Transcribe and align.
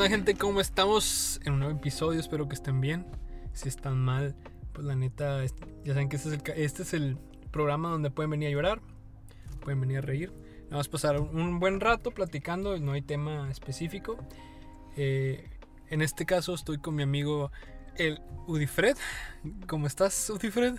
¿Qué 0.00 0.04
onda 0.04 0.16
gente? 0.16 0.34
¿Cómo 0.34 0.62
estamos? 0.62 1.42
En 1.44 1.52
un 1.52 1.58
nuevo 1.58 1.76
episodio, 1.76 2.18
espero 2.20 2.48
que 2.48 2.54
estén 2.54 2.80
bien. 2.80 3.04
Si 3.52 3.68
están 3.68 3.98
mal, 3.98 4.34
pues 4.72 4.86
la 4.86 4.94
neta, 4.94 5.44
ya 5.84 5.92
saben 5.92 6.08
que 6.08 6.16
este 6.16 6.30
es 6.30 6.34
el, 6.36 6.42
ca- 6.42 6.54
este 6.54 6.84
es 6.84 6.94
el 6.94 7.18
programa 7.50 7.90
donde 7.90 8.10
pueden 8.10 8.30
venir 8.30 8.48
a 8.48 8.50
llorar, 8.52 8.80
pueden 9.60 9.78
venir 9.78 9.98
a 9.98 10.00
reír. 10.00 10.32
Vamos 10.70 10.88
a 10.88 10.90
pasar 10.90 11.20
un 11.20 11.60
buen 11.60 11.80
rato 11.80 12.12
platicando, 12.12 12.78
no 12.78 12.92
hay 12.92 13.02
tema 13.02 13.50
específico. 13.50 14.16
Eh, 14.96 15.50
en 15.90 16.00
este 16.00 16.24
caso 16.24 16.54
estoy 16.54 16.78
con 16.78 16.94
mi 16.94 17.02
amigo 17.02 17.52
el 17.96 18.22
Udifred. 18.46 18.96
¿Cómo 19.66 19.86
estás, 19.86 20.30
Udifred? 20.30 20.76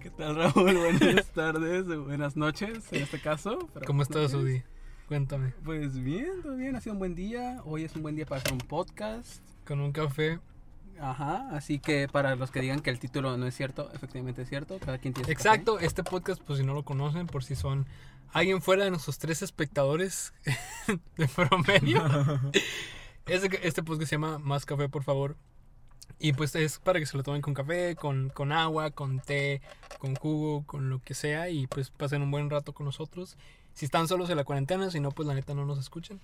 ¿Qué 0.00 0.08
tal, 0.08 0.34
Raúl? 0.36 0.78
Buenas 0.98 1.26
tardes, 1.34 1.86
buenas 1.86 2.36
noches 2.36 2.90
en 2.90 3.02
este 3.02 3.20
caso. 3.20 3.58
¿Cómo 3.86 4.00
estás, 4.00 4.32
noches. 4.32 4.62
Udi? 4.62 4.75
Cuéntame. 5.06 5.52
Pues 5.64 6.02
bien, 6.02 6.42
todo 6.42 6.56
bien, 6.56 6.74
ha 6.74 6.80
sido 6.80 6.94
un 6.94 6.98
buen 6.98 7.14
día. 7.14 7.62
Hoy 7.64 7.84
es 7.84 7.94
un 7.94 8.02
buen 8.02 8.16
día 8.16 8.26
para 8.26 8.40
hacer 8.40 8.52
un 8.52 8.58
podcast. 8.58 9.40
Con 9.64 9.80
un 9.80 9.92
café. 9.92 10.40
Ajá, 11.00 11.48
así 11.52 11.78
que 11.78 12.08
para 12.08 12.34
los 12.34 12.50
que 12.50 12.60
digan 12.60 12.80
que 12.80 12.90
el 12.90 12.98
título 12.98 13.36
no 13.36 13.46
es 13.46 13.54
cierto, 13.54 13.88
efectivamente 13.94 14.42
es 14.42 14.48
cierto. 14.48 14.78
Cada 14.80 14.98
quien 14.98 15.14
tiene 15.14 15.26
su 15.26 15.32
Exacto, 15.32 15.78
este 15.78 16.02
podcast, 16.02 16.42
pues 16.42 16.58
si 16.58 16.64
no 16.64 16.74
lo 16.74 16.82
conocen, 16.84 17.28
por 17.28 17.44
si 17.44 17.54
son 17.54 17.86
alguien 18.32 18.60
fuera 18.60 18.82
de 18.82 18.90
nuestros 18.90 19.18
tres 19.18 19.42
espectadores 19.42 20.32
de 21.16 21.28
promedio. 21.28 22.02
Este, 23.26 23.66
este 23.66 23.82
podcast 23.82 24.08
se 24.08 24.14
llama 24.14 24.38
Más 24.38 24.64
Café, 24.64 24.88
por 24.88 25.02
favor. 25.02 25.36
Y 26.20 26.32
pues 26.32 26.54
es 26.54 26.78
para 26.78 27.00
que 27.00 27.06
se 27.06 27.16
lo 27.16 27.24
tomen 27.24 27.42
con 27.42 27.54
café, 27.54 27.96
con, 27.96 28.28
con 28.28 28.52
agua, 28.52 28.92
con 28.92 29.18
té, 29.18 29.60
con 29.98 30.14
jugo, 30.14 30.64
con 30.64 30.90
lo 30.90 31.00
que 31.00 31.14
sea. 31.14 31.50
Y 31.50 31.66
pues 31.66 31.90
pasen 31.90 32.22
un 32.22 32.30
buen 32.30 32.50
rato 32.50 32.72
con 32.72 32.86
nosotros. 32.86 33.36
Si 33.76 33.84
están 33.84 34.08
solos 34.08 34.30
en 34.30 34.38
la 34.38 34.44
cuarentena, 34.44 34.90
si 34.90 35.00
no, 35.00 35.10
pues 35.10 35.28
la 35.28 35.34
neta 35.34 35.52
no 35.52 35.66
nos 35.66 35.78
escuchen. 35.78 36.18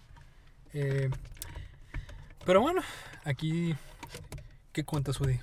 Eh, 0.72 1.10
pero 2.46 2.62
bueno, 2.62 2.80
aquí... 3.24 3.76
¿Qué 4.72 4.84
cuentas, 4.84 5.20
Udi? 5.20 5.38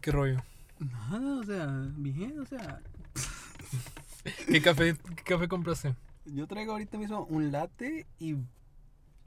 ¿Qué 0.00 0.12
rollo? 0.12 0.42
Nada, 0.78 1.40
o 1.40 1.44
sea, 1.44 1.66
bien, 1.94 2.40
o 2.40 2.46
sea. 2.46 2.80
¿Qué 4.48 4.62
café, 4.62 4.96
qué 5.14 5.22
café 5.24 5.46
compraste? 5.46 5.94
Yo 6.24 6.46
traigo 6.46 6.72
ahorita 6.72 6.96
mismo 6.96 7.26
un 7.26 7.52
latte 7.52 8.06
y. 8.18 8.36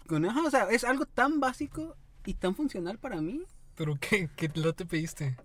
Con, 0.07 0.25
o 0.25 0.49
sea, 0.49 0.67
es 0.71 0.83
algo 0.83 1.05
tan 1.05 1.39
básico 1.39 1.95
y 2.25 2.33
tan 2.33 2.55
funcional 2.55 2.97
para 2.97 3.21
mí. 3.21 3.43
¿Pero 3.75 3.97
qué, 4.01 4.31
qué 4.35 4.49
latte 4.55 4.87
pediste? 4.87 5.37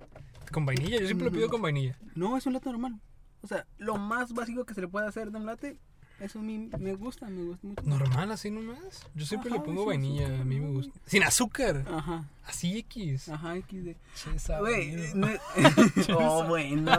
¿Con 0.51 0.65
vainilla? 0.65 0.99
Yo 0.99 1.05
siempre 1.05 1.27
lo 1.27 1.33
pido 1.33 1.51
con 1.51 1.61
vainilla. 1.61 1.99
No, 2.15 2.39
es 2.39 2.47
un 2.47 2.55
latte 2.55 2.71
normal. 2.71 2.99
O 3.43 3.47
sea, 3.47 3.67
lo 3.77 3.99
más 3.99 4.33
básico 4.33 4.65
que 4.65 4.73
se 4.73 4.81
le 4.81 4.89
puede 4.89 5.07
hacer 5.07 5.31
de 5.31 5.37
un 5.37 5.45
latte, 5.45 5.79
eso 6.21 6.39
a 6.39 6.43
mí 6.43 6.71
me 6.79 6.95
gusta, 6.95 7.27
me 7.29 7.43
gusta 7.45 7.67
mucho. 7.67 7.83
Normal, 7.85 8.31
así 8.33 8.51
nomás. 8.51 8.79
Yo 9.15 9.27
siempre 9.27 9.51
le 9.51 9.61
pongo 9.61 9.87
vainilla, 9.87 10.27
azúcar, 10.27 10.41
a 10.41 10.45
mí 10.45 10.61
me 10.61 10.69
gusta. 10.71 11.01
Sin 11.07 11.23
azúcar. 11.23 11.85
Ajá, 11.91 12.25
Así 12.47 12.79
X. 12.79 13.29
ajá. 13.29 13.55
Che, 13.67 14.39
sabido. 14.39 14.61
Güey, 14.61 15.15
no- 15.15 15.29
oh, 16.19 16.45
bueno. 16.45 16.93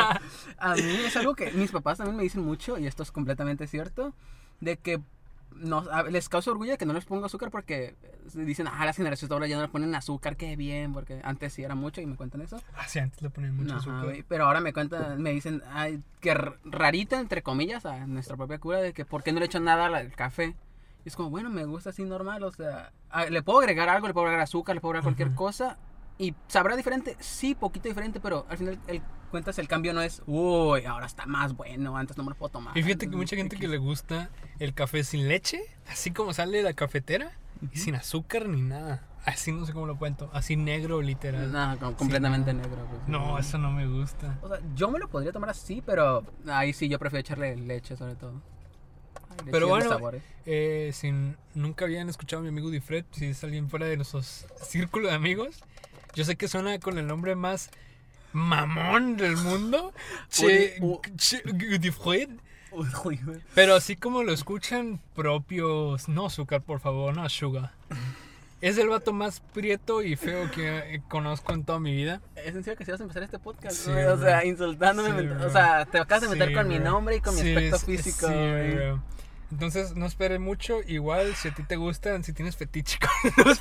A 0.57 0.75
mí 0.75 0.81
es 1.05 1.15
algo 1.15 1.35
que 1.35 1.51
mis 1.51 1.71
papás 1.71 1.97
también 1.99 2.17
me 2.17 2.23
dicen 2.23 2.43
mucho, 2.43 2.77
y 2.77 2.87
esto 2.87 3.03
es 3.03 3.11
completamente 3.11 3.67
cierto, 3.67 4.13
de 4.59 4.77
que 4.77 4.99
nos, 5.55 5.87
a- 5.89 6.03
les 6.03 6.29
causa 6.29 6.51
orgullo 6.51 6.77
que 6.77 6.85
no 6.85 6.93
les 6.93 7.05
pongo 7.05 7.25
azúcar 7.25 7.51
porque 7.51 7.95
dicen, 8.33 8.67
ah, 8.67 8.85
las 8.85 8.95
generaciones 8.97 9.29
de 9.29 9.35
ahora 9.35 9.47
ya 9.47 9.55
no 9.57 9.61
le 9.63 9.67
ponen 9.67 9.93
azúcar, 9.95 10.37
qué 10.37 10.55
bien, 10.55 10.93
porque 10.93 11.21
antes 11.23 11.53
sí 11.53 11.63
era 11.63 11.75
mucho 11.75 12.01
y 12.01 12.05
me 12.05 12.15
cuentan 12.15 12.41
eso. 12.41 12.61
Ah, 12.75 12.87
sí, 12.87 12.99
antes 12.99 13.21
le 13.21 13.29
ponían 13.29 13.55
mucho 13.55 13.75
azúcar. 13.77 14.25
pero 14.27 14.45
ahora 14.45 14.59
me 14.61 14.73
cuentan, 14.73 15.21
me 15.21 15.31
dicen, 15.31 15.61
ay, 15.71 16.01
que 16.19 16.33
rarita, 16.65 17.19
entre 17.19 17.43
comillas, 17.43 17.85
a 17.85 18.05
nuestra 18.07 18.37
propia 18.37 18.59
cura, 18.59 18.79
de 18.79 18.93
que 18.93 19.05
por 19.05 19.23
qué 19.23 19.33
no 19.33 19.39
le 19.39 19.45
echan 19.45 19.63
nada 19.63 19.85
al 19.87 20.11
café. 20.13 20.55
Y 21.03 21.09
es 21.09 21.15
como, 21.15 21.29
bueno, 21.29 21.49
me 21.49 21.65
gusta 21.65 21.89
así 21.89 22.03
normal, 22.03 22.43
o 22.43 22.51
sea, 22.51 22.91
a- 23.09 23.25
le 23.25 23.41
puedo 23.41 23.59
agregar 23.59 23.89
algo, 23.89 24.07
le 24.07 24.13
puedo 24.13 24.27
agregar 24.27 24.43
azúcar, 24.43 24.75
le 24.75 24.81
puedo 24.81 24.91
agregar 24.91 25.03
cualquier 25.03 25.33
cosa. 25.35 25.77
Y 26.17 26.35
sabrá 26.47 26.75
diferente, 26.75 27.17
sí, 27.19 27.55
poquito 27.55 27.87
diferente, 27.89 28.19
pero 28.19 28.45
al 28.49 28.57
final 28.57 28.79
el, 28.87 29.01
cuentas 29.31 29.57
el 29.57 29.67
cambio 29.67 29.93
no 29.93 30.01
es, 30.01 30.21
uy, 30.27 30.85
ahora 30.85 31.05
está 31.07 31.25
más 31.25 31.55
bueno, 31.55 31.97
antes 31.97 32.17
no 32.17 32.23
me 32.23 32.29
lo 32.31 32.35
puedo 32.35 32.51
tomar. 32.51 32.77
Y 32.77 32.83
fíjate 32.83 33.09
que 33.09 33.15
mucha 33.15 33.35
gente 33.35 33.57
que 33.57 33.67
le 33.67 33.77
gusta 33.77 34.29
el 34.59 34.73
café 34.73 35.03
sin 35.03 35.27
leche, 35.27 35.61
así 35.87 36.11
como 36.11 36.33
sale 36.33 36.57
de 36.57 36.63
la 36.63 36.73
cafetera, 36.73 37.31
y 37.71 37.77
sin 37.77 37.95
azúcar 37.95 38.47
ni 38.47 38.61
nada. 38.61 39.07
Así 39.23 39.51
no 39.51 39.65
sé 39.67 39.73
cómo 39.73 39.85
lo 39.85 39.97
cuento. 39.99 40.31
Así 40.33 40.55
negro, 40.55 40.99
literal. 41.01 41.51
No, 41.51 41.77
com- 41.79 41.93
completamente 41.93 42.53
no. 42.53 42.61
negro. 42.63 42.87
pues, 42.89 43.07
No, 43.07 43.37
eso 43.37 43.57
no 43.59 43.71
me 43.71 43.85
gusta. 43.87 44.39
O 44.41 44.47
sea, 44.49 44.59
yo 44.75 44.89
me 44.89 44.97
lo 44.97 45.07
podría 45.09 45.31
tomar 45.31 45.51
así, 45.51 45.83
pero 45.85 46.23
ahí 46.47 46.73
sí 46.73 46.89
yo 46.89 46.97
prefiero 46.97 47.21
echarle 47.21 47.55
leche 47.55 47.95
sobre 47.95 48.15
todo. 48.15 48.41
Ay, 49.29 49.49
Pero 49.51 49.67
bueno. 49.67 49.99
Eh, 50.47 50.89
si 50.93 51.11
nunca 51.53 51.85
habían 51.85 52.09
escuchado 52.09 52.39
a 52.39 52.43
mi 52.43 52.49
amigo 52.49 52.71
Difred, 52.71 53.05
si 53.11 53.27
es 53.27 53.43
alguien 53.43 53.69
fuera 53.69 53.85
de 53.85 53.95
nuestros 53.95 54.47
círculos 54.63 55.11
de 55.11 55.15
amigos, 55.15 55.63
yo 56.15 56.23
sé 56.25 56.35
que 56.35 56.47
suena 56.47 56.79
con 56.79 56.97
el 56.97 57.05
nombre 57.05 57.35
más 57.35 57.69
mamón 58.33 59.17
del 59.17 59.37
mundo. 59.37 59.93
Che, 60.29 60.79
che-. 61.17 61.43
Pero 63.53 63.75
así 63.75 63.95
como 63.95 64.23
lo 64.23 64.31
escuchan 64.31 65.01
propios, 65.13 66.07
no 66.07 66.27
azúcar, 66.27 66.61
por 66.61 66.79
favor, 66.79 67.15
no 67.15 67.27
sugar. 67.29 67.71
Es 68.61 68.77
el 68.77 68.89
vato 68.89 69.11
más 69.11 69.39
prieto 69.39 70.03
y 70.03 70.15
feo 70.15 70.49
que 70.51 71.01
conozco 71.09 71.51
en 71.53 71.65
toda 71.65 71.79
mi 71.79 71.95
vida. 71.95 72.21
Es 72.35 72.55
en 72.55 72.63
serio 72.63 72.77
que 72.77 72.85
si 72.85 72.91
vas 72.91 72.99
a 72.99 73.03
empezar 73.03 73.23
este 73.23 73.39
podcast, 73.39 73.75
Sí? 73.75 73.91
O 73.91 74.17
sea, 74.19 74.45
insultándome. 74.45 75.19
Sí, 75.19 75.27
o 75.27 75.49
sea, 75.49 75.85
te 75.85 75.99
acabas 75.99 76.21
de 76.21 76.29
meter 76.29 76.49
Sí, 76.49 76.53
con 76.53 76.67
mi 76.67 76.77
nombre 76.77 77.15
y 77.15 77.21
con 77.21 77.33
mi 77.33 77.41
aspecto 77.41 77.79
físico, 77.79 78.27
bro. 78.27 79.03
Entonces, 79.51 79.95
no 79.95 80.05
esperen 80.05 80.41
mucho. 80.41 80.79
Igual, 80.87 81.35
si 81.35 81.49
a 81.49 81.53
ti 81.53 81.63
te 81.63 81.75
gustan, 81.75 82.23
si 82.23 82.33
tienes 82.33 82.55
fetiche 82.55 82.99
con 82.99 83.45
los 83.45 83.59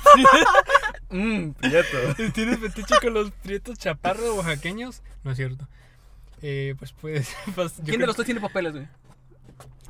Mmm, 1.11 1.51
prieto. 1.51 1.97
tienes 2.33 2.59
fetiche 2.59 2.95
con 3.01 3.13
los 3.13 3.31
prietos 3.31 3.77
chaparros 3.77 4.37
oaxaqueños, 4.37 5.01
no 5.23 5.31
es 5.31 5.37
cierto. 5.37 5.67
Eh, 6.41 6.75
pues 6.79 6.93
puedes. 6.93 7.35
pues, 7.55 7.77
yo 7.77 7.83
¿Quién 7.85 8.01
de 8.01 8.07
los 8.07 8.15
dos 8.15 8.25
tiene 8.25 8.41
papeles, 8.41 8.73
güey? 8.73 8.87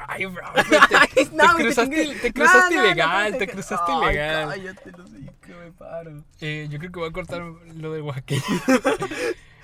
Ay, 0.07 0.25
bro, 0.25 0.41
te, 1.13 1.25
no, 1.31 1.55
cruzaste, 1.55 2.15
te 2.15 2.33
cruzaste 2.33 2.75
No, 2.75 2.81
no, 2.81 2.87
no, 2.87 2.91
ilegal, 2.91 3.37
te 3.37 3.47
cruzaste 3.47 3.91
Ay, 3.91 4.03
ilegal. 4.03 4.49
Cállate, 4.49 4.91
no 4.91 5.07
sé 5.07 5.17
qué 5.45 5.53
me 5.53 5.71
paro. 5.71 6.23
Eh, 6.39 6.67
yo 6.71 6.79
creo 6.79 6.91
que 6.91 6.99
voy 6.99 7.09
a 7.09 7.11
cortar 7.11 7.43
lo 7.75 7.93
de 7.93 8.01
oaxaqueño. 8.01 8.41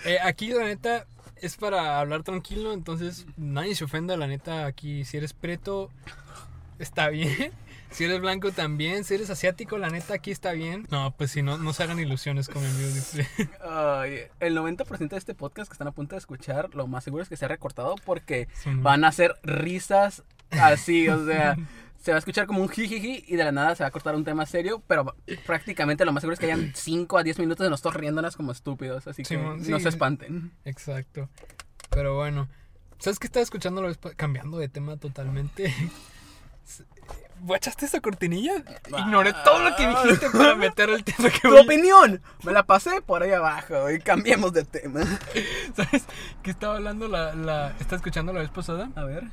Eh, 0.05 0.19
aquí, 0.23 0.49
la 0.49 0.65
neta, 0.65 1.07
es 1.41 1.57
para 1.57 1.99
hablar 1.99 2.23
tranquilo, 2.23 2.71
entonces 2.73 3.25
nadie 3.35 3.75
se 3.75 3.83
ofenda, 3.83 4.15
la 4.15 4.27
neta. 4.27 4.65
Aquí, 4.65 5.05
si 5.05 5.17
eres 5.17 5.33
preto, 5.33 5.89
está 6.79 7.09
bien. 7.09 7.51
Si 7.91 8.03
eres 8.03 8.19
blanco, 8.19 8.51
también. 8.51 9.03
Si 9.03 9.15
eres 9.15 9.29
asiático, 9.29 9.77
la 9.77 9.89
neta, 9.89 10.13
aquí 10.15 10.31
está 10.31 10.51
bien. 10.51 10.85
No, 10.91 11.15
pues 11.17 11.31
si 11.31 11.41
no, 11.41 11.57
no 11.57 11.73
se 11.73 11.83
hagan 11.83 11.99
ilusiones 11.99 12.47
con 12.47 12.61
mi 12.61 12.67
amigo. 12.69 12.89
dice. 12.89 13.27
Ay, 13.63 14.19
el 14.39 14.55
90% 14.57 15.09
de 15.09 15.17
este 15.17 15.33
podcast 15.33 15.69
que 15.69 15.73
están 15.73 15.87
a 15.87 15.91
punto 15.91 16.15
de 16.15 16.19
escuchar, 16.19 16.73
lo 16.75 16.87
más 16.87 17.03
seguro 17.03 17.23
es 17.23 17.29
que 17.29 17.37
sea 17.37 17.47
recortado 17.47 17.95
porque 18.05 18.47
Sí, 18.53 18.69
no. 18.69 18.81
van 18.81 19.03
a 19.05 19.11
ser 19.11 19.35
risas 19.43 20.23
así, 20.51 21.07
o 21.09 21.25
sea, 21.25 21.55
se 22.01 22.11
va 22.11 22.17
a 22.17 22.19
escuchar 22.19 22.45
como 22.45 22.61
un 22.61 22.69
jijiji 22.69 23.23
y 23.27 23.35
de 23.35 23.43
la 23.43 23.51
nada 23.51 23.75
se 23.75 23.83
va 23.83 23.87
a 23.87 23.91
cortar 23.91 24.15
un 24.15 24.23
tema 24.23 24.45
serio, 24.45 24.83
pero 24.87 25.15
prácticamente 25.45 26.05
lo 26.05 26.11
más 26.13 26.21
seguro 26.21 26.33
es 26.35 26.39
que 26.39 26.45
hayan 26.45 26.71
5 26.75 27.17
a 27.17 27.23
10 27.23 27.39
minutos 27.39 27.63
de 27.63 27.69
nosotros 27.69 27.95
riéndonos 27.95 28.35
como 28.35 28.51
estúpidos, 28.51 29.07
así 29.07 29.23
que 29.23 29.29
Simón, 29.29 29.61
no 29.67 29.79
se 29.79 29.89
espanten. 29.89 30.51
Exacto. 30.65 31.29
Pero 31.89 32.15
bueno, 32.15 32.47
¿sabes 32.99 33.17
qué 33.17 33.27
estaba 33.27 33.43
escuchando 33.43 33.81
Cambiando 34.15 34.57
de 34.57 34.69
tema 34.69 34.97
totalmente. 34.97 35.73
¿Echaste 37.55 37.85
esa 37.85 37.99
cortinilla? 38.01 38.53
Ignoré 38.97 39.33
todo 39.43 39.59
lo 39.69 39.75
que 39.75 39.87
dijiste 39.87 40.29
para 40.31 40.55
meter 40.55 40.89
el 40.89 41.03
tema 41.03 41.29
que 41.29 41.39
Tu 41.39 41.49
voy- 41.49 41.61
opinión, 41.61 42.21
me 42.43 42.51
la 42.51 42.63
pasé 42.63 43.01
por 43.01 43.23
ahí 43.23 43.31
abajo 43.31 43.89
y 43.91 43.99
cambiamos 43.99 44.53
de 44.53 44.63
tema. 44.65 45.01
¿Sabes 45.75 46.05
qué 46.43 46.51
estaba 46.51 46.75
hablando 46.77 47.07
la, 47.07 47.33
la... 47.35 47.69
¿Estaba 47.79 47.97
escuchando 47.97 48.33
la 48.33 48.39
vez 48.41 48.49
pasada? 48.49 48.89
A 48.95 49.03
ver. 49.03 49.23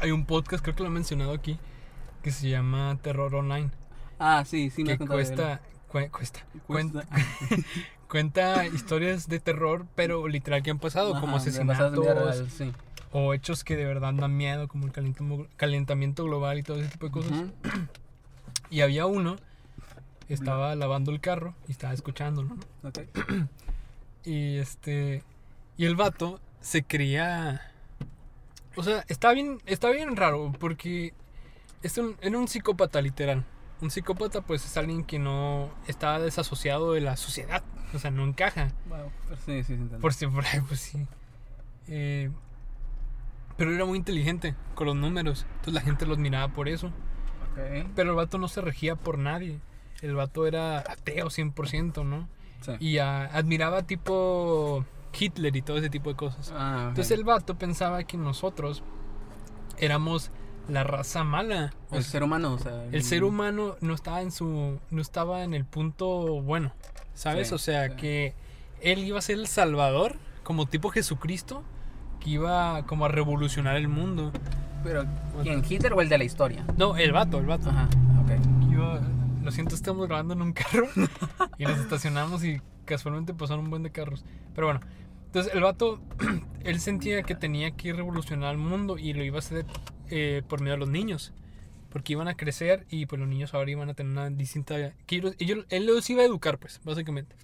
Hay 0.00 0.10
un 0.10 0.24
podcast, 0.26 0.62
creo 0.62 0.74
que 0.76 0.82
lo 0.82 0.88
he 0.88 0.92
mencionado 0.92 1.32
aquí, 1.32 1.58
que 2.22 2.30
se 2.32 2.48
llama 2.48 2.98
Terror 3.02 3.34
Online. 3.34 3.70
Ah, 4.18 4.44
sí, 4.46 4.70
sí 4.70 4.84
me 4.84 4.96
que 4.98 5.06
cuesta, 5.06 5.60
cue- 5.92 6.10
cuesta, 6.10 6.40
Cuesta. 6.66 7.02
cuen- 7.02 7.64
cuenta 8.08 8.66
historias 8.66 9.28
de 9.28 9.40
terror, 9.40 9.86
pero 9.94 10.28
literal 10.28 10.62
que 10.62 10.70
han 10.70 10.78
pasado, 10.78 11.12
como 11.20 11.36
Ajá, 11.36 11.46
asesinatos 11.48 11.96
real, 12.06 12.48
sí. 12.50 12.72
O 13.16 13.32
hechos 13.32 13.62
que 13.62 13.76
de 13.76 13.84
verdad 13.84 14.12
dan 14.12 14.36
miedo, 14.36 14.66
como 14.66 14.86
el 14.86 15.48
calentamiento 15.56 16.24
global 16.24 16.58
y 16.58 16.64
todo 16.64 16.80
ese 16.80 16.90
tipo 16.90 17.06
de 17.06 17.12
cosas. 17.12 17.44
Y 18.70 18.80
había 18.80 19.06
uno, 19.06 19.36
estaba 20.28 20.74
lavando 20.74 21.12
el 21.12 21.20
carro 21.20 21.54
y 21.68 21.72
estaba 21.72 21.92
escuchándolo, 21.92 22.56
¿no? 22.56 22.88
Ok. 22.88 22.98
Y 24.24 24.56
este. 24.56 25.22
Y 25.76 25.84
el 25.84 25.94
vato 25.94 26.40
se 26.60 26.82
creía. 26.82 27.70
O 28.74 28.82
sea, 28.82 29.04
está 29.06 29.32
bien, 29.32 29.60
está 29.66 29.90
bien 29.90 30.16
raro 30.16 30.52
porque 30.58 31.14
es 31.82 31.96
un, 31.98 32.16
era 32.20 32.36
un 32.36 32.48
psicópata 32.48 33.00
literal. 33.00 33.44
Un 33.80 33.92
psicópata 33.92 34.40
pues 34.40 34.64
es 34.64 34.76
alguien 34.76 35.04
que 35.04 35.20
no 35.20 35.70
está 35.86 36.18
desasociado 36.18 36.94
de 36.94 37.00
la 37.00 37.16
sociedad. 37.16 37.62
O 37.92 37.98
sea, 38.00 38.10
no 38.10 38.24
encaja. 38.24 38.72
Wow, 38.88 39.12
sí, 39.46 39.62
sí, 39.62 39.76
sí. 39.76 39.96
Por 40.00 40.14
si 40.14 40.26
por 40.26 40.44
ahí, 40.46 40.60
pues 40.66 40.80
sí. 40.80 41.06
Eh, 41.86 42.30
pero 43.56 43.72
era 43.72 43.84
muy 43.84 43.98
inteligente 43.98 44.54
con 44.74 44.86
los 44.86 44.96
números. 44.96 45.46
Entonces 45.50 45.74
la 45.74 45.80
gente 45.80 46.06
los 46.06 46.18
miraba 46.18 46.52
por 46.52 46.68
eso. 46.68 46.88
Ok. 46.88 47.88
Pero 47.94 48.10
el 48.10 48.16
vato 48.16 48.38
no 48.38 48.48
se 48.48 48.60
regía 48.60 48.96
por 48.96 49.18
nadie. 49.18 49.60
el 50.02 50.14
vato 50.14 50.46
era 50.46 50.78
ateo 50.80 51.26
100%, 51.26 52.04
¿no? 52.04 52.28
Sí. 52.60 52.72
Y 52.80 52.98
ah, 52.98 53.30
admiraba 53.32 53.82
tipo 53.82 54.84
Hitler 55.18 55.54
y 55.56 55.62
todo 55.62 55.78
ese 55.78 55.90
tipo 55.90 56.10
de 56.10 56.16
cosas. 56.16 56.52
Ah. 56.54 56.86
Entonces 56.88 57.16
el 57.16 57.24
vato 57.24 57.56
pensaba 57.56 58.04
que 58.04 58.16
nosotros 58.16 58.82
éramos 59.78 60.30
la 60.68 60.82
raza 60.84 61.24
mala. 61.24 61.72
O 61.90 61.96
el 61.96 62.02
sea, 62.02 62.12
ser 62.12 62.22
humano, 62.22 62.54
o 62.54 62.58
sea. 62.58 62.84
el 62.90 63.02
ser 63.02 63.24
humano 63.24 63.76
no 63.80 63.94
estaba 63.94 64.22
en 64.22 64.32
su 64.32 64.80
no 64.90 65.02
estaba 65.02 65.44
en 65.44 65.54
el 65.54 65.64
punto 65.64 66.40
bueno, 66.42 66.72
¿sabes? 67.14 67.48
Sí, 67.48 67.54
o 67.54 67.58
sea, 67.58 67.90
sí. 67.90 67.96
que 67.96 68.34
él 68.80 69.00
iba 69.04 69.18
a 69.18 69.22
ser 69.22 69.38
el 69.38 69.46
salvador 69.46 70.16
como 70.42 70.66
tipo 70.66 70.90
Jesucristo 70.90 71.62
que 72.24 72.30
iba 72.30 72.84
como 72.86 73.04
a 73.04 73.08
revolucionar 73.08 73.76
el 73.76 73.88
mundo. 73.88 74.32
Pero, 74.82 75.04
¿quién? 75.42 75.62
¿Hitler 75.68 75.92
o 75.92 76.00
el 76.00 76.08
de 76.08 76.18
la 76.18 76.24
historia? 76.24 76.64
No, 76.76 76.96
el 76.96 77.12
vato, 77.12 77.38
el 77.38 77.46
vato. 77.46 77.70
Ajá, 77.70 77.88
ok. 78.22 78.70
Iba- 78.72 79.00
lo 79.42 79.50
siento, 79.50 79.74
estamos 79.74 80.06
grabando 80.08 80.34
en 80.34 80.42
un 80.42 80.52
carro 80.52 80.88
y 81.58 81.64
nos 81.64 81.78
estacionamos 81.78 82.44
y 82.44 82.60
casualmente 82.84 83.34
pasaron 83.34 83.64
un 83.64 83.70
buen 83.70 83.82
de 83.82 83.90
carros. 83.92 84.24
Pero 84.54 84.66
bueno, 84.66 84.80
entonces 85.26 85.54
el 85.54 85.62
vato, 85.62 86.00
él 86.64 86.80
sentía 86.80 87.22
que 87.22 87.34
tenía 87.34 87.70
que 87.72 87.92
revolucionar 87.92 88.52
el 88.52 88.58
mundo 88.58 88.98
y 88.98 89.12
lo 89.12 89.22
iba 89.22 89.36
a 89.36 89.40
hacer 89.40 89.66
eh, 90.10 90.42
por 90.48 90.60
medio 90.60 90.72
de 90.72 90.78
los 90.78 90.88
niños. 90.88 91.32
Porque 91.90 92.12
iban 92.14 92.26
a 92.26 92.34
crecer 92.34 92.86
y 92.90 93.06
pues 93.06 93.20
los 93.20 93.28
niños 93.28 93.54
ahora 93.54 93.70
iban 93.70 93.88
a 93.88 93.94
tener 93.94 94.10
una 94.12 94.28
distinta... 94.28 94.74
Que 95.06 95.16
ellos- 95.16 95.36
ellos- 95.38 95.64
él 95.68 95.86
los 95.86 96.08
iba 96.10 96.22
a 96.22 96.24
educar 96.24 96.58
pues, 96.58 96.80
básicamente. 96.84 97.36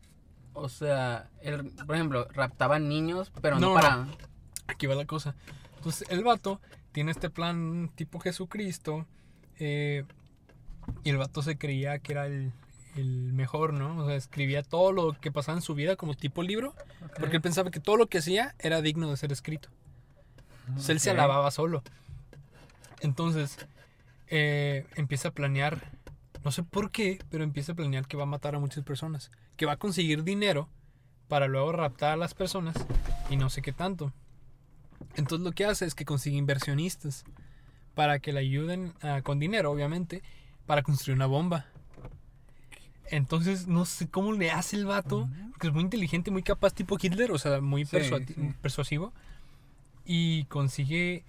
O 0.53 0.69
sea, 0.69 1.31
él, 1.43 1.71
por 1.87 1.95
ejemplo, 1.95 2.27
raptaban 2.35 2.89
niños, 2.89 3.31
pero 3.41 3.61
no, 3.61 3.69
No, 3.69 3.75
para. 3.75 4.09
Aquí 4.71 4.87
va 4.87 4.95
la 4.95 5.07
cosa. 5.07 5.35
Entonces 5.77 6.09
el 6.11 6.25
vato 6.25 6.61
tiene 6.93 7.11
este 7.11 7.31
plan 7.31 7.91
tipo 7.95 8.21
Jesucristo. 8.21 9.07
eh, 9.59 10.05
y 11.05 11.11
el 11.11 11.19
vato 11.19 11.43
se 11.43 11.57
creía 11.57 11.99
que 11.99 12.13
era 12.13 12.27
el, 12.27 12.53
el 12.97 13.33
mejor, 13.33 13.73
¿no? 13.75 13.97
O 14.03 14.07
sea, 14.07 14.17
escribía 14.17 14.63
todo 14.63 14.93
lo 14.93 15.13
que 15.21 15.31
pasaba 15.31 15.59
en 15.59 15.63
su 15.63 15.75
vida 15.75 15.97
como 15.97 16.15
tipo 16.15 16.43
libro. 16.43 16.75
Porque 17.19 17.37
él 17.37 17.43
pensaba 17.43 17.71
que 17.71 17.81
todo 17.81 17.97
lo 17.97 18.07
que 18.09 18.19
hacía 18.19 18.55
era 18.59 18.83
digno 18.83 19.11
de 19.11 19.17
ser 19.17 19.33
escrito. 19.33 19.69
Entonces 20.67 20.91
él 20.91 21.01
se 21.01 21.11
alababa 21.11 21.51
solo. 21.51 21.83
Entonces 23.01 23.59
eh, 24.29 24.87
empieza 24.97 25.29
a 25.29 25.33
planear, 25.33 25.91
no 26.45 26.51
sé 26.53 26.63
por 26.63 26.91
qué, 26.91 27.19
pero 27.31 27.45
empieza 27.45 27.73
a 27.73 27.75
planear 27.75 28.07
que 28.07 28.17
va 28.17 28.25
a 28.25 28.27
matar 28.27 28.55
a 28.55 28.59
muchas 28.59 28.85
personas. 28.85 29.31
Que 29.57 29.67
va 29.67 29.73
a 29.73 29.79
conseguir 29.79 30.25
dinero 30.25 30.69
para 31.29 31.47
luego 31.47 31.73
raptar 31.73 32.13
a 32.13 32.17
las 32.17 32.35
personas 32.35 32.75
y 33.29 33.37
no 33.37 33.51
sé 33.51 33.63
qué 33.63 33.73
tanto. 33.73 34.13
Entonces 35.17 35.45
lo 35.45 35.53
que 35.53 35.65
hace 35.65 35.85
es 35.85 35.95
que 35.95 36.05
consigue 36.05 36.37
inversionistas 36.37 37.25
para 37.95 38.19
que 38.21 38.33
le 38.33 38.41
ayuden 38.41 38.95
ah, 39.03 39.21
con 39.23 39.39
dinero, 39.39 39.71
obviamente, 39.71 40.23
para 40.67 40.83
construir 40.83 41.17
una 41.17 41.27
bomba. 41.27 41.67
Entonces 43.07 43.67
no 43.67 43.85
sé 43.87 44.09
cómo 44.09 44.33
le 44.33 44.51
hace 44.53 44.77
el 44.77 44.87
vato, 44.87 45.29
porque 45.51 45.67
es 45.67 45.73
muy 45.73 45.83
inteligente, 45.83 46.31
muy 46.31 46.43
capaz, 46.45 46.73
tipo 46.75 46.97
Hitler, 47.01 47.33
o 47.33 47.39
sea, 47.39 47.61
muy 47.61 47.85
Sí, 47.85 47.97
sí. 48.01 48.55
persuasivo. 48.63 49.13
Y 50.05 50.45
consigue 50.45 51.25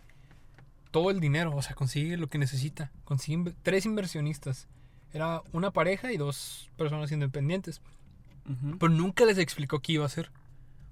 todo 0.92 1.10
el 1.10 1.19
dinero, 1.19 1.56
o 1.56 1.62
sea, 1.62 1.74
consigue 1.75 2.18
lo 2.18 2.28
que 2.28 2.38
necesita. 2.38 2.92
Consigue 3.04 3.38
inve- 3.38 3.56
tres 3.63 3.86
inversionistas. 3.86 4.68
Era 5.13 5.42
una 5.54 5.72
pareja 5.72 6.12
y 6.12 6.18
dos 6.18 6.69
personas 6.78 7.12
independientes. 7.12 7.81
Ujú. 8.48 8.78
Pero 8.78 8.92
nunca 8.94 9.25
les 9.25 9.38
explicó 9.39 9.80
qué 9.80 9.94
iba 9.94 10.04
a 10.04 10.07
hacer. 10.07 10.30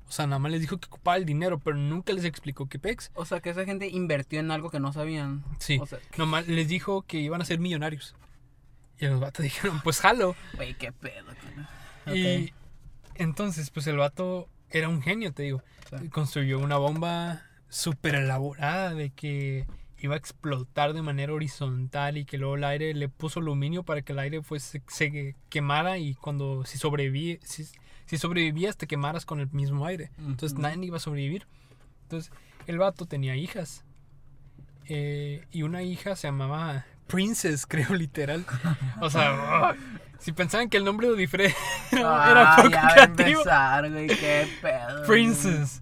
O 0.09 0.11
sea, 0.11 0.25
nada 0.25 0.39
más 0.39 0.51
les 0.51 0.61
dijo 0.61 0.79
que 0.79 0.87
ocupaba 0.87 1.17
el 1.17 1.25
dinero, 1.25 1.59
pero 1.59 1.77
nunca 1.77 2.13
les 2.13 2.25
explicó 2.25 2.67
qué 2.67 2.79
pex. 2.79 3.11
O 3.13 3.25
sea, 3.25 3.41
que 3.41 3.51
esa 3.51 3.63
gente 3.63 3.87
invirtió 3.87 4.39
en 4.39 4.49
algo 4.49 4.71
que 4.71 4.79
no 4.79 4.91
sabían. 4.91 5.43
Sí. 5.59 5.77
O 5.79 5.85
sea, 5.85 5.99
Nomás 6.17 6.47
les 6.47 6.67
dijo 6.67 7.03
que 7.03 7.19
iban 7.19 7.43
a 7.43 7.45
ser 7.45 7.59
millonarios. 7.59 8.15
Y 8.97 9.05
los 9.05 9.19
vatos 9.19 9.43
dijeron, 9.43 9.81
pues 9.83 9.99
jalo. 9.99 10.35
güey, 10.55 10.73
qué 10.73 10.91
pedo. 10.91 11.27
cara. 12.05 12.15
Y 12.17 12.53
entonces, 13.13 13.69
pues 13.69 13.85
el 13.85 13.97
vato 13.97 14.49
era 14.71 14.89
un 14.89 15.03
genio, 15.03 15.31
te 15.31 15.43
digo. 15.43 15.61
Sí. 15.91 16.09
Construyó 16.09 16.57
una 16.57 16.77
bomba 16.77 17.43
súper 17.69 18.15
elaborada 18.15 18.95
de 18.95 19.11
que 19.11 19.67
iba 19.99 20.15
a 20.15 20.17
explotar 20.17 20.93
de 20.93 21.03
manera 21.03 21.33
horizontal 21.33 22.17
y 22.17 22.25
que 22.25 22.39
luego 22.39 22.55
el 22.55 22.63
aire 22.63 22.95
le 22.95 23.09
puso 23.09 23.41
aluminio 23.41 23.83
para 23.83 24.01
que 24.01 24.13
el 24.13 24.19
aire 24.19 24.41
pues 24.41 24.63
se, 24.63 24.81
se 24.87 25.35
quemara 25.49 25.99
y 25.99 26.15
cuando 26.15 26.65
si 26.65 26.79
sobreviví, 26.79 27.39
si, 27.43 27.67
si 28.09 28.17
sobrevivías 28.17 28.75
te 28.75 28.87
quemaras 28.87 29.23
con 29.23 29.39
el 29.39 29.49
mismo 29.51 29.85
aire. 29.85 30.09
Entonces 30.17 30.53
Ujú. 30.53 30.63
nadie 30.63 30.83
iba 30.87 30.97
a 30.97 30.99
sobrevivir. 30.99 31.45
Entonces 32.03 32.31
el 32.65 32.79
vato 32.79 33.05
tenía 33.05 33.35
hijas. 33.35 33.83
Eh, 34.87 35.45
y 35.51 35.61
una 35.61 35.83
hija 35.83 36.15
se 36.15 36.27
llamaba 36.27 36.85
Princess, 37.05 37.65
creo, 37.69 37.93
literal. 37.93 38.43
O 39.01 39.11
sea, 39.11 39.75
si 40.19 40.31
pensaban 40.31 40.69
que 40.69 40.77
el 40.77 40.85
nombre 40.85 41.05
de 41.07 41.13
Odifre 41.13 41.53
era, 41.91 41.99
era 42.31 42.53
Ah, 42.53 42.55
poco 42.57 42.69
ya 42.69 42.87
creativo. 42.93 43.29
empezar, 43.41 43.91
güey, 43.91 44.07
qué 44.07 44.47
pedo. 44.61 45.03
Princess. 45.05 45.79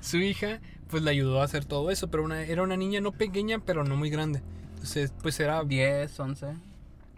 Su 0.00 0.18
hija, 0.18 0.60
pues 0.88 1.02
le 1.02 1.10
ayudó 1.10 1.40
a 1.40 1.44
hacer 1.44 1.64
todo 1.64 1.90
eso, 1.90 2.08
pero 2.08 2.22
una, 2.24 2.42
era 2.42 2.62
una 2.62 2.76
niña 2.76 3.00
no 3.00 3.12
pequeña, 3.12 3.58
pero 3.58 3.84
no 3.84 3.96
muy 3.96 4.10
grande. 4.10 4.42
Entonces, 4.74 5.12
pues 5.22 5.38
era, 5.40 5.62
10, 5.64 6.18
11. 6.20 6.46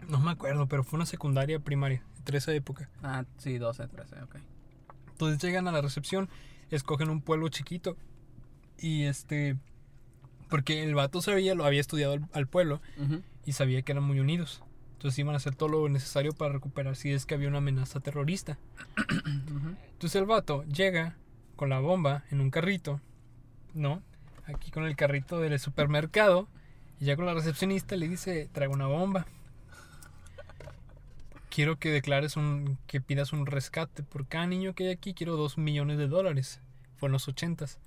no 0.09 0.19
me 0.19 0.31
acuerdo, 0.31 0.67
pero 0.67 0.83
fue 0.83 0.97
una 0.97 1.05
secundaria 1.05 1.59
primaria, 1.59 2.01
entre 2.23 2.37
esa 2.37 2.53
época. 2.53 2.89
Ah, 3.03 3.25
sí, 3.37 3.57
12, 3.57 3.85
13, 3.85 4.23
ok. 4.23 4.35
Entonces 5.11 5.41
llegan 5.43 5.67
a 5.67 5.73
la 5.73 5.81
recepción, 5.81 6.29
escogen 6.71 7.09
un 7.09 7.21
pueblo 7.21 7.49
chiquito 7.49 7.97
y 8.79 9.03
este, 9.03 9.57
porque 10.49 10.83
el 10.83 10.95
vato 10.95 11.21
sabía, 11.21 11.53
lo 11.53 11.65
había 11.65 11.81
estudiado 11.81 12.13
al, 12.13 12.25
al 12.31 12.47
pueblo 12.47 12.79
y 13.45 13.51
sabía 13.51 13.81
que 13.81 13.91
eran 13.91 14.05
muy 14.05 14.21
unidos. 14.21 14.63
Entonces 14.93 15.19
iban 15.19 15.33
a 15.33 15.37
hacer 15.37 15.53
todo 15.53 15.67
lo 15.67 15.89
necesario 15.89 16.31
para 16.31 16.53
recuperar 16.53 16.95
si 16.95 17.11
es 17.11 17.25
que 17.25 17.35
había 17.35 17.49
una 17.49 17.57
amenaza 17.57 17.99
terrorista. 17.99 18.57
Ujú. 18.97 19.75
Entonces 19.91 20.15
el 20.15 20.25
vato 20.25 20.63
llega 20.63 21.17
con 21.57 21.67
la 21.69 21.79
bomba 21.79 22.23
en 22.31 22.39
un 22.39 22.49
carrito, 22.49 23.01
¿no? 23.73 24.01
Aquí 24.45 24.71
con 24.71 24.85
el 24.85 24.95
carrito 24.95 25.41
del 25.41 25.59
supermercado. 25.59 26.47
Y 27.01 27.05
ya 27.05 27.17
con 27.17 27.25
la 27.25 27.33
recepcionista 27.33 27.97
le 27.97 28.07
dice, 28.07 28.49
traigo 28.53 28.73
una 28.73 28.87
bomba. 28.87 29.27
Quiero 31.53 31.77
que 31.77 31.91
declares 31.91 32.35
un, 32.35 32.79
que 32.87 32.99
pidas 32.99 33.31
un 33.31 33.45
rescate. 33.45 34.01
Por 34.01 34.25
cada 34.25 34.47
niño 34.47 34.73
que 34.73 34.85
hay 34.85 34.89
aquí 34.89 35.13
quiero 35.13 35.37
dos 35.37 35.59
millones 35.59 35.99
de 35.99 36.07
dólares. 36.07 36.61
Fue 36.95 37.09
en 37.09 37.13
los 37.13 37.27
ochentas. 37.27 37.77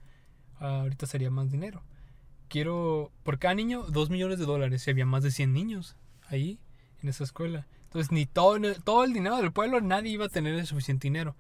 Ah, 0.61 0.82
ahorita 0.82 1.06
sería 1.06 1.32
más 1.32 1.50
dinero. 1.50 1.82
Quiero, 2.49 3.11
por 3.25 3.40
cada 3.40 3.54
niño, 3.54 3.82
dos 3.82 4.08
millones 4.08 4.38
de 4.38 4.44
dólares. 4.44 4.87
Y 4.87 4.90
había 4.92 5.04
más 5.04 5.25
de 5.25 5.32
100 5.32 5.52
niños 5.52 5.96
ahí, 6.28 6.61
en 7.02 7.08
esa 7.08 7.25
escuela. 7.25 7.66
Entonces, 7.87 8.12
ni 8.12 8.25
todo, 8.25 8.56
todo 8.85 9.02
el 9.02 9.12
dinero 9.12 9.38
del 9.38 9.50
pueblo, 9.50 9.80
nadie 9.80 10.12
iba 10.12 10.26
a 10.26 10.28
tener 10.28 10.54
el 10.54 10.66
suficiente 10.68 11.08
dinero. 11.08 11.35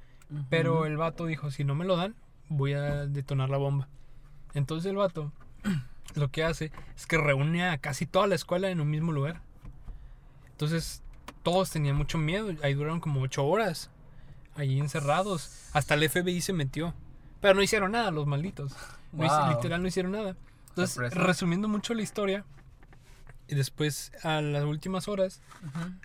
Pero 0.50 0.84
el 0.84 0.96
vato 0.96 1.26
dijo, 1.26 1.52
si 1.52 1.62
no 1.62 1.76
me 1.76 1.84
lo 1.84 1.94
dan, 1.94 2.16
voy 2.48 2.72
a 2.72 3.06
detonar 3.06 3.50
la 3.50 3.58
bomba. 3.58 3.88
Entonces 4.52 4.90
el 4.90 4.96
vato 4.96 5.32
lo 6.16 6.32
que 6.32 6.42
hace 6.42 6.72
es 6.96 7.06
que 7.06 7.18
reúne 7.18 7.68
a 7.68 7.78
casi 7.78 8.04
toda 8.04 8.26
la 8.26 8.34
escuela 8.34 8.68
en 8.68 8.80
un 8.80 8.90
mismo 8.90 9.12
lugar. 9.12 9.42
Entonces 10.50 11.04
todos 11.46 11.70
tenían 11.70 11.94
mucho 11.94 12.18
miedo. 12.18 12.50
Ahí 12.64 12.74
duraron 12.74 12.98
como 12.98 13.20
ocho 13.20 13.46
horas. 13.46 13.88
Ahí 14.56 14.80
encerrados. 14.80 15.68
Hasta 15.72 15.94
el 15.94 16.08
FBI 16.10 16.40
se 16.40 16.52
metió. 16.52 16.92
Pero 17.40 17.54
no 17.54 17.62
hicieron 17.62 17.92
nada 17.92 18.10
los 18.10 18.26
malditos. 18.26 18.72
No 19.12 19.26
Wow. 19.28 19.50
literal 19.54 19.80
no 19.80 19.86
hicieron 19.86 20.10
nada. 20.12 20.34
Entonces, 20.70 20.94
Sorpresa. 20.96 21.20
resumiendo 21.20 21.68
mucho 21.68 21.94
la 21.94 22.02
historia, 22.02 22.44
y 23.46 23.54
después 23.54 24.10
a 24.24 24.40
las 24.42 24.64
últimas 24.64 25.06
horas, 25.06 25.40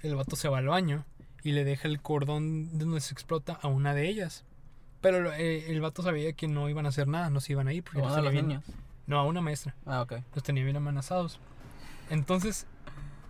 el 0.04 0.16
vato 0.16 0.36
se 0.36 0.48
va 0.48 0.60
al 0.60 0.68
baño 0.68 1.06
y 1.44 1.54
le 1.54 1.64
deja 1.64 1.88
el 1.88 2.00
cordón 2.02 2.78
de 2.78 2.86
donde 2.86 3.02
se 3.02 3.14
explota 3.14 3.58
a 3.64 3.68
una 3.68 3.96
de 3.96 4.08
ellas. 4.08 4.46
Pero 5.02 5.34
eh, 5.34 5.72
el 5.72 5.82
vato 5.82 6.04
sabía 6.04 6.34
que 6.34 6.48
no 6.48 6.70
iban 6.70 6.86
a 6.86 6.90
hacer 6.90 7.08
nada, 7.08 7.32
no 7.32 7.40
se 7.42 7.54
iban 7.54 7.68
a 7.68 7.74
ir. 7.74 7.84
Porque 7.84 7.98
¿O 8.00 8.04
los 8.04 8.12
uno 8.12 8.18
de 8.18 8.32
los 8.32 8.34
niños? 8.44 8.64
No, 9.08 9.18
a 9.18 9.24
una 9.24 9.42
maestra. 9.42 9.74
Ah, 9.88 10.04
ok. 10.04 10.14
Los 10.36 10.44
tenía 10.44 10.64
bien 10.64 10.78
amenazados. 10.78 11.40
Entonces, 12.12 12.68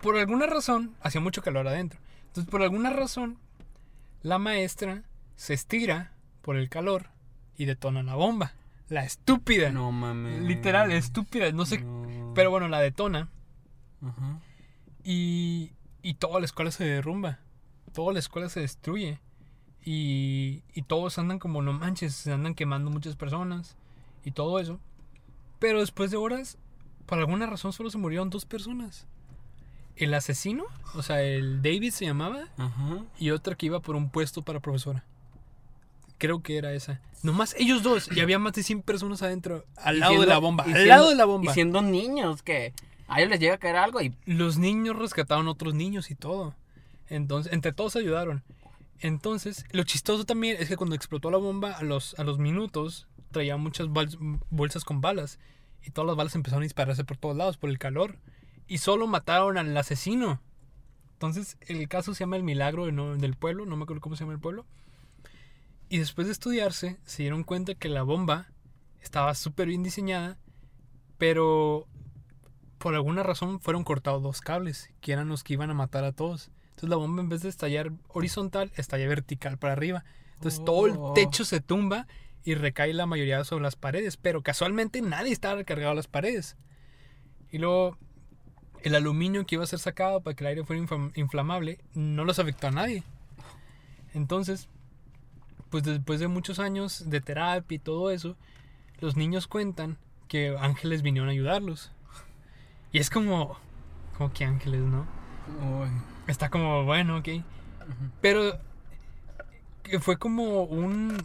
por 0.02 0.18
alguna 0.18 0.46
razón, 0.46 0.94
hacía 1.00 1.20
mucho 1.20 1.42
calor 1.42 1.66
adentro. 1.66 1.98
Entonces, 2.26 2.50
por 2.50 2.62
alguna 2.62 2.90
razón, 2.90 3.38
la 4.22 4.38
maestra 4.38 5.04
se 5.36 5.54
estira 5.54 6.12
por 6.42 6.56
el 6.56 6.68
calor 6.68 7.06
y 7.56 7.64
detona 7.64 8.02
la 8.02 8.14
bomba. 8.14 8.52
La 8.88 9.04
estúpida. 9.04 9.70
No 9.70 9.90
mames. 9.92 10.42
Literal, 10.42 10.92
estúpida. 10.92 11.50
No 11.52 11.64
sé. 11.64 11.80
No. 11.80 12.32
Pero 12.34 12.50
bueno, 12.50 12.68
la 12.68 12.80
detona. 12.80 13.28
Ajá. 14.02 14.40
Y, 15.04 15.72
y 16.02 16.14
toda 16.14 16.40
la 16.40 16.46
escuela 16.46 16.70
se 16.70 16.84
derrumba. 16.84 17.38
Toda 17.92 18.12
la 18.12 18.18
escuela 18.18 18.48
se 18.48 18.60
destruye. 18.60 19.20
Y, 19.84 20.62
y 20.74 20.82
todos 20.82 21.18
andan 21.18 21.38
como 21.38 21.62
no 21.62 21.72
manches, 21.72 22.14
se 22.14 22.32
andan 22.32 22.54
quemando 22.54 22.90
muchas 22.90 23.16
personas 23.16 23.76
y 24.24 24.32
todo 24.32 24.58
eso. 24.58 24.78
Pero 25.58 25.80
después 25.80 26.10
de 26.10 26.16
horas, 26.16 26.58
por 27.06 27.18
alguna 27.18 27.46
razón 27.46 27.72
solo 27.72 27.90
se 27.90 27.98
murieron 27.98 28.30
dos 28.30 28.44
personas. 28.44 29.06
El 29.96 30.14
asesino, 30.14 30.64
o 30.94 31.02
sea, 31.02 31.22
el 31.22 31.62
David 31.62 31.90
se 31.90 32.06
llamaba, 32.06 32.48
Ajá. 32.56 32.98
y 33.18 33.30
otra 33.30 33.54
que 33.54 33.66
iba 33.66 33.80
por 33.80 33.94
un 33.96 34.10
puesto 34.10 34.42
para 34.42 34.60
profesora. 34.60 35.04
Creo 36.18 36.42
que 36.42 36.56
era 36.56 36.72
esa. 36.72 37.00
Nomás 37.22 37.54
ellos 37.58 37.82
dos, 37.82 38.08
y 38.14 38.20
había 38.20 38.38
más 38.38 38.52
de 38.54 38.62
100 38.62 38.82
personas 38.82 39.22
adentro, 39.22 39.64
al 39.76 39.96
Y 39.96 40.00
lado 40.00 40.20
de 40.20 40.26
la 40.26 40.38
bomba, 40.38 40.64
al 40.64 40.70
siendo- 40.72 40.88
lado 40.88 41.08
de 41.10 41.14
la 41.16 41.24
bomba. 41.24 41.50
Y 41.50 41.54
siendo 41.54 41.82
niños, 41.82 42.42
que 42.42 42.72
a 43.08 43.18
ellos 43.20 43.30
les 43.30 43.40
llega 43.40 43.54
a 43.54 43.58
caer 43.58 43.76
algo 43.76 44.00
y. 44.00 44.14
Los 44.24 44.56
niños 44.58 44.96
rescataron 44.98 45.46
a 45.46 45.50
otros 45.50 45.74
niños 45.74 46.10
y 46.10 46.14
todo. 46.14 46.54
Entonces, 47.08 47.52
entre 47.52 47.72
todos 47.72 47.96
ayudaron. 47.96 48.42
Entonces, 49.00 49.66
lo 49.72 49.82
chistoso 49.82 50.24
también 50.24 50.56
es 50.60 50.68
que 50.68 50.76
cuando 50.76 50.94
explotó 50.96 51.30
la 51.30 51.38
bomba, 51.38 51.72
a 51.72 51.82
los, 51.82 52.18
a 52.18 52.24
los 52.24 52.38
minutos, 52.38 53.08
traía 53.32 53.56
muchas 53.56 53.88
bolsas 54.50 54.84
con 54.84 55.00
balas. 55.00 55.38
Y 55.84 55.90
todas 55.90 56.06
las 56.06 56.16
balas 56.16 56.34
empezaron 56.36 56.62
a 56.62 56.64
dispararse 56.64 57.04
por 57.04 57.16
todos 57.16 57.36
lados, 57.36 57.56
por 57.56 57.68
el 57.68 57.78
calor. 57.78 58.16
Y 58.66 58.78
solo 58.78 59.06
mataron 59.06 59.58
al 59.58 59.76
asesino. 59.76 60.40
Entonces, 61.14 61.56
el 61.60 61.88
caso 61.88 62.14
se 62.14 62.20
llama 62.20 62.36
El 62.36 62.42
Milagro 62.42 62.86
del 62.86 63.36
Pueblo, 63.36 63.64
no 63.66 63.76
me 63.76 63.84
acuerdo 63.84 64.00
cómo 64.00 64.16
se 64.16 64.24
llama 64.24 64.32
el 64.32 64.40
pueblo. 64.40 64.66
Y 65.88 65.98
después 65.98 66.26
de 66.26 66.32
estudiarse, 66.32 66.98
se 67.04 67.22
dieron 67.22 67.44
cuenta 67.44 67.74
que 67.74 67.88
la 67.88 68.02
bomba 68.02 68.50
estaba 69.00 69.34
súper 69.34 69.68
bien 69.68 69.82
diseñada, 69.82 70.38
pero 71.18 71.86
por 72.78 72.94
alguna 72.94 73.22
razón 73.22 73.60
fueron 73.60 73.84
cortados 73.84 74.22
dos 74.22 74.40
cables, 74.40 74.90
que 75.00 75.12
eran 75.12 75.28
los 75.28 75.44
que 75.44 75.52
iban 75.52 75.70
a 75.70 75.74
matar 75.74 76.04
a 76.04 76.12
todos. 76.12 76.50
Entonces 76.70 76.88
la 76.88 76.96
bomba 76.96 77.22
en 77.22 77.28
vez 77.28 77.42
de 77.42 77.48
estallar 77.50 77.92
horizontal, 78.08 78.72
estalla 78.74 79.06
vertical 79.06 79.58
para 79.58 79.74
arriba. 79.74 80.04
Entonces 80.34 80.64
todo 80.64 80.86
el 80.86 80.94
Oh. 80.96 81.12
techo 81.12 81.44
se 81.44 81.60
tumba 81.60 82.08
y 82.42 82.54
recae 82.54 82.92
la 82.92 83.06
mayoría 83.06 83.44
sobre 83.44 83.62
las 83.62 83.76
paredes, 83.76 84.16
pero 84.16 84.42
casualmente 84.42 85.00
nadie 85.02 85.30
estaba 85.32 85.54
recargado 85.56 85.92
a 85.92 85.94
las 85.94 86.08
paredes. 86.08 86.56
Y 87.50 87.58
luego 87.58 87.98
el 88.82 88.94
aluminio 88.94 89.46
que 89.46 89.54
iba 89.54 89.64
a 89.64 89.66
ser 89.66 89.78
sacado 89.78 90.20
para 90.20 90.34
que 90.34 90.44
el 90.44 90.48
aire 90.48 90.64
fuera 90.64 90.82
inflam- 90.82 91.12
inflamable 91.14 91.78
no 91.94 92.24
los 92.24 92.38
afectó 92.38 92.68
a 92.68 92.72
nadie. 92.72 93.02
Entonces, 94.14 94.68
pues 95.70 95.84
después 95.84 96.20
de 96.20 96.28
muchos 96.28 96.58
años 96.58 97.08
de 97.08 97.20
terapia 97.20 97.76
y 97.76 97.78
todo 97.78 98.10
eso, 98.10 98.36
los 99.00 99.16
niños 99.16 99.46
cuentan 99.46 99.96
que 100.28 100.56
ángeles 100.58 101.02
vinieron 101.02 101.28
a 101.28 101.32
ayudarlos. 101.32 101.92
Y 102.92 102.98
es 102.98 103.08
como, 103.08 103.56
como 104.18 104.32
que 104.32 104.44
ángeles, 104.44 104.80
¿no? 104.82 105.06
Uy. 105.80 105.88
Está 106.26 106.50
como, 106.50 106.84
bueno, 106.84 107.18
ok. 107.18 107.28
Pero 108.20 108.58
que 109.82 109.98
fue 109.98 110.18
como 110.18 110.62
un... 110.64 111.16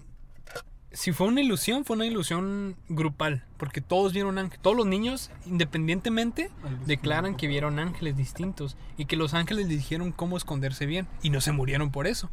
Si 0.92 1.12
fue 1.12 1.28
una 1.28 1.42
ilusión, 1.42 1.84
fue 1.86 1.96
una 1.96 2.06
ilusión 2.06 2.76
grupal. 2.90 3.44
Porque 3.58 3.82
todos 3.82 4.14
vieron 4.14 4.38
ángeles. 4.38 4.62
Todos 4.62 4.78
los 4.78 4.86
niños, 4.86 5.32
independientemente, 5.46 6.50
declaran 6.86 7.36
que 7.36 7.48
vieron 7.48 7.78
ángeles 7.80 8.16
distintos. 8.18 8.78
Y 8.98 9.06
que 9.06 9.16
los 9.18 9.34
ángeles 9.34 9.68
les 9.68 9.78
dijeron 9.78 10.12
cómo 10.12 10.38
esconderse 10.38 10.86
bien. 10.86 11.08
Y 11.22 11.30
no 11.30 11.42
se 11.42 11.52
murieron 11.52 11.92
por 11.92 12.08
eso. 12.08 12.30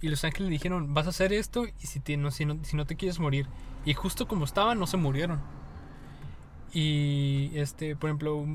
Y 0.00 0.08
los 0.08 0.24
ángeles 0.24 0.48
le 0.48 0.52
dijeron, 0.52 0.94
vas 0.94 1.06
a 1.06 1.10
hacer 1.10 1.32
esto 1.32 1.66
y 1.66 1.86
si, 1.86 2.00
te- 2.00 2.16
no, 2.16 2.30
si, 2.30 2.46
no, 2.46 2.58
si 2.64 2.74
no 2.76 2.86
te 2.86 2.96
quieres 2.96 3.18
morir. 3.18 3.46
Y 3.84 3.92
justo 3.92 4.26
como 4.26 4.46
estaban, 4.46 4.78
no 4.78 4.86
se 4.86 4.96
murieron. 4.96 5.40
Y, 6.72 7.50
este, 7.54 7.96
por 7.96 8.08
ejemplo, 8.10 8.46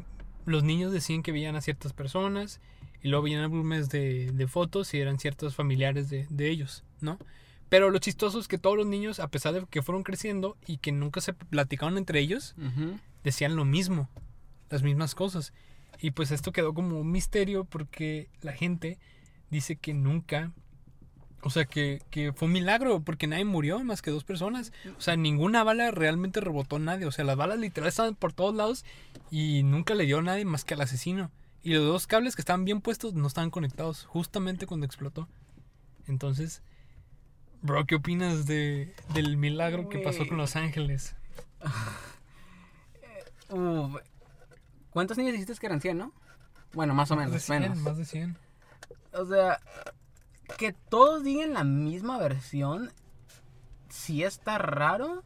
los 0.45 0.63
niños 0.63 0.91
decían 0.91 1.21
que 1.21 1.31
veían 1.31 1.55
a 1.55 1.61
ciertas 1.61 1.93
personas 1.93 2.61
y 3.03 3.09
luego 3.09 3.23
veían 3.25 3.43
álbumes 3.43 3.89
de, 3.89 4.31
de 4.31 4.47
fotos 4.47 4.93
y 4.93 4.99
eran 4.99 5.19
ciertos 5.19 5.55
familiares 5.55 6.09
de, 6.09 6.25
de 6.29 6.49
ellos, 6.49 6.83
¿no? 7.01 7.19
Pero 7.69 7.89
lo 7.89 7.99
chistoso 7.99 8.39
es 8.39 8.47
que 8.47 8.57
todos 8.57 8.77
los 8.77 8.85
niños, 8.85 9.19
a 9.19 9.27
pesar 9.29 9.53
de 9.53 9.65
que 9.65 9.81
fueron 9.81 10.03
creciendo 10.03 10.57
y 10.67 10.77
que 10.77 10.91
nunca 10.91 11.21
se 11.21 11.33
platicaron 11.33 11.97
entre 11.97 12.19
ellos, 12.19 12.55
decían 13.23 13.55
lo 13.55 13.65
mismo, 13.65 14.09
las 14.69 14.83
mismas 14.83 15.15
cosas. 15.15 15.53
Y 15.99 16.11
pues 16.11 16.31
esto 16.31 16.51
quedó 16.51 16.73
como 16.73 16.99
un 16.99 17.11
misterio 17.11 17.65
porque 17.65 18.29
la 18.41 18.53
gente 18.53 18.99
dice 19.49 19.77
que 19.77 19.93
nunca, 19.93 20.51
o 21.41 21.49
sea, 21.49 21.65
que, 21.65 22.01
que 22.11 22.33
fue 22.33 22.47
un 22.47 22.53
milagro 22.53 23.01
porque 23.01 23.27
nadie 23.27 23.45
murió 23.45 23.83
más 23.83 24.01
que 24.01 24.11
dos 24.11 24.23
personas. 24.23 24.71
O 24.97 25.01
sea, 25.01 25.15
ninguna 25.15 25.63
bala 25.63 25.89
realmente 25.91 26.41
rebotó 26.41 26.75
a 26.75 26.79
nadie. 26.79 27.05
O 27.05 27.11
sea, 27.11 27.25
las 27.25 27.37
balas 27.37 27.57
literal 27.57 27.87
estaban 27.87 28.15
por 28.15 28.33
todos 28.33 28.53
lados 28.53 28.85
y 29.31 29.63
nunca 29.63 29.95
le 29.95 30.05
dio 30.05 30.19
a 30.19 30.23
nadie 30.23 30.45
más 30.45 30.65
que 30.65 30.75
al 30.75 30.81
asesino. 30.81 31.31
Y 31.63 31.73
los 31.73 31.83
dos 31.85 32.05
cables 32.05 32.35
que 32.35 32.43
estaban 32.43 32.63
bien 32.63 32.81
puestos 32.81 33.15
no 33.15 33.25
estaban 33.25 33.49
conectados 33.49 34.05
justamente 34.05 34.67
cuando 34.67 34.85
explotó. 34.85 35.27
Entonces, 36.07 36.61
bro, 37.65 37.85
¿qué 37.85 37.95
opinas 37.95 38.45
de, 38.45 38.93
del 39.13 39.37
milagro 39.37 39.89
que 39.89 39.99
pasó 39.99 40.27
con. 40.27 40.37
Los 40.37 40.55
Ángeles? 40.55 41.15
Uf. 43.49 44.01
¿Cuántos 44.91 45.17
niños 45.17 45.33
dijiste 45.33 45.53
que 45.55 45.65
eran 45.65 45.81
100, 45.81 45.97
no? 45.97 46.13
Bueno, 46.73 46.93
más 46.93 47.11
o 47.11 47.15
Más 47.15 47.25
de 47.25 47.31
menos, 47.31 47.43
100, 47.43 47.61
menos. 47.61 47.77
más 47.79 47.97
de 47.97 48.05
100. 48.05 48.37
O 49.13 49.25
sea, 49.25 49.59
que 50.57 50.73
todos 50.73 51.23
digan 51.23 51.53
la 51.53 51.63
misma 51.63 52.17
versión, 52.17 52.91
sí 53.89 54.23
está 54.23 54.57
raro. 54.57 55.23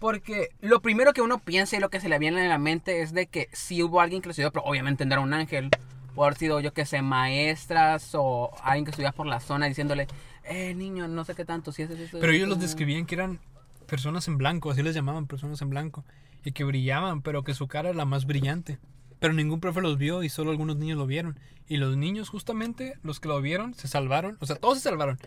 Porque 0.00 0.50
lo 0.60 0.82
primero 0.82 1.14
que 1.14 1.22
uno 1.22 1.38
piensa 1.38 1.76
y 1.76 1.80
lo 1.80 1.88
que 1.88 2.00
se 2.00 2.10
le 2.10 2.18
viene 2.18 2.44
a 2.44 2.48
la 2.48 2.58
mente 2.58 3.00
es 3.00 3.14
de 3.14 3.26
que 3.26 3.48
sí 3.52 3.82
hubo 3.82 4.00
alguien 4.02 4.20
que 4.20 4.26
lo 4.28 4.30
estudió, 4.32 4.52
pero 4.52 4.64
obviamente 4.66 5.06
no 5.06 5.14
era 5.14 5.22
un 5.22 5.32
ángel. 5.32 5.70
Puede 6.14 6.26
haber 6.28 6.38
sido, 6.38 6.60
yo 6.60 6.74
que 6.74 6.84
sé, 6.84 7.00
maestras 7.00 8.10
o 8.14 8.50
alguien 8.62 8.84
que 8.84 8.90
estudiaba 8.90 9.16
por 9.16 9.26
la 9.26 9.40
zona 9.40 9.66
diciéndole, 9.66 10.06
eh, 10.44 10.74
niño, 10.74 11.08
no 11.08 11.24
sé 11.24 11.34
qué 11.34 11.44
tanto, 11.44 11.72
si 11.72 11.82
haces 11.82 11.98
eso. 11.98 12.18
Pero 12.20 12.32
ellos 12.32 12.48
los 12.48 12.58
esto". 12.58 12.66
describían 12.66 13.06
que 13.06 13.14
eran 13.14 13.40
personas 13.86 14.28
en 14.28 14.38
blanco, 14.38 14.70
así 14.70 14.82
les 14.82 14.94
llamaban 14.94 15.26
personas 15.26 15.60
en 15.62 15.70
blanco, 15.70 16.04
y 16.44 16.52
que 16.52 16.64
brillaban, 16.64 17.22
pero 17.22 17.44
que 17.44 17.54
su 17.54 17.68
cara 17.68 17.90
era 17.90 17.98
la 17.98 18.04
más 18.04 18.26
brillante. 18.26 18.78
Pero 19.20 19.32
ningún 19.32 19.60
profe 19.60 19.80
los 19.80 19.96
vio 19.96 20.22
y 20.22 20.28
solo 20.28 20.50
algunos 20.50 20.76
niños 20.76 20.98
lo 20.98 21.06
vieron. 21.06 21.38
Y 21.66 21.78
los 21.78 21.96
niños, 21.96 22.28
justamente, 22.28 22.98
los 23.02 23.20
que 23.20 23.28
lo 23.28 23.40
vieron, 23.40 23.72
se 23.72 23.88
salvaron. 23.88 24.36
O 24.40 24.46
sea, 24.46 24.56
todos 24.56 24.78
se 24.78 24.84
salvaron. 24.84 25.18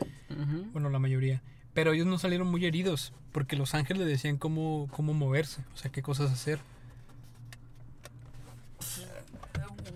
Bueno, 0.72 0.90
la 0.90 1.00
mayoría. 1.00 1.42
Pero 1.74 1.94
ellos 1.94 2.06
no 2.06 2.20
salieron 2.20 2.48
muy 2.48 2.66
heridos, 2.66 3.14
porque 3.32 3.56
los 3.56 3.74
ángeles 3.74 4.02
les 4.02 4.10
decían 4.10 4.38
cómo, 4.38 4.88
cómo 4.92 5.14
moverse, 5.14 5.64
o 5.74 5.78
sea, 5.78 5.92
qué 5.92 6.02
cosas 6.04 6.32
hacer. 6.32 6.60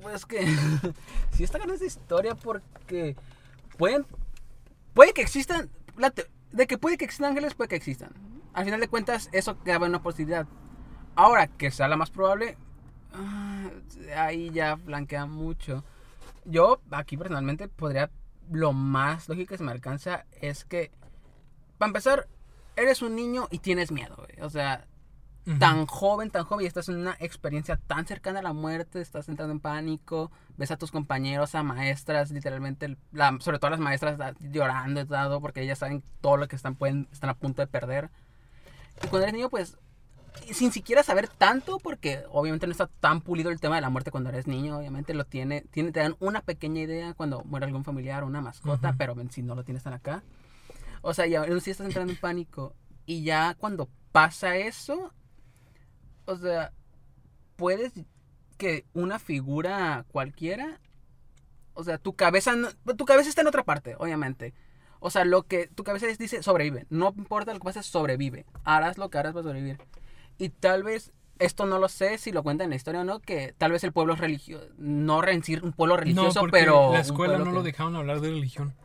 Pues 0.02 0.26
que 0.26 0.46
sí 1.32 1.44
está 1.44 1.60
con 1.60 1.70
esa 1.70 1.86
historia 1.86 2.34
porque 2.34 3.16
pueden 3.78 4.06
puede 4.94 5.14
que 5.14 5.22
existan 5.22 5.70
de 6.52 6.68
que 6.68 6.78
puede 6.78 6.98
que 6.98 7.06
existan 7.06 7.32
ángeles 7.32 7.54
puede 7.54 7.70
que 7.70 7.76
existan. 7.76 8.12
Al 8.54 8.66
final 8.66 8.80
de 8.80 8.88
cuentas 8.88 9.30
eso 9.32 9.58
cabe 9.64 9.88
una 9.88 10.02
posibilidad. 10.02 10.48
Ahora 11.16 11.48
que 11.48 11.72
sea 11.72 11.88
la 11.88 11.98
más 11.98 12.10
probable 12.10 12.58
ah, 13.14 13.70
ahí 14.16 14.50
ya 14.52 14.78
flanquea 14.78 15.26
mucho. 15.26 15.84
Yo 16.46 16.82
aquí 16.92 17.18
personalmente 17.18 17.68
podría 17.68 18.10
lo 18.52 18.74
más 18.74 19.30
lógico 19.30 19.50
que 19.50 19.58
se 19.58 19.64
me 19.64 19.72
alcanza 19.72 20.26
es 20.42 20.66
que 20.66 20.92
para 21.78 21.90
empezar 21.90 22.28
eres 22.76 23.02
un 23.02 23.16
niño 23.16 23.48
y 23.52 23.60
tienes 23.60 23.92
miedo, 23.92 24.16
güey. 24.18 24.42
O 24.42 24.50
sea, 24.50 24.88
Ujú. 25.48 25.58
tan 25.58 25.86
joven, 25.88 26.30
tan 26.30 26.44
joven, 26.44 26.66
y 26.66 26.68
estás 26.68 26.88
en 26.90 26.98
una 26.98 27.18
experiencia 27.20 27.78
tan 27.88 28.06
cercana 28.06 28.40
a 28.40 28.44
la 28.44 28.54
muerte, 28.54 29.02
estás 29.02 29.28
entrando 29.28 29.54
en 29.54 29.60
pánico, 29.60 30.32
ves 30.58 30.70
a 30.70 30.78
tus 30.78 30.92
compañeros, 30.92 31.56
a 31.56 31.64
maestras, 31.64 32.30
literalmente, 32.30 32.96
la- 33.12 33.36
sobre 33.40 33.58
todo 33.58 33.72
las 33.72 33.80
maestras 33.80 34.18
da- 34.20 34.36
llorando 34.40 35.04
todo, 35.08 35.42
porque 35.42 35.62
ellas 35.64 35.80
saben 35.80 36.04
todo 36.22 36.38
lo 36.38 36.48
que 36.48 36.56
están, 36.56 36.76
pueden, 36.76 37.08
están 37.12 37.32
a 37.32 37.34
punto 37.34 37.62
de 37.64 37.68
perder. 37.68 38.12
Y 39.04 39.08
cuando 39.08 39.22
eres 39.24 39.34
niño, 39.34 39.50
pues, 39.50 39.78
sin 40.54 40.72
siquiera 40.72 41.02
saber 41.02 41.28
tanto, 41.28 41.80
porque 41.80 42.24
obviamente 42.32 42.68
no 42.68 42.72
está 42.72 42.88
tan 43.00 43.20
pulido 43.22 43.50
el 43.50 43.60
tema 43.60 43.76
de 43.76 43.82
la 43.82 43.90
muerte 43.90 44.12
cuando 44.12 44.30
eres 44.30 44.46
niño, 44.46 44.78
obviamente 44.78 45.14
lo 45.16 45.26
tiene, 45.26 45.62
tiene 45.72 45.92
te 45.92 46.02
dan 46.02 46.16
una 46.20 46.42
pequeña 46.42 46.82
idea 46.82 47.14
cuando 47.16 47.44
muere 47.46 47.66
algún 47.66 47.84
familiar 47.84 48.24
o 48.24 48.28
una 48.28 48.42
mascota, 48.42 48.90
Ujú. 48.90 48.98
pero 48.98 49.16
si 49.32 49.42
no 49.42 49.56
lo 49.56 49.64
tienes 49.64 49.82
tan 49.84 49.94
acá. 49.94 50.22
O 51.02 51.14
sea, 51.16 51.26
ya 51.26 51.44
si 51.60 51.72
estás 51.72 51.88
entrando 51.88 52.14
en 52.14 52.20
pánico. 52.20 52.76
Y 53.08 53.24
ya 53.24 53.56
cuando 53.56 53.90
pasa 54.12 54.56
eso, 54.56 55.12
o 56.32 56.38
sea, 56.38 56.72
puedes 57.56 57.94
que 58.58 58.86
una 58.94 59.20
figura 59.20 60.06
cualquiera, 60.12 60.80
o 61.74 61.84
sea, 61.84 61.98
tu 61.98 62.14
cabeza, 62.14 62.56
no- 62.56 62.70
tu 62.96 63.06
cabeza 63.06 63.30
está 63.30 63.42
en 63.42 63.48
otra 63.48 63.64
parte, 63.64 63.96
obviamente. 63.98 64.54
O 65.00 65.10
sea, 65.10 65.26
lo 65.26 65.44
que 65.44 65.68
tu 65.68 65.84
cabeza 65.84 66.08
es- 66.08 66.18
dice 66.20 66.44
sobrevive. 66.44 66.86
No 66.90 67.14
importa 67.18 67.54
lo 67.54 67.60
que 67.60 67.64
pase, 67.66 67.82
sobrevive. 67.82 68.46
Harás 68.64 68.98
lo 69.00 69.10
que 69.10 69.18
harás 69.18 69.34
para 69.34 69.44
sobrevivir. 69.44 69.80
Y 70.38 70.50
tal 70.50 70.84
vez, 70.84 71.12
esto 71.40 71.66
no 71.66 71.80
lo 71.80 71.90
sé 71.90 72.20
si 72.20 72.32
lo 72.32 72.44
cuenta 72.44 72.64
en 72.64 72.70
la 72.70 72.76
historia 72.76 73.02
o 73.02 73.04
no, 73.04 73.20
que 73.20 73.56
tal 73.58 73.72
vez 73.72 73.84
el 73.84 73.94
pueblo 73.94 74.14
es 74.14 74.20
religioso, 74.20 74.68
no 74.78 75.22
decir 75.22 75.64
un 75.64 75.74
pueblo 75.74 75.98
religioso, 75.98 76.36
no, 76.36 76.42
porque 76.42 76.60
pero... 76.60 76.94
la 76.94 77.00
escuela 77.00 77.40
no 77.40 77.46
que- 77.46 77.52
lo 77.52 77.64
dejaban 77.64 77.96
hablar 77.96 78.22
de 78.22 78.30
religión. 78.30 78.76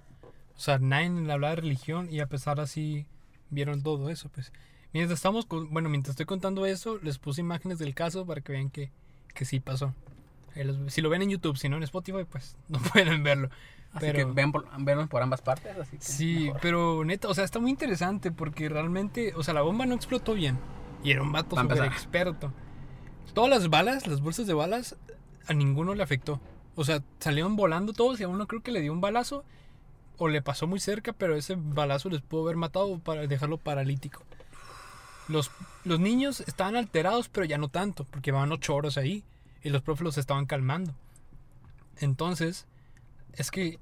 O 0.57 0.59
sea, 0.59 0.79
nadie 0.79 1.11
le 1.11 1.31
hablaba 1.33 1.55
de 1.55 1.61
religión 1.61 2.09
y 2.11 2.21
a 2.21 2.27
pesar 2.29 2.61
así 2.61 3.07
vieron 3.51 3.83
todo 3.83 4.09
eso, 4.09 4.31
pues. 4.31 4.53
Mientras 4.93 5.19
estamos, 5.19 5.47
bueno, 5.49 5.89
mientras 5.89 6.13
estoy 6.13 6.27
contando 6.27 6.65
eso, 6.67 6.99
les 7.03 7.19
puse 7.19 7.41
imágenes 7.41 7.79
del 7.79 7.95
caso 7.95 8.25
para 8.27 8.41
que 8.41 8.53
vean 8.53 8.71
que, 8.71 8.91
que 9.35 9.45
sí 9.45 9.61
pasó. 9.61 9.95
Si 10.89 11.03
lo 11.03 11.11
ven 11.11 11.21
en 11.21 11.29
YouTube, 11.31 11.59
si 11.59 11.69
no 11.69 11.77
en 11.77 11.83
Spotify, 11.83 12.25
pues 12.31 12.57
no 12.69 12.79
pueden 12.79 13.23
verlo. 13.23 13.49
Así 13.93 14.07
pero- 14.07 14.19
que 14.29 14.33
ven 14.33 14.53
por, 14.53 14.67
vemos 14.79 15.09
por 15.09 15.23
ambas 15.23 15.43
partes, 15.43 15.77
así 15.79 15.97
que 15.99 16.03
Sí, 16.05 16.35
mejor. 16.47 16.61
pero 16.63 17.05
neta, 17.05 17.29
o 17.29 17.35
sea, 17.35 17.45
está 17.45 17.59
muy 17.59 17.71
interesante 17.71 18.31
porque 18.33 18.69
realmente, 18.69 19.35
o 19.37 19.43
sea, 19.43 19.53
la 19.55 19.63
bomba 19.63 19.85
no 19.87 19.95
explotó 19.95 20.35
bien. 20.35 20.59
Y 21.05 21.11
era 21.11 21.23
un 21.23 21.31
vato 21.33 21.57
súper 21.61 21.85
experto. 21.85 22.53
Todas 23.35 23.51
las 23.51 23.69
balas, 23.69 24.07
las 24.07 24.21
bolsas 24.23 24.47
de 24.47 24.55
balas, 24.55 24.97
a 25.47 25.53
ninguno 25.53 25.95
le 25.95 26.03
afectó. 26.03 26.41
O 26.75 26.85
sea, 26.85 27.03
salieron 27.21 27.55
volando 27.57 27.93
todos 27.93 28.19
y 28.19 28.23
a 28.25 28.29
uno 28.29 28.47
creo 28.47 28.63
que 28.63 28.71
le 28.73 28.81
dio 28.81 28.93
un 28.93 29.01
balazo 29.03 29.45
o 30.19 30.29
le 30.29 30.41
pasó 30.41 30.67
muy 30.67 30.81
cerca, 30.81 31.13
pero 31.13 31.37
ese 31.37 31.55
balazo 31.59 32.09
les 32.09 32.23
pudo 32.23 32.45
haber 32.45 32.57
matado 32.57 32.99
para 32.99 33.27
dejarlo 33.27 33.59
paralítico. 33.59 34.23
Los, 35.29 35.51
los 35.85 35.99
niños 36.01 36.41
estaban 36.47 36.77
alterados, 36.77 37.29
pero 37.29 37.45
ya 37.47 37.59
no 37.59 37.69
tanto, 37.69 38.05
porque 38.05 38.31
van 38.33 38.53
ocho 38.53 38.75
horas 38.75 38.97
ahí 38.97 39.25
y 39.63 39.71
los 39.71 39.83
profes 39.83 40.05
los 40.05 40.19
estaban 40.19 40.47
calmando. 40.47 40.95
Entonces, 41.99 42.67
Es 43.33 43.51
que, 43.51 43.79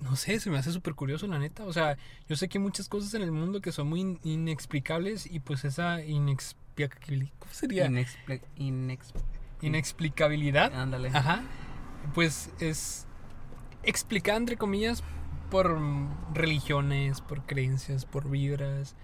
no 0.00 0.16
sé, 0.16 0.40
se 0.40 0.48
me 0.50 0.58
hace 0.58 0.72
súper 0.72 0.94
curioso, 0.94 1.26
la 1.26 1.38
neta. 1.38 1.64
O 1.64 1.72
sea, 1.72 1.98
yo 2.28 2.36
sé 2.36 2.48
que 2.48 2.56
hay 2.58 2.62
muchas 2.64 2.88
cosas 2.88 3.12
en 3.14 3.22
el 3.22 3.30
mundo 3.32 3.60
que 3.60 3.72
son 3.72 3.88
muy 3.88 4.00
in- 4.00 4.20
inexplicables 4.24 5.26
y 5.30 5.40
pues 5.40 5.64
esa 5.66 6.02
inexplicabilidad. 6.02 7.32
¿Cómo 7.38 7.52
sería? 7.52 7.86
Inexpli- 7.88 8.40
inex- 8.58 9.12
Inexplicabilidad. 9.62 10.72
Ándale. 10.74 11.10
Ajá. 11.12 11.42
Pues 12.14 12.50
es 12.60 13.06
explicada, 13.82 14.38
entre 14.38 14.56
comillas, 14.56 15.02
por 15.50 15.78
religiones, 16.32 17.20
por 17.20 17.42
creencias, 17.44 18.04
por 18.06 18.28
vibras. 18.30 18.94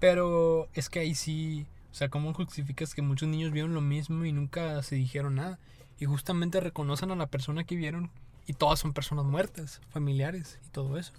Pero 0.00 0.68
es 0.74 0.88
que 0.88 1.00
ahí 1.00 1.14
sí, 1.14 1.66
o 1.92 1.94
sea, 1.94 2.08
¿cómo 2.08 2.34
justificas 2.34 2.94
que 2.94 3.02
muchos 3.02 3.28
niños 3.28 3.52
vieron 3.52 3.74
lo 3.74 3.82
mismo 3.82 4.24
y 4.24 4.32
nunca 4.32 4.82
se 4.82 4.96
dijeron 4.96 5.36
nada? 5.36 5.58
Y 5.98 6.06
justamente 6.06 6.58
reconocen 6.60 7.10
a 7.10 7.16
la 7.16 7.26
persona 7.26 7.64
que 7.64 7.76
vieron 7.76 8.10
y 8.46 8.54
todas 8.54 8.80
son 8.80 8.94
personas 8.94 9.26
muertas, 9.26 9.80
familiares 9.90 10.58
y 10.66 10.70
todo 10.70 10.98
eso. 10.98 11.12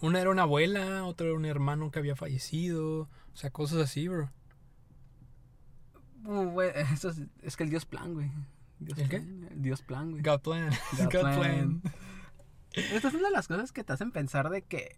Una 0.00 0.20
era 0.20 0.30
una 0.30 0.42
abuela, 0.42 1.04
otra 1.04 1.26
era 1.26 1.36
un 1.36 1.44
hermano 1.44 1.90
que 1.90 1.98
había 1.98 2.16
fallecido, 2.16 3.02
o 3.02 3.36
sea, 3.36 3.50
cosas 3.50 3.78
así, 3.80 4.08
bro. 4.08 4.30
Uh, 6.24 6.60
eso 6.92 7.10
es, 7.10 7.22
es 7.42 7.56
que 7.56 7.64
el 7.64 7.70
Dios 7.70 7.84
plan, 7.84 8.14
güey. 8.14 8.30
Dios 8.78 8.98
¿El 8.98 9.08
qué? 9.08 9.16
El 9.16 9.62
Dios 9.62 9.82
plan, 9.82 10.12
güey. 10.12 10.22
God 10.22 10.40
plan. 10.40 10.70
God 10.92 11.04
God 11.12 11.20
plan. 11.20 11.80
plan. 11.80 11.82
Esta 12.72 13.08
es 13.08 13.14
una 13.14 13.28
de 13.28 13.34
las 13.34 13.48
cosas 13.48 13.72
que 13.72 13.84
te 13.84 13.92
hacen 13.92 14.12
pensar 14.12 14.48
de 14.48 14.62
que. 14.62 14.96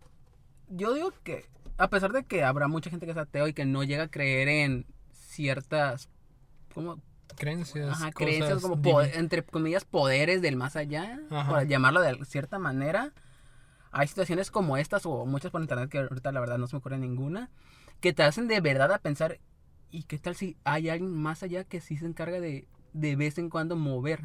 Yo 0.68 0.94
digo 0.94 1.12
que, 1.24 1.46
a 1.78 1.88
pesar 1.90 2.12
de 2.12 2.24
que 2.24 2.44
habrá 2.44 2.68
mucha 2.68 2.90
gente 2.90 3.06
que 3.06 3.12
es 3.12 3.18
ateo 3.18 3.48
y 3.48 3.52
que 3.54 3.64
no 3.64 3.82
llega 3.84 4.04
a 4.04 4.08
creer 4.08 4.48
en 4.48 4.86
ciertas. 5.12 6.08
¿Cómo? 6.74 7.00
Creencias. 7.36 7.88
Ajá, 7.88 8.12
cosas 8.12 8.14
creencias 8.14 8.62
como, 8.62 8.76
divi- 8.76 8.92
po- 8.92 9.02
entre 9.02 9.42
comillas, 9.42 9.84
poderes 9.84 10.42
del 10.42 10.56
más 10.56 10.76
allá, 10.76 11.18
Ajá. 11.30 11.50
por 11.50 11.66
llamarlo 11.66 12.00
de 12.00 12.24
cierta 12.24 12.58
manera. 12.58 13.12
Hay 13.90 14.08
situaciones 14.08 14.50
como 14.50 14.76
estas, 14.76 15.04
o 15.06 15.26
muchas 15.26 15.50
por 15.50 15.60
internet, 15.60 15.90
que 15.90 15.98
ahorita 15.98 16.32
la 16.32 16.40
verdad 16.40 16.58
no 16.58 16.66
se 16.66 16.76
me 16.76 16.78
ocurre 16.78 16.98
ninguna, 16.98 17.50
que 18.00 18.12
te 18.12 18.22
hacen 18.22 18.48
de 18.48 18.60
verdad 18.60 18.90
a 18.92 18.98
pensar, 18.98 19.38
¿y 19.90 20.04
qué 20.04 20.18
tal 20.18 20.34
si 20.34 20.56
hay 20.64 20.88
alguien 20.88 21.12
más 21.14 21.42
allá 21.42 21.64
que 21.64 21.80
sí 21.80 21.96
se 21.96 22.06
encarga 22.06 22.40
de 22.40 22.66
de 22.94 23.16
vez 23.16 23.38
en 23.38 23.48
cuando 23.50 23.76
mover? 23.76 24.20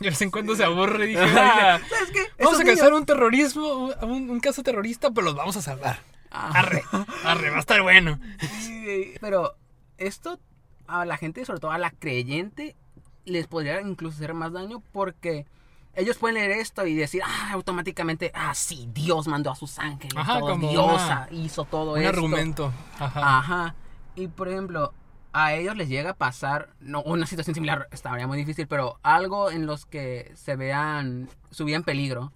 Y 0.00 0.04
de 0.04 0.10
vez 0.10 0.22
en 0.22 0.30
cuando 0.30 0.54
se 0.56 0.64
aburre 0.64 1.04
y 1.06 1.08
dije, 1.08 1.20
"Ah, 1.36 1.80
¿Sabes 1.88 2.10
qué? 2.12 2.20
vamos 2.44 2.60
a 2.60 2.62
niños- 2.64 2.76
cazar 2.78 2.92
un 2.94 3.04
terrorismo, 3.06 3.90
un, 4.02 4.30
un 4.30 4.40
caso 4.40 4.62
terrorista, 4.62 5.10
pero 5.10 5.24
los 5.26 5.34
vamos 5.36 5.56
a 5.56 5.62
salvar. 5.62 5.98
Arre, 6.30 6.82
arre, 7.24 7.50
va 7.50 7.56
a 7.56 7.60
estar 7.60 7.80
bueno. 7.82 8.18
Sí, 8.60 9.14
Pero 9.20 9.54
esto 9.96 10.38
a 10.86 11.04
la 11.04 11.16
gente, 11.16 11.44
sobre 11.44 11.60
todo 11.60 11.70
a 11.70 11.78
la 11.78 11.90
creyente, 11.90 12.76
les 13.24 13.46
podría 13.46 13.80
incluso 13.80 14.16
hacer 14.16 14.34
más 14.34 14.52
daño 14.52 14.82
porque 14.92 15.46
ellos 15.94 16.16
pueden 16.18 16.36
leer 16.36 16.52
esto 16.52 16.86
y 16.86 16.94
decir, 16.94 17.22
ah, 17.24 17.50
automáticamente, 17.52 18.30
ah, 18.34 18.54
sí, 18.54 18.88
Dios 18.92 19.26
mandó 19.26 19.50
a 19.50 19.56
sus 19.56 19.78
ángeles, 19.78 20.16
Ajá, 20.16 20.38
todo, 20.38 20.50
como 20.50 20.70
Dios 20.70 20.84
una- 21.02 21.28
hizo 21.32 21.64
todo 21.64 21.92
Un 21.94 21.98
esto. 21.98 22.08
argumento. 22.10 22.72
Ajá. 22.98 23.38
Ajá. 23.38 23.74
Y 24.14 24.28
por 24.28 24.48
ejemplo, 24.48 24.92
a 25.32 25.54
ellos 25.54 25.76
les 25.76 25.88
llega 25.88 26.10
a 26.10 26.14
pasar, 26.14 26.70
no, 26.80 27.02
una 27.02 27.26
situación 27.26 27.54
similar 27.54 27.88
estaría 27.90 28.26
muy 28.26 28.38
difícil, 28.38 28.66
pero 28.66 28.98
algo 29.02 29.50
en 29.50 29.66
los 29.66 29.86
que 29.86 30.32
se 30.36 30.56
vean 30.56 31.28
su 31.50 31.64
vida 31.64 31.76
en 31.76 31.82
peligro. 31.84 32.32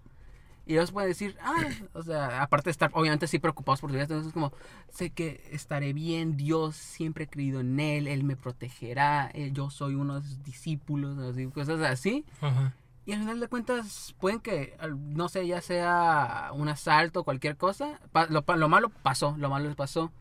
Y 0.67 0.75
ellos 0.75 0.93
pueden 0.93 1.11
decir, 1.11 1.37
ah, 1.43 1.65
o 1.93 2.03
sea, 2.03 2.41
aparte 2.43 2.67
de 2.67 2.71
estar 2.71 2.91
obviamente 2.95 3.27
sí 3.27 3.39
preocupados 3.41 3.81
por 3.81 3.91
su 3.91 3.95
vida, 3.95 4.05
entonces 4.05 4.29
es 4.29 4.33
como, 4.33 4.53
sé 4.93 5.11
que 5.11 5.49
estaré 5.51 5.93
bien, 5.93 6.37
Dios 6.37 6.77
siempre 6.77 7.25
he 7.25 7.29
creído 7.29 7.61
en 7.61 7.81
Él, 7.81 8.07
Él 8.07 8.23
me 8.23 8.37
protegerá, 8.37 9.27
él- 9.35 9.53
yo 9.53 9.71
soy 9.71 9.95
uno 9.97 10.21
de 10.21 10.27
sus 10.29 10.43
discípulos, 10.45 11.19
así, 11.19 11.47
cosas 11.49 11.81
así. 11.83 12.25
Ajá. 12.41 12.75
Y 13.05 13.13
al 13.13 13.19
final 13.19 13.41
de 13.41 13.49
cuentas, 13.49 14.15
pueden 14.21 14.39
que, 14.39 14.77
no 14.97 15.29
sé, 15.29 15.45
ya 15.49 15.61
sea 15.61 16.51
un 16.55 16.69
asalto, 16.69 17.25
cualquier 17.25 17.57
cosa. 17.57 17.99
lo, 18.29 18.45
lo 18.57 18.69
malo 18.69 18.91
pasó, 18.91 19.35
lo 19.39 19.51
malo 19.51 19.67
les 19.67 19.75
pasó. 19.75 20.13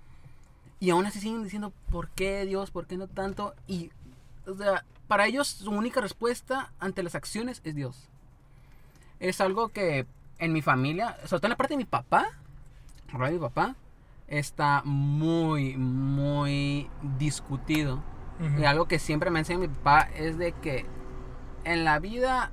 Y 0.80 0.89
aún 0.89 1.06
así 1.06 1.20
siguen 1.20 1.44
diciendo, 1.44 1.72
¿por 1.92 2.10
qué 2.10 2.44
Dios? 2.48 2.72
¿Por 2.72 2.88
qué 2.88 2.98
no 2.98 3.08
tanto? 3.08 3.54
Y, 3.68 3.92
o 4.48 4.56
sea, 4.56 4.84
para 5.08 5.28
ellos 5.28 5.48
su 5.48 5.70
única 5.70 6.02
respuesta 6.02 6.72
ante 6.80 7.04
las 7.04 7.13
acciones 7.13 7.62
es 7.63 7.76
Dios. 7.76 8.10
Es 9.20 9.42
algo 9.42 9.70
que 9.70 10.08
en 10.41 10.51
mi 10.51 10.62
familia, 10.62 11.15
sobre 11.25 11.39
todo 11.39 11.47
en 11.47 11.51
la 11.51 11.58
parte 11.58 11.75
de 11.75 11.77
mi 11.77 11.86
papá, 11.86 12.27
por 13.10 13.25
de 13.25 13.32
mi 13.32 13.39
papá, 13.39 13.75
está 14.27 14.82
muy, 14.84 15.77
muy 15.77 16.89
discutido. 17.17 18.04
Ujú. 18.39 18.60
Y 18.62 18.65
algo 18.65 18.88
que 18.88 18.99
siempre 18.99 19.30
me 19.30 19.39
enseña 19.39 19.60
mi 19.60 19.67
papá 19.67 20.10
es 20.15 20.38
de 20.38 20.51
que 20.54 20.86
en 21.63 21.86
la 21.86 21.99
vida 21.99 22.51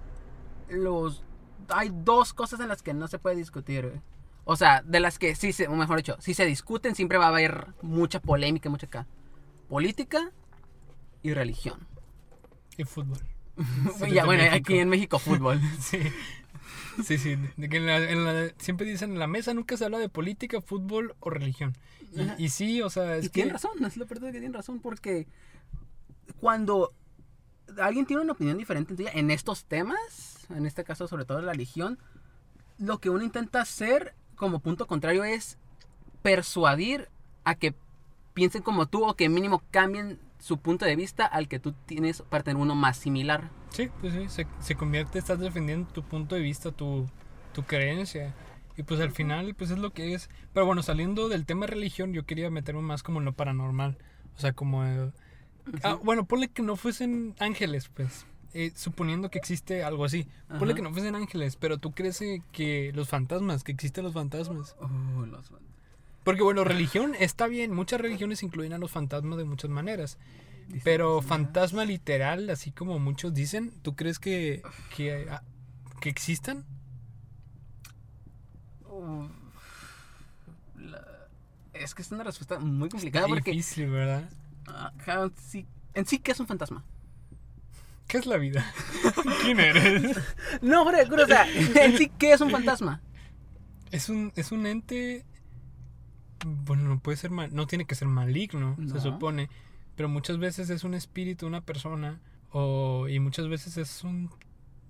los 0.68 1.24
hay 1.70 1.90
dos 1.92 2.34
cosas 2.34 2.60
en 2.60 2.68
las 2.68 2.82
que 2.82 2.94
no 2.94 3.08
se 3.08 3.18
puede 3.18 3.36
discutir. 3.36 3.86
güey. 3.86 4.00
O 4.44 4.56
sea, 4.56 4.82
de 4.82 5.00
las 5.00 5.18
que 5.18 5.34
sí 5.34 5.52
se, 5.52 5.66
o 5.66 5.74
mejor 5.74 5.96
dicho, 5.96 6.16
si 6.20 6.34
se 6.34 6.44
discuten 6.44 6.94
siempre 6.94 7.18
va 7.18 7.26
a 7.26 7.28
haber 7.28 7.68
mucha 7.82 8.20
polémica, 8.20 8.68
mucha 8.70 8.86
acá. 8.86 9.06
Política 9.68 10.30
y 11.22 11.32
religión. 11.32 11.86
Y 12.76 12.84
fútbol. 12.84 13.18
Ya, 14.12 14.24
bueno, 14.24 14.44
México. 14.44 14.56
aquí 14.56 14.78
en 14.78 14.88
México 14.88 15.18
fútbol. 15.18 15.60
Sí. 15.80 15.98
Sí, 17.04 17.18
sí. 17.18 17.36
De 17.56 17.68
que 17.68 17.76
en 17.78 17.86
la- 17.86 17.96
en 18.10 18.24
la- 18.24 18.52
siempre 18.58 18.86
dicen 18.86 19.12
en 19.12 19.18
la 19.18 19.26
mesa 19.26 19.54
nunca 19.54 19.76
se 19.76 19.84
habla 19.84 19.98
de 19.98 20.08
política, 20.08 20.60
fútbol 20.60 21.14
o 21.20 21.30
religión. 21.30 21.76
Y, 22.38 22.44
y 22.44 22.48
sí, 22.48 22.82
o 22.82 22.90
sea, 22.90 23.16
es 23.16 23.26
y 23.26 23.28
que. 23.28 23.34
tienen 23.34 23.52
razón, 23.54 23.84
es 23.84 23.96
la 23.96 24.04
verdad 24.04 24.26
que 24.28 24.32
tienen 24.32 24.52
razón 24.54 24.80
porque 24.80 25.26
cuando 26.40 26.92
alguien 27.80 28.06
tiene 28.06 28.22
una 28.22 28.32
opinión 28.32 28.56
diferente 28.58 28.94
tuya 28.94 29.10
en 29.14 29.30
estos 29.30 29.64
temas, 29.64 30.46
en 30.50 30.66
este 30.66 30.84
caso 30.84 31.06
sobre 31.08 31.24
todo 31.24 31.40
la 31.42 31.52
religión, 31.52 31.98
lo 32.78 32.98
que 32.98 33.10
uno 33.10 33.22
intenta 33.24 33.60
hacer 33.60 34.14
como 34.36 34.60
punto 34.60 34.86
contrario 34.86 35.24
es 35.24 35.58
persuadir 36.22 37.08
a 37.44 37.54
que 37.54 37.74
piensen 38.34 38.62
como 38.62 38.86
tú 38.86 39.04
o 39.04 39.14
que 39.14 39.28
mínimo 39.28 39.62
cambien 39.70 40.18
su 40.38 40.58
punto 40.58 40.84
de 40.86 40.96
vista 40.96 41.26
al 41.26 41.48
que 41.48 41.58
tú 41.58 41.72
tienes 41.86 42.22
para 42.22 42.44
tener 42.44 42.60
uno 42.60 42.74
más 42.74 42.96
similar. 42.96 43.50
Sí, 43.70 43.88
pues 44.00 44.12
sí, 44.14 44.28
se, 44.28 44.46
se 44.60 44.74
convierte, 44.74 45.18
estás 45.18 45.38
defendiendo 45.38 45.88
tu 45.92 46.02
punto 46.02 46.34
de 46.34 46.40
vista, 46.40 46.72
tu, 46.72 47.06
tu 47.54 47.62
creencia. 47.64 48.34
Y 48.76 48.82
pues 48.84 49.00
al 49.00 49.10
final, 49.12 49.54
pues 49.54 49.70
es 49.70 49.78
lo 49.78 49.90
que 49.92 50.14
es. 50.14 50.30
Pero 50.54 50.64
bueno, 50.66 50.82
saliendo 50.82 51.28
del 51.28 51.46
tema 51.46 51.66
de 51.66 51.72
religión, 51.72 52.12
yo 52.12 52.24
quería 52.24 52.48
meterme 52.50 52.80
más 52.82 53.02
como 53.02 53.18
en 53.18 53.24
lo 53.24 53.32
paranormal. 53.32 53.98
O 54.36 54.40
sea, 54.40 54.52
como... 54.52 54.84
eh, 54.84 55.10
ah, 55.82 55.98
bueno, 56.02 56.24
ponle 56.26 56.48
que 56.48 56.62
no 56.62 56.76
fuesen 56.76 57.34
ángeles, 57.40 57.88
pues. 57.88 58.24
Eh, 58.54 58.72
suponiendo 58.74 59.30
que 59.30 59.38
existe 59.38 59.82
algo 59.84 60.04
así. 60.04 60.26
Ponle 60.48 60.72
Ajá. 60.72 60.74
que 60.76 60.82
no 60.82 60.92
fuesen 60.92 61.14
ángeles, 61.16 61.56
pero 61.56 61.78
tú 61.78 61.92
crees 61.92 62.20
eh, 62.22 62.40
que 62.52 62.92
los 62.94 63.08
fantasmas, 63.08 63.62
que 63.64 63.72
existen 63.72 64.04
los 64.04 64.14
fantasmas. 64.14 64.74
Oh, 64.80 65.26
los- 65.26 65.52
Porque 66.24 66.42
bueno, 66.42 66.64
religión 66.64 67.14
está 67.18 67.46
bien, 67.48 67.74
muchas 67.74 68.00
religiones 68.00 68.42
incluyen 68.42 68.72
a 68.72 68.78
los 68.78 68.90
fantasmas 68.92 69.38
de 69.38 69.44
muchas 69.44 69.70
maneras. 69.70 70.18
Pero 70.84 71.22
fantasma 71.22 71.84
literal, 71.84 72.50
así 72.50 72.70
como 72.72 72.98
muchos 72.98 73.32
dicen, 73.34 73.72
¿tú 73.82 73.96
crees 73.96 74.18
que, 74.18 74.62
que, 74.96 75.26
ah, 75.30 75.42
que 76.00 76.08
existan? 76.10 76.64
La- 80.76 81.28
Es 81.72 81.94
que 81.94 82.02
es 82.02 82.10
una 82.12 82.24
respuesta 82.24 82.58
muy 82.58 82.88
complicada 82.88 83.26
Está 83.26 83.34
porque 83.34 83.50
difícil, 83.52 83.88
¿verdad? 83.90 84.28
sí, 85.36 85.66
en 85.94 86.06
sí, 86.06 86.18
¿qué 86.18 86.32
es 86.32 86.40
un 86.40 86.46
fantasma? 86.46 86.84
¿Qué 88.06 88.18
es 88.18 88.26
la 88.26 88.36
vida? 88.38 88.64
¿Quién 89.42 89.60
eres? 89.60 90.16
No, 90.62 90.82
fuera 90.82 90.98
de 90.98 91.08
cura, 91.08 91.24
o 91.24 91.26
sea, 91.26 91.46
en 91.50 91.96
sí, 91.98 92.10
¿qué 92.18 92.32
es 92.32 92.40
un 92.40 92.50
fantasma? 92.50 93.00
Es 93.90 94.08
un, 94.08 94.32
es 94.36 94.50
un 94.52 94.66
ente. 94.66 95.24
Bueno, 96.44 96.84
no 96.84 97.00
puede 97.00 97.16
ser 97.16 97.30
mal, 97.30 97.54
no 97.54 97.66
tiene 97.66 97.84
que 97.86 97.94
ser 97.94 98.08
maligno, 98.08 98.74
No. 98.78 98.94
se 98.94 99.00
supone. 99.00 99.50
Pero 99.98 100.08
muchas 100.08 100.38
veces 100.38 100.70
es 100.70 100.84
un 100.84 100.94
espíritu, 100.94 101.48
una 101.48 101.60
persona. 101.60 102.20
O, 102.52 103.08
y 103.08 103.18
muchas 103.18 103.48
veces 103.48 103.76
es 103.78 104.04
un 104.04 104.30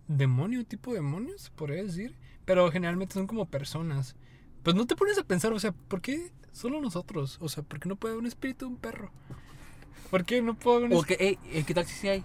demonio, 0.07 0.67
tipo 0.67 0.93
demonio, 0.93 1.39
se 1.39 1.51
podría 1.51 1.83
decir. 1.83 2.15
Pero 2.45 2.71
generalmente 2.71 3.15
son 3.15 3.27
como 3.27 3.47
personas. 3.47 4.17
Pues 4.63 4.77
no 4.77 4.87
te 4.87 4.97
pones 4.97 5.17
a 5.17 5.23
pensar, 5.23 5.55
o 5.55 5.59
sea, 5.59 5.73
¿por 5.73 6.03
qué 6.03 6.31
solo 6.53 6.83
nosotros? 6.83 7.39
O 7.41 7.49
sea, 7.49 7.63
¿por 7.63 7.81
qué 7.81 7.89
no 7.89 7.97
puede 7.97 8.13
haber 8.13 8.21
un 8.21 8.27
espíritu 8.27 8.67
de 8.67 8.73
un 8.73 8.77
perro? 8.77 9.11
¿Por 10.11 10.27
qué 10.27 10.43
no 10.43 10.59
puede 10.59 10.77
haber 10.77 10.91
un 10.91 10.99
O 10.99 11.03
que, 11.03 11.15
ey, 11.15 11.39
eh, 11.53 11.65
¿qué 11.67 11.73
tal 11.73 11.87
si 11.87 11.95
sí 11.95 12.09
hay? 12.09 12.23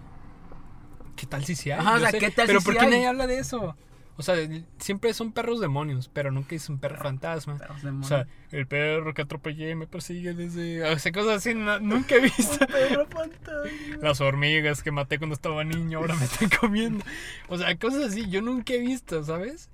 ¿Qué 1.16 1.26
tal 1.26 1.46
si 1.46 1.56
sí 1.56 1.72
hay? 1.72 1.80
Ajá, 1.80 1.96
o 1.96 2.00
sea, 2.00 2.12
¿qué 2.12 2.32
tal 2.32 2.48
Pero 2.48 2.60
si 2.60 2.66
¿por 2.66 2.74
sí 2.74 2.80
qué 2.82 2.86
hay? 2.86 2.92
nadie 2.92 3.08
habla 3.08 3.28
de 3.28 3.38
eso? 3.38 3.78
O 4.16 4.22
sea, 4.22 4.36
siempre 4.78 5.12
son 5.14 5.32
perros 5.32 5.60
demonios, 5.60 6.08
pero 6.14 6.30
nunca 6.32 6.54
es 6.56 6.70
un 6.70 6.78
perro 6.78 6.98
fantasma. 7.02 7.58
O 8.00 8.04
sea, 8.04 8.28
el 8.52 8.68
perro 8.68 9.14
que 9.16 9.24
atropellé 9.24 9.74
me 9.76 9.88
persigue 9.88 10.34
desde... 10.36 10.84
O 10.84 11.00
sea, 11.00 11.12
cosas 11.12 11.38
así, 11.38 11.56
no- 11.56 11.80
nunca 11.80 12.16
he 12.16 12.20
visto. 12.20 12.66
Perro 12.68 13.08
fantasma. 13.08 13.98
Las 14.02 14.22
hormigas 14.22 14.84
que 14.84 14.92
maté 14.92 15.18
cuando 15.18 15.34
estaba 15.34 15.64
niño 15.64 15.98
ahora 15.98 16.16
me 16.16 16.26
están 16.26 16.48
comiendo. 16.62 17.04
O 17.50 17.58
sea, 17.58 17.76
cosas 17.78 18.04
así, 18.04 18.30
yo 18.30 18.42
nunca 18.44 18.74
he 18.74 18.80
visto, 18.80 19.24
¿sabes? 19.24 19.72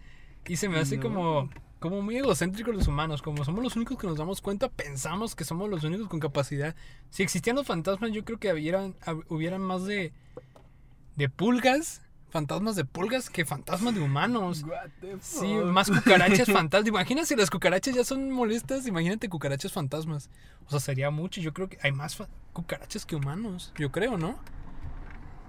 Y 0.47 0.55
se 0.55 0.69
me 0.69 0.79
hace 0.79 0.95
No. 0.95 1.03
como, 1.03 1.49
como 1.79 2.01
muy 2.01 2.15
egocéntrico 2.15 2.71
los 2.71 2.87
humanos. 2.87 3.21
Como 3.21 3.43
somos 3.43 3.61
los 3.61 3.75
únicos 3.75 3.97
que 3.97 4.07
nos 4.07 4.17
damos 4.17 4.39
cuenta, 4.39 4.69
pensamos 4.69 5.35
que 5.35 5.43
somos 5.43 5.69
los 5.69 5.83
únicos 5.83 6.07
con 6.07 6.21
capacidad. 6.21 6.75
Si 7.09 7.23
existían 7.23 7.57
los 7.57 7.67
fantasmas, 7.67 8.11
yo 8.13 8.23
creo 8.23 8.39
que 8.39 8.53
hubieran, 8.53 8.95
hubieran 9.27 9.61
más 9.61 9.83
de, 9.85 10.13
de 11.17 11.27
pulgas 11.29 12.01
fantasmas 12.29 12.75
de 12.75 12.85
pulgas 12.85 13.29
que 13.29 13.45
fantasmas 13.45 13.95
de 13.95 14.01
humanos. 14.01 14.63
What 14.63 14.89
the 15.01 15.17
Sí, 15.21 15.55
fuck? 15.55 15.65
más 15.65 15.89
cucarachas 15.89 16.47
fantasmas. 16.51 16.87
Imagina 16.87 17.25
si 17.25 17.35
las 17.35 17.49
cucarachas 17.49 17.95
ya 17.95 18.03
son 18.03 18.31
molestas, 18.31 18.87
imagínate 18.87 19.29
cucarachas 19.29 19.71
fantasmas. 19.71 20.29
O 20.67 20.71
sea, 20.71 20.79
sería 20.79 21.09
mucho. 21.11 21.41
Yo 21.41 21.53
creo 21.53 21.69
que 21.69 21.77
hay 21.81 21.91
más 21.91 22.17
cucarachas 22.53 23.05
que 23.05 23.15
humanos. 23.15 23.73
Yo 23.77 23.91
creo, 23.91 24.17
¿no? 24.17 24.39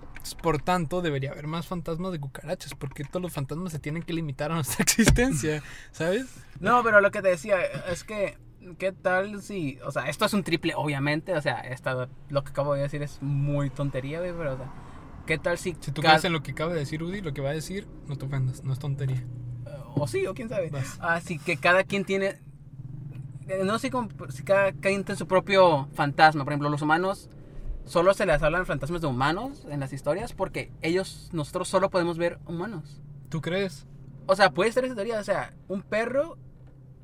Entonces, 0.09 0.35
Por 0.35 0.61
tanto, 0.61 1.01
debería 1.01 1.31
haber 1.33 1.47
más 1.47 1.66
fantasmas 1.66 2.12
de 2.12 2.21
cucarachas, 2.21 2.75
porque 2.75 3.05
todos 3.05 3.23
los 3.23 3.33
fantasmas 3.33 3.73
se 3.73 3.79
tienen 3.79 4.03
que 4.03 4.12
limitar 4.12 4.53
a 4.53 4.55
nuestra 4.55 4.83
existencia, 4.83 5.62
¿sabes? 5.93 6.27
No, 6.61 6.83
pero 6.83 7.01
lo 7.01 7.11
que 7.11 7.23
te 7.23 7.29
decía 7.29 7.62
es 7.62 8.05
que, 8.05 8.37
¿qué 8.79 8.93
tal 8.93 9.43
si, 9.43 9.79
o 9.83 9.90
sea, 9.90 10.09
esto 10.11 10.27
es 10.27 10.35
un 10.35 10.45
triple, 10.45 10.75
obviamente, 10.77 11.35
o 11.35 11.40
sea, 11.40 11.61
esta, 11.61 12.07
lo 12.29 12.45
que 12.45 12.51
acabo 12.51 12.75
de 12.75 12.83
decir 12.83 13.03
es 13.03 13.16
muy 13.23 13.71
tontería, 13.71 14.19
güey, 14.19 14.33
pero, 14.37 14.53
o 14.55 14.57
sea, 14.59 14.71
¿qué 15.31 15.38
tal 15.38 15.59
si, 15.59 15.77
Si 15.79 15.93
tú 15.93 16.03
crees 16.03 16.25
en 16.25 16.33
lo 16.33 16.43
que 16.43 16.51
acaba 16.51 16.73
de 16.73 16.81
decir 16.81 17.05
Udi, 17.05 17.21
lo 17.21 17.33
que 17.33 17.40
va 17.40 17.51
a 17.51 17.53
decir, 17.53 17.87
no 18.09 18.19
te 18.19 18.27
ofendas, 18.27 18.64
no 18.64 18.73
es 18.73 18.81
tontería. 18.81 19.25
o 19.95 20.09
sí, 20.09 20.27
o 20.27 20.35
quién 20.35 20.49
sabe, 20.49 20.71
Vas. 20.71 20.99
así 21.01 21.38
que 21.38 21.57
cada 21.57 21.85
quien 21.85 22.05
tiene, 22.05 22.40
eh, 23.47 23.62
no 23.64 23.79
sé 23.79 23.93
si 24.31 24.43
cada 24.43 24.73
quien 24.73 25.05
tiene 25.05 25.16
su 25.16 25.29
propio 25.29 25.87
fantasma, 25.93 26.43
por 26.43 26.53
ejemplo, 26.53 26.69
los 26.69 26.83
humanos, 26.83 27.31
solo 27.85 28.12
se 28.12 28.27
les 28.27 28.43
hablan 28.43 28.66
fantasmas 28.66 29.03
de 29.03 29.07
humanos 29.07 29.66
en 29.71 29.79
las 29.79 29.93
historias 29.93 30.33
porque 30.33 30.73
ellos, 30.83 31.31
nosotros 31.33 31.69
solo 31.69 31.90
podemos 31.90 32.19
ver 32.19 32.40
humanos. 32.47 33.01
¿Tú 33.29 33.40
crees? 33.40 33.87
O 34.27 34.35
sea, 34.35 34.51
puede 34.51 34.73
ser 34.73 34.85
esa 34.85 34.97
teoría, 34.97 35.21
o 35.21 35.25
sea, 35.25 35.55
un 35.69 35.83
perro, 35.83 36.38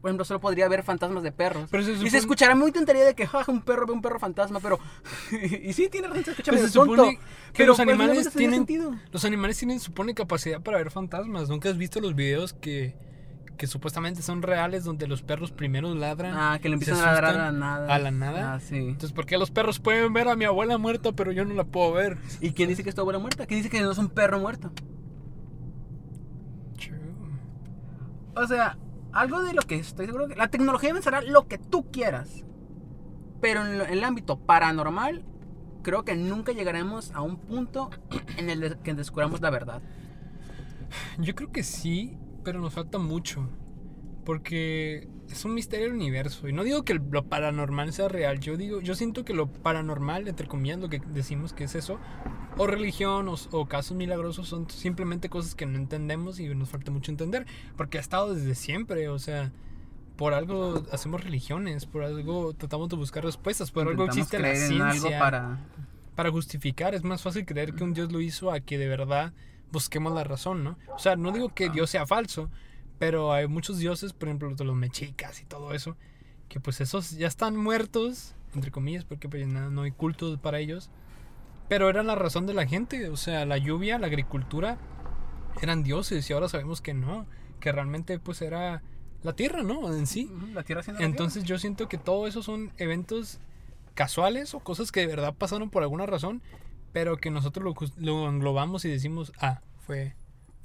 por 0.00 0.10
ejemplo, 0.10 0.24
solo 0.24 0.40
podría 0.40 0.68
ver 0.68 0.82
fantasmas 0.84 1.22
de 1.22 1.32
perros. 1.32 1.68
Pero 1.70 1.82
se 1.82 1.92
Y 1.92 2.10
se 2.10 2.18
escuchará 2.18 2.54
muy 2.54 2.70
tontería 2.70 3.04
de 3.04 3.14
que 3.14 3.26
jaja, 3.26 3.50
un 3.50 3.62
perro 3.62 3.86
ve 3.86 3.92
un 3.92 4.02
perro 4.02 4.20
fantasma, 4.20 4.60
pero. 4.60 4.78
y 5.62 5.72
sí, 5.72 5.88
tiene 5.90 6.06
razón, 6.08 6.24
se 6.24 6.30
escucha 6.32 6.52
Pero 6.52 6.56
medio 6.62 6.66
se 6.68 6.72
supone 6.72 6.96
tonto. 7.02 7.20
que 7.20 7.26
pero 7.54 7.66
los 7.68 7.76
pues, 7.76 7.88
animales 7.88 8.08
realmente 8.14 8.38
tiene 8.38 8.52
tienen- 8.64 8.66
sentido. 8.90 9.10
Los 9.12 9.24
animales 9.24 9.58
tienen, 9.58 9.80
supone, 9.80 10.14
capacidad 10.14 10.60
para 10.60 10.78
ver 10.78 10.90
fantasmas. 10.90 11.48
¿Nunca 11.48 11.68
has 11.70 11.76
visto 11.78 12.00
los 12.00 12.14
videos 12.14 12.52
que, 12.52 12.94
que 13.56 13.66
supuestamente 13.66 14.22
son 14.22 14.42
reales 14.42 14.84
donde 14.84 15.08
los 15.08 15.22
perros 15.22 15.50
primero 15.50 15.92
ladran? 15.94 16.34
Ah, 16.36 16.58
que 16.60 16.68
le 16.68 16.74
empiezan 16.74 16.98
a 17.02 17.06
ladrar 17.12 17.34
a 17.34 17.38
la 17.46 17.52
nada. 17.52 17.92
¿A 17.94 17.98
la 17.98 18.10
nada? 18.12 18.54
Ah, 18.54 18.60
sí. 18.60 18.76
Entonces, 18.76 19.12
¿por 19.12 19.26
qué 19.26 19.38
los 19.38 19.50
perros 19.50 19.80
pueden 19.80 20.12
ver 20.12 20.28
a 20.28 20.36
mi 20.36 20.44
abuela 20.44 20.78
muerta, 20.78 21.12
pero 21.12 21.32
yo 21.32 21.44
no 21.44 21.54
la 21.54 21.64
puedo 21.64 21.92
ver? 21.92 22.18
¿Y 22.40 22.52
quién 22.52 22.68
dice 22.68 22.84
que 22.84 22.90
es 22.90 22.94
tu 22.94 23.00
abuela 23.00 23.18
muerta? 23.18 23.46
¿Quién 23.46 23.58
dice 23.60 23.70
que 23.70 23.80
no 23.80 23.90
es 23.90 23.98
un 23.98 24.10
perro 24.10 24.38
muerto? 24.38 24.70
True. 26.78 26.98
O 28.34 28.46
sea, 28.46 28.76
algo 29.20 29.42
de 29.42 29.54
lo 29.54 29.62
que 29.62 29.76
estoy 29.76 30.06
seguro 30.06 30.28
que. 30.28 30.36
La 30.36 30.48
tecnología 30.48 30.90
avanzará 30.90 31.20
lo 31.22 31.48
que 31.48 31.58
tú 31.58 31.90
quieras. 31.90 32.44
Pero 33.40 33.66
en, 33.66 33.80
el 33.80 34.04
ámbito 34.04 34.38
paranormal, 34.38 35.24
creo 35.82 36.04
que 36.04 36.16
nunca 36.16 36.52
llegaremos 36.52 37.12
a 37.12 37.22
un 37.22 37.36
punto 37.36 37.90
en 38.36 38.50
el 38.50 38.78
que 38.78 38.94
descubramos 38.94 39.40
la 39.40 39.50
verdad. 39.50 39.82
Yo 41.18 41.34
creo 41.34 41.50
que 41.50 41.62
sí, 41.62 42.18
pero 42.44 42.60
nos 42.60 42.74
falta 42.74 42.98
mucho. 42.98 43.48
Porque 44.24 45.08
es 45.30 45.44
un 45.44 45.54
misterio 45.54 45.86
del 45.86 45.94
universo. 45.94 46.48
Y 46.48 46.52
no 46.52 46.64
digo 46.64 46.84
que 46.84 46.94
lo 46.94 47.24
paranormal 47.26 47.92
sea 47.92 48.08
real. 48.08 48.40
Yo 48.40 48.56
digo, 48.56 48.80
yo 48.80 48.94
siento 48.94 49.24
que 49.24 49.34
lo 49.34 49.46
paranormal, 49.52 50.28
entre 50.28 50.48
comillas, 50.48 50.78
lo 50.78 50.88
que 50.88 51.00
decimos 51.12 51.52
que 51.52 51.64
es 51.64 51.74
eso, 51.74 51.98
o 52.56 52.66
religión, 52.66 53.28
o, 53.28 53.36
o 53.52 53.66
casos 53.66 53.96
milagrosos, 53.96 54.48
son 54.48 54.68
simplemente 54.70 55.28
cosas 55.28 55.54
que 55.54 55.66
no 55.66 55.76
entendemos 55.76 56.40
y 56.40 56.48
nos 56.54 56.68
falta 56.68 56.90
mucho 56.90 57.10
entender. 57.10 57.46
Porque 57.76 57.98
ha 57.98 58.00
estado 58.00 58.34
desde 58.34 58.54
siempre. 58.54 59.08
O 59.08 59.18
sea, 59.18 59.52
por 60.16 60.34
algo 60.34 60.82
hacemos 60.92 61.22
religiones, 61.22 61.86
por 61.86 62.02
algo 62.02 62.54
tratamos 62.54 62.88
de 62.88 62.96
buscar 62.96 63.24
respuestas, 63.24 63.70
por 63.70 63.86
algo 63.86 64.06
existe 64.06 64.38
la 64.38 64.54
ciencia 64.54 64.90
algo 64.90 65.10
para. 65.10 65.58
para 66.14 66.30
justificar. 66.30 66.94
Es 66.94 67.04
más 67.04 67.22
fácil 67.22 67.44
creer 67.44 67.74
que 67.74 67.84
un 67.84 67.92
Dios 67.92 68.10
lo 68.10 68.20
hizo 68.20 68.50
a 68.50 68.60
que 68.60 68.78
de 68.78 68.88
verdad 68.88 69.32
busquemos 69.70 70.12
la 70.14 70.24
razón, 70.24 70.64
¿no? 70.64 70.78
O 70.94 70.98
sea, 70.98 71.16
no 71.16 71.32
digo 71.32 71.50
que 71.50 71.68
Dios 71.68 71.90
sea 71.90 72.06
falso, 72.06 72.50
pero 72.98 73.32
hay 73.32 73.46
muchos 73.46 73.78
dioses, 73.78 74.12
por 74.12 74.28
ejemplo, 74.28 74.48
los 74.48 74.58
de 74.58 74.64
los 74.64 74.76
mexicas 74.76 75.40
y 75.42 75.44
todo 75.44 75.74
eso, 75.74 75.96
que 76.48 76.60
pues 76.60 76.80
esos 76.80 77.12
ya 77.12 77.26
están 77.26 77.56
muertos, 77.56 78.34
entre 78.54 78.70
comillas, 78.70 79.04
porque 79.04 79.28
pues 79.28 79.46
nada, 79.46 79.68
no 79.70 79.82
hay 79.82 79.90
cultos 79.92 80.38
para 80.38 80.58
ellos. 80.58 80.90
Pero 81.68 81.88
eran 81.88 82.06
la 82.06 82.14
razón 82.14 82.46
de 82.46 82.54
la 82.54 82.66
gente, 82.66 83.08
o 83.08 83.16
sea, 83.16 83.44
la 83.44 83.58
lluvia, 83.58 83.98
la 83.98 84.06
agricultura, 84.06 84.78
eran 85.60 85.82
dioses 85.82 86.28
y 86.28 86.32
ahora 86.32 86.48
sabemos 86.48 86.80
que 86.80 86.94
no, 86.94 87.26
que 87.60 87.72
realmente 87.72 88.18
pues 88.18 88.42
era 88.42 88.82
la 89.22 89.34
tierra, 89.34 89.62
¿no? 89.62 89.92
En 89.92 90.06
sí. 90.06 90.30
La 90.54 90.62
tierra 90.62 90.80
haciendo 90.80 91.00
la 91.00 91.06
Entonces 91.06 91.44
yo 91.44 91.58
siento 91.58 91.88
que 91.88 91.98
todo 91.98 92.26
eso 92.26 92.42
son 92.42 92.72
eventos 92.76 93.40
casuales 93.94 94.54
o 94.54 94.60
cosas 94.60 94.92
que 94.92 95.00
de 95.00 95.06
verdad 95.06 95.34
pasaron 95.34 95.70
por 95.70 95.82
alguna 95.82 96.06
razón, 96.06 96.42
pero 96.92 97.16
que 97.16 97.30
nosotros 97.30 97.64
lo, 97.64 97.74
lo 97.96 98.28
englobamos 98.28 98.84
y 98.84 98.88
decimos, 98.88 99.32
ah, 99.40 99.60
fue, 99.86 100.14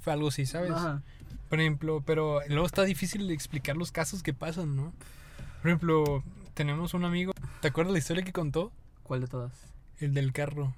fue 0.00 0.12
algo 0.12 0.28
así, 0.28 0.46
¿sabes? 0.46 0.70
tierra. 0.70 0.78
Ajá. 0.78 1.02
Por 1.48 1.60
ejemplo, 1.60 2.02
pero 2.06 2.40
luego 2.48 2.64
está 2.64 2.82
difícil 2.84 3.30
explicar 3.30 3.76
los 3.76 3.92
casos 3.92 4.22
que 4.22 4.32
pasan, 4.32 4.76
¿no? 4.76 4.92
Por 5.60 5.70
ejemplo, 5.70 6.22
tenemos 6.54 6.94
un 6.94 7.04
amigo, 7.04 7.32
¿te 7.60 7.68
acuerdas 7.68 7.92
la 7.92 7.98
historia 7.98 8.24
que 8.24 8.32
contó? 8.32 8.72
¿Cuál 9.02 9.20
de 9.20 9.26
todas? 9.26 9.52
El 9.98 10.14
del 10.14 10.32
carro, 10.32 10.74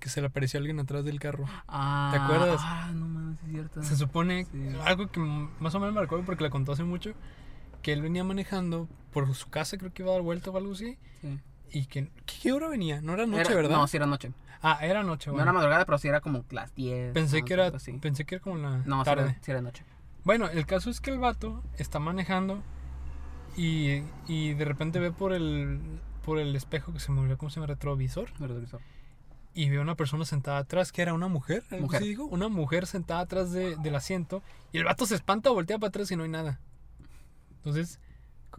que 0.00 0.08
se 0.08 0.20
le 0.20 0.26
apareció 0.26 0.58
alguien 0.58 0.80
atrás 0.80 1.04
del 1.04 1.20
carro. 1.20 1.44
Ah, 1.68 2.12
acuerdas? 2.24 2.60
Ah, 2.64 2.90
no 2.94 3.06
mames, 3.06 3.38
es 3.44 3.50
cierto. 3.50 3.82
Se 3.82 3.96
supone, 3.96 4.46
Sí. 4.46 4.68
algo 4.84 5.08
que 5.10 5.20
más 5.20 5.74
o 5.74 5.78
menos 5.80 5.94
me 5.94 6.00
recuerdo 6.00 6.24
porque 6.24 6.42
la 6.42 6.50
contó 6.50 6.72
hace 6.72 6.82
mucho, 6.84 7.12
que 7.82 7.92
él 7.92 8.02
venía 8.02 8.24
manejando 8.24 8.88
por 9.12 9.32
su 9.34 9.48
casa, 9.50 9.78
creo 9.78 9.92
que 9.92 10.02
iba 10.02 10.10
a 10.10 10.14
dar 10.14 10.22
vuelta 10.22 10.50
o 10.50 10.56
algo 10.56 10.72
así, 10.72 10.98
Sí. 11.20 11.38
y 11.72 11.86
que, 11.86 12.10
¿qué, 12.26 12.52
hora 12.52 12.68
venía? 12.68 13.00
No 13.00 13.12
era 13.14 13.26
noche, 13.26 13.42
Era- 13.42 13.54
¿verdad? 13.54 13.76
No, 13.76 13.86
sí 13.86 13.96
era 13.98 14.06
noche. 14.06 14.32
Ah, 14.62 14.78
era 14.82 15.02
noche, 15.02 15.28
No 15.28 15.34
bueno. 15.34 15.44
era 15.44 15.52
madrugada, 15.52 15.84
pero 15.86 15.98
sí 15.98 16.08
era 16.08 16.20
como 16.20 16.44
las 16.50 16.74
10. 16.74 17.12
pensé 17.14 17.42
que 17.44 17.52
era, 17.54 17.68
así. 17.68 17.92
pensé 17.92 18.24
que 18.26 18.34
era 18.36 18.42
como 18.42 18.56
la 18.56 18.78
No, 18.84 18.98
sí 19.00 19.04
tarde. 19.04 19.22
era, 19.30 19.38
sí 19.42 19.50
era 19.50 19.60
noche. 19.62 19.84
Bueno, 20.24 20.48
el 20.48 20.66
caso 20.66 20.90
es 20.90 21.00
que 21.00 21.10
el 21.10 21.18
vato 21.18 21.62
está 21.78 21.98
manejando 21.98 22.62
y, 23.56 24.02
y 24.28 24.54
de 24.54 24.64
repente 24.64 24.98
ve 25.00 25.12
por 25.12 25.32
el 25.32 25.80
por 26.24 26.38
el 26.38 26.54
espejo 26.54 26.92
que 26.92 27.00
se 27.00 27.10
me 27.10 27.20
olvidó 27.20 27.38
cómo 27.38 27.48
se 27.50 27.56
llama 27.56 27.68
retrovisor 27.68 28.28
retrovisor. 28.38 28.80
Y 29.54 29.68
ve 29.68 29.78
a 29.78 29.80
una 29.80 29.96
persona 29.96 30.24
sentada 30.24 30.58
atrás 30.58 30.92
que 30.92 31.02
era 31.02 31.12
una 31.14 31.28
mujer, 31.28 31.64
Mujer. 31.80 32.02
digo, 32.02 32.24
una 32.26 32.48
mujer 32.48 32.86
sentada 32.86 33.20
atrás 33.20 33.52
de- 33.52 33.76
del 33.76 33.94
asiento 33.96 34.42
y 34.72 34.78
el 34.78 34.84
vato 34.84 35.06
se 35.06 35.14
espanta, 35.16 35.50
voltea 35.50 35.78
para 35.78 35.88
atrás 35.88 36.10
y 36.12 36.16
no 36.16 36.22
hay 36.22 36.28
nada. 36.30 36.60
Entonces, 37.56 37.98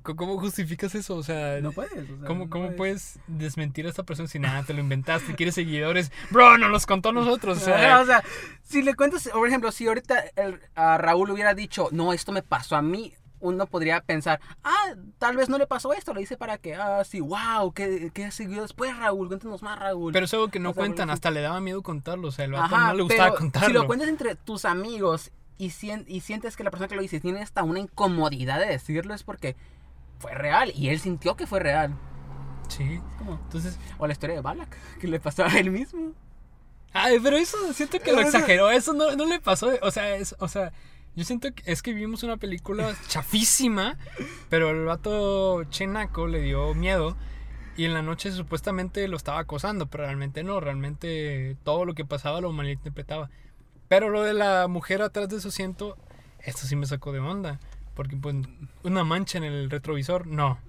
¿cómo 0.04 0.38
justificas 0.40 0.94
eso? 0.96 1.16
O 1.16 1.24
sea, 1.24 1.60
No 1.62 1.72
puedes. 1.72 1.94
o 2.10 2.18
sea, 2.18 2.28
¿Cómo, 2.28 2.46
no 2.46 2.50
cómo 2.50 2.76
puedes 2.76 3.20
desmentir 3.28 3.86
a 3.86 3.90
esta 3.90 4.04
persona 4.04 4.28
si 4.28 4.40
nada, 4.40 4.64
te 4.64 4.74
lo 4.74 4.80
inventaste, 4.82 5.34
quieres 5.36 5.56
seguidores? 5.56 6.12
Bro, 6.30 6.58
nos 6.58 6.70
los 6.72 6.86
contó 6.86 7.10
a 7.10 7.14
nosotros. 7.14 7.58
O 7.58 7.66
sea, 7.66 8.00
o 8.02 8.06
sea, 8.06 8.24
si 8.64 8.82
le 8.82 8.94
cuentas, 8.96 9.30
por 9.32 9.48
ejemplo, 9.48 9.72
si 9.72 9.88
ahorita 9.88 10.20
el- 10.36 10.60
a 10.76 10.98
Raúl 10.98 11.32
hubiera 11.32 11.54
dicho, 11.54 11.90
no, 11.92 12.14
esto 12.14 12.32
me 12.32 12.44
pasó 12.44 12.76
a 12.76 12.82
mí, 12.82 13.14
uno 13.42 13.66
podría 13.66 14.02
pensar, 14.02 14.40
ah, 14.64 14.94
tal 15.18 15.36
vez 15.36 15.50
no 15.50 15.58
le 15.58 15.68
pasó 15.68 15.94
esto, 15.94 16.14
le 16.14 16.22
hice 16.22 16.38
para 16.38 16.58
que, 16.58 16.76
ah, 16.76 17.04
sí, 17.04 17.20
wow, 17.20 17.72
¿qué, 17.74 18.12
qué 18.14 18.32
siguió 18.32 18.62
después, 18.62 18.96
Raúl? 18.98 19.28
Cuéntanos 19.28 19.62
más, 19.62 19.78
Raúl. 19.80 20.14
pero 20.14 20.26
es 20.26 20.34
algo 20.34 20.48
que 20.50 20.60
no 20.60 20.70
O 20.70 20.74
sea, 20.74 20.82
cuentan, 20.82 21.10
hasta 21.10 21.32
le 21.32 21.42
daba 21.42 21.60
miedo 21.60 21.82
contarlo. 21.82 22.28
O 22.30 22.32
sea, 22.32 22.46
el 22.46 22.52
vato 22.54 22.74
Ajá, 22.76 22.88
no 22.90 22.94
le 22.96 23.04
gustaba 23.04 23.26
pero 23.32 23.36
contarlo. 23.40 23.68
Si 23.68 23.74
lo 23.74 23.86
cuentas 23.88 24.08
entre 24.10 24.36
tus 24.36 24.66
amigos 24.66 25.32
y, 25.58 25.70
sien- 25.72 26.06
y 26.08 26.22
sientes 26.22 26.56
que 26.56 26.64
la 26.64 26.72
persona 26.72 26.88
que 26.88 26.96
lo 26.96 27.02
dice 27.02 27.20
tiene 27.20 27.42
hasta 27.42 27.64
una 27.64 27.80
incomodidad 27.80 28.60
de 28.60 28.68
decirlo, 28.68 29.14
es 29.14 29.24
porque 29.24 29.56
fue 30.20 30.34
real 30.34 30.72
y 30.76 30.90
él 30.90 31.00
sintió 31.00 31.36
que 31.36 31.48
fue 31.48 31.60
real. 31.60 31.94
Sí. 32.68 32.84
Es 33.12 33.16
como- 33.18 33.34
Entonces, 33.34 33.78
O 33.98 34.08
la 34.08 34.14
historia 34.14 34.36
de 34.36 34.42
Balak, 34.42 34.76
que 35.00 35.08
le 35.08 35.20
pasó 35.20 35.44
a 35.44 35.58
él 35.60 35.72
mismo. 35.72 36.14
ay, 36.94 37.20
pero 37.22 37.38
eso 37.38 37.58
siento 37.74 38.00
que 38.00 38.12
lo 38.14 38.22
exageró. 38.22 38.70
Eso 38.72 38.94
no, 38.94 39.16
no 39.16 39.26
le 39.26 39.40
pasó. 39.40 39.72
O 39.82 39.92
sea, 39.92 40.16
es, 40.16 40.36
o 40.40 40.48
sea, 40.48 40.72
yo 41.16 41.24
siento 41.26 41.54
que 41.54 41.64
es 41.66 41.82
que 41.82 41.94
vimos 41.94 42.24
una 42.24 42.38
película 42.38 42.96
chafísima, 43.08 43.98
pero 44.50 44.70
el 44.70 44.86
vato 44.86 45.64
chenaco 45.66 46.28
le 46.28 46.42
dio 46.42 46.74
miedo. 46.74 47.18
Y 47.78 47.86
en 47.86 47.94
la 47.94 48.02
noche 48.02 48.32
supuestamente 48.32 49.08
lo 49.08 49.18
estaba 49.18 49.40
acosando, 49.40 49.88
pero 49.88 50.04
realmente 50.04 50.44
no, 50.44 50.60
realmente 50.60 51.56
todo 51.64 51.86
lo 51.86 51.94
que 51.94 52.06
pasaba 52.06 52.42
lo 52.42 52.52
malinterpretaba. 52.52 53.30
Pero 53.88 54.10
lo 54.10 54.24
de 54.24 54.34
la 54.34 54.68
mujer 54.68 55.02
atrás 55.02 55.30
de 55.30 55.40
su 55.40 55.50
asiento, 55.50 55.98
esto 56.40 56.68
sí 56.68 56.76
me 56.76 56.86
sacó 56.86 57.12
de 57.12 57.20
onda. 57.20 57.60
Porque 57.96 58.16
pues 58.16 58.36
una 58.84 59.04
mancha 59.04 59.38
en 59.38 59.46
el 59.46 59.70
retrovisor, 59.70 60.28
no. 60.28 60.60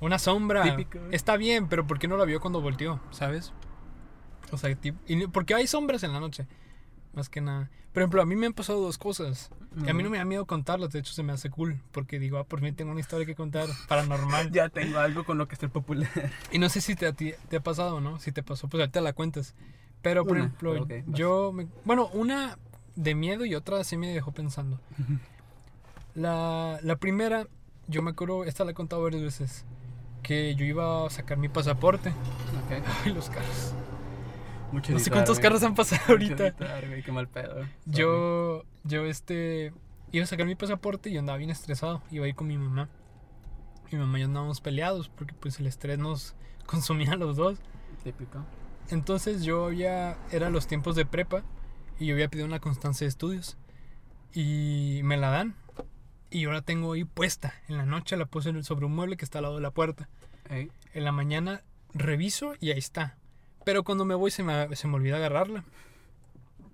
Una 0.00 0.18
sombra. 0.18 0.62
Típico. 0.62 0.98
Está 1.10 1.36
bien, 1.36 1.68
pero 1.68 1.86
¿por 1.86 1.98
qué 1.98 2.08
no 2.08 2.16
la 2.16 2.24
vio 2.24 2.40
cuando 2.40 2.60
volteó? 2.60 3.00
¿Sabes? 3.10 3.52
O 4.50 4.56
sea, 4.56 4.76
y 5.06 5.26
porque 5.28 5.54
hay 5.54 5.66
sombras 5.66 6.02
en 6.02 6.12
la 6.12 6.20
noche. 6.20 6.46
Más 7.12 7.28
que 7.28 7.40
nada. 7.40 7.70
Por 7.92 8.02
ejemplo, 8.02 8.22
a 8.22 8.26
mí 8.26 8.36
me 8.36 8.46
han 8.46 8.52
pasado 8.52 8.80
dos 8.80 8.98
cosas. 8.98 9.50
Y 9.84 9.88
a 9.88 9.94
mí 9.94 10.02
no 10.02 10.10
me 10.10 10.18
da 10.18 10.24
miedo 10.24 10.46
contarlas, 10.46 10.90
de 10.90 11.00
hecho 11.00 11.12
se 11.12 11.22
me 11.24 11.32
hace 11.32 11.50
cool. 11.50 11.80
Porque 11.92 12.18
digo, 12.20 12.38
ah, 12.38 12.44
por 12.44 12.60
fin 12.60 12.74
tengo 12.74 12.90
una 12.92 13.00
historia 13.00 13.26
que 13.26 13.34
contar 13.34 13.68
paranormal. 13.88 14.50
Ya 14.52 14.68
tengo 14.68 14.98
algo 14.98 15.24
con 15.24 15.38
lo 15.38 15.48
que 15.48 15.54
estoy 15.54 15.68
popular. 15.70 16.08
Y 16.52 16.58
no 16.58 16.68
sé 16.68 16.80
si 16.80 16.94
te, 16.94 17.12
ti- 17.12 17.34
te 17.48 17.56
ha 17.56 17.60
pasado 17.60 18.00
no. 18.00 18.18
Si 18.20 18.30
te 18.32 18.42
pasó, 18.44 18.68
pues 18.68 18.80
ahorita 18.80 19.00
la 19.00 19.12
cuentas. 19.12 19.54
Pero, 20.02 20.24
por 20.24 20.36
Una, 20.36 20.46
ejemplo, 20.46 20.70
pero 20.72 20.82
ok, 20.84 20.90
vas. 21.06 21.18
yo... 21.18 21.52
me- 21.52 21.68
bueno, 21.84 22.08
una 22.12 22.58
de 22.96 23.14
miedo 23.14 23.44
y 23.44 23.54
otra 23.54 23.82
sí 23.84 23.96
me 23.96 24.08
dejó 24.08 24.32
pensando. 24.32 24.78
La, 26.14 26.78
la 26.82 26.96
primera, 26.96 27.46
yo 27.86 28.02
me 28.02 28.10
acuerdo, 28.10 28.44
esta 28.44 28.64
la 28.64 28.72
he 28.72 28.74
contado 28.74 29.02
varias 29.02 29.22
veces, 29.22 29.64
que 30.22 30.54
yo 30.54 30.64
iba 30.64 31.06
a 31.06 31.10
sacar 31.10 31.38
mi 31.38 31.48
pasaporte. 31.48 32.10
Ok. 32.10 32.84
Ay, 33.04 33.12
los 33.12 33.30
carros. 33.30 33.74
Mucho 34.72 34.92
No 34.92 34.98
sé 34.98 35.10
cuántos 35.10 35.36
güey. 35.38 35.42
carros 35.42 35.62
han 35.62 35.74
pasado 35.74 36.00
Mucho 36.02 36.12
ahorita. 36.12 36.46
editar, 36.48 36.86
güey, 36.88 37.02
qué 37.02 37.12
mal 37.12 37.28
pedo. 37.28 37.66
Yo, 37.86 38.64
yo 38.84 39.04
este, 39.06 39.72
iba 40.12 40.24
a 40.24 40.26
sacar 40.26 40.46
mi 40.46 40.54
pasaporte 40.54 41.10
y 41.10 41.14
yo 41.14 41.20
andaba 41.20 41.38
bien 41.38 41.50
estresado. 41.50 42.02
Iba 42.10 42.26
a 42.26 42.28
ir 42.28 42.34
con 42.34 42.46
mi 42.46 42.56
mamá. 42.58 42.88
Mi 43.90 43.98
mamá 43.98 44.18
y 44.18 44.22
yo 44.22 44.26
andábamos 44.28 44.60
peleados 44.60 45.08
porque 45.08 45.34
pues 45.34 45.58
el 45.60 45.66
estrés 45.66 45.98
nos 45.98 46.34
consumía 46.66 47.12
a 47.12 47.16
los 47.16 47.36
dos. 47.36 47.58
Sorry. 47.58 47.70
Típico. 48.04 48.44
Entonces 48.90 49.42
yo 49.44 49.66
había, 49.66 50.16
eran 50.32 50.52
los 50.52 50.66
tiempos 50.66 50.96
de 50.96 51.04
prepa 51.06 51.42
y 51.98 52.06
yo 52.06 52.14
había 52.14 52.28
pedido 52.28 52.46
una 52.46 52.60
constancia 52.60 53.04
de 53.04 53.08
estudios. 53.08 53.56
Y 54.32 55.00
me 55.04 55.16
la 55.16 55.30
dan. 55.30 55.54
Y 56.30 56.42
yo 56.42 56.52
la 56.52 56.62
tengo 56.62 56.92
ahí 56.92 57.04
puesta. 57.04 57.52
En 57.68 57.76
la 57.76 57.84
noche 57.86 58.16
la 58.16 58.26
puse 58.26 58.62
sobre 58.62 58.86
un 58.86 58.94
mueble 58.94 59.16
que 59.16 59.24
está 59.24 59.38
al 59.38 59.42
lado 59.42 59.56
de 59.56 59.62
la 59.62 59.72
puerta. 59.72 60.08
En 60.48 61.04
la 61.04 61.12
mañana 61.12 61.62
reviso 61.92 62.54
y 62.60 62.70
ahí 62.70 62.78
está. 62.78 63.16
Pero 63.70 63.84
cuando 63.84 64.04
me 64.04 64.16
voy 64.16 64.32
se 64.32 64.42
me, 64.42 64.74
se 64.74 64.88
me 64.88 64.96
olvida 64.96 65.14
agarrarla. 65.14 65.62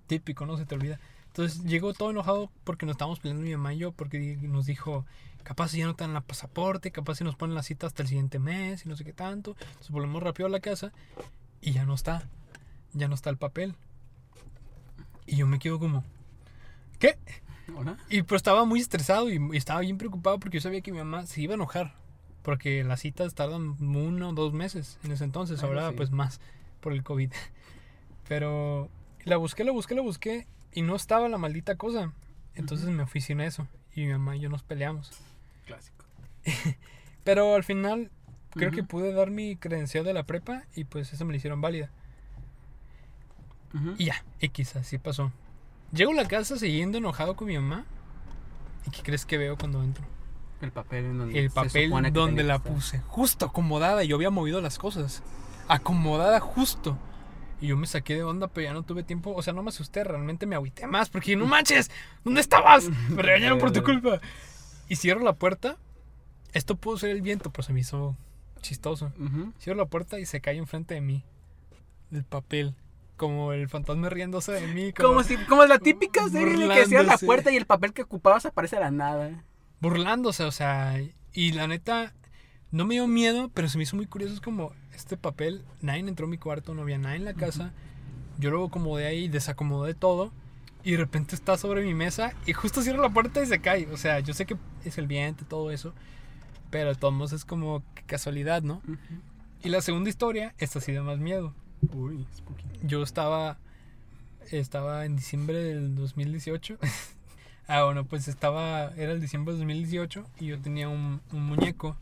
Típico, 0.07 0.47
¿no? 0.47 0.57
Se 0.57 0.65
te 0.65 0.73
olvida. 0.73 0.99
Entonces 1.27 1.63
llegó 1.63 1.93
todo 1.93 2.09
enojado 2.09 2.49
porque 2.63 2.87
nos 2.87 2.95
estábamos 2.95 3.19
peleando 3.19 3.43
mi 3.43 3.51
mamá 3.51 3.71
y 3.75 3.77
yo 3.77 3.91
porque 3.91 4.35
nos 4.41 4.65
dijo, 4.65 5.05
capaz 5.43 5.67
si 5.67 5.77
ya 5.77 5.85
no 5.85 5.95
te 5.95 6.05
dan 6.05 6.15
la 6.15 6.21
pasaporte, 6.21 6.89
capaz 6.89 7.19
si 7.19 7.23
nos 7.23 7.35
ponen 7.35 7.53
la 7.53 7.61
cita 7.61 7.85
hasta 7.85 8.01
el 8.01 8.09
siguiente 8.09 8.39
mes 8.39 8.83
y 8.83 8.89
no 8.89 8.95
sé 8.95 9.05
qué 9.05 9.13
tanto. 9.13 9.55
Entonces 9.59 9.91
volvemos 9.91 10.23
rápido 10.23 10.47
a 10.47 10.49
la 10.49 10.59
casa 10.59 10.91
y 11.61 11.71
ya 11.73 11.85
no 11.85 11.93
está. 11.93 12.27
Ya 12.93 13.07
no 13.07 13.13
está 13.13 13.29
el 13.29 13.37
papel. 13.37 13.75
Y 15.27 15.35
yo 15.35 15.45
me 15.45 15.59
quedo 15.59 15.77
como, 15.77 16.03
¿qué? 16.97 17.19
Hola. 17.75 17.99
Y 18.09 18.23
pues 18.23 18.39
estaba 18.39 18.65
muy 18.65 18.79
estresado 18.79 19.29
y, 19.29 19.39
y 19.53 19.57
estaba 19.57 19.81
bien 19.81 19.99
preocupado 19.99 20.39
porque 20.39 20.57
yo 20.57 20.61
sabía 20.61 20.81
que 20.81 20.91
mi 20.91 20.97
mamá 20.97 21.27
se 21.27 21.41
iba 21.41 21.53
a 21.53 21.57
enojar. 21.57 21.93
Porque 22.41 22.83
las 22.83 23.01
citas 23.01 23.35
tardan 23.35 23.75
uno 23.79 24.29
o 24.29 24.33
dos 24.33 24.51
meses 24.51 24.97
en 25.03 25.11
ese 25.11 25.25
entonces. 25.25 25.61
Ahora 25.61 25.89
sí. 25.89 25.95
pues 25.95 26.09
más 26.09 26.41
por 26.79 26.93
el 26.93 27.03
COVID. 27.03 27.31
Pero 28.27 28.89
la 29.23 29.37
busqué, 29.37 29.63
la 29.63 29.71
busqué, 29.71 29.95
la 29.95 30.01
busqué 30.01 30.47
y 30.73 30.81
no 30.81 30.95
estaba 30.95 31.29
la 31.29 31.37
maldita 31.37 31.75
cosa. 31.75 32.11
Entonces 32.55 32.89
me 32.89 33.05
fui 33.05 33.21
sin 33.21 33.39
eso. 33.41 33.67
Y 33.95 34.01
mi 34.05 34.11
mamá 34.13 34.35
y 34.35 34.41
yo 34.41 34.49
nos 34.49 34.63
peleamos. 34.63 35.11
Clásico. 35.65 36.05
Pero 37.23 37.55
al 37.55 37.63
final 37.63 38.11
creo 38.51 38.71
que 38.71 38.83
pude 38.83 39.13
dar 39.13 39.29
mi 39.31 39.55
credencial 39.55 40.03
de 40.05 40.13
la 40.13 40.23
prepa 40.23 40.63
y 40.75 40.83
pues 40.85 41.13
eso 41.13 41.25
me 41.25 41.33
la 41.33 41.37
hicieron 41.37 41.61
válida. 41.61 41.89
Ujú. 43.73 43.95
Y 43.97 44.05
ya, 44.05 44.23
X, 44.39 44.75
así 44.75 44.97
pasó. 44.97 45.31
Llego 45.91 46.11
a 46.11 46.15
la 46.15 46.27
casa 46.27 46.57
siguiendo 46.57 46.97
enojado 46.97 47.35
con 47.35 47.47
mi 47.47 47.55
mamá. 47.55 47.85
¿Y 48.85 48.91
qué 48.91 49.01
crees 49.03 49.25
que 49.25 49.37
veo 49.37 49.57
cuando 49.57 49.83
entro? 49.83 50.05
El 50.61 50.71
papel 50.71 51.05
en 51.05 51.17
donde 51.19 51.39
El 51.39 51.49
se 51.49 51.55
papel 51.55 51.87
supone 51.89 52.11
que 52.11 52.19
donde 52.19 52.35
tenía 52.37 52.53
la 52.53 52.55
estar. 52.55 52.73
puse. 52.73 52.99
Justo 53.07 53.45
acomodada. 53.45 54.03
Yo 54.03 54.15
había 54.15 54.29
movido 54.31 54.59
las 54.61 54.77
cosas. 54.79 55.21
Acomodada 55.67 56.39
justo. 56.39 56.97
Y 57.59 57.67
yo 57.67 57.77
me 57.77 57.87
saqué 57.87 58.15
de 58.15 58.23
onda, 58.23 58.47
pero 58.47 58.65
ya 58.65 58.73
no 58.73 58.83
tuve 58.83 59.03
tiempo. 59.03 59.33
O 59.35 59.41
sea, 59.41 59.53
no 59.53 59.63
me 59.63 59.69
asusté. 59.69 60.03
Realmente 60.03 60.45
me 60.45 60.55
agüité 60.55 60.87
más. 60.87 61.09
Porque 61.09 61.35
no 61.35 61.45
manches. 61.45 61.89
¿Dónde 62.23 62.41
estabas? 62.41 62.89
Me 63.09 63.21
regañaron 63.21 63.57
por 63.59 63.71
tu 63.71 63.83
culpa. 63.83 64.21
Y 64.89 64.95
cierro 64.95 65.21
la 65.21 65.33
puerta. 65.33 65.77
Esto 66.53 66.75
pudo 66.75 66.97
ser 66.97 67.09
el 67.09 67.21
viento, 67.21 67.51
pero 67.51 67.63
se 67.63 67.73
me 67.73 67.79
hizo 67.79 68.15
chistoso. 68.61 69.11
Cierro 69.59 69.79
la 69.79 69.85
puerta 69.85 70.19
y 70.19 70.25
se 70.25 70.41
cae 70.41 70.57
enfrente 70.57 70.93
de 70.93 71.01
mí. 71.01 71.23
El 72.11 72.23
papel. 72.23 72.75
Como 73.17 73.51
el 73.51 73.67
fantasma 73.67 74.09
riéndose 74.09 74.51
de 74.51 74.67
mí. 74.67 74.93
Como 74.93 75.23
si, 75.23 75.37
como 75.45 75.65
la 75.65 75.79
típica 75.79 76.29
serie 76.29 76.53
en 76.53 76.67
la 76.67 76.75
que 76.75 76.85
cierras 76.85 77.07
la 77.07 77.17
puerta 77.17 77.51
y 77.51 77.57
el 77.57 77.65
papel 77.65 77.91
que 77.93 78.03
ocupabas 78.03 78.45
aparece 78.45 78.75
de 78.75 78.83
la 78.83 78.91
nada. 78.91 79.43
burlándose, 79.79 80.43
o 80.43 80.51
sea, 80.51 80.99
y 81.33 81.51
la 81.51 81.67
neta, 81.67 82.13
no 82.71 82.85
me 82.85 82.95
dio 82.95 83.07
miedo, 83.07 83.49
pero 83.53 83.69
se 83.69 83.77
me 83.77 83.83
hizo 83.83 83.95
muy 83.95 84.07
curioso, 84.07 84.33
es 84.33 84.41
como, 84.41 84.73
este 84.97 85.15
papel, 85.15 85.63
nadie 85.81 86.01
entró 86.01 86.25
a 86.25 86.29
mi 86.29 86.37
cuarto, 86.37 86.73
no 86.73 86.81
había 86.81 86.97
nadie 86.97 87.17
en 87.17 87.25
la 87.25 87.33
casa, 87.33 87.71
yo 88.37 88.51
lo 88.51 88.65
acomodé 88.65 89.05
ahí, 89.05 89.27
desacomodé 89.29 89.93
todo, 89.93 90.31
y 90.83 90.91
de 90.91 90.97
repente 90.97 91.35
está 91.35 91.57
sobre 91.57 91.83
mi 91.83 91.93
mesa, 91.93 92.33
y 92.45 92.53
justo 92.53 92.81
cierro 92.81 93.01
la 93.01 93.09
puerta 93.09 93.41
y 93.41 93.45
se 93.45 93.59
cae, 93.59 93.87
o 93.91 93.97
sea, 93.97 94.19
yo 94.19 94.33
sé 94.33 94.45
que 94.45 94.57
es 94.83 94.97
el 94.97 95.07
viento 95.07 95.43
y 95.43 95.47
todo 95.47 95.71
eso, 95.71 95.93
pero 96.69 96.89
de 96.89 96.95
todos 96.95 97.13
modos 97.13 97.33
es 97.33 97.45
como 97.45 97.83
casualidad, 98.07 98.61
¿no? 98.61 98.81
Y 99.63 99.69
la 99.69 99.81
segunda 99.81 100.09
historia, 100.09 100.53
esta 100.57 100.79
sí 100.81 100.91
da 100.91 101.01
más 101.01 101.19
miedo. 101.19 101.53
Uy, 101.93 102.25
spooky. 102.35 102.63
Yo 102.83 103.03
estaba. 103.03 103.57
Estaba 104.51 105.05
en 105.05 105.15
diciembre 105.15 105.61
del 105.61 105.95
2018. 105.95 106.77
ah, 107.67 107.83
bueno, 107.83 108.05
pues 108.05 108.27
estaba. 108.27 108.93
Era 108.95 109.11
el 109.11 109.21
diciembre 109.21 109.53
del 109.53 109.61
2018 109.61 110.25
y 110.39 110.47
yo 110.47 110.59
tenía 110.59 110.89
un, 110.89 111.21
un 111.31 111.43
muñeco, 111.45 111.97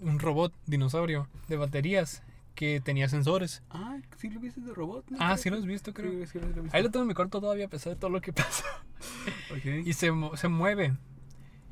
un 0.00 0.18
robot 0.18 0.52
dinosaurio 0.66 1.28
de 1.48 1.56
baterías 1.56 2.22
que 2.54 2.80
tenía 2.80 3.08
sensores. 3.08 3.62
Ah, 3.70 3.98
sí 4.18 4.28
lo 4.28 4.40
viste 4.40 4.60
de 4.60 4.74
robot. 4.74 5.08
¿no? 5.10 5.16
Ah, 5.20 5.28
Creo 5.28 5.36
sí 5.38 5.50
lo 5.50 5.56
has 5.56 5.64
visto, 5.66 5.94
creo. 5.94 6.10
Sí, 6.26 6.26
sí 6.32 6.40
lo 6.40 6.46
visto. 6.62 6.76
Ahí 6.76 6.82
lo 6.82 6.90
tengo 6.90 7.02
en 7.04 7.08
mi 7.08 7.14
cuarto 7.14 7.40
todavía, 7.40 7.66
a 7.66 7.68
pesar 7.68 7.94
de 7.94 7.98
todo 7.98 8.10
lo 8.10 8.20
que 8.20 8.32
pasa. 8.34 8.64
Y 9.84 9.92
se, 9.94 10.10
se 10.34 10.48
mueve. 10.48 10.96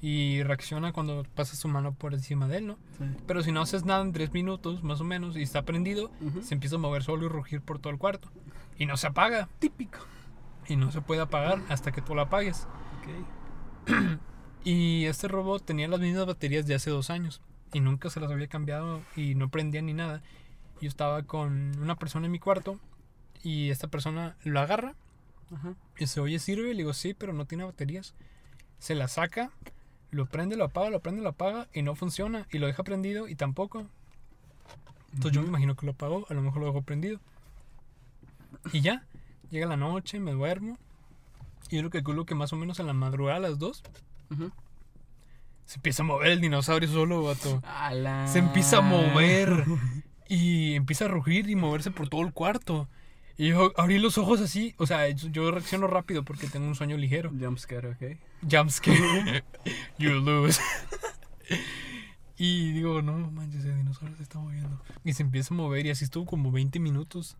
Y 0.00 0.42
reacciona 0.44 0.92
cuando 0.92 1.24
pasa 1.34 1.56
su 1.56 1.66
mano 1.66 1.92
por 1.92 2.14
encima 2.14 2.46
de 2.46 2.58
él, 2.58 2.66
¿no? 2.68 2.78
Sí. 2.96 3.04
Pero 3.26 3.42
si 3.42 3.50
no 3.50 3.60
haces 3.62 3.84
nada 3.84 4.00
en 4.02 4.12
tres 4.12 4.32
minutos, 4.32 4.84
más 4.84 5.00
o 5.00 5.04
menos, 5.04 5.36
y 5.36 5.42
está 5.42 5.62
prendido, 5.62 6.10
se 6.42 6.54
empieza 6.54 6.76
a 6.76 6.78
mover 6.78 7.02
solo 7.02 7.26
y 7.26 7.28
rugir 7.28 7.60
por 7.60 7.80
todo 7.80 7.92
el 7.92 7.98
cuarto. 7.98 8.30
Y 8.78 8.86
no 8.86 8.96
se 8.96 9.08
apaga. 9.08 9.48
Típico. 9.58 9.98
y 10.68 10.76
no 10.76 10.92
se 10.92 11.00
puede 11.00 11.20
apagar 11.20 11.60
hasta 11.68 11.90
que 11.92 12.00
tú 12.00 12.14
la 12.14 12.22
apagues. 12.22 12.66
Y 14.64 15.04
este 15.06 15.28
robot 15.28 15.64
tenía 15.64 15.88
las 15.88 16.00
mismas 16.00 16.26
baterías 16.26 16.66
de 16.66 16.74
hace 16.74 16.90
dos 16.90 17.10
años 17.10 17.40
y 17.72 17.80
nunca 17.80 18.10
se 18.10 18.20
las 18.20 18.30
había 18.30 18.48
cambiado 18.48 19.02
y 19.16 19.34
no 19.34 19.48
prendía 19.48 19.82
ni 19.82 19.92
nada. 19.92 20.22
Yo 20.80 20.88
estaba 20.88 21.22
con 21.24 21.76
una 21.80 21.96
persona 21.96 22.26
en 22.26 22.32
mi 22.32 22.38
cuarto 22.38 22.78
y 23.42 23.70
esta 23.70 23.88
persona 23.88 24.36
lo 24.44 24.60
agarra 24.60 24.94
Ajá. 25.52 25.74
y 25.98 26.06
se 26.06 26.20
oye 26.20 26.38
sirve. 26.38 26.68
Le 26.70 26.78
digo, 26.78 26.94
sí, 26.94 27.14
pero 27.14 27.32
no 27.32 27.46
tiene 27.46 27.64
baterías. 27.64 28.14
Se 28.78 28.94
la 28.94 29.08
saca, 29.08 29.50
lo 30.10 30.26
prende, 30.26 30.56
lo 30.56 30.64
apaga, 30.64 30.90
lo 30.90 31.00
prende, 31.00 31.22
lo 31.22 31.30
apaga 31.30 31.68
y 31.72 31.82
no 31.82 31.94
funciona. 31.94 32.46
Y 32.52 32.58
lo 32.58 32.66
deja 32.66 32.82
prendido 32.84 33.28
y 33.28 33.34
tampoco. 33.34 33.86
Entonces 35.12 35.32
yo 35.32 35.42
me 35.42 35.48
imagino 35.48 35.74
que 35.74 35.86
lo 35.86 35.92
apagó, 35.92 36.26
a 36.28 36.34
lo 36.34 36.42
mejor 36.42 36.60
lo 36.60 36.66
dejó 36.66 36.82
prendido. 36.82 37.18
Y 38.72 38.80
ya, 38.80 39.04
llega 39.50 39.66
la 39.66 39.76
noche, 39.76 40.20
me 40.20 40.32
duermo. 40.32 40.78
Y 41.70 41.76
yo 41.76 41.82
lo 41.82 41.90
calculo 41.90 42.24
que 42.24 42.34
más 42.34 42.52
o 42.52 42.56
menos 42.56 42.78
en 42.80 42.86
la 42.86 42.92
madrugada 42.92 43.36
a 43.38 43.40
las 43.40 43.58
2 43.58 43.82
Ujú. 44.30 44.52
Se 45.68 45.76
empieza 45.76 46.02
a 46.02 46.06
mover 46.06 46.30
el 46.30 46.40
dinosaurio 46.40 46.88
solo, 46.88 47.22
vato. 47.24 47.62
Ala. 47.62 48.26
Se 48.26 48.38
empieza 48.38 48.78
a 48.78 48.80
mover 48.80 49.66
y 50.26 50.72
empieza 50.72 51.04
a 51.04 51.08
rugir 51.08 51.50
y 51.50 51.56
moverse 51.56 51.90
por 51.90 52.08
todo 52.08 52.22
el 52.22 52.32
cuarto. 52.32 52.88
Y 53.36 53.48
yo 53.48 53.74
abrí 53.76 53.98
los 53.98 54.16
ojos 54.16 54.40
así, 54.40 54.74
o 54.78 54.86
sea, 54.86 55.06
yo 55.10 55.28
yo 55.28 55.50
reacciono 55.50 55.86
rápido 55.86 56.24
porque 56.24 56.46
tengo 56.46 56.66
un 56.66 56.74
sueño 56.74 56.96
ligero. 56.96 57.30
Jumpscare, 57.38 57.88
ok. 57.88 58.18
Jumpscare. 58.50 59.44
you 59.98 60.12
lose. 60.12 60.58
y 62.38 62.72
digo, 62.72 63.02
no 63.02 63.30
manches, 63.30 63.66
el 63.66 63.76
dinosaurio 63.76 64.16
se 64.16 64.22
está 64.22 64.38
moviendo. 64.38 64.80
Y 65.04 65.12
se 65.12 65.22
empieza 65.22 65.52
a 65.52 65.58
mover 65.58 65.84
y 65.84 65.90
así 65.90 66.02
estuvo 66.02 66.24
como 66.24 66.50
20 66.50 66.80
minutos. 66.80 67.36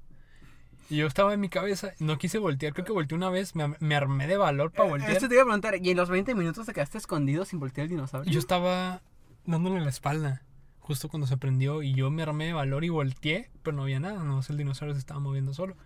Y 0.91 0.97
yo 0.97 1.07
estaba 1.07 1.35
en 1.35 1.41
mi 1.41 1.49
cabeza, 1.49 1.93
no 1.99 2.17
quise 2.19 2.39
voltear, 2.39 2.73
creo 2.73 2.85
que 2.87 2.93
volteé 2.93 3.17
una 3.17 3.29
vez, 3.31 3.55
me, 3.55 3.75
me 3.79 3.95
armé 3.95 4.27
de 4.27 4.37
valor 4.39 4.73
para 4.73 4.87
Eh, 4.87 4.91
voltear. 4.91 5.13
Esto 5.13 5.29
te 5.29 5.35
iba 5.35 5.43
a 5.43 5.47
preguntar, 5.47 5.75
¿y 5.83 5.91
en 5.91 5.97
los 5.97 6.09
20 6.09 6.35
minutos 6.35 6.67
te 6.67 6.73
quedaste 6.73 6.99
escondido 6.99 7.45
sin 7.45 7.61
voltear 7.61 7.85
el 7.85 7.91
dinosaurio? 7.91 8.33
Yo 8.33 8.39
estaba 8.39 9.03
dándole 9.45 9.81
la 9.81 9.91
espalda 9.91 10.43
justo 10.81 11.11
cuando 11.11 11.27
se 11.27 11.37
prendió 11.37 11.83
y 11.83 11.93
yo 11.93 12.11
me 12.11 12.23
armé 12.23 12.47
de 12.47 12.53
valor 12.55 12.83
y 12.85 12.89
volteé, 12.89 13.51
pero 13.63 13.77
no 13.77 13.83
había 13.83 14.01
nada, 14.01 14.25
no 14.25 14.41
el 14.49 14.57
dinosaurio 14.57 14.95
se 14.95 15.01
estaba 15.01 15.21
moviendo 15.21 15.53
solo. 15.53 15.77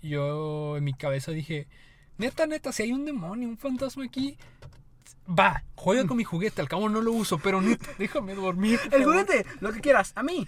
Y 0.00 0.10
yo 0.10 0.78
en 0.78 0.84
mi 0.84 0.94
cabeza 0.94 1.30
dije, 1.32 1.68
neta, 2.16 2.46
neta, 2.46 2.72
si 2.72 2.84
hay 2.84 2.92
un 2.92 3.04
demonio, 3.04 3.46
un 3.48 3.58
fantasma 3.58 4.04
aquí, 4.04 4.38
va, 5.26 5.62
juega 5.74 6.06
con 6.06 6.16
mi 6.16 6.24
juguete, 6.24 6.60
al 6.60 6.68
cabo 6.68 6.88
no 6.88 7.00
lo 7.00 7.12
uso, 7.12 7.38
pero 7.38 7.60
neta, 7.62 7.88
déjame 7.98 8.34
dormir. 8.34 8.78
El 8.90 9.04
juguete, 9.04 9.46
lo 9.60 9.72
que 9.72 9.80
quieras, 9.80 10.12
a 10.16 10.22
mí. 10.22 10.44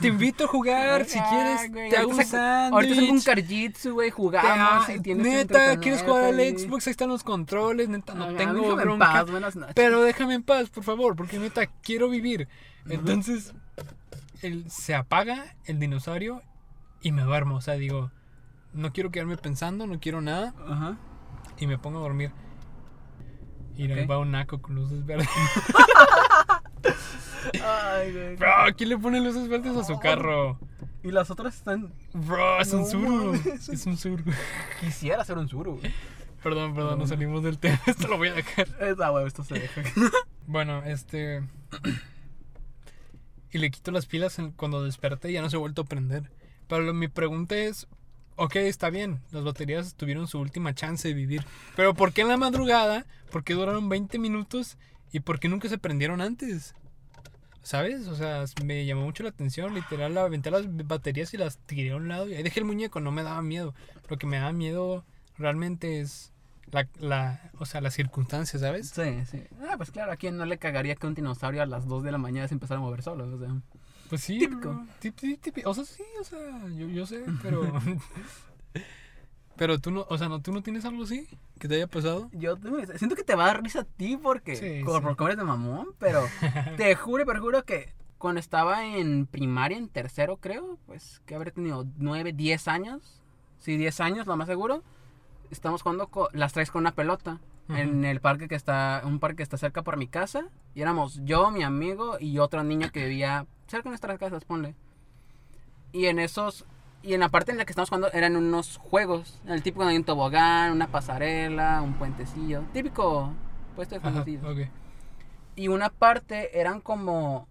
Te 0.00 0.08
invito 0.08 0.44
a 0.44 0.46
jugar, 0.48 1.04
si 1.06 1.18
quieres, 1.18 1.72
güey, 1.72 1.90
te 1.90 1.96
hago 1.96 2.10
un 2.10 2.16
saco- 2.24 2.74
Ahorita 2.76 2.94
saco 2.94 3.12
un 3.12 3.20
sándwich. 3.20 3.24
Karjitsu, 3.24 3.92
güey, 3.94 4.10
jugamos 4.10 4.88
y 4.88 5.00
tienes 5.00 5.26
Neta, 5.26 5.76
¿quieres 5.78 6.02
jugar 6.02 6.24
al. 6.26 6.40
Xbox? 6.58 6.86
Ahí 6.86 6.90
están 6.92 7.08
los 7.08 7.24
controles, 7.24 7.88
neta, 7.88 8.14
no 8.14 8.34
tengo 8.34 8.62
déjame 8.76 8.92
en 8.92 8.98
paz, 8.98 9.30
buenas 9.30 9.56
noches. 9.56 9.74
Pero 9.74 10.02
déjame 10.02 10.34
en 10.34 10.42
paz, 10.42 10.70
por 10.70 10.84
favor, 10.84 11.16
porque 11.16 11.38
neta, 11.38 11.66
quiero 11.82 12.08
vivir. 12.08 12.48
Entonces, 12.88 13.52
el- 14.42 14.70
se 14.70 14.94
apaga 14.94 15.56
el 15.64 15.78
dinosaurio 15.80 16.42
y 17.00 17.10
me 17.12 17.22
duermo. 17.22 17.56
O 17.56 17.60
sea, 17.60 17.74
digo, 17.74 18.10
no 18.72 18.92
quiero 18.92 19.10
quedarme 19.10 19.36
pensando, 19.36 19.86
no 19.88 19.98
quiero 19.98 20.20
nada. 20.20 20.54
Ajá. 20.68 20.96
Y 21.58 21.66
me 21.66 21.78
pongo 21.78 21.98
a 21.98 22.02
dormir. 22.02 22.30
Y 23.76 23.90
ahí 23.92 24.04
Ok. 24.04 24.10
va 24.10 24.18
un 24.18 24.30
naco 24.30 24.60
con 24.60 24.74
luces 24.74 25.04
verdes. 25.04 25.28
Ay, 27.62 28.12
güey. 28.12 28.36
Bro, 28.36 28.50
¿quién 28.76 28.88
le 28.90 28.98
pone 28.98 29.20
luces 29.20 29.48
verdes 29.48 29.76
a 29.76 29.84
su 29.84 29.98
carro? 29.98 30.58
Y 31.02 31.10
las 31.12 31.30
otras 31.30 31.54
están. 31.56 31.92
Bro, 32.12 32.60
es 32.60 32.72
un 32.72 32.86
suru. 32.86 33.34
Es 33.34 33.86
un 33.86 33.96
suru. 33.96 34.24
Quisiera 34.80 35.22
hacer 35.22 35.38
un 35.38 35.48
suru. 35.48 35.80
Perdón, 36.42 36.74
perdón, 36.74 36.98
no 36.98 37.06
salimos 37.06 37.42
del 37.42 37.58
tema. 37.58 37.80
Esto 37.86 38.08
lo 38.08 38.16
voy 38.18 38.28
a 38.28 38.34
dejar. 38.34 38.66
Esa, 38.80 39.08
güey, 39.10 39.26
esto 39.26 39.44
se 39.44 39.54
deja. 39.54 39.82
Bueno, 40.48 40.84
este. 40.84 41.42
Y 43.50 43.58
le 43.58 43.68
quito 43.72 43.90
las 43.90 44.06
pilas 44.06 44.40
cuando 44.54 44.84
desperté 44.84 45.30
y 45.30 45.32
ya 45.32 45.42
no 45.42 45.50
se 45.50 45.56
ha 45.56 45.58
vuelto 45.58 45.82
a 45.82 45.84
prender. 45.84 46.30
Pero 46.68 46.94
mi 46.94 47.08
pregunta 47.08 47.56
es: 47.56 47.88
ok, 48.36 48.56
está 48.56 48.90
bien, 48.90 49.20
las 49.32 49.44
baterías 49.44 49.94
tuvieron 49.94 50.28
su 50.28 50.38
última 50.38 50.74
chance 50.74 51.08
de 51.08 51.14
vivir. 51.14 51.44
Pero 51.74 51.94
¿por 51.94 52.12
qué 52.12 52.22
en 52.22 52.28
la 52.28 52.36
madrugada? 52.36 53.06
¿Por 53.30 53.44
qué 53.44 53.54
duraron 53.54 53.88
20 53.88 54.18
minutos? 54.18 54.78
¿Y 55.12 55.20
por 55.20 55.40
qué 55.40 55.48
nunca 55.48 55.68
se 55.68 55.78
prendieron 55.78 56.20
antes? 56.20 56.74
¿Sabes? 57.62 58.06
O 58.06 58.14
sea, 58.14 58.44
me 58.64 58.86
llamó 58.86 59.02
mucho 59.02 59.24
la 59.24 59.30
atención. 59.30 59.74
Literal, 59.74 60.16
aventé 60.18 60.50
las 60.52 60.64
baterías 60.86 61.34
y 61.34 61.36
las 61.36 61.58
tiré 61.58 61.90
a 61.90 61.96
un 61.96 62.06
lado. 62.06 62.28
Y 62.28 62.34
ahí 62.34 62.42
dejé 62.42 62.60
el 62.60 62.66
muñeco, 62.66 63.00
no 63.00 63.10
me 63.10 63.24
daba 63.24 63.42
miedo. 63.42 63.74
Lo 64.08 64.18
que 64.18 64.26
me 64.26 64.36
daba 64.36 64.52
miedo 64.52 65.04
realmente 65.36 66.00
es 66.00 66.32
la, 66.70 66.88
la, 67.00 67.50
o 67.58 67.66
sea, 67.66 67.80
las 67.80 67.94
circunstancias, 67.94 68.62
¿sabes? 68.62 68.90
Sí, 68.90 69.24
sí. 69.28 69.42
Ah, 69.68 69.74
pues 69.76 69.90
claro, 69.90 70.12
a 70.12 70.16
quién 70.16 70.36
no 70.36 70.44
le 70.46 70.58
cagaría 70.58 70.94
que 70.94 71.06
un 71.06 71.14
dinosaurio 71.14 71.62
a 71.62 71.66
las 71.66 71.86
2 71.86 72.04
de 72.04 72.12
la 72.12 72.18
mañana 72.18 72.46
se 72.46 72.54
empezara 72.54 72.78
a 72.78 72.82
mover 72.82 73.02
solo, 73.02 73.24
o 73.24 73.38
sea. 73.38 73.48
Pues 74.08 74.22
sí. 74.22 74.38
Típico. 74.38 74.86
sí, 75.00 75.36
típico. 75.36 75.70
O 75.70 75.74
sea, 75.74 75.84
sí, 75.84 76.02
o 76.20 76.24
sea, 76.24 76.38
yo, 76.76 76.86
yo 76.88 77.06
sé, 77.06 77.24
pero... 77.42 77.60
pero 79.56 79.78
tú 79.78 79.90
no, 79.90 80.06
o 80.08 80.18
sea, 80.18 80.28
no, 80.28 80.40
¿tú 80.42 80.52
no 80.52 80.62
tienes 80.62 80.84
algo 80.84 81.04
así 81.04 81.26
que 81.58 81.66
te 81.68 81.76
haya 81.76 81.86
pasado? 81.86 82.28
Yo 82.32 82.56
siento 82.96 83.16
que 83.16 83.24
te 83.24 83.34
va 83.34 83.44
a 83.44 83.46
dar 83.48 83.62
risa 83.62 83.80
a 83.80 83.84
ti 83.84 84.18
porque 84.22 84.54
Sí, 84.56 84.82
por, 84.84 85.02
sí. 85.02 85.24
eres 85.24 85.36
de 85.38 85.44
mamón, 85.44 85.88
pero 85.98 86.20
te 86.76 86.94
juro 86.94 87.22
y 87.22 87.26
perjuro 87.26 87.64
que 87.64 87.94
cuando 88.18 88.38
estaba 88.38 88.84
en 88.86 89.26
primaria, 89.26 89.78
en 89.78 89.88
tercero 89.88 90.36
creo, 90.38 90.78
pues 90.86 91.20
que 91.26 91.34
habré 91.34 91.50
tenido 91.52 91.86
9, 91.96 92.32
10 92.32 92.68
años, 92.68 93.22
sí, 93.58 93.76
10 93.76 94.00
años, 94.00 94.26
lo 94.26 94.36
más 94.36 94.46
seguro, 94.46 94.82
estamos 95.50 95.82
jugando 95.82 96.08
co- 96.08 96.28
las 96.32 96.52
tres 96.52 96.70
con 96.70 96.80
una 96.80 96.94
pelota 96.94 97.40
en 97.68 98.04
el 98.04 98.20
parque 98.20 98.46
que 98.46 98.54
está, 98.54 99.02
un 99.04 99.18
parque 99.18 99.38
que 99.38 99.42
está 99.42 99.56
cerca 99.56 99.82
por 99.82 99.96
mi 99.96 100.06
casa, 100.06 100.48
y 100.74 100.82
éramos 100.82 101.20
yo, 101.24 101.50
mi 101.50 101.64
amigo 101.64 102.16
y 102.20 102.38
otro 102.38 102.62
niño 102.62 102.90
que 102.92 103.04
vivía 103.08 103.46
cerca 103.66 103.84
de 103.84 103.90
nuestras 103.90 104.18
casas, 104.18 104.44
ponle. 104.44 104.74
Y 105.92 106.06
en 106.06 106.18
esos, 106.18 106.64
y 107.02 107.14
en 107.14 107.20
la 107.20 107.28
parte 107.28 107.52
en 107.52 107.58
la 107.58 107.64
que 107.64 107.72
estamos 107.72 107.88
jugando 107.88 108.10
eran 108.12 108.36
unos 108.36 108.76
juegos, 108.78 109.40
el 109.46 109.62
típico 109.62 109.86
de 109.86 109.96
un 109.96 110.04
tobogán, 110.04 110.72
una 110.72 110.88
pasarela, 110.88 111.80
un 111.82 111.94
puentecillo, 111.94 112.62
típico 112.72 113.32
puesto 113.74 113.94
de 113.94 114.00
Ajá, 114.00 114.10
jueguecillos. 114.22 114.44
ok. 114.44 114.68
Y 115.56 115.68
una 115.68 115.88
parte 115.90 116.58
eran 116.60 116.80
como. 116.80 117.48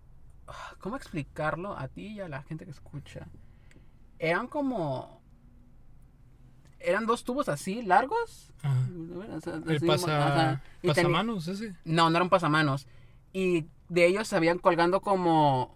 ¿Cómo 0.80 0.96
explicarlo 0.96 1.76
a 1.76 1.88
ti 1.88 2.06
y 2.08 2.20
a 2.20 2.28
la 2.30 2.44
gente 2.44 2.66
que 2.66 2.72
escucha? 2.72 3.26
Eran 4.20 4.48
como. 4.48 5.22
Eran 6.80 7.08
dos 7.08 7.24
tubos 7.24 7.50
así 7.50 7.82
largos. 7.82 8.54
Ajá. 8.62 8.88
O 9.36 9.42
sea, 9.42 9.56
El 9.56 9.78
así, 9.78 9.86
pasa, 9.88 10.28
ajá. 10.28 10.62
Y 10.84 10.88
teni- 10.90 10.96
pasamanos 10.96 11.48
ese. 11.48 11.76
No, 11.84 12.10
no 12.12 12.16
eran 12.18 12.30
pasamanos. 12.30 12.88
Y 13.34 13.66
de 13.90 14.06
ellos 14.06 14.28
se 14.28 14.36
habían 14.36 14.60
colgando 14.60 15.02
como. 15.02 15.76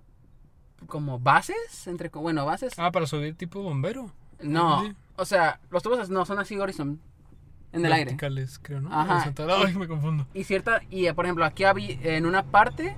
Como 0.88 1.20
bases. 1.20 1.88
Entre, 1.88 2.10
bueno, 2.10 2.46
bases. 2.46 2.74
Ah, 2.78 2.92
para 2.92 3.06
subir 3.08 3.36
tipo 3.36 3.62
bombero. 3.62 4.12
no. 4.42 4.84
sí. 4.86 4.96
O 5.18 5.26
sea, 5.26 5.60
los 5.70 5.84
tubos 5.84 6.10
no 6.10 6.26
son 6.26 6.40
así 6.40 6.58
horizon. 6.58 7.00
En 7.74 7.86
el 7.86 7.92
aire. 7.92 8.06
Verticales, 8.06 8.58
creo, 8.58 8.80
¿no? 8.82 8.90
Ajá. 8.92 9.16
Horizontal. 9.16 9.50
Ay, 9.68 9.74
me 9.76 9.88
confundo. 9.88 10.26
y 10.34 10.44
cierta 10.46 10.82
y 10.90 11.06
eh, 11.08 11.14
por 11.14 11.26
ejemplo 11.26 11.44
aquí 11.46 11.66
había 11.66 11.98
en 12.18 12.26
una 12.26 12.44
parte 12.44 12.96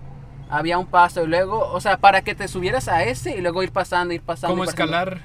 había 0.49 0.77
un 0.77 0.85
paso 0.85 1.23
y 1.23 1.27
luego 1.27 1.59
o 1.59 1.81
sea 1.81 1.97
para 1.97 2.21
que 2.21 2.35
te 2.35 2.47
subieras 2.47 2.87
a 2.87 3.03
ese 3.03 3.35
y 3.35 3.41
luego 3.41 3.63
ir 3.63 3.71
pasando 3.71 4.13
ir 4.13 4.21
pasando 4.21 4.53
Como 4.53 4.63
escalar. 4.65 5.23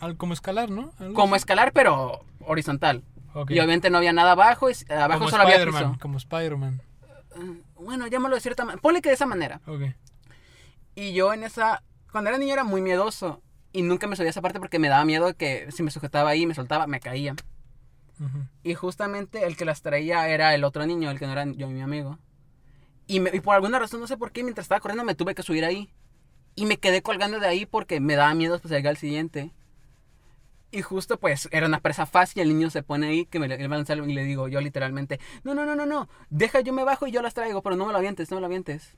al- 0.00 0.16
Como 0.16 0.32
escalar, 0.32 0.70
¿no? 0.70 0.92
Algo 1.00 1.12
como 1.14 1.34
así. 1.34 1.40
escalar 1.42 1.72
pero 1.72 2.24
horizontal 2.46 3.02
y 3.34 3.58
obviamente 3.58 3.90
no 3.90 3.98
había 3.98 4.12
nada 4.12 4.32
abajo 4.32 4.70
y 4.70 4.74
abajo 4.90 5.18
Como 5.18 5.30
solo 5.30 5.42
había 5.42 5.64
piso 5.66 5.96
Como 6.00 6.16
Spider-Man. 6.18 6.80
Eh, 7.36 7.62
bueno 7.74 8.06
llámalo 8.06 8.36
de 8.36 8.40
cierta 8.40 8.64
manera 8.64 8.80
ponle 8.80 9.02
que 9.02 9.08
de 9.10 9.16
esa 9.16 9.26
manera 9.26 9.60
Ok. 9.66 9.82
y 10.94 11.12
yo 11.12 11.32
en 11.34 11.42
esa 11.44 11.82
cuando 12.12 12.30
era 12.30 12.38
niño 12.38 12.52
era 12.54 12.64
muy 12.64 12.80
miedoso 12.82 13.42
y 13.72 13.82
nunca 13.82 14.06
me 14.06 14.16
subía 14.16 14.28
a 14.28 14.30
esa 14.30 14.42
parte 14.42 14.58
porque 14.58 14.78
me 14.78 14.88
daba 14.88 15.04
miedo 15.04 15.34
que 15.36 15.70
si 15.72 15.82
me 15.82 15.90
sujetaba 15.90 16.30
ahí 16.30 16.46
me 16.46 16.54
soltaba 16.54 16.86
me 16.86 17.00
caía. 17.00 17.34
Y 18.62 18.74
justamente 18.74 19.46
el 19.46 19.56
que 19.56 19.64
las 19.64 19.82
traía 19.82 20.28
era 20.28 20.54
el 20.54 20.64
otro 20.64 20.84
niño, 20.86 21.10
el 21.10 21.18
que 21.18 21.26
no 21.26 21.32
era 21.32 21.44
yo 21.46 21.70
y 21.70 21.74
mi 21.74 21.82
amigo. 21.82 22.18
Y, 23.06 23.20
me- 23.20 23.30
y 23.34 23.40
por 23.40 23.54
alguna 23.54 23.78
razón, 23.78 24.00
no 24.00 24.06
sé 24.06 24.16
por 24.16 24.32
qué, 24.32 24.42
mientras 24.42 24.64
estaba 24.64 24.80
corriendo 24.80 25.04
me 25.04 25.14
tuve 25.14 25.34
que 25.34 25.42
subir 25.42 25.64
ahí. 25.64 25.90
Y 26.56 26.66
me 26.66 26.78
quedé 26.78 27.02
colgando 27.02 27.38
de 27.40 27.46
ahí 27.46 27.66
porque 27.66 28.00
me 28.00 28.16
daba 28.16 28.34
miedo 28.34 28.58
pues 28.58 28.72
llegar 28.72 28.90
al 28.90 28.96
siguiente. 28.96 29.52
Y 30.70 30.82
justo 30.82 31.18
pues 31.18 31.48
era 31.50 31.66
una 31.66 31.80
presa 31.80 32.04
fácil, 32.04 32.42
el 32.42 32.48
niño 32.48 32.68
se 32.68 32.82
pone 32.82 33.08
ahí, 33.08 33.24
que 33.24 33.38
me 33.38 33.48
le 33.48 33.54
él 33.54 33.70
va 33.70 33.76
a 33.76 33.78
lanzar 33.78 33.96
y 33.98 34.12
le 34.12 34.24
digo 34.24 34.48
yo 34.48 34.60
literalmente, 34.60 35.18
no, 35.42 35.54
no, 35.54 35.64
no, 35.64 35.74
no, 35.74 35.86
no, 35.86 36.08
deja 36.28 36.60
yo 36.60 36.74
me 36.74 36.84
bajo 36.84 37.06
y 37.06 37.10
yo 37.10 37.22
las 37.22 37.32
traigo, 37.32 37.62
pero 37.62 37.76
no 37.76 37.86
me 37.86 37.92
lo 37.92 37.98
avientes, 37.98 38.30
no 38.30 38.36
me 38.36 38.40
lo 38.42 38.46
avientes. 38.46 38.94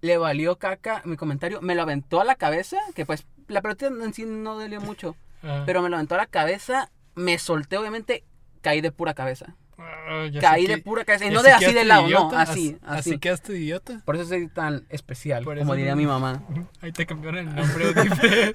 Le 0.00 0.16
valió 0.18 0.56
caca 0.58 1.02
mi 1.04 1.16
comentario, 1.16 1.60
me 1.60 1.74
lo 1.74 1.82
aventó 1.82 2.20
a 2.20 2.24
la 2.24 2.36
cabeza, 2.36 2.76
que 2.94 3.04
pues 3.06 3.26
la 3.48 3.62
pelota 3.62 3.86
en 3.88 4.14
sí 4.14 4.24
no 4.26 4.58
dolió 4.58 4.80
mucho, 4.80 5.16
Ah. 5.42 5.62
pero 5.66 5.82
me 5.82 5.88
lo 5.88 5.96
aventó 5.96 6.14
a 6.14 6.18
la 6.18 6.26
cabeza, 6.26 6.90
me 7.14 7.38
solté 7.38 7.76
obviamente, 7.78 8.24
caí 8.60 8.80
de 8.80 8.92
pura 8.92 9.14
cabeza. 9.14 9.54
Ah, 9.80 10.26
Caí 10.40 10.66
que- 10.66 10.76
de 10.76 10.82
pura 10.82 11.04
cabeza. 11.04 11.26
Y 11.26 11.30
no 11.30 11.42
de 11.42 11.52
así 11.52 11.72
de 11.72 11.84
lado, 11.84 12.08
no, 12.08 12.30
así, 12.36 12.76
Así 12.82 13.10
así. 13.10 13.18
quedaste 13.18 13.52
idiota. 13.56 14.02
Por 14.04 14.16
eso 14.16 14.24
soy 14.26 14.48
tan 14.48 14.84
especial, 14.88 15.44
Por 15.44 15.56
como 15.58 15.74
diría 15.74 15.92
no- 15.92 15.96
mi 15.98 16.06
mamá. 16.06 16.42
Ahí 16.80 16.90
te 16.92 17.06
cambiaron 17.06 17.48
el 17.48 17.54
nombre. 17.54 17.84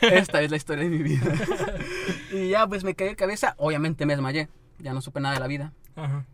Esta 0.00 0.40
es 0.42 0.50
la 0.50 0.56
historia 0.56 0.84
de 0.84 0.90
mi 0.90 1.02
vida. 1.02 1.30
y 2.32 2.48
ya, 2.50 2.66
pues 2.66 2.84
me 2.84 2.94
caí 2.94 3.08
de 3.08 3.16
cabeza. 3.16 3.54
Obviamente 3.58 4.06
me 4.06 4.14
desmayé. 4.14 4.48
Ya 4.78 4.92
no 4.94 5.00
supe 5.02 5.20
nada 5.20 5.34
de 5.34 5.40
la 5.40 5.46
vida. 5.46 5.72
Ajá. 5.96 6.24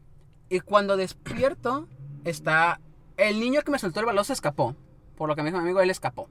Y 0.48 0.60
cuando 0.60 0.96
despierto, 0.96 1.88
está. 2.24 2.80
El 3.18 3.40
niño 3.40 3.61
que 3.62 3.70
me 3.70 3.78
soltó 3.78 4.00
el 4.00 4.07
balón 4.07 4.24
se 4.24 4.33
escapó. 4.33 4.74
Por 5.16 5.28
lo 5.28 5.37
que 5.37 5.42
me 5.42 5.50
dijo 5.50 5.59
mi 5.59 5.64
amigo, 5.64 5.81
él 5.81 5.90
escapó. 5.90 6.31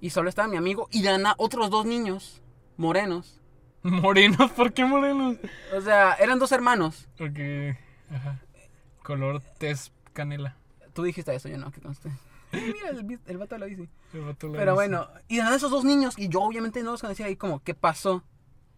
Y 0.00 0.10
solo 0.10 0.28
estaba 0.28 0.48
mi 0.48 0.56
amigo 0.56 0.88
y 0.90 1.02
nada 1.02 1.34
otros 1.38 1.70
dos 1.70 1.84
niños 1.84 2.42
morenos. 2.76 3.40
Morenos, 3.82 4.50
¿por 4.52 4.72
qué 4.72 4.84
morenos? 4.84 5.36
O 5.76 5.80
sea, 5.80 6.14
eran 6.14 6.38
dos 6.38 6.50
hermanos. 6.50 7.08
Porque. 7.16 7.78
Ajá. 8.10 8.40
Color 9.04 9.40
tez 9.58 9.92
canela. 10.12 10.56
Tú 10.94 11.04
dijiste 11.04 11.32
eso, 11.34 11.48
yo 11.48 11.58
no, 11.58 11.70
que 11.70 11.80
conste. 11.80 12.10
Mira, 12.52 12.88
el, 12.90 13.20
el 13.26 13.38
vato 13.38 13.56
lo 13.56 13.66
dice. 13.66 13.88
El 14.12 14.22
vato 14.22 14.48
lo 14.48 14.54
Pero 14.54 14.72
dice. 14.72 14.74
bueno, 14.74 15.06
y 15.28 15.36
de 15.36 15.42
nada 15.44 15.54
esos 15.56 15.70
dos 15.70 15.84
niños, 15.84 16.18
y 16.18 16.28
yo 16.28 16.42
obviamente 16.42 16.82
no 16.82 16.90
los 16.92 17.00
conocía, 17.02 17.28
y 17.28 17.36
como, 17.36 17.62
¿qué 17.62 17.74
pasó? 17.74 18.24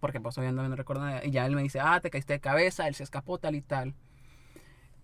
Porque 0.01 0.21
pues 0.21 0.37
obviamente 0.37 0.69
no 0.69 0.77
recuerdo 0.77 1.05
nada. 1.05 1.25
Y 1.25 1.31
ya 1.31 1.47
él 1.47 1.55
me 1.55 1.63
dice, 1.63 1.81
ah, 1.81 2.01
te 2.01 2.11
caíste 2.11 2.35
de 2.35 2.41
cabeza, 2.41 2.87
él 2.89 2.95
se 2.95 3.05
escapó, 3.05 3.39
tal 3.39 3.55
y 3.55 3.63
tal. 3.63 3.95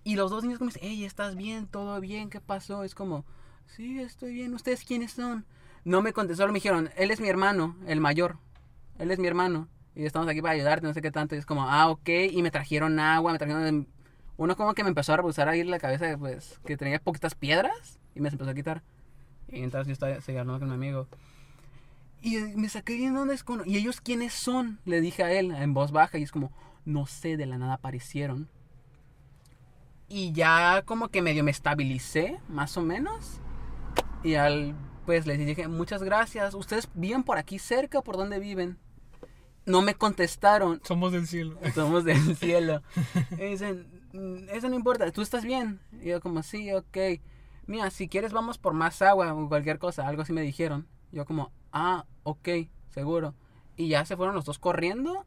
Y 0.06 0.14
los 0.14 0.30
dos 0.30 0.44
niños 0.44 0.60
como 0.60 0.70
dicen, 0.70 0.82
hey, 0.84 1.04
¿estás 1.04 1.34
bien? 1.34 1.66
¿Todo 1.66 2.00
bien? 2.00 2.30
¿Qué 2.30 2.40
pasó? 2.40 2.84
Es 2.84 2.94
como, 2.94 3.24
sí, 3.66 3.98
estoy 3.98 4.34
bien. 4.34 4.54
¿Ustedes 4.54 4.84
quiénes 4.84 5.10
son? 5.10 5.44
No 5.82 6.00
me 6.00 6.12
contestaron, 6.12 6.52
me 6.52 6.58
dijeron, 6.58 6.90
él 6.96 7.10
es 7.10 7.20
mi 7.20 7.26
hermano, 7.26 7.74
el 7.88 8.00
mayor. 8.00 8.38
Él 9.00 9.10
es 9.10 9.18
mi 9.18 9.26
hermano. 9.26 9.66
Y 9.96 10.04
estamos 10.04 10.28
aquí 10.28 10.40
para 10.40 10.54
ayudarte, 10.54 10.86
no 10.86 10.94
sé 10.94 11.02
qué 11.02 11.10
tanto. 11.10 11.34
Y 11.34 11.38
es 11.38 11.44
como, 11.44 11.64
ah, 11.64 11.88
ok. 11.88 12.08
Y 12.30 12.40
me 12.44 12.52
trajeron 12.52 13.00
agua, 13.00 13.32
me 13.32 13.38
trajeron... 13.38 13.88
Uno 14.36 14.56
como 14.56 14.74
que 14.74 14.84
me 14.84 14.90
empezó 14.90 15.12
a 15.12 15.16
rebusar 15.16 15.48
ahí 15.48 15.64
la 15.64 15.80
cabeza, 15.80 16.16
pues, 16.16 16.60
que 16.64 16.76
tenía 16.76 17.00
poquitas 17.00 17.34
piedras. 17.34 17.98
Y 18.14 18.20
me 18.20 18.28
empezó 18.28 18.48
a 18.48 18.54
quitar. 18.54 18.84
Y 19.48 19.64
entonces 19.64 19.88
yo 19.88 20.06
estaba 20.06 20.40
hablando 20.40 20.60
con 20.60 20.68
mi 20.68 20.74
amigo. 20.76 21.08
Y 22.22 22.36
me 22.36 22.68
saqué 22.68 22.94
bien 22.94 23.12
dónde 23.12 23.34
es 23.34 23.42
con... 23.42 23.68
¿Y 23.68 23.76
ellos 23.76 24.00
quiénes 24.00 24.34
son? 24.34 24.78
Le 24.84 25.00
dije 25.00 25.24
a 25.24 25.32
él 25.32 25.50
en 25.50 25.74
voz 25.74 25.90
baja 25.90 26.16
y 26.16 26.22
es 26.22 26.30
como, 26.30 26.52
no 26.84 27.06
sé, 27.06 27.36
de 27.36 27.46
la 27.46 27.58
nada 27.58 27.74
aparecieron. 27.74 28.48
Y 30.08 30.32
ya 30.32 30.82
como 30.84 31.08
que 31.08 31.22
medio 31.22 31.42
me 31.42 31.50
estabilicé, 31.50 32.38
más 32.48 32.76
o 32.76 32.82
menos. 32.82 33.40
Y 34.22 34.34
al, 34.34 34.74
pues 35.04 35.26
les 35.26 35.38
dije, 35.38 35.68
muchas 35.68 36.02
gracias. 36.02 36.54
¿Ustedes 36.54 36.88
viven 36.94 37.22
por 37.24 37.38
aquí 37.38 37.58
cerca? 37.58 38.02
¿Por 38.02 38.16
dónde 38.16 38.38
viven? 38.38 38.78
No 39.64 39.82
me 39.82 39.94
contestaron. 39.94 40.80
Somos 40.84 41.10
del 41.12 41.26
cielo. 41.26 41.58
Somos 41.74 42.04
del 42.04 42.36
cielo. 42.38 42.82
Y 43.32 43.44
dicen, 43.46 43.86
"Mm, 44.12 44.48
eso 44.50 44.68
no 44.68 44.76
importa, 44.76 45.10
¿tú 45.10 45.22
estás 45.22 45.44
bien? 45.44 45.80
Y 46.00 46.10
yo 46.10 46.20
como, 46.20 46.42
sí, 46.44 46.72
ok. 46.72 46.96
Mira, 47.66 47.90
si 47.90 48.06
quieres 48.08 48.32
vamos 48.32 48.58
por 48.58 48.74
más 48.74 49.02
agua 49.02 49.34
o 49.34 49.48
cualquier 49.48 49.80
cosa, 49.80 50.06
algo 50.06 50.22
así 50.22 50.32
me 50.32 50.42
dijeron. 50.42 50.86
Yo 51.10 51.24
como, 51.24 51.50
ah, 51.72 52.04
ok, 52.22 52.48
seguro. 52.90 53.34
Y 53.76 53.88
ya 53.88 54.04
se 54.04 54.16
fueron 54.16 54.36
los 54.36 54.44
dos 54.44 54.60
corriendo 54.60 55.26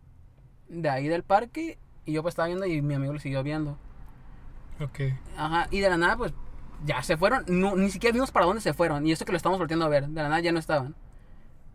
de 0.69 0.89
ahí 0.89 1.07
del 1.09 1.23
parque 1.23 1.77
y 2.05 2.13
yo 2.13 2.21
pues 2.21 2.31
estaba 2.33 2.47
viendo 2.47 2.65
y 2.65 2.81
mi 2.81 2.93
amigo 2.93 3.11
lo 3.11 3.19
siguió 3.19 3.43
viendo. 3.43 3.77
Ok. 4.81 4.99
Ajá, 5.37 5.67
y 5.71 5.79
de 5.79 5.89
la 5.89 5.97
nada 5.97 6.15
pues 6.17 6.33
ya 6.85 7.03
se 7.03 7.17
fueron, 7.17 7.43
no, 7.47 7.75
ni 7.75 7.89
siquiera 7.91 8.13
vimos 8.13 8.31
para 8.31 8.45
dónde 8.45 8.61
se 8.61 8.73
fueron. 8.73 9.05
Y 9.05 9.11
eso 9.11 9.25
que 9.25 9.31
lo 9.31 9.37
estamos 9.37 9.59
volteando 9.59 9.85
a 9.85 9.89
ver, 9.89 10.07
de 10.07 10.21
la 10.23 10.29
nada 10.29 10.39
ya 10.41 10.51
no 10.51 10.59
estaban. 10.59 10.95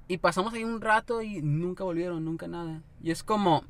Y 0.08 0.18
pasamos 0.18 0.52
ahí 0.54 0.64
un 0.64 0.80
rato 0.80 1.22
y 1.22 1.40
nunca 1.42 1.84
volvieron, 1.84 2.24
nunca 2.24 2.46
nada. 2.46 2.82
Y 3.02 3.10
es 3.10 3.22
como, 3.22 3.64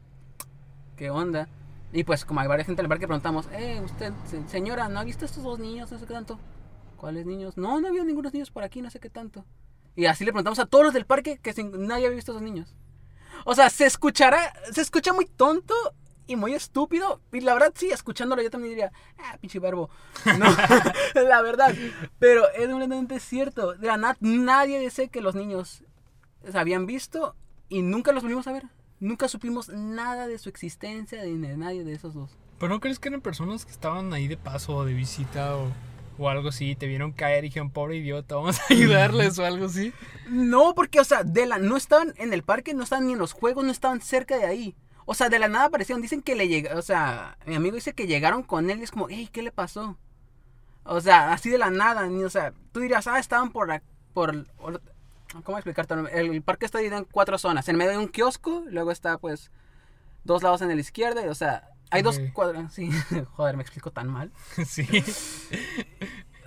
¿qué 0.97 1.11
onda? 1.11 1.49
Y 1.93 2.05
pues 2.05 2.24
como 2.24 2.41
hay 2.41 2.49
varias 2.49 2.66
gente 2.66 2.82
en 2.82 2.87
el 2.87 2.89
parque 2.89 3.07
preguntamos, 3.07 3.49
eh, 3.53 3.80
usted, 3.85 4.12
se- 4.26 4.47
señora, 4.49 4.89
¿no 4.89 4.99
ha 4.99 5.05
visto 5.05 5.24
estos 5.24 5.45
dos 5.45 5.59
niños? 5.59 5.91
No 5.93 5.99
sé 5.99 6.07
qué 6.07 6.12
tanto. 6.14 6.39
¿Cuáles 6.97 7.26
niños? 7.26 7.57
No, 7.57 7.80
no 7.80 7.89
había 7.89 8.03
ningunos 8.05 8.32
niños 8.32 8.51
por 8.51 8.62
aquí, 8.64 8.82
no 8.82 8.91
sé 8.91 8.99
qué 8.99 9.11
tanto. 9.11 9.45
Y 9.95 10.07
así 10.07 10.24
le 10.24 10.32
preguntamos 10.32 10.59
a 10.59 10.66
todos 10.66 10.85
los 10.85 10.95
del 10.95 11.07
parque 11.07 11.39
que 11.39 11.53
sin- 11.53 11.87
nadie 11.87 12.07
había 12.07 12.16
visto 12.16 12.32
a 12.32 12.35
esos 12.37 12.43
niños. 12.43 12.74
O 13.45 13.55
sea, 13.55 13.70
se 13.70 13.87
escuchará, 13.87 14.53
se 14.72 14.80
escucha 14.80 15.12
muy 15.12 15.26
tonto 15.26 15.74
y 16.27 16.37
muy 16.37 16.55
estúpido. 16.55 17.20
Y 17.33 17.41
la 17.41 17.55
verdad, 17.55 17.72
sí, 17.75 17.91
escuchándolo 17.91 18.43
yo 18.43 18.51
también 18.51 18.72
diría, 18.75 18.93
ah, 19.18 19.37
pinche 19.41 19.59
verbo. 19.59 19.91
No, 20.39 20.47
la 21.14 21.43
verdad. 21.43 21.75
Pero 22.18 22.49
es 22.51 22.68
completamente 22.68 23.20
cierto. 23.20 23.75
De 23.75 23.87
la 23.87 23.97
nada, 23.97 24.16
nadie 24.20 24.79
dice 24.79 25.09
que 25.09 25.20
los 25.20 25.35
niños 25.35 25.85
se 26.51 26.59
habían 26.59 26.87
visto 26.87 27.35
y 27.68 27.83
nunca 27.83 28.12
los 28.12 28.22
volvimos 28.22 28.47
a 28.47 28.53
ver. 28.53 28.64
Nunca 29.01 29.29
supimos 29.29 29.68
nada 29.68 30.27
de 30.27 30.39
su 30.39 30.49
existencia, 30.49 31.22
de, 31.22 31.37
de 31.37 31.57
nadie 31.57 31.85
de 31.85 31.93
esos 31.93 32.14
dos. 32.14 32.37
¿Pero 32.59 32.72
no 32.72 32.81
crees 32.81 32.99
que 32.99 33.09
eran 33.09 33.20
personas 33.20 33.64
que 33.64 33.72
estaban 33.72 34.12
ahí 34.12 34.29
de 34.29 34.37
paso 34.37 34.77
o 34.77 34.85
de 34.85 34.95
visita 34.95 35.57
o, 35.57 35.70
o 36.18 36.29
algo 36.29 36.49
así? 36.49 36.77
Te 36.77 36.87
vieron 36.87 37.12
caer 37.12 37.45
y 37.45 37.49
dijeron, 37.49 37.70
pobre 37.70 37.97
idiota, 37.97 38.37
vamos 38.37 38.61
a 38.61 38.64
ayudarles 38.70 39.39
o 39.39 39.45
algo 39.45 39.66
así. 39.66 39.93
No, 40.29 40.75
porque, 40.75 41.01
o 41.01 41.05
sea, 41.05 41.25
de 41.25 41.47
la, 41.47 41.59
no 41.59 41.77
estaban 41.77 42.14
en 42.16 42.33
el 42.33 42.43
parque, 42.43 42.72
no 42.72 42.85
estaban 42.85 43.07
ni 43.07 43.14
en 43.14 43.18
los 43.18 43.33
juegos, 43.33 43.64
no 43.64 43.72
estaban 43.72 44.01
cerca 44.01 44.39
de 44.39 44.47
ahí. 44.47 44.75
O 45.07 45.14
sea, 45.14 45.28
de 45.28 45.38
la 45.38 45.48
nada 45.48 45.66
aparecieron. 45.66 46.02
Dicen 46.02 46.22
que 46.22 46.34
le 46.34 46.48
llegaron, 46.48 46.78
o 46.78 46.82
sea, 46.82 47.36
mi 47.46 47.55
amigo 47.55 47.74
dice 47.76 47.92
que 47.94 48.07
llegaron 48.07 48.42
con 48.42 48.70
él 48.70 48.78
y 48.80 48.82
es 48.84 48.90
como, 48.90 49.07
hey, 49.11 49.28
¿qué 49.32 49.42
le 49.42 49.52
pasó? 49.52 49.96
O 50.84 51.00
sea, 51.00 51.32
así 51.32 51.50
de 51.50 51.59
la 51.59 51.70
nada, 51.70 52.07
ni, 52.07 52.22
o 52.24 52.30
sea, 52.30 52.52
tú 52.72 52.80
dirías, 52.80 53.07
ah, 53.07 53.18
estaban 53.18 53.50
por, 53.52 53.68
la- 53.68 53.82
por, 54.12 54.46
por- 54.57 54.82
¿cómo 55.44 55.59
explicarte? 55.59 55.94
El, 56.12 56.42
parque 56.42 56.66
está 56.66 56.78
dividido 56.78 56.98
en 56.98 57.07
cuatro 57.11 57.38
zonas. 57.38 57.68
En 57.68 57.76
medio 57.76 57.92
hay 57.92 57.96
un 57.96 58.09
kiosco, 58.09 58.62
luego 58.66 58.90
está, 58.90 59.18
pues, 59.18 59.50
dos 60.24 60.42
lados 60.42 60.62
en 60.62 60.70
el 60.70 60.80
izquierdo, 60.80 61.24
y, 61.24 61.28
o 61.28 61.34
sea, 61.34 61.68
hay 61.90 62.02
dos 62.02 62.18
Ok. 62.18 62.32
cuadras, 62.32 62.72
sí, 62.74 62.90
joder, 63.34 63.57
me 63.57 63.62
explico 63.62 63.90
tan 63.90 64.09
mal. 64.09 64.30
sí. 64.66 64.86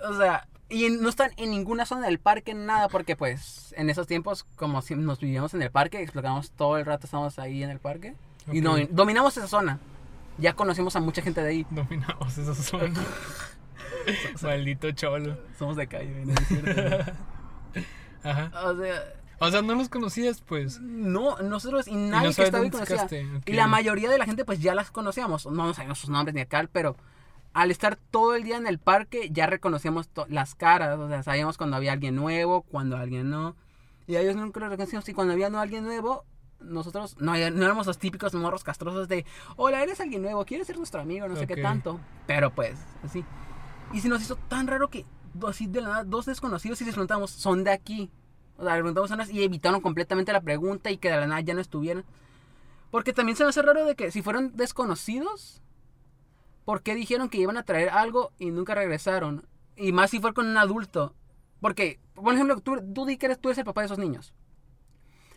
O 0.08 0.16
sea, 0.16 0.46
y 0.68 0.90
no 0.90 1.08
están 1.08 1.32
en 1.38 1.50
ninguna 1.50 1.84
zona 1.86 2.06
del 2.06 2.20
parque, 2.20 2.54
nada, 2.54 2.88
porque 2.88 3.16
pues 3.16 3.74
en 3.76 3.90
esos 3.90 4.06
tiempos, 4.06 4.44
como 4.54 4.80
si 4.82 4.94
nos 4.94 5.18
vivíamos 5.18 5.54
en 5.54 5.62
el 5.62 5.70
parque, 5.72 6.00
exploramos 6.00 6.52
todo 6.52 6.78
el 6.78 6.86
rato, 6.86 7.06
estábamos 7.06 7.38
ahí 7.40 7.62
en 7.64 7.70
el 7.70 7.80
parque. 7.80 8.14
Y 8.52 8.60
no, 8.60 8.76
dominamos 8.90 9.36
esa 9.36 9.48
zona. 9.48 9.78
Ya 10.38 10.54
conocimos 10.54 10.94
a 10.96 11.00
mucha 11.00 11.22
gente 11.22 11.42
de 11.42 11.48
ahí. 11.48 11.66
Dominamos 11.70 12.38
esa 12.38 12.54
zona. 12.54 12.94
Maldito 14.42 14.90
cholo. 14.92 15.36
Somos 15.58 15.76
de 15.76 15.86
calle, 15.86 16.24
¿no? 16.24 16.34
Ajá. 18.30 18.50
o 18.66 18.76
sea, 18.76 19.02
O 19.40 19.50
sea, 19.50 19.62
no 19.62 19.74
los 19.74 19.88
conocías, 19.88 20.40
pues. 20.40 20.80
no, 20.80 21.38
nosotros 21.38 21.86
y 21.86 21.92
Y 21.92 21.96
nadie 21.96 22.28
no 22.28 22.34
que 22.34 22.42
estaba 22.42 22.64
ahí 22.64 22.70
conocía. 22.70 23.06
Y 23.46 23.52
la 23.52 23.66
mayoría 23.66 24.10
de 24.10 24.18
la 24.18 24.24
gente 24.24 24.44
pues 24.44 24.60
ya 24.60 24.74
las 24.74 24.90
conocíamos. 24.90 25.46
No 25.46 25.66
nos 25.66 25.76
sabíamos 25.76 25.98
sus 25.98 26.10
nombres 26.10 26.34
ni 26.34 26.40
acá, 26.40 26.68
pero 26.72 26.96
al 27.52 27.70
estar 27.70 27.96
todo 27.96 28.34
el 28.34 28.44
día 28.44 28.56
en 28.56 28.66
el 28.66 28.78
parque 28.78 29.30
ya 29.32 29.46
reconocíamos 29.46 30.08
las 30.28 30.54
caras. 30.54 30.98
O 30.98 31.08
sea, 31.08 31.22
sabíamos 31.22 31.56
cuando 31.56 31.76
había 31.76 31.92
alguien 31.92 32.14
nuevo, 32.14 32.62
cuando 32.62 32.96
alguien 32.96 33.30
no. 33.30 33.56
Y 34.06 34.16
a 34.16 34.20
ellos 34.20 34.36
nunca 34.36 34.60
los 34.60 34.70
reconocíamos. 34.70 35.08
Y 35.08 35.14
cuando 35.14 35.34
había 35.34 35.50
no 35.50 35.60
alguien 35.60 35.84
nuevo, 35.84 36.24
nosotros 36.60 37.16
no, 37.18 37.32
no 37.32 37.64
éramos 37.64 37.86
los 37.86 37.98
típicos 37.98 38.34
morros 38.34 38.64
castrosos 38.64 39.08
de, 39.08 39.24
hola, 39.56 39.82
eres 39.82 40.00
alguien 40.00 40.22
nuevo, 40.22 40.44
quieres 40.44 40.66
ser 40.66 40.76
nuestro 40.76 41.00
amigo, 41.00 41.28
no 41.28 41.36
sé 41.36 41.46
qué 41.46 41.56
tanto. 41.56 42.00
Pero 42.26 42.52
pues, 42.52 42.78
así. 43.02 43.24
Y 43.92 44.00
se 44.00 44.08
nos 44.08 44.20
hizo 44.22 44.36
tan 44.36 44.66
raro 44.66 44.88
que 44.88 45.06
así 45.46 45.66
de 45.66 45.80
la 45.80 45.88
nada, 45.88 46.04
dos 46.04 46.26
desconocidos 46.26 46.80
y 46.80 46.84
les 46.84 46.94
preguntamos, 46.94 47.30
son 47.30 47.64
de 47.64 47.70
aquí. 47.70 48.10
O 48.56 48.64
sea, 48.64 48.74
le 48.74 48.80
preguntamos 48.80 49.10
a 49.10 49.14
unas 49.14 49.30
y 49.30 49.42
evitaron 49.42 49.80
completamente 49.80 50.32
la 50.32 50.40
pregunta 50.40 50.90
y 50.90 50.98
que 50.98 51.10
de 51.10 51.16
la 51.16 51.26
nada 51.26 51.40
ya 51.40 51.54
no 51.54 51.60
estuvieran. 51.60 52.04
Porque 52.90 53.12
también 53.12 53.36
se 53.36 53.44
me 53.44 53.50
hace 53.50 53.62
raro 53.62 53.84
de 53.84 53.94
que 53.94 54.10
si 54.10 54.22
fueron 54.22 54.56
desconocidos, 54.56 55.62
¿por 56.64 56.82
qué 56.82 56.94
dijeron 56.94 57.28
que 57.28 57.38
iban 57.38 57.56
a 57.56 57.62
traer 57.62 57.90
algo 57.90 58.32
y 58.38 58.50
nunca 58.50 58.74
regresaron? 58.74 59.46
Y 59.76 59.92
más 59.92 60.10
si 60.10 60.20
fue 60.20 60.34
con 60.34 60.46
un 60.46 60.56
adulto. 60.56 61.14
Porque, 61.60 62.00
por 62.14 62.34
ejemplo, 62.34 62.60
tú, 62.60 62.80
tú 62.94 63.04
di 63.04 63.16
que 63.16 63.26
eres, 63.26 63.38
tú 63.38 63.48
eres 63.48 63.58
el 63.58 63.64
papá 63.64 63.82
de 63.82 63.86
esos 63.86 63.98
niños. 63.98 64.32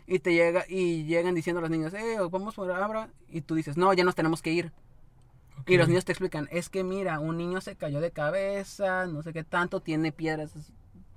Y 0.06 0.18
te 0.18 0.32
llega, 0.34 0.64
y 0.68 1.04
llegan 1.04 1.34
diciendo 1.34 1.58
a 1.58 1.62
los 1.62 1.70
niños, 1.70 1.94
eh, 1.94 2.16
vamos 2.30 2.54
por 2.54 2.70
Abra. 2.70 3.08
Y 3.28 3.42
tú 3.42 3.54
dices, 3.54 3.76
no, 3.76 3.92
ya 3.92 4.04
nos 4.04 4.14
tenemos 4.14 4.42
que 4.42 4.52
ir. 4.52 4.72
Y 5.66 5.76
los 5.76 5.88
niños 5.88 6.04
te 6.04 6.12
explican, 6.12 6.48
es 6.50 6.68
que 6.68 6.82
mira, 6.82 7.20
un 7.20 7.36
niño 7.36 7.60
se 7.60 7.76
cayó 7.76 8.00
de 8.00 8.10
cabeza, 8.10 9.06
no 9.06 9.22
sé 9.22 9.32
qué 9.32 9.44
tanto, 9.44 9.80
tiene 9.80 10.10
piedras, 10.10 10.52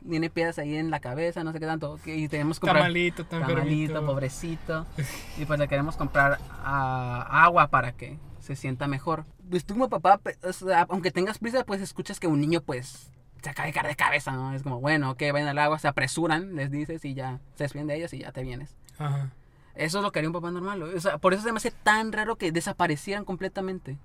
tiene 0.08 0.30
piedras 0.30 0.60
ahí 0.60 0.76
en 0.76 0.92
la 0.92 1.00
cabeza, 1.00 1.44
no 1.44 1.52
sé 1.52 1.60
qué 1.60 1.66
tanto. 1.66 2.00
Y 2.06 2.28
tenemos 2.28 2.60
que 2.60 2.68
Está 2.68 2.74
comprar 2.74 2.84
malito, 2.84 3.24
está 3.24 3.40
tamalito, 3.40 4.06
pobrecito. 4.06 4.86
Y 5.38 5.46
pues 5.46 5.60
le 5.60 5.68
queremos 5.68 5.98
comprar 5.98 6.38
ah, 6.64 7.26
agua 7.44 7.70
para 7.70 7.94
que 7.94 8.20
se 8.40 8.56
sienta 8.56 8.88
mejor. 8.88 9.26
Pues 9.50 9.66
tú 9.66 9.74
como 9.74 9.90
papá, 9.90 10.22
sea, 10.52 10.86
aunque 10.90 11.12
tengas 11.12 11.40
prisa, 11.40 11.66
pues 11.66 11.82
escuchas 11.82 12.20
que 12.20 12.28
un 12.28 12.40
niño 12.40 12.62
pues 12.62 13.12
se 13.46 13.52
acaba 13.52 13.68
de 13.68 13.74
caer 13.74 13.88
de 13.88 13.96
cabeza, 13.96 14.32
¿no? 14.32 14.54
Es 14.54 14.64
como, 14.64 14.82
bueno, 14.82 15.12
ok, 15.12 15.22
vayan 15.32 15.48
al 15.48 15.60
agua, 15.60 15.78
se 15.78 15.88
apresuran, 15.88 16.56
les 16.56 16.72
dices 16.72 17.06
y 17.06 17.14
ya 17.14 17.40
se 17.54 17.66
despiden 17.66 17.86
de 17.86 17.96
ellos 17.96 18.12
y 18.14 18.20
ya 18.20 18.32
te 18.32 18.42
vienes. 18.42 18.76
Ajá. 18.98 19.32
Eso 19.76 20.00
es 20.00 20.04
lo 20.04 20.12
que 20.12 20.20
haría 20.20 20.30
un 20.30 20.34
papá 20.34 20.50
normal. 20.50 20.82
O 20.82 21.00
sea, 21.00 21.20
por 21.20 21.34
eso 21.34 21.44
se 21.44 21.52
me 21.52 21.58
hace 21.58 21.70
tan 21.70 22.12
raro 22.12 22.38
que 22.38 22.52
desaparecieran 22.52 23.24
completamente. 23.24 24.00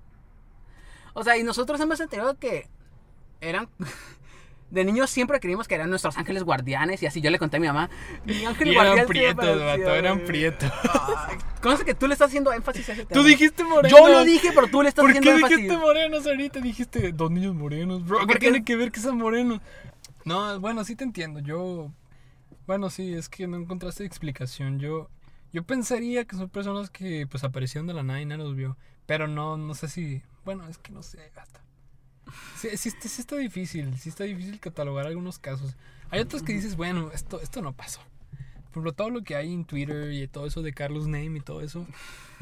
O 1.13 1.23
sea, 1.23 1.37
y 1.37 1.43
nosotros 1.43 1.79
hemos 1.81 1.99
enterado 1.99 2.37
que 2.37 2.69
eran... 3.41 3.67
De 4.71 4.85
niños 4.85 5.09
siempre 5.09 5.39
creímos 5.39 5.67
que 5.67 5.75
eran 5.75 5.89
nuestros 5.89 6.17
ángeles 6.17 6.43
guardianes 6.43 7.03
y 7.03 7.05
así 7.05 7.19
yo 7.21 7.29
le 7.29 7.37
conté 7.37 7.57
a 7.57 7.59
mi 7.59 7.67
mamá. 7.67 7.89
Mi 8.25 8.45
ángel 8.45 8.69
Y 8.69 8.73
guardián 8.73 8.95
eran 8.99 9.07
prietos, 9.07 9.59
vato, 9.59 9.95
eran 9.95 10.15
güey". 10.15 10.27
prietos. 10.27 10.71
Conoce 11.61 11.85
que 11.85 11.93
tú 11.93 12.07
le 12.07 12.13
estás 12.13 12.29
haciendo 12.29 12.51
énfasis 12.53 12.87
a 12.89 12.93
ese 12.93 13.05
tema. 13.05 13.21
Tú 13.21 13.27
dijiste 13.27 13.63
moreno. 13.63 13.95
Yo 13.97 14.07
lo 14.09 14.23
dije, 14.23 14.49
pero 14.55 14.67
tú 14.67 14.81
le 14.81 14.89
estás 14.89 15.03
¿Por 15.03 15.09
haciendo 15.11 15.31
énfasis. 15.31 15.57
dijiste 15.57 15.77
morenos 15.77 16.25
ahorita? 16.25 16.59
Dijiste 16.61 17.11
dos 17.11 17.29
niños 17.29 17.53
morenos, 17.53 18.05
bro. 18.05 18.19
¿Qué 18.21 18.25
Porque- 18.27 18.39
tiene 18.39 18.63
que 18.63 18.75
ver 18.77 18.91
que 18.91 18.99
sean 19.01 19.17
morenos? 19.17 19.59
No, 20.25 20.59
bueno, 20.59 20.83
sí 20.85 20.95
te 20.95 21.03
entiendo. 21.03 21.39
Yo. 21.41 21.91
Bueno, 22.65 22.89
sí, 22.89 23.13
es 23.13 23.27
que 23.27 23.47
no 23.47 23.57
encontraste 23.57 24.05
explicación. 24.05 24.79
Yo. 24.79 25.09
Yo 25.51 25.63
pensaría 25.63 26.23
que 26.23 26.37
son 26.37 26.47
personas 26.49 26.89
que 26.89 27.27
pues 27.29 27.43
aparecieron 27.43 27.87
de 27.87 27.93
la 27.93 28.03
nada 28.03 28.21
y 28.21 28.25
nadie 28.25 28.43
los 28.43 28.55
vio. 28.55 28.77
Pero 29.05 29.27
no, 29.27 29.57
no 29.57 29.75
sé 29.75 29.89
si. 29.89 30.21
Bueno, 30.45 30.65
es 30.69 30.77
que 30.77 30.91
no 30.93 31.03
sé, 31.03 31.19
hasta. 31.35 31.59
Sí, 32.57 32.69
sí, 32.77 32.89
está- 32.89 33.07
sí 33.09 33.21
está 33.21 33.35
difícil. 33.37 33.97
Sí 33.97 34.09
está 34.09 34.23
difícil 34.23 34.59
catalogar 34.59 35.07
algunos 35.07 35.39
casos. 35.39 35.75
Hay 36.09 36.19
otros 36.19 36.43
que 36.43 36.53
dices, 36.53 36.75
bueno, 36.75 37.11
esto, 37.13 37.39
esto 37.41 37.61
no 37.61 37.73
pasó. 37.73 38.01
Por 38.71 38.71
ejemplo, 38.83 38.93
todo 38.93 39.09
lo 39.09 39.21
que 39.23 39.35
hay 39.35 39.53
en 39.53 39.65
Twitter 39.65 40.11
y 40.13 40.27
todo 40.27 40.45
eso 40.47 40.61
de 40.61 40.71
Carlos 40.73 41.05
Name 41.07 41.37
y 41.37 41.41
todo 41.41 41.61
eso. 41.61 41.85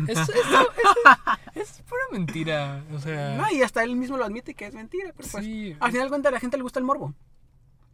Eso, 0.08 0.22
eso, 0.22 0.32
eso 0.32 0.94
es 1.56 1.82
pura 1.88 2.02
mentira. 2.12 2.84
O 2.94 3.00
sea. 3.00 3.36
No, 3.38 3.52
y 3.52 3.62
hasta 3.64 3.84
él 3.84 3.96
mismo 3.96 4.16
lo 4.18 4.26
admite 4.26 4.54
que 4.54 4.66
es 4.68 4.74
mentira. 4.76 5.12
Pero 5.18 5.28
pues, 5.32 5.44
Sí. 5.44 5.76
al 5.80 5.92
final 5.92 6.06
de 6.06 6.10
cuentas, 6.10 6.30
a 6.30 6.34
la 6.34 6.40
gente 6.40 6.58
le 6.58 6.64
gusta 6.64 6.80
el 6.80 6.86
morbo. 6.86 7.14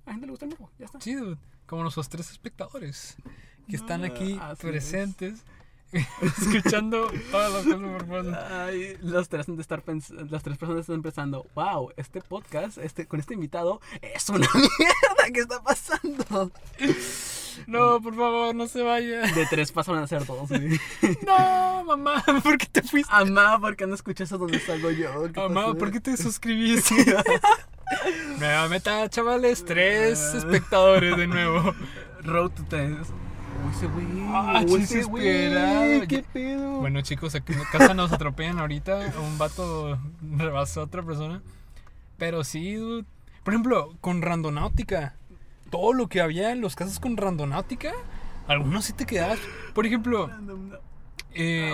A 0.05 0.09
la 0.09 0.11
gente 0.13 0.27
le 0.27 0.31
gusta 0.31 0.45
el 0.45 0.51
morbo, 0.51 0.69
ya 0.77 0.85
está. 0.85 0.99
Sí, 1.01 1.13
dude, 1.15 1.37
como 1.65 1.81
nuestros 1.83 2.09
tres 2.09 2.29
espectadores 2.29 3.15
que 3.69 3.75
están 3.75 4.03
aquí 4.03 4.39
presentes, 4.59 5.43
escuchando 6.21 7.09
todas 7.31 7.53
las 7.53 7.63
cosas 7.63 8.03
por 8.03 8.25
los 9.01 9.29
tres 9.29 9.49
han 9.49 9.55
de 9.55 9.61
estar 9.61 9.83
las 10.29 10.43
tres 10.43 10.57
personas 10.57 10.81
están 10.81 11.01
pensando, 11.01 11.45
wow, 11.55 11.91
este 11.95 12.21
podcast, 12.21 12.77
este, 12.77 13.05
con 13.07 13.19
este 13.19 13.33
invitado, 13.33 13.81
es 14.01 14.27
una 14.29 14.47
mierda 14.53 15.33
que 15.33 15.39
está 15.39 15.61
pasando. 15.61 16.51
No, 17.67 18.01
por 18.01 18.15
favor, 18.15 18.53
no 18.53 18.67
se 18.67 18.81
vaya. 18.81 19.21
De 19.21 19.45
tres 19.49 19.71
pasan 19.71 19.97
a 19.97 20.07
ser 20.07 20.25
todos. 20.25 20.49
¿sí? 20.49 20.79
No, 21.25 21.83
mamá, 21.85 22.23
¿por 22.43 22.57
qué 22.57 22.65
te 22.65 22.81
fuiste? 22.81 23.11
Mamá, 23.11 23.59
¿por 23.59 23.75
qué 23.75 23.87
no 23.87 23.95
escuchaste 23.95 24.37
donde 24.37 24.59
salgo 24.59 24.91
yo? 24.91 25.29
Mamá, 25.35 25.73
¿por 25.73 25.91
qué 25.91 25.99
te 25.99 26.17
suscribiste? 26.17 27.15
Nueva 28.39 28.67
meta, 28.67 29.07
chavales, 29.09 29.63
tres 29.63 30.31
ah. 30.33 30.37
espectadores 30.37 31.15
de 31.17 31.27
nuevo. 31.27 31.73
Road 32.23 32.51
to 32.51 32.63
10 32.75 33.24
o 33.65 33.69
ese 33.69 33.87
güey, 33.87 34.05
ah, 34.27 34.63
ese 34.67 35.03
güey, 35.03 36.07
qué 36.07 36.23
pedo. 36.31 36.79
Bueno, 36.79 37.01
chicos, 37.01 37.35
aquí 37.35 37.53
en 37.53 37.63
casa 37.71 37.93
nos 37.93 38.11
atropellan 38.11 38.59
ahorita, 38.59 39.13
un 39.21 39.37
vato 39.37 39.99
rebasó 40.21 40.81
a 40.81 40.83
otra 40.83 41.03
persona. 41.03 41.41
Pero 42.17 42.43
sí, 42.43 42.75
dude. 42.75 43.05
Por 43.43 43.53
ejemplo, 43.53 43.95
con 44.01 44.21
randonáutica, 44.21 45.15
todo 45.69 45.93
lo 45.93 46.07
que 46.07 46.21
había 46.21 46.51
en 46.51 46.61
los 46.61 46.75
casos 46.75 46.99
con 46.99 47.17
randonáutica, 47.17 47.91
algunos 48.47 48.85
sí 48.85 48.93
te 48.93 49.05
quedas. 49.05 49.39
Por 49.73 49.85
ejemplo, 49.85 50.29
eh, 51.33 51.73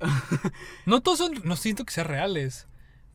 ah, 0.00 0.22
no 0.86 1.02
todos 1.02 1.18
son, 1.18 1.32
no 1.44 1.56
siento 1.56 1.84
que 1.84 1.92
sean 1.92 2.06
reales, 2.06 2.66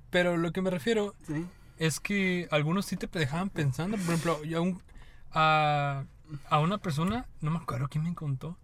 pero 0.09 0.37
lo 0.37 0.51
que 0.51 0.61
me 0.61 0.69
refiero 0.69 1.15
¿Sí? 1.25 1.45
es 1.77 1.99
que 1.99 2.47
algunos 2.51 2.85
sí 2.85 2.97
te 2.97 3.07
dejaban 3.07 3.49
pensando. 3.49 3.97
Por 3.97 4.07
ejemplo, 4.07 4.43
yo 4.43 4.59
aún. 4.59 4.81
Ah, 5.33 6.03
a, 6.49 6.59
una 6.59 6.77
persona, 6.77 7.27
no 7.41 7.51
me 7.51 7.57
acuerdo 7.57 7.87
quién 7.89 8.03
me 8.03 8.13
contó, 8.15 8.57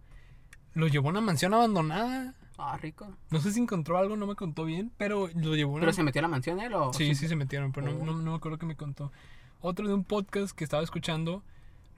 lo 0.74 0.86
llevó 0.86 1.08
a 1.08 1.10
una 1.10 1.20
mansión 1.20 1.54
abandonada. 1.54 2.34
Ah, 2.56 2.76
rico. 2.76 3.08
No 3.30 3.40
sé 3.40 3.52
si 3.52 3.60
encontró 3.60 3.98
algo, 3.98 4.16
no 4.16 4.26
me 4.26 4.34
contó 4.34 4.64
bien, 4.64 4.90
pero 4.96 5.28
lo 5.34 5.54
llevó 5.54 5.72
a 5.72 5.74
una... 5.74 5.80
¿Pero 5.82 5.92
se 5.92 6.02
metió 6.02 6.20
a 6.20 6.22
la 6.22 6.28
mansión 6.28 6.60
él 6.60 6.74
o...? 6.74 6.92
Sí, 6.92 7.14
sí 7.14 7.28
se 7.28 7.36
metieron, 7.36 7.72
pero 7.72 7.86
no, 7.86 7.96
Oh. 7.98 8.04
no, 8.04 8.12
no 8.14 8.30
me 8.32 8.36
acuerdo 8.36 8.58
que 8.58 8.66
me 8.66 8.76
contó. 8.76 9.12
Otro 9.60 9.86
de 9.86 9.94
un 9.94 10.04
podcast 10.04 10.56
que 10.56 10.64
estaba 10.64 10.82
escuchando 10.82 11.42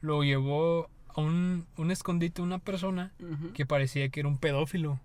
lo 0.01 0.23
llevó 0.23 0.89
a 1.09 1.21
un, 1.21 1.67
un 1.77 1.91
escondite 1.91 2.43
una 2.43 2.59
persona 2.59 3.13
que 3.55 3.67
parecía 3.67 4.09
que 4.11 4.21
era 4.21 4.29
un 4.29 4.39
pedófilo. 4.39 5.01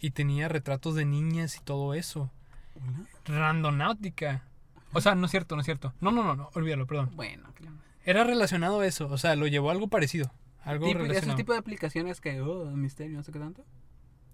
Y 0.00 0.10
tenía 0.10 0.48
retratos 0.48 0.94
de 0.94 1.04
niñas 1.04 1.56
y 1.56 1.60
todo 1.60 1.92
eso. 1.94 2.30
Randonáutica. 3.24 4.44
O 4.92 5.00
sea, 5.00 5.14
no 5.14 5.26
es 5.26 5.30
cierto, 5.30 5.54
no 5.54 5.60
es 5.60 5.64
cierto. 5.66 5.92
No, 6.00 6.10
no, 6.12 6.22
no, 6.22 6.36
no, 6.36 6.50
olvídalo, 6.54 6.86
perdón. 6.86 7.10
Bueno, 7.14 7.48
claro. 7.54 7.76
Era 8.04 8.24
relacionado 8.24 8.80
a 8.80 8.86
eso, 8.86 9.08
o 9.08 9.18
sea, 9.18 9.36
lo 9.36 9.46
llevó 9.46 9.68
a 9.68 9.72
algo 9.72 9.88
parecido. 9.88 10.32
Algo 10.62 10.86
Tipo, 10.86 10.98
ese 11.00 11.08
relacionado. 11.08 11.36
tipo 11.36 11.52
de 11.52 11.58
aplicaciones 11.58 12.20
que, 12.20 12.40
oh, 12.40 12.66
misterio, 12.66 13.16
no 13.16 13.22
sé 13.22 13.32
qué 13.32 13.38
tanto. 13.38 13.64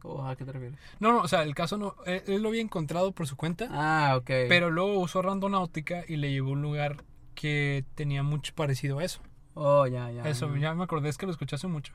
¿O 0.03 0.23
a 0.27 0.37
qué 0.37 0.45
te 0.45 0.53
refieres? 0.53 0.79
No, 1.01 1.12
no, 1.12 1.21
o 1.23 1.29
sea, 1.29 1.43
el 1.45 1.55
caso 1.55 1.77
no. 1.79 1.95
Él, 2.07 2.23
él 2.27 2.43
lo 2.43 2.49
había 2.51 2.61
encontrado 2.61 3.12
por 3.12 3.27
su 3.27 3.37
cuenta, 3.37 3.69
Ah, 3.71 4.17
ok. 4.17 4.27
pero 4.49 4.71
luego 4.71 4.99
usó 5.01 5.23
Randonáutica 5.23 6.05
y 6.07 6.17
le 6.17 6.31
llevó 6.31 6.51
a 6.51 6.53
un 6.53 6.62
lugar 6.62 7.05
que 7.35 7.85
tenía 7.95 8.23
mucho 8.23 8.55
parecido 8.55 8.99
a 8.99 9.05
eso. 9.05 9.21
Oh, 9.55 9.87
ya, 9.87 10.11
ya. 10.11 10.29
eso, 10.29 10.53
ya. 10.55 10.61
ya 10.61 10.75
me 10.75 10.85
acordé, 10.85 11.09
es 11.09 11.17
que 11.17 11.27
lo 11.27 11.33
escuché 11.33 11.57
hace 11.57 11.69
mucho. 11.69 11.93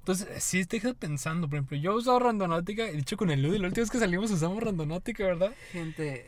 Entonces, 0.00 0.42
sí 0.42 0.64
te 0.66 0.76
dejas 0.76 0.94
pensando. 0.94 1.48
Por 1.48 1.56
ejemplo, 1.58 1.76
yo 1.76 1.94
usaba 1.94 2.18
randonáutica. 2.18 2.88
Y 2.88 2.92
de 2.92 2.98
hecho, 3.00 3.16
con 3.16 3.30
el 3.30 3.42
Ludi, 3.42 3.58
la 3.58 3.66
última 3.68 3.82
vez 3.82 3.90
que 3.90 3.98
salimos 3.98 4.30
usamos 4.30 4.62
randonáutica, 4.62 5.24
¿verdad? 5.24 5.52
Gente. 5.72 6.26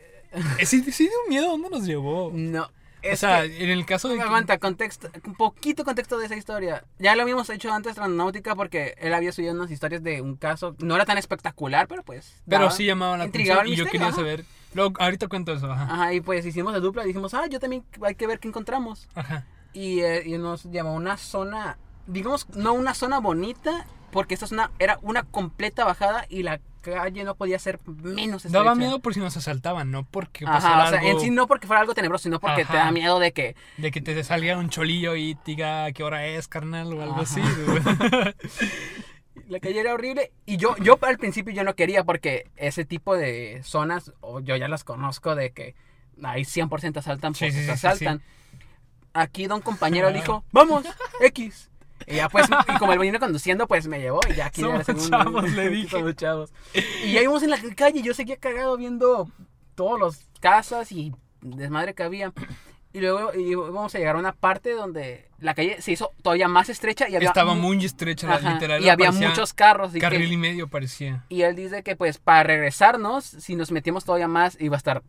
Eh, 0.59 0.65
Sí, 0.65 0.81
sí 0.91 1.03
dio 1.05 1.11
miedo. 1.29 1.47
¿Dónde 1.49 1.69
nos 1.69 1.85
llevó? 1.85 2.31
No. 2.33 2.69
O 3.11 3.15
sea, 3.15 3.43
en 3.45 3.69
el 3.69 3.85
caso 3.85 4.09
de 4.09 4.15
que... 4.17 4.21
Aguanta, 4.21 4.57
contexto, 4.59 5.09
un 5.25 5.35
poquito 5.35 5.83
contexto 5.83 6.17
de 6.19 6.25
esa 6.27 6.35
historia. 6.35 6.83
Ya 6.99 7.15
lo 7.15 7.23
habíamos 7.23 7.49
hecho 7.49 7.71
antes 7.71 7.95
Randonáutica 7.95 8.55
porque 8.55 8.95
él 8.99 9.13
había 9.13 9.31
subido 9.31 9.53
unas 9.53 9.71
historias 9.71 10.03
de 10.03 10.21
un 10.21 10.35
caso, 10.35 10.75
no 10.79 10.95
era 10.95 11.05
tan 11.05 11.17
espectacular, 11.17 11.87
pero 11.87 12.03
pues. 12.03 12.41
Pero 12.47 12.65
daba- 12.65 12.71
sí 12.71 12.85
llamaba 12.85 13.17
la 13.17 13.23
atención 13.25 13.67
y 13.67 13.75
yo 13.75 13.85
quería 13.85 14.07
ajá. 14.07 14.15
saber. 14.17 14.45
Luego, 14.73 14.93
ahorita 14.99 15.27
cuento 15.27 15.51
eso, 15.53 15.71
ajá. 15.71 15.83
Ajá, 15.93 16.13
y 16.13 16.21
pues 16.21 16.45
hicimos 16.45 16.73
la 16.73 16.79
dupla 16.79 17.03
y 17.03 17.07
dijimos, 17.07 17.33
ah, 17.33 17.47
yo 17.47 17.59
también 17.59 17.83
hay 18.03 18.15
que 18.15 18.27
ver 18.27 18.39
qué 18.39 18.47
encontramos. 18.47 19.09
Ajá. 19.15 19.45
Y, 19.73 20.01
eh, 20.01 20.23
y 20.25 20.37
nos 20.37 20.63
llamó 20.65 20.93
una 20.93 21.17
zona, 21.17 21.77
digamos, 22.07 22.47
no 22.55 22.73
una 22.73 22.93
zona 22.93 23.19
bonita, 23.19 23.85
porque 24.11 24.33
esta 24.33 24.47
zona 24.47 24.71
era 24.79 24.99
una 25.01 25.23
completa 25.23 25.85
bajada 25.85 26.25
y 26.29 26.43
la 26.43 26.59
calle 26.81 27.23
no 27.23 27.35
podía 27.35 27.59
ser 27.59 27.79
menos 27.85 28.45
estrecha. 28.45 28.63
Daba 28.63 28.75
miedo 28.75 28.99
por 28.99 29.13
si 29.13 29.19
nos 29.19 29.37
asaltaban, 29.37 29.91
no 29.91 30.03
porque 30.03 30.45
Ajá, 30.45 30.55
pasara 30.55 30.83
o 30.83 30.89
sea, 30.89 30.99
algo 30.99 31.11
en 31.11 31.19
sí 31.19 31.31
no 31.31 31.47
porque 31.47 31.67
fuera 31.67 31.81
algo 31.81 31.93
tenebroso, 31.93 32.23
sino 32.23 32.39
porque 32.39 32.65
te 32.65 32.73
da 32.73 32.91
miedo 32.91 33.19
de 33.19 33.31
que 33.31 33.55
de 33.77 33.91
que 33.91 34.01
te 34.01 34.21
salga 34.23 34.57
un 34.57 34.69
cholillo 34.69 35.15
y 35.15 35.35
te 35.35 35.51
diga 35.51 35.91
qué 35.93 36.03
hora 36.03 36.25
es, 36.27 36.47
carnal, 36.47 36.93
o 36.93 37.01
algo 37.01 37.13
Ajá. 37.13 37.21
así. 37.21 37.41
La 39.47 39.59
calle 39.59 39.79
era 39.79 39.93
horrible 39.93 40.31
y 40.45 40.57
yo, 40.57 40.75
yo 40.77 40.97
al 41.01 41.17
principio 41.17 41.53
yo 41.53 41.63
no 41.63 41.75
quería 41.75 42.03
porque 42.03 42.49
ese 42.55 42.85
tipo 42.85 43.15
de 43.15 43.61
zonas, 43.63 44.13
o 44.21 44.39
yo 44.39 44.55
ya 44.55 44.67
las 44.67 44.83
conozco 44.83 45.35
de 45.35 45.51
que 45.51 45.75
ahí 46.23 46.43
100% 46.43 46.97
asaltan 46.97 47.33
Sí, 47.33 47.45
porque 47.45 47.51
sí, 47.51 47.57
se 47.57 47.63
sí, 47.63 47.79
sí, 47.79 47.87
asaltan. 47.87 48.21
Aquí 49.13 49.47
don 49.47 49.61
compañero 49.61 50.09
dijo, 50.13 50.43
vamos, 50.51 50.85
X. 51.21 51.69
Y 52.07 52.15
ya 52.15 52.29
pues, 52.29 52.47
y 52.73 52.77
como 52.77 52.93
él 52.93 52.99
venía 52.99 53.19
conduciendo, 53.19 53.67
pues 53.67 53.87
me 53.87 53.99
llevó 53.99 54.19
y 54.29 54.35
ya 54.35 54.47
aquí 54.47 54.61
Somos 54.61 54.87
era 54.87 54.99
chavos, 54.99 55.51
le 55.51 55.69
dije. 55.69 55.89
Somos 55.89 56.15
chavos. 56.15 56.53
Y 57.05 57.13
ya 57.13 57.21
íbamos 57.21 57.43
en 57.43 57.49
la 57.51 57.57
calle 57.75 57.99
y 57.99 58.03
yo 58.03 58.13
seguía 58.13 58.37
cagado 58.37 58.77
viendo 58.77 59.29
todas 59.75 59.99
las 60.01 60.29
casas 60.39 60.91
y 60.91 61.13
desmadre 61.41 61.93
que 61.93 62.03
había. 62.03 62.33
Y 62.93 62.99
luego 62.99 63.33
íbamos 63.33 63.95
a 63.95 63.99
llegar 63.99 64.17
a 64.17 64.19
una 64.19 64.33
parte 64.33 64.71
donde 64.73 65.29
la 65.39 65.53
calle 65.53 65.81
se 65.81 65.93
hizo 65.93 66.11
todavía 66.21 66.49
más 66.49 66.67
estrecha 66.67 67.07
y 67.07 67.15
había 67.15 67.29
Estaba 67.29 67.53
mu- 67.55 67.61
muy 67.73 67.85
estrecha, 67.85 68.27
la- 68.27 68.35
Ajá, 68.35 68.53
literal. 68.55 68.83
y 68.83 68.89
había 68.89 69.11
muchos 69.13 69.53
carros. 69.53 69.91
y 69.91 69.93
que- 69.93 69.99
Carril 70.01 70.29
y 70.33 70.35
medio 70.37 70.67
parecía. 70.67 71.23
y 71.29 71.43
él 71.43 71.55
dice 71.55 71.83
que 71.83 71.95
pues 71.95 72.17
para 72.17 72.43
regresarnos, 72.43 73.23
si 73.23 73.55
nos 73.55 73.71
metíamos 73.71 74.03
todavía 74.03 74.27
más, 74.27 74.57
iba 74.59 74.75
a 74.75 74.77
estar 74.77 75.03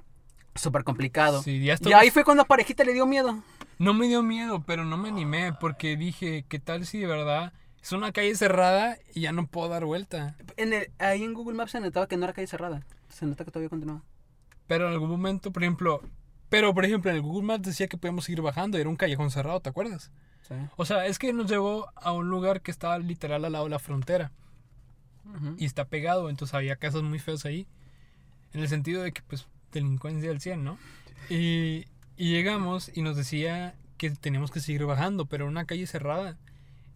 súper 0.55 0.85
complicado. 0.85 1.43
Sí, 1.43 1.59
ya 1.59 1.73
y 1.73 1.75
estuvo- 1.75 1.97
ahí 1.97 2.11
fue 2.11 2.23
cuando 2.23 2.45
a 2.45 2.47
parejita 2.47 2.85
le 2.85 2.93
dio 2.93 3.05
miedo. 3.05 3.43
No 3.79 3.95
me 3.95 4.07
dio 4.07 4.23
miedo, 4.23 4.63
pero 4.67 4.85
no 4.85 4.97
me 4.97 5.09
animé 5.09 5.53
porque 5.53 5.97
dije, 5.97 6.45
¿qué 6.49 6.59
tal 6.59 6.87
si 6.87 6.99
de 6.99 7.07
verdad 7.07 7.53
es 7.83 7.93
una 7.93 8.13
calle 8.13 8.35
cerrada 8.35 8.97
y 9.15 9.23
ya 9.23 9.33
no 9.33 9.47
puedo 9.47 9.69
dar 9.69 9.85
vuelta? 9.85 10.37
En 10.57 10.73
el, 10.73 10.91
ahí 10.99 11.23
en 11.25 11.35
Google 11.35 11.57
Maps 11.57 11.73
se 11.73 11.81
notaba 11.81 12.07
que 12.07 12.17
no 12.17 12.25
era 12.25 12.33
calle 12.33 12.47
cerrada. 12.47 12.83
Se 13.09 13.27
nota 13.27 13.45
que 13.45 13.51
todavía 13.51 13.69
continuaba. 13.69 14.03
Pero 14.67 14.87
en 14.87 14.93
algún 14.93 15.11
momento, 15.11 15.53
por 15.53 15.63
ejemplo, 15.63 16.01
pero 16.49 16.75
por 16.75 16.85
ejemplo 16.85 17.11
en 17.11 17.17
el 17.17 17.23
Google 17.23 17.47
Maps 17.47 17.63
decía 17.63 17.89
que 17.89 17.97
podíamos 17.97 18.29
ir 18.29 18.41
bajando, 18.41 18.79
era 18.79 18.89
un 18.89 18.97
callejón 18.97 19.31
cerrado, 19.31 19.61
¿te 19.61 19.71
acuerdas? 19.71 20.11
Sí. 20.49 20.55
O 20.77 20.85
sea, 20.85 21.07
es 21.07 21.19
que 21.19 21.33
nos 21.33 21.51
llevó 21.51 21.89
a 21.97 22.13
un 22.13 22.29
lugar 22.29 22.63
que 22.63 22.71
estaba 22.71 22.99
literal 22.99 23.45
al 23.45 23.53
lado 23.53 23.65
de 23.65 23.71
la 23.71 23.79
frontera 23.79 24.33
y 25.57 25.65
está 25.65 25.87
pegado, 25.87 26.29
entonces 26.31 26.55
había 26.55 26.77
casas 26.77 27.03
muy 27.03 27.19
feas 27.19 27.45
ahí. 27.45 27.67
En 28.53 28.61
el 28.61 28.69
sentido 28.69 29.03
de 29.03 29.13
que, 29.13 29.23
pues, 29.23 29.47
delincuencia 29.73 30.31
al 30.31 30.41
100, 30.41 30.65
¿no? 30.65 30.79
Y, 31.31 31.87
y 32.17 32.31
llegamos 32.31 32.91
y 32.95 33.03
nos 33.03 33.17
decía 33.17 33.75
que 33.97 34.11
teníamos 34.11 34.51
que 34.51 34.61
seguir 34.61 34.85
bajando, 34.85 35.27
pero 35.27 35.47
una 35.47 35.65
calle 35.65 35.87
cerrada. 35.87 36.37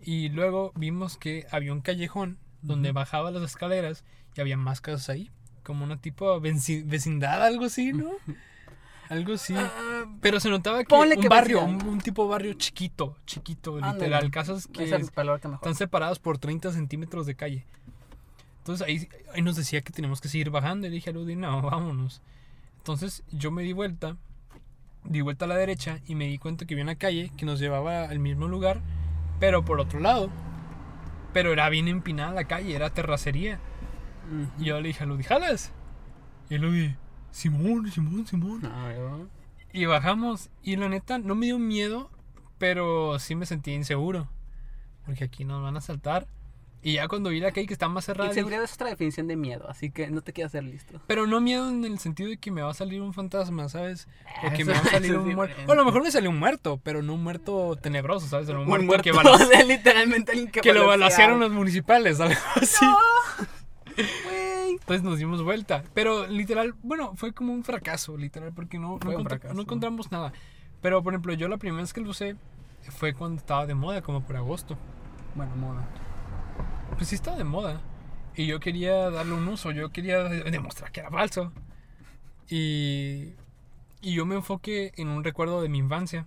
Y 0.00 0.28
luego 0.28 0.72
vimos 0.76 1.16
que 1.16 1.46
había 1.50 1.72
un 1.72 1.80
callejón 1.80 2.38
donde 2.62 2.90
Ujú. 2.90 2.96
bajaba 2.96 3.30
las 3.30 3.42
escaleras 3.42 4.04
y 4.36 4.40
había 4.40 4.56
más 4.56 4.80
casas 4.80 5.08
ahí, 5.08 5.30
como 5.62 5.84
una 5.84 6.00
tipo 6.00 6.40
venci- 6.40 6.84
vecindad, 6.86 7.42
algo 7.44 7.64
así, 7.64 7.92
¿no? 7.92 8.10
Algo 9.08 9.34
así. 9.34 9.54
Ah, 9.56 10.04
Pero 10.20 10.40
se 10.40 10.50
notaba 10.50 10.78
que 10.80 10.88
Ponle 10.88 11.14
un 11.14 11.22
que 11.22 11.28
barrio, 11.28 11.62
un, 11.64 11.80
un 11.86 12.00
tipo 12.00 12.26
barrio 12.26 12.54
chiquito, 12.54 13.16
chiquito, 13.24 13.76
Ándale. 13.76 13.92
literal. 13.94 14.30
Casas 14.32 14.66
que 14.66 14.82
es 14.82 14.90
están 14.90 15.74
separadas 15.76 16.18
por 16.18 16.38
30 16.38 16.72
centímetros 16.72 17.24
de 17.24 17.36
calle. 17.36 17.64
Entonces 18.58 18.84
ahí, 18.84 19.08
ahí 19.32 19.42
nos 19.42 19.54
decía 19.54 19.80
que 19.82 19.92
teníamos 19.92 20.20
que 20.20 20.26
seguir 20.28 20.50
bajando. 20.50 20.88
Y 20.88 20.90
le 20.90 20.96
dije 20.96 21.10
a 21.10 21.12
Ludi, 21.12 21.36
no, 21.36 21.62
vámonos. 21.62 22.20
Entonces 22.78 23.22
yo 23.30 23.52
me 23.52 23.62
di 23.62 23.72
vuelta, 23.72 24.16
di 25.08 25.20
vuelta 25.20 25.44
a 25.44 25.48
la 25.48 25.56
derecha 25.56 26.00
y 26.06 26.14
me 26.14 26.26
di 26.26 26.38
cuenta 26.38 26.66
que 26.66 26.74
había 26.74 26.84
una 26.84 26.96
calle 26.96 27.32
que 27.36 27.46
nos 27.46 27.58
llevaba 27.58 28.04
al 28.04 28.18
mismo 28.18 28.48
lugar, 28.48 28.80
pero 29.40 29.64
por 29.64 29.80
otro 29.80 30.00
lado. 30.00 30.30
Pero 31.32 31.52
era 31.52 31.68
bien 31.68 31.88
empinada 31.88 32.32
la 32.32 32.44
calle, 32.44 32.74
era 32.74 32.90
terracería. 32.90 33.60
Y 34.58 34.64
yo 34.64 34.80
le 34.80 34.88
dije 34.88 35.04
a 35.04 35.06
Ludi, 35.06 35.22
¿jalas? 35.22 35.72
Y 36.50 36.58
Ludi, 36.58 36.96
Simón, 37.30 37.90
Simón, 37.90 38.26
Simón. 38.26 38.64
A 38.66 38.88
ver, 38.88 39.00
Y 39.72 39.84
bajamos 39.84 40.50
y 40.62 40.76
la 40.76 40.88
neta 40.88 41.18
no 41.18 41.34
me 41.34 41.46
dio 41.46 41.58
miedo, 41.58 42.10
pero 42.58 43.18
sí 43.18 43.34
me 43.34 43.46
sentí 43.46 43.72
inseguro. 43.72 44.28
Porque 45.04 45.24
aquí 45.24 45.44
nos 45.44 45.62
van 45.62 45.76
a 45.76 45.80
saltar. 45.80 46.26
Y 46.82 46.92
ya 46.94 47.08
cuando 47.08 47.30
vi 47.30 47.40
la 47.40 47.50
calle 47.50 47.66
que 47.66 47.72
está 47.72 47.88
más 47.88 48.04
cerrada. 48.04 48.28
dije- 48.30 48.40
Inseguridad 48.40 48.62
es 48.62 48.74
otra 48.74 48.88
definición 48.90 49.26
de 49.26 49.34
miedo, 49.34 49.68
así 49.68 49.90
que 49.90 50.08
no 50.08 50.20
te 50.20 50.32
quieras 50.32 50.50
hacer 50.52 50.62
listo. 50.64 51.00
pero 51.08 51.26
no 51.26 51.40
miedo 51.40 51.68
en 51.68 51.84
el 51.84 51.98
sentido 51.98 52.28
de 52.30 52.36
que 52.36 52.52
me 52.52 52.62
va 52.62 52.70
a 52.70 52.74
salir 52.74 53.02
un 53.02 53.12
fantasma, 53.12 53.68
¿sabes? 53.68 54.06
O 54.44 54.50
que 54.52 54.62
Eso- 54.62 54.66
me 54.70 54.72
va 54.74 54.80
a 54.80 54.84
salir 54.84 55.16
un 55.18 55.24
muerto. 55.34 55.42
diferente. 55.56 55.68
O 55.68 55.72
a 55.72 55.76
lo 55.76 55.84
mejor 55.84 56.02
me 56.04 56.10
salió 56.12 56.30
un 56.30 56.38
muerto, 56.38 56.78
pero 56.84 57.02
no 57.02 57.14
un 57.14 57.24
muerto 57.24 57.76
tenebroso, 57.76 58.28
¿sabes? 58.28 58.48
Un, 58.50 58.58
Un 58.58 58.66
muerto, 58.66 58.86
muerto, 58.86 59.02
que, 59.02 59.12
bala- 59.12 59.36
de 59.46 59.64
literalmente 59.64 60.30
alguien 60.32 60.50
que, 60.50 60.60
que 60.60 60.72
lo 60.72 60.86
balacearon 60.86 61.40
los 61.40 61.50
municipales, 61.50 62.20
algo 62.20 62.34
así. 62.54 62.84
Güey. 63.96 64.70
Entonces 64.72 65.02
nos 65.02 65.18
dimos 65.18 65.42
vuelta. 65.42 65.82
Pero 65.94 66.26
literal, 66.26 66.74
bueno, 66.82 67.14
fue 67.16 67.32
como 67.32 67.52
un 67.52 67.64
fracaso, 67.64 68.16
literal, 68.16 68.52
porque 68.52 68.78
no, 68.78 68.98
no, 69.04 69.24
fracaso. 69.24 69.54
no 69.54 69.62
encontramos 69.62 70.12
nada. 70.12 70.32
Pero 70.82 71.02
por 71.02 71.14
ejemplo, 71.14 71.32
yo 71.32 71.48
la 71.48 71.56
primera 71.56 71.82
vez 71.82 71.92
que 71.92 72.00
lo 72.00 72.10
usé 72.10 72.36
fue 72.90 73.14
cuando 73.14 73.38
estaba 73.38 73.66
de 73.66 73.74
moda, 73.74 74.02
como 74.02 74.20
por 74.22 74.36
agosto. 74.36 74.76
Bueno, 75.34 75.56
moda. 75.56 75.88
Pues 76.94 77.08
sí 77.08 77.14
estaba 77.14 77.36
de 77.36 77.44
moda. 77.44 77.80
Y 78.34 78.46
yo 78.46 78.60
quería 78.60 79.10
darle 79.10 79.32
un 79.34 79.48
uso, 79.48 79.70
yo 79.70 79.90
quería 79.90 80.24
de- 80.24 80.44
demostrar 80.50 80.92
que 80.92 81.00
era 81.00 81.10
falso. 81.10 81.52
Y, 82.48 83.32
y 84.00 84.14
yo 84.14 84.26
me 84.26 84.34
enfoqué 84.36 84.92
en 84.96 85.08
un 85.08 85.24
recuerdo 85.24 85.62
de 85.62 85.68
mi 85.68 85.78
infancia. 85.78 86.26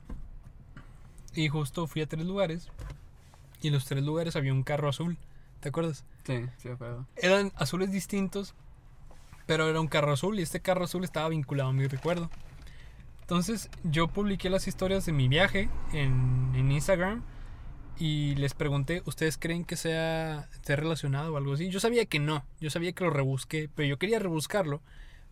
Y 1.36 1.47
justo 1.49 1.88
fui 1.88 2.01
a 2.01 2.07
tres 2.07 2.26
lugares. 2.26 2.70
Y 3.62 3.68
en 3.68 3.74
los 3.74 3.86
tres 3.86 4.03
lugares 4.03 4.36
había 4.36 4.53
un 4.53 4.64
carro 4.64 4.89
azul. 4.89 5.18
¿Te 5.60 5.70
acuerdas? 5.70 6.05
Sí, 6.26 6.45
sí, 6.57 6.70
acuerdo. 6.70 7.05
Eran 7.18 7.51
azules 7.55 7.91
distintos, 7.91 8.53
pero 9.45 9.68
era 9.70 9.80
un 9.82 9.88
carro 9.88 10.14
azul 10.14 10.39
y 10.39 10.41
este 10.41 10.62
carro 10.62 10.86
azul 10.86 11.03
estaba 11.03 11.30
vinculado 11.30 11.70
a 11.70 11.74
mi 11.74 11.86
recuerdo. 11.88 12.30
Entonces 13.22 13.70
yo 13.84 14.07
publiqué 14.07 14.49
las 14.49 14.68
historias 14.68 15.05
de 15.05 15.12
mi 15.12 15.28
viaje 15.28 15.70
en, 15.93 16.51
en 16.55 16.72
Instagram 16.72 17.24
y 18.00 18.34
les 18.36 18.54
pregunté, 18.54 19.04
¿ustedes 19.06 19.38
creen 19.38 19.66
que 19.66 19.76
sea 19.76 20.47
esté 20.54 20.76
relacionado 20.76 21.34
o 21.34 21.38
algo 21.38 21.54
así? 21.54 21.70
Yo 21.70 21.80
sabía 21.80 22.06
que 22.06 22.20
no, 22.20 22.43
yo 22.62 22.70
sabía 22.70 22.93
que 22.93 23.04
lo 23.04 23.10
rebusqué, 23.10 23.70
pero 23.76 23.88
yo 23.89 23.97
quería 24.00 24.20
rebuscarlo 24.20 24.82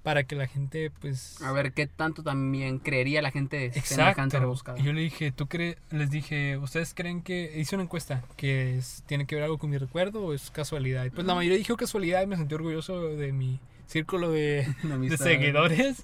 para 0.04 0.24
que 0.24 0.36
la 0.36 0.48
gente 0.48 0.92
pues... 1.02 1.42
A 1.42 1.52
ver, 1.52 1.74
¿qué 1.74 1.88
tanto 1.88 2.24
también 2.24 2.80
creería 2.80 3.22
la 3.22 3.32
gente 3.32 3.72
semejante 3.82 4.40
rebuscada? 4.40 4.80
Y 4.80 4.84
yo 4.84 4.94
le 4.94 5.02
dije, 5.02 5.32
¿tú 5.32 5.48
crees? 5.48 5.78
Les 5.92 6.10
dije, 6.10 6.58
¿ustedes 6.58 6.94
creen 6.94 7.22
que 7.22 7.54
hice 7.58 7.76
una 7.76 7.84
encuesta 7.84 8.24
que 8.38 8.78
es- 8.78 9.04
tiene 9.06 9.26
que 9.26 9.36
ver 9.36 9.44
algo 9.46 9.58
con 9.58 9.70
mi 9.70 9.78
recuerdo 9.78 10.22
o 10.26 10.34
es 10.34 10.52
casualidad? 10.52 11.04
Y 11.06 11.10
pues 11.10 11.26
la 11.26 11.36
mayoría 11.36 11.58
dijo 11.58 11.76
casualidad 11.76 12.22
y 12.22 12.28
me 12.28 12.38
sentí 12.38 12.54
orgulloso 12.56 13.02
de 13.16 13.34
mi 13.34 13.60
círculo 13.88 14.32
de, 14.32 14.66
seguidores. 15.18 16.04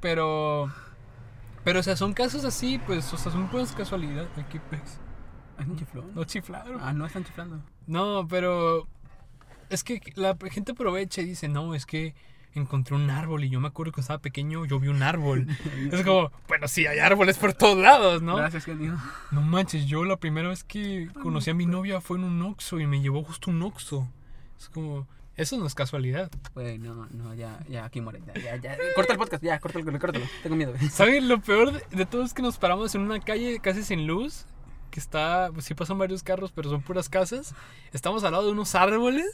Pero, 0.00 0.72
pero 1.64 1.80
o 1.80 1.82
sea, 1.82 1.96
son 1.96 2.12
casos 2.12 2.44
así, 2.44 2.80
pues, 2.86 3.12
o 3.12 3.16
sea, 3.16 3.32
son 3.32 3.48
puras 3.48 3.72
casualidad. 3.72 4.26
Ay, 4.36 4.44
qué 4.50 4.60
pex. 5.56 5.62
¿Es 5.62 5.68
un 5.68 5.78
chiflón? 5.78 6.14
No 6.14 6.24
chiflaron. 6.24 6.80
Ah, 6.80 6.92
no 6.92 7.06
están 7.06 7.24
chiflando. 7.24 7.62
No, 7.86 8.26
pero 8.28 8.88
es 9.70 9.84
que 9.84 10.00
la 10.14 10.36
gente 10.50 10.72
aprovecha 10.72 11.22
y 11.22 11.26
dice, 11.26 11.48
no, 11.48 11.74
es 11.74 11.86
que 11.86 12.14
encontré 12.54 12.94
un 12.94 13.10
árbol 13.10 13.44
y 13.44 13.50
yo 13.50 13.60
me 13.60 13.68
acuerdo 13.68 13.92
que 13.92 14.00
estaba 14.00 14.20
pequeño, 14.20 14.64
yo 14.64 14.80
vi 14.80 14.88
un 14.88 15.02
árbol. 15.02 15.46
es 15.92 16.02
como, 16.02 16.30
bueno, 16.48 16.68
sí, 16.68 16.86
hay 16.86 16.98
árboles 16.98 17.38
por 17.38 17.52
todos 17.52 17.78
lados, 17.78 18.22
¿no? 18.22 18.36
Gracias, 18.36 18.64
querido. 18.64 18.96
No 19.30 19.42
manches, 19.42 19.86
yo 19.86 20.04
la 20.04 20.16
primera 20.16 20.48
vez 20.48 20.64
que 20.64 21.08
conocí 21.22 21.50
a 21.50 21.54
mi 21.54 21.66
novia 21.66 22.00
fue 22.00 22.18
en 22.18 22.24
un 22.24 22.42
Oxxo 22.42 22.80
y 22.80 22.86
me 22.86 23.00
llevó 23.00 23.22
justo 23.22 23.50
un 23.50 23.62
Oxxo. 23.62 24.08
Es 24.58 24.68
como, 24.68 25.06
eso 25.36 25.58
no 25.58 25.66
es 25.66 25.74
casualidad. 25.74 26.30
Güey, 26.54 26.78
no, 26.78 27.06
no, 27.10 27.34
ya, 27.34 27.60
ya, 27.68 27.84
aquí 27.84 28.00
muere. 28.00 28.22
Ya, 28.26 28.40
ya, 28.40 28.56
ya. 28.56 28.76
Corta 28.94 29.12
el 29.12 29.18
podcast, 29.18 29.42
ya, 29.42 29.58
córtalo, 29.60 29.98
córtalo. 29.98 30.24
Tengo 30.42 30.56
miedo. 30.56 30.74
¿Saben? 30.90 31.28
Lo 31.28 31.40
peor 31.40 31.72
de, 31.72 31.96
de 31.96 32.06
todo 32.06 32.24
es 32.24 32.32
que 32.32 32.42
nos 32.42 32.56
paramos 32.56 32.94
en 32.94 33.02
una 33.02 33.20
calle 33.20 33.60
casi 33.60 33.82
sin 33.82 34.06
luz, 34.06 34.46
que 34.96 35.00
está, 35.00 35.50
pues 35.52 35.66
sí 35.66 35.74
pasan 35.74 35.98
varios 35.98 36.22
carros, 36.22 36.52
pero 36.52 36.70
son 36.70 36.80
puras 36.80 37.10
casas. 37.10 37.54
Estamos 37.92 38.24
al 38.24 38.32
lado 38.32 38.46
de 38.46 38.52
unos 38.52 38.74
árboles 38.74 39.26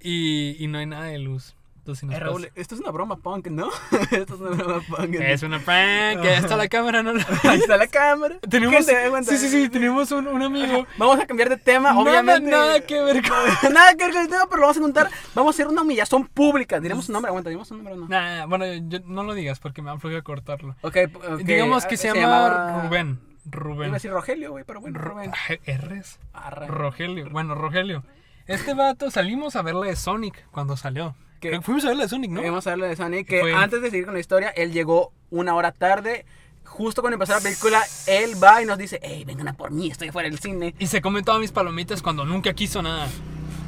y, 0.00 0.56
y 0.58 0.66
no 0.66 0.78
hay 0.78 0.86
nada 0.86 1.04
de 1.04 1.18
luz. 1.20 1.54
Entonces, 1.78 2.08
si 2.08 2.12
Eh, 2.12 2.18
Raúl, 2.18 2.50
esto 2.56 2.74
es 2.74 2.80
una 2.80 2.90
broma 2.90 3.18
punk, 3.18 3.46
¿no? 3.48 3.68
esto 4.10 4.34
es 4.34 4.40
una 4.40 4.50
broma 4.50 4.80
punk. 4.80 5.14
Es 5.14 5.44
una 5.44 5.60
prank, 5.60 6.22
que 6.22 6.34
está 6.34 6.56
la 6.56 6.66
cámara, 6.66 7.04
¿no? 7.04 7.12
Ahí 7.44 7.60
está 7.60 7.76
la 7.76 7.86
cámara. 7.86 8.40
tenemos, 8.50 8.84
sí, 8.84 9.36
sí, 9.38 9.48
sí, 9.48 9.68
tenemos 9.68 10.10
un, 10.10 10.26
un 10.26 10.42
amigo. 10.42 10.88
Vamos 10.98 11.20
a 11.20 11.26
cambiar 11.26 11.50
de 11.50 11.56
tema, 11.56 11.90
Nada, 11.90 12.00
obviamente. 12.02 12.50
nada 12.50 12.80
que 12.80 13.00
ver 13.00 13.22
con... 13.62 13.72
nada 13.72 13.94
que 13.94 14.06
ver 14.06 14.12
con 14.12 14.22
el 14.22 14.28
tema, 14.28 14.46
pero 14.46 14.56
lo 14.56 14.62
vamos 14.62 14.78
a 14.78 14.80
contar. 14.80 15.10
Vamos 15.36 15.54
a 15.54 15.54
hacer 15.54 15.68
una 15.68 15.82
humillación 15.82 16.26
pública. 16.26 16.80
Diremos 16.80 17.08
un 17.08 17.12
nombre, 17.12 17.28
aguanta, 17.28 17.50
diremos 17.50 17.70
un 17.70 17.76
nombre 17.76 17.94
o 17.94 17.96
no. 17.98 18.08
Nah, 18.08 18.46
bueno, 18.46 18.64
yo- 18.88 18.98
no 19.06 19.22
lo 19.22 19.34
digas 19.34 19.60
porque 19.60 19.82
me 19.82 19.90
da 19.92 19.98
flojera 20.00 20.22
cortarlo. 20.22 20.74
Ok, 20.80 20.96
ok, 21.14 21.36
Digamos 21.44 21.86
que 21.86 21.94
ah, 21.94 21.98
se, 21.98 22.12
llama 22.12 22.82
Rubén. 22.88 23.33
Iba 23.46 23.58
Rubén. 23.60 23.90
a 23.90 23.94
decir 23.94 24.10
Rogelio, 24.10 24.50
güey, 24.52 24.64
pero 24.64 24.80
bueno, 24.80 24.98
Ru- 24.98 25.02
Rubén. 25.04 25.32
¿R's? 25.66 26.18
Arre. 26.32 26.66
Rogelio. 26.68 27.28
Bueno, 27.30 27.54
Rogelio. 27.54 28.02
Este 28.46 28.74
vato 28.74 29.10
salimos 29.10 29.56
a 29.56 29.62
ver 29.62 29.74
la 29.74 29.86
de 29.86 29.96
Sonic 29.96 30.46
cuando 30.50 30.76
salió. 30.76 31.14
Que 31.40 31.60
Fuimos 31.60 31.84
a 31.84 31.88
ver 31.88 31.96
la 31.98 32.02
de 32.04 32.08
Sonic, 32.08 32.30
¿no? 32.30 32.42
Vamos 32.42 32.66
a 32.66 32.72
hablar 32.72 32.88
de 32.88 32.96
Sonic, 32.96 33.26
que 33.28 33.40
Fue- 33.40 33.54
antes 33.54 33.80
de 33.82 33.90
seguir 33.90 34.04
con 34.06 34.14
la 34.14 34.20
historia, 34.20 34.48
él 34.50 34.72
llegó 34.72 35.12
una 35.30 35.54
hora 35.54 35.72
tarde. 35.72 36.24
Justo 36.64 37.02
cuando 37.02 37.14
empezó 37.16 37.34
la 37.34 37.40
película, 37.40 37.82
él 38.06 38.42
va 38.42 38.62
y 38.62 38.66
nos 38.66 38.78
dice, 38.78 38.98
hey, 39.02 39.24
vengan 39.26 39.48
a 39.48 39.52
por 39.52 39.70
mí, 39.70 39.90
estoy 39.90 40.10
fuera 40.10 40.28
del 40.28 40.38
cine. 40.38 40.74
Y 40.78 40.86
se 40.86 41.02
come 41.02 41.22
todas 41.22 41.40
mis 41.40 41.52
palomitas 41.52 42.00
cuando 42.02 42.24
nunca 42.24 42.54
quiso 42.54 42.82
nada. 42.82 43.06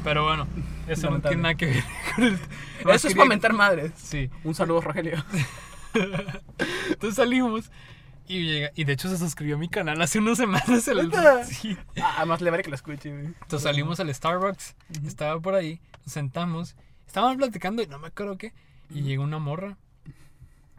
Pero 0.03 0.23
bueno, 0.23 0.47
eso 0.87 1.03
no 1.03 1.17
Lamentable. 1.17 1.29
tiene 1.29 1.41
nada 1.43 1.55
que 1.55 1.65
ver 1.67 1.83
con 2.15 2.23
el... 2.23 2.39
Eso 2.95 3.07
es 3.07 3.15
comentar 3.15 3.53
madres. 3.53 3.91
Sí. 3.95 4.29
Un 4.43 4.55
saludo, 4.55 4.81
Rogelio. 4.81 5.23
Entonces 6.89 7.15
salimos 7.15 7.71
y 8.27 8.43
llega... 8.45 8.71
Y 8.75 8.83
de 8.83 8.93
hecho 8.93 9.09
se 9.09 9.17
suscribió 9.17 9.55
a 9.55 9.59
mi 9.59 9.69
canal 9.69 10.01
hace 10.01 10.19
unas 10.19 10.37
semanas. 10.37 10.87
El... 10.87 11.11
Sí. 11.45 11.77
Ah, 12.01 12.25
más 12.25 12.41
le 12.41 12.49
vale 12.51 12.63
que 12.63 12.69
lo 12.69 12.75
escuche, 12.75 13.09
güey. 13.11 13.25
Entonces 13.27 13.61
salimos 13.63 13.99
al 13.99 14.13
Starbucks, 14.13 14.75
estaba 15.05 15.39
por 15.39 15.55
ahí, 15.55 15.79
nos 16.05 16.13
sentamos, 16.13 16.75
estábamos 17.05 17.37
platicando 17.37 17.81
y 17.81 17.87
no 17.87 17.99
me 17.99 18.07
acuerdo 18.07 18.37
qué, 18.37 18.53
y 18.93 19.01
llegó 19.01 19.23
una 19.23 19.39
morra. 19.39 19.77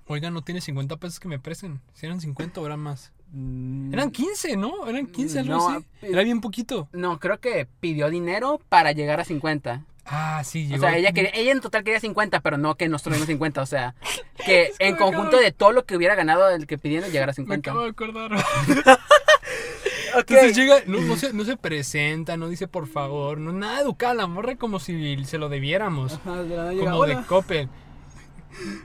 Oiga, 0.07 0.31
no 0.31 0.41
tiene 0.43 0.61
50 0.63 0.97
pesos 0.97 1.21
que 1.21 1.29
me 1.29 1.39
presten. 1.39 1.81
Si 1.93 2.07
eran 2.07 2.21
50 2.21 2.61
o 2.61 2.67
eran 2.67 2.81
más. 2.81 3.13
Mm, 3.33 3.93
Eran 3.93 4.11
15, 4.11 4.57
¿no? 4.57 4.87
Eran 4.87 5.07
15, 5.07 5.41
algo 5.41 5.55
No, 5.55 5.69
así. 5.69 5.85
eh, 6.01 6.09
Era 6.13 6.23
bien 6.23 6.41
poquito. 6.41 6.89
No, 6.93 7.19
creo 7.21 7.41
que 7.41 7.69
pidió 7.81 8.09
dinero 8.09 8.59
para 8.71 8.93
llegar 8.93 9.21
a 9.21 9.25
50. 9.27 9.85
Ah, 10.11 10.43
sí, 10.45 10.65
O 10.67 10.69
llegó. 10.71 10.81
sea, 10.83 10.97
ella, 10.97 11.13
quería, 11.13 11.31
ella 11.35 11.53
en 11.53 11.61
total 11.61 11.85
quería 11.85 12.01
50, 12.01 12.41
pero 12.41 12.57
no 12.57 12.77
que 12.77 12.89
nosotros 12.89 13.17
dimos 13.17 13.27
50. 13.29 13.61
O 13.63 13.67
sea, 13.67 13.95
que 14.47 14.67
en 14.67 14.73
que 14.79 14.91
me 14.93 14.97
conjunto 14.97 15.37
acabo- 15.37 15.43
de 15.43 15.53
todo 15.53 15.73
lo 15.73 15.85
que 15.85 15.97
hubiera 15.97 16.15
ganado 16.15 16.49
el 16.51 16.67
que 16.67 16.79
pidiera, 16.79 17.09
llegara 17.09 17.31
a 17.33 17.35
Me 17.35 17.35
50. 17.35 17.71
acabo 17.71 17.85
de 17.85 17.91
acordar. 17.91 18.31
Ok. 20.17 20.31
Entonces 20.31 20.57
llega, 20.57 20.77
no, 20.87 21.01
no 21.01 21.17
se, 21.17 21.33
no 21.35 21.45
se 21.45 21.57
presenta, 21.59 22.37
no 22.39 22.49
dice 22.49 22.67
por 22.67 22.87
favor, 22.89 23.39
no 23.39 23.53
nada 23.53 23.81
educada 23.83 24.15
la 24.15 24.27
morra 24.27 24.57
como 24.57 24.81
si 24.81 25.23
se 25.27 25.37
lo 25.39 25.49
debiéramos. 25.51 26.15
Ajá, 26.15 26.43
de 26.43 26.49
la 26.57 26.63
nada 26.63 26.73
llega, 26.73 26.91
como 26.91 27.07
de. 27.07 27.17
Coppel. 27.27 27.69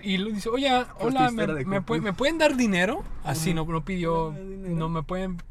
Y 0.04 0.18
lo 0.18 0.30
dice, 0.30 0.50
oye, 0.50 0.70
hola, 1.00 1.32
¿me, 1.32 1.48
me 1.48 1.82
pu- 1.82 2.02
me 2.02 2.12
pueden 2.14 2.38
dar 2.38 2.56
dinero? 2.58 3.04
Así, 3.24 3.54
no, 3.54 3.66
no 3.66 3.86
pidió, 3.86 4.36
No, 4.38 4.90
me 4.90 5.02
pueden, 5.02 5.42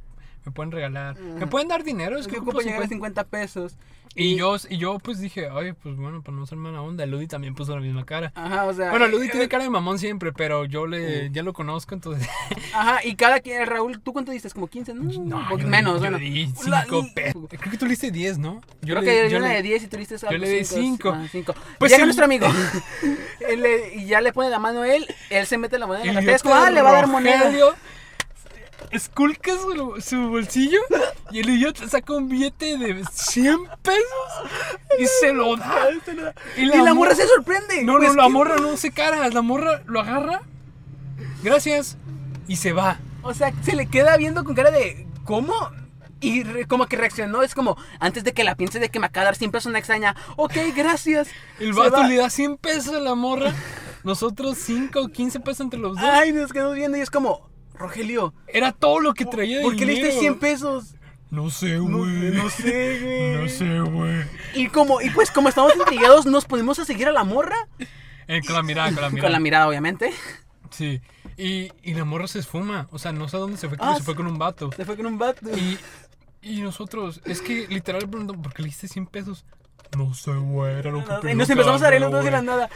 me 0.45 0.53
pueden 0.53 0.73
regalar. 0.73 1.18
¿Me 1.18 1.47
pueden 1.47 1.68
dar 1.68 1.83
dinero? 1.85 2.18
Es 2.18 2.27
que 2.29 2.37
ocupo 2.37 2.51
ocupo 2.51 2.61
llegar 2.61 2.83
a 2.83 2.87
50". 2.89 3.23
50 3.23 3.25
pesos. 3.25 3.77
Y 4.15 4.37
yo, 4.37 4.57
y 4.69 4.77
yo 4.79 4.99
pues 4.99 5.19
dije, 5.21 5.49
ay, 5.51 5.73
pues 5.73 5.97
bueno, 5.97 6.23
para 6.23 6.37
no 6.37 6.47
ser 6.47 6.59
mala 6.59 6.83
onda, 6.83 7.07
Ludi 7.07 7.27
también 7.27 7.55
puso 7.55 7.75
la 7.75 7.81
misma 7.81 8.05
cara. 8.05 8.31
Ajá, 8.35 8.65
o 8.67 8.75
sea. 8.75 8.91
Bueno, 8.91 9.07
eh, 9.07 9.09
Ludi 9.11 9.29
tiene 9.29 9.47
eh, 9.47 9.49
cara 9.49 9.65
de 9.65 9.71
mamón 9.71 9.99
siempre, 9.99 10.33
pero 10.33 10.65
yo 10.67 10.87
le, 10.87 11.29
Uh. 11.29 11.33
ya 11.33 11.43
lo 11.43 11.53
conozco, 11.53 11.95
entonces... 11.95 12.29
Ajá, 12.75 13.01
y 13.05 13.15
cada 13.17 13.41
quien, 13.41 13.67
Raúl, 13.67 14.01
¿tú 14.03 14.13
cuánto 14.13 14.33
diste? 14.33 14.51
¿Como 14.51 14.67
15? 14.67 14.95
No, 14.95 15.49
poquito 15.49 15.59
yo- 15.65 15.69
menos, 15.69 15.95
yo 15.95 16.01
bueno. 16.01 16.19
di 16.19 16.47
La- 16.67 16.83
5 16.85 17.07
pesos. 17.15 17.43
Creo 17.49 17.71
que 17.71 17.79
tú 17.79 17.87
le 17.87 17.91
diste 17.91 18.11
10, 18.11 18.39
¿no? 18.39 18.61
Yo 18.83 18.95
creo 18.95 19.01
le- 19.01 19.07
que 19.07 19.31
yo, 19.31 19.39
le- 19.39 19.45
una 19.47 19.55
de 19.55 19.63
10 19.63 19.83
y 19.85 19.87
tú 19.87 19.97
diste 19.97 20.15
algo 20.27 20.39
le 20.39 20.49
di 20.51 20.65
cinco. 20.65 21.11
Ah, 21.15 21.27
cinco. 21.31 21.55
Pues 21.79 21.91
Llega 21.91 22.03
el- 22.03 22.09
nuestro 22.09 22.25
amigo. 22.25 22.47
Él 23.49 23.63
le- 23.63 23.95
y 23.97 24.07
ya 24.07 24.21
le 24.21 24.33
pone 24.33 24.51
la 24.51 24.59
mano 24.59 24.83
a 24.83 24.95
él. 24.95 25.07
Él 25.31 25.47
se 25.47 25.59
mete 25.59 25.79
la 25.79 25.87
moneda 25.87 26.05
en 26.05 26.15
la 26.15 26.23
idiota 26.23 26.67
ah, 26.67 26.71
le 26.71 26.83
va 26.83 26.91
a 26.91 26.93
dar 26.93 27.07
moneda. 27.07 27.51
Rogelio 28.83 28.97
Esculca 28.97 29.53
su, 29.53 30.01
su 30.01 30.28
bolsillo 30.28 30.80
y 31.30 31.41
el 31.41 31.51
idiota 31.51 31.89
saca 31.89 32.12
un 32.14 32.28
billete 32.28 32.76
de 32.78 33.05
100 33.11 33.57
pesos 33.83 34.03
y 34.99 35.07
se 35.07 35.33
lo 35.33 35.57
da. 35.57 35.89
Y 36.57 36.66
la, 36.66 36.93
morra 36.95 37.14
se 37.14 37.26
sorprende. 37.26 37.83
No, 37.85 37.95
no, 37.95 37.99
Pues, 38.01 38.14
la 38.14 38.28
morra 38.28 38.57
no 38.57 38.76
se 38.76 38.91
cara. 38.93 39.28
La 39.30 39.43
morra 39.43 39.83
lo 39.87 40.01
agarra. 40.01 40.43
Gracias. 41.43 41.97
Y 42.49 42.57
se 42.57 42.72
va. 42.72 42.99
O 43.22 43.35
sea, 43.35 43.53
se 43.62 43.74
le 43.74 43.87
queda 43.87 44.16
viendo 44.16 44.45
con 44.45 44.55
cara 44.55 44.70
de, 44.70 45.07
¿cómo? 45.24 45.55
Y 46.20 46.45
re- 46.45 46.66
como 46.66 46.87
que 46.87 46.97
reaccionó, 46.97 47.43
es 47.43 47.55
como, 47.55 47.76
antes 47.99 48.22
de 48.24 48.33
que 48.33 48.45
la 48.45 48.55
piense 48.55 48.78
de 48.78 48.91
que 48.91 49.01
me 49.01 49.07
acaba 49.07 49.22
de 49.22 49.26
dar 49.26 49.37
100 49.37 49.51
pesos 49.51 49.66
una 49.70 49.78
extraña, 49.78 50.14
ok, 50.37 50.55
gracias. 50.76 51.28
El 51.59 51.72
vato 51.72 51.97
va. 51.99 52.07
le 52.09 52.16
da 52.16 52.30
100 52.30 52.59
pesos 52.59 52.95
a 52.95 53.01
la 53.01 53.14
morra. 53.14 53.53
Nosotros 54.05 54.59
5 54.59 55.01
o 55.01 55.09
15 55.09 55.41
pesos 55.41 55.61
entre 55.61 55.78
los 55.80 55.97
dos. 55.97 56.05
Ay, 56.05 56.33
nos 56.33 56.53
quedamos 56.53 56.74
viendo 56.74 56.97
y 56.99 57.01
es 57.01 57.11
como, 57.11 57.49
Rogelio, 57.75 58.35
Era 58.47 58.73
todo 58.73 59.01
lo 59.01 59.14
que 59.14 59.25
traía 59.25 59.59
de 59.59 59.62
¿por 59.64 59.77
qué 59.77 59.87
le 59.87 59.93
diste 59.93 60.09
dinero. 60.09 60.20
100 60.35 60.39
pesos? 60.39 60.95
No 61.31 61.49
sé, 61.51 61.79
güey. 61.79 62.31
no 62.33 62.51
sé, 62.51 63.01
güey. 63.03 63.43
No 63.43 63.49
sé, 63.49 63.81
güey. 63.81 64.23
Y 64.55 64.68
como, 64.68 65.01
y 65.01 65.09
pues 65.11 65.31
como 65.31 65.49
estamos 65.49 65.75
intrigados, 65.77 66.27
nos 66.27 66.45
ponemos 66.45 66.79
a 66.79 66.85
seguir 66.85 67.09
a 67.09 67.12
la 67.12 67.25
morra. 67.25 67.57
Eh, 68.29 68.41
con 68.47 68.55
la 68.55 68.62
mirada, 68.62 68.93
con 68.93 69.01
la 69.03 69.09
mirada. 69.09 69.23
Con 69.27 69.33
la 69.33 69.41
mirada, 69.41 69.68
obviamente. 69.68 70.12
Sí. 70.70 71.01
Y, 71.37 71.73
y 71.83 71.95
la 71.95 72.05
morra 72.05 72.27
se 72.29 72.39
esfuma. 72.39 72.87
O 72.91 72.99
sea, 72.99 73.12
no 73.12 73.29
sé 73.29 73.37
a 73.37 73.41
dónde 73.41 73.57
se 73.57 73.68
fue, 73.68 73.79
Ah, 73.81 73.95
se 73.97 74.03
fue 74.03 74.14
con 74.14 74.27
un 74.27 74.39
vato. 74.39 74.70
Se 74.77 74.85
fue 74.85 74.97
con 74.97 75.07
un 75.07 75.18
vato. 75.18 75.49
Y, 75.57 75.79
y 76.43 76.61
nosotros, 76.61 77.20
es 77.25 77.41
que 77.41 77.66
literal 77.68 78.09
preguntó, 78.09 78.35
¿por 78.35 78.53
qué 78.53 78.62
le 78.62 78.68
diste 78.68 78.89
100 78.89 79.07
pesos? 79.07 79.45
No 79.97 80.14
sé, 80.14 80.32
güey, 80.32 80.74
era 80.78 80.90
lo 80.90 81.05
que 81.05 81.32
Y 81.32 81.34
nos 81.34 81.51
empezamos 81.51 81.82
a 81.82 81.90
reír 81.90 82.01
los 82.01 82.11
dos 82.12 82.24
de 82.24 82.30
la 82.30 82.43
nada. 82.43 82.70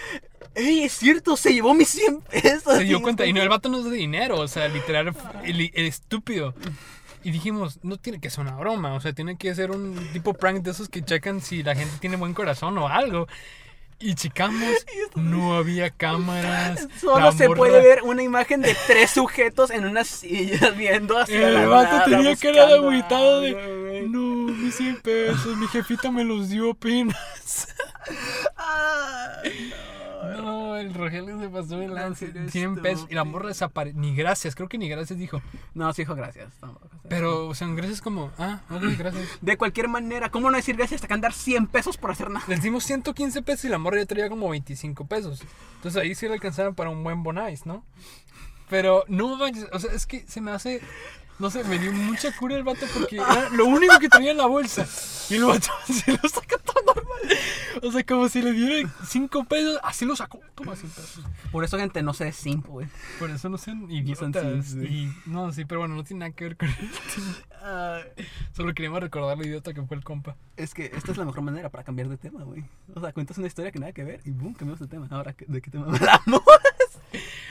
¡Ey, 0.54 0.84
es 0.84 0.92
cierto! 0.92 1.36
Se 1.36 1.52
llevó 1.52 1.74
mis 1.74 1.88
100 1.88 2.20
pesos. 2.22 2.76
Se 2.76 2.84
dio 2.84 3.00
cuenta, 3.02 3.26
y 3.26 3.32
no, 3.32 3.42
el 3.42 3.48
vato 3.48 3.68
no 3.68 3.78
es 3.78 3.84
de 3.84 3.90
dinero, 3.96 4.38
o 4.40 4.48
sea, 4.48 4.68
literal, 4.68 5.14
el, 5.44 5.70
el 5.74 5.86
estúpido. 5.86 6.54
Y 7.22 7.30
dijimos, 7.30 7.80
no 7.82 7.96
tiene 7.96 8.20
que 8.20 8.30
ser 8.30 8.40
una 8.42 8.54
broma, 8.56 8.94
o 8.94 9.00
sea, 9.00 9.12
tiene 9.12 9.36
que 9.36 9.54
ser 9.54 9.70
un 9.70 9.96
tipo 10.12 10.32
prank 10.34 10.62
de 10.62 10.70
esos 10.70 10.88
que 10.88 11.02
checan 11.02 11.40
si 11.40 11.62
la 11.62 11.74
gente 11.74 11.94
tiene 12.00 12.16
buen 12.16 12.34
corazón 12.34 12.78
o 12.78 12.88
algo. 12.88 13.26
Y 13.98 14.14
checamos, 14.14 14.74
no 15.14 15.56
había 15.56 15.88
cámaras. 15.90 16.86
Solo 17.00 17.18
la 17.26 17.32
se 17.32 17.48
morra- 17.48 17.56
puede 17.56 17.82
ver 17.82 18.02
una 18.02 18.22
imagen 18.22 18.60
de 18.60 18.76
tres 18.86 19.10
sujetos 19.10 19.70
en 19.70 19.86
una 19.86 20.04
silla 20.04 20.70
viendo 20.70 21.18
hacia 21.18 21.48
la 21.50 21.62
El 21.62 21.68
vato 21.68 21.92
nada, 21.96 22.04
tenía 22.04 22.36
cara 22.36 22.66
de 22.66 22.74
agüitado 22.74 23.40
de. 23.40 23.52
No, 24.08 24.52
mis 24.52 24.74
100 24.76 25.00
pesos, 25.02 25.56
mi 25.56 25.66
jefita 25.68 26.10
me 26.10 26.24
los 26.24 26.48
dio 26.48 26.70
apenas. 26.72 27.68
Ah, 28.56 29.42
No, 30.36 30.76
el 30.76 30.92
Rogelio 30.94 31.38
se 31.40 31.48
pasó 31.48 31.80
el 31.82 31.94
lance. 31.94 32.26
eres 32.26 32.52
100 32.52 32.76
pesos. 32.82 33.06
Y 33.10 33.14
la 33.14 33.24
morra 33.24 33.48
desapareció. 33.48 34.00
Ni 34.00 34.14
gracias, 34.14 34.54
creo 34.54 34.68
que 34.68 34.78
ni 34.78 34.88
gracias 34.88 35.18
dijo. 35.18 35.40
No, 35.74 35.92
sí, 35.92 36.02
hijo, 36.02 36.14
gracias. 36.14 36.52
Pero, 37.08 37.46
o 37.48 37.54
sea, 37.54 37.68
gracias 37.68 38.00
como. 38.00 38.30
Ah, 38.38 38.60
ok, 38.70 38.82
gracias. 38.98 39.26
De 39.40 39.56
cualquier 39.56 39.88
manera, 39.88 40.30
¿cómo 40.30 40.50
no 40.50 40.56
decir 40.56 40.76
gracias 40.76 40.98
hasta 40.98 41.08
que 41.08 41.14
andar 41.14 41.32
100 41.32 41.66
pesos 41.68 41.96
por 41.96 42.10
hacer 42.10 42.30
nada? 42.30 42.44
Le 42.48 42.56
dimos 42.56 42.84
115 42.84 43.42
pesos 43.42 43.64
y 43.64 43.68
la 43.68 43.78
morra 43.78 43.98
ya 43.98 44.06
traía 44.06 44.28
como 44.28 44.48
25 44.48 45.06
pesos. 45.06 45.42
Entonces 45.76 46.00
ahí 46.02 46.14
sí 46.14 46.26
le 46.26 46.34
alcanzaron 46.34 46.74
para 46.74 46.90
un 46.90 47.02
buen 47.04 47.22
bonais, 47.22 47.66
¿no? 47.66 47.84
Pero 48.68 49.04
no 49.08 49.36
manches, 49.36 49.66
o 49.72 49.78
sea, 49.78 49.92
es 49.92 50.06
que 50.06 50.24
se 50.26 50.40
me 50.40 50.50
hace. 50.50 50.80
No 51.38 51.50
sé, 51.50 51.64
me 51.64 51.78
dio 51.78 51.92
mucha 51.92 52.34
cura 52.34 52.56
el 52.56 52.64
vato 52.64 52.86
porque 52.94 53.16
era 53.16 53.50
lo 53.50 53.66
único 53.66 53.98
que 53.98 54.08
traía 54.08 54.30
en 54.30 54.38
la 54.38 54.46
bolsa. 54.46 54.86
Y 55.28 55.34
el 55.34 55.44
vato 55.44 55.68
se 55.86 56.12
lo 56.12 56.28
saca 56.28 56.56
todo 56.58 56.94
normal. 56.94 57.38
O 57.82 57.92
sea, 57.92 58.04
como 58.04 58.28
si 58.28 58.40
le 58.40 58.52
diera 58.52 58.88
5 59.06 59.44
pesos, 59.44 59.78
así 59.82 60.06
lo 60.06 60.16
sacó. 60.16 60.40
Toma 60.54 60.74
100 60.76 60.90
pesos. 60.90 61.24
Por 61.52 61.62
eso, 61.62 61.78
gente, 61.78 62.02
no 62.02 62.14
sé 62.14 62.32
simp, 62.32 62.66
güey. 62.66 62.86
Por 63.18 63.30
eso 63.30 63.50
no 63.50 63.58
sean 63.58 63.90
idiotas. 63.90 64.74
güey. 64.74 64.86
y, 64.86 65.16
no, 65.26 65.52
sí, 65.52 65.66
pero 65.66 65.80
bueno, 65.80 65.94
no 65.94 66.04
tiene 66.04 66.20
nada 66.20 66.32
que 66.32 66.44
ver 66.44 66.56
con 66.56 66.68
el 66.68 66.76
tema. 66.76 67.98
Solo 68.52 68.72
queríamos 68.74 69.00
recordar 69.00 69.36
lo 69.36 69.44
idiota 69.44 69.74
que 69.74 69.82
fue 69.82 69.96
el 69.96 70.04
compa. 70.04 70.36
Es 70.56 70.72
que 70.72 70.86
esta 70.94 71.12
es 71.12 71.18
la 71.18 71.26
mejor 71.26 71.42
manera 71.42 71.68
para 71.68 71.84
cambiar 71.84 72.08
de 72.08 72.16
tema, 72.16 72.44
güey. 72.44 72.64
O 72.94 73.00
sea, 73.00 73.12
cuentas 73.12 73.36
una 73.36 73.46
historia 73.46 73.72
que 73.72 73.78
nada 73.78 73.92
que 73.92 74.04
ver 74.04 74.20
y 74.24 74.30
boom, 74.30 74.54
cambiamos 74.54 74.80
de 74.80 74.86
tema. 74.86 75.06
Ahora, 75.10 75.34
¿de 75.46 75.60
qué 75.60 75.70
tema 75.70 75.86
hablamos? 75.86 76.42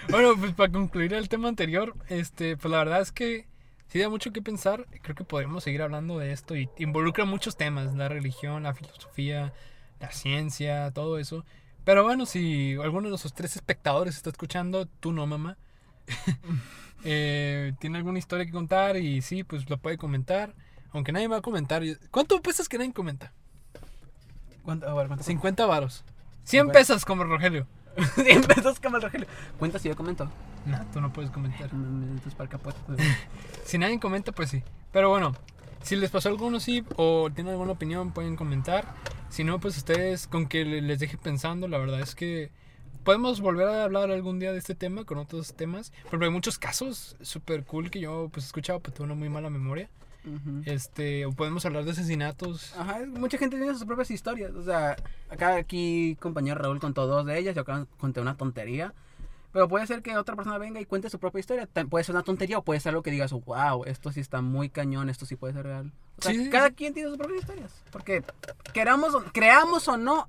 Bueno, 0.09 0.35
pues 0.37 0.53
para 0.53 0.71
concluir 0.71 1.13
el 1.13 1.29
tema 1.29 1.49
anterior, 1.49 1.95
este, 2.09 2.57
pues 2.57 2.71
la 2.71 2.77
verdad 2.77 3.01
es 3.01 3.11
que 3.11 3.47
sí 3.87 3.99
da 3.99 4.09
mucho 4.09 4.31
que 4.31 4.41
pensar. 4.41 4.85
Creo 5.01 5.15
que 5.15 5.23
podríamos 5.23 5.63
seguir 5.63 5.81
hablando 5.81 6.17
de 6.17 6.31
esto 6.31 6.55
y 6.55 6.69
involucra 6.77 7.25
muchos 7.25 7.57
temas, 7.57 7.95
la 7.95 8.07
religión, 8.09 8.63
la 8.63 8.73
filosofía, 8.73 9.53
la 9.99 10.11
ciencia, 10.11 10.91
todo 10.91 11.17
eso. 11.17 11.45
Pero 11.83 12.03
bueno, 12.03 12.25
si 12.25 12.73
alguno 12.81 13.03
de 13.03 13.09
nuestros 13.09 13.33
tres 13.33 13.55
espectadores 13.55 14.15
está 14.15 14.29
escuchando, 14.29 14.87
tú 14.87 15.11
no, 15.11 15.27
mamá, 15.27 15.57
eh, 17.03 17.73
tiene 17.79 17.97
alguna 17.97 18.19
historia 18.19 18.45
que 18.45 18.51
contar 18.51 18.97
y 18.97 19.21
sí, 19.21 19.43
pues 19.43 19.69
lo 19.69 19.77
puede 19.77 19.97
comentar. 19.97 20.53
Aunque 20.91 21.11
nadie 21.11 21.27
va 21.27 21.37
a 21.37 21.41
comentar. 21.41 21.83
¿Cuánto 22.09 22.41
pesas 22.41 22.69
que 22.69 22.77
nadie 22.77 22.93
comenta? 22.93 23.33
¿Cuánto? 24.63 24.87
A 24.87 24.93
ver, 24.93 25.07
¿cuánto? 25.07 25.23
50 25.23 25.65
varos. 25.65 26.03
100 26.45 26.61
Cincuenta. 26.63 26.79
pesos 26.79 27.05
como 27.05 27.23
Rogelio. 27.25 27.67
100 28.15 28.41
pesos 28.43 28.79
como 28.79 28.97
el 28.97 29.03
Rogelio. 29.03 29.27
Cuenta 29.57 29.79
si 29.79 29.87
yo 29.89 29.95
comento. 29.95 30.29
No, 30.65 30.83
tú 30.91 30.99
no 31.01 31.11
puedes 31.13 31.31
comentar. 31.31 31.69
Capote. 32.49 32.77
Si 33.65 33.77
nadie 33.77 33.99
comenta, 33.99 34.31
pues 34.31 34.49
sí. 34.49 34.61
Pero 34.91 35.09
bueno, 35.09 35.35
si 35.81 35.95
les 35.95 36.11
pasó 36.11 36.29
alguno 36.29 36.59
sí 36.59 36.83
o 36.97 37.29
tienen 37.33 37.53
alguna 37.53 37.71
opinión, 37.71 38.11
pueden 38.11 38.35
comentar. 38.35 38.85
Si 39.29 39.43
no, 39.43 39.59
pues 39.59 39.77
ustedes 39.77 40.27
con 40.27 40.47
que 40.47 40.63
le- 40.65 40.81
les 40.81 40.99
deje 40.99 41.17
pensando, 41.17 41.67
la 41.67 41.77
verdad 41.79 41.99
es 42.01 42.13
que 42.15 42.51
podemos 43.03 43.41
volver 43.41 43.67
a 43.67 43.83
hablar 43.83 44.11
algún 44.11 44.39
día 44.39 44.51
de 44.51 44.59
este 44.59 44.75
tema 44.75 45.03
con 45.03 45.17
otros 45.17 45.53
temas. 45.55 45.91
Pero 46.11 46.23
hay 46.25 46.31
muchos 46.31 46.59
casos 46.59 47.15
súper 47.21 47.63
cool 47.65 47.89
que 47.89 47.99
yo 47.99 48.29
pues 48.31 48.45
he 48.45 48.47
escuchado, 48.47 48.79
pero 48.79 48.93
tengo 48.93 49.05
una 49.05 49.15
muy 49.15 49.29
mala 49.29 49.49
memoria. 49.49 49.89
Ujú. 50.25 50.61
Este, 50.65 51.25
o 51.25 51.31
podemos 51.31 51.65
hablar 51.65 51.85
de 51.85 51.91
asesinatos. 51.91 52.73
Ajá, 52.77 52.99
mucha 53.07 53.37
gente 53.37 53.57
tiene 53.57 53.73
sus 53.73 53.85
propias 53.85 54.11
historias. 54.11 54.53
O 54.53 54.63
sea, 54.63 54.95
acá 55.29 55.55
aquí 55.55 56.17
compañero 56.19 56.59
Raúl 56.59 56.79
contó 56.79 57.07
dos 57.07 57.25
de 57.25 57.37
ellas, 57.37 57.55
yo 57.55 57.61
acá 57.61 57.85
conté 57.97 58.21
una 58.21 58.35
tontería. 58.35 58.93
Pero 59.51 59.69
puede 59.69 59.87
ser 59.87 60.01
que 60.01 60.17
otra 60.17 60.35
persona 60.35 60.57
venga 60.57 60.81
y 60.81 60.85
cuente 60.85 61.09
su 61.09 61.17
propia 61.17 61.39
historia. 61.39 61.69
Puede 61.89 62.03
ser 62.03 62.13
una 62.13 62.23
tontería 62.23 62.57
o 62.57 62.63
puede 62.63 62.81
ser 62.81 62.89
algo 62.89 63.03
que 63.03 63.11
digas, 63.11 63.31
wow, 63.31 63.85
esto 63.85 64.11
sí 64.11 64.19
está 64.19 64.41
muy 64.41 64.67
cañón, 64.67 65.09
esto 65.09 65.25
sí 65.25 65.37
puede 65.37 65.53
ser 65.53 65.63
real. 65.63 65.93
O 66.17 66.21
sea, 66.23 66.33
Sí, 66.33 66.49
cada 66.49 66.71
quien 66.71 66.93
tiene 66.93 67.07
sus 67.07 67.17
propias 67.17 67.39
historias. 67.39 67.71
Porque 67.89 68.21
queramos, 68.73 69.15
creamos 69.31 69.87
o 69.87 69.95
no 69.95 70.27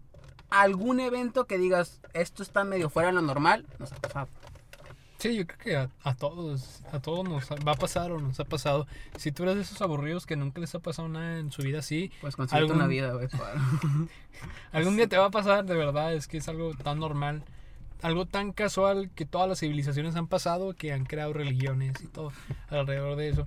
algún 0.48 1.00
evento 1.00 1.46
que 1.46 1.58
digas, 1.58 2.00
esto 2.12 2.44
está 2.44 2.62
medio 2.62 2.88
fuera 2.88 3.08
de 3.08 3.14
lo 3.14 3.22
normal, 3.22 3.66
nos 3.80 3.92
ha 3.92 3.96
pasado. 3.96 4.28
Sí, 5.18 5.34
yo 5.34 5.46
creo 5.46 5.58
que 5.58 5.76
a, 5.76 5.90
a 6.02 6.14
todos, 6.14 6.82
a 6.92 7.00
todos 7.00 7.26
nos 7.26 7.50
va 7.66 7.72
a 7.72 7.76
pasar 7.76 8.12
o 8.12 8.20
nos 8.20 8.38
ha 8.38 8.44
pasado. 8.44 8.86
Si 9.16 9.32
tú 9.32 9.44
eres 9.44 9.56
de 9.56 9.62
esos 9.62 9.80
aburridos 9.80 10.26
que 10.26 10.36
nunca 10.36 10.60
les 10.60 10.74
ha 10.74 10.78
pasado 10.78 11.08
nada 11.08 11.38
en 11.38 11.50
su 11.50 11.62
vida 11.62 11.78
así, 11.78 12.10
Pues 12.20 12.34
Algún- 12.52 12.76
una 12.76 12.86
vida, 12.86 13.12
güey. 13.14 13.28
algún 14.72 14.96
día 14.96 15.06
te 15.08 15.16
va 15.16 15.26
a 15.26 15.30
pasar, 15.30 15.64
de 15.64 15.74
verdad, 15.74 16.12
es 16.14 16.28
que 16.28 16.36
es 16.38 16.48
algo 16.48 16.74
tan 16.74 16.98
normal, 17.00 17.42
algo 18.02 18.26
tan 18.26 18.52
casual 18.52 19.10
que 19.14 19.24
todas 19.24 19.48
las 19.48 19.60
civilizaciones 19.60 20.16
han 20.16 20.26
pasado, 20.26 20.74
que 20.74 20.92
han 20.92 21.04
creado 21.06 21.32
religiones 21.32 22.00
y 22.02 22.06
todo 22.08 22.32
alrededor 22.68 23.16
de 23.16 23.30
eso. 23.30 23.46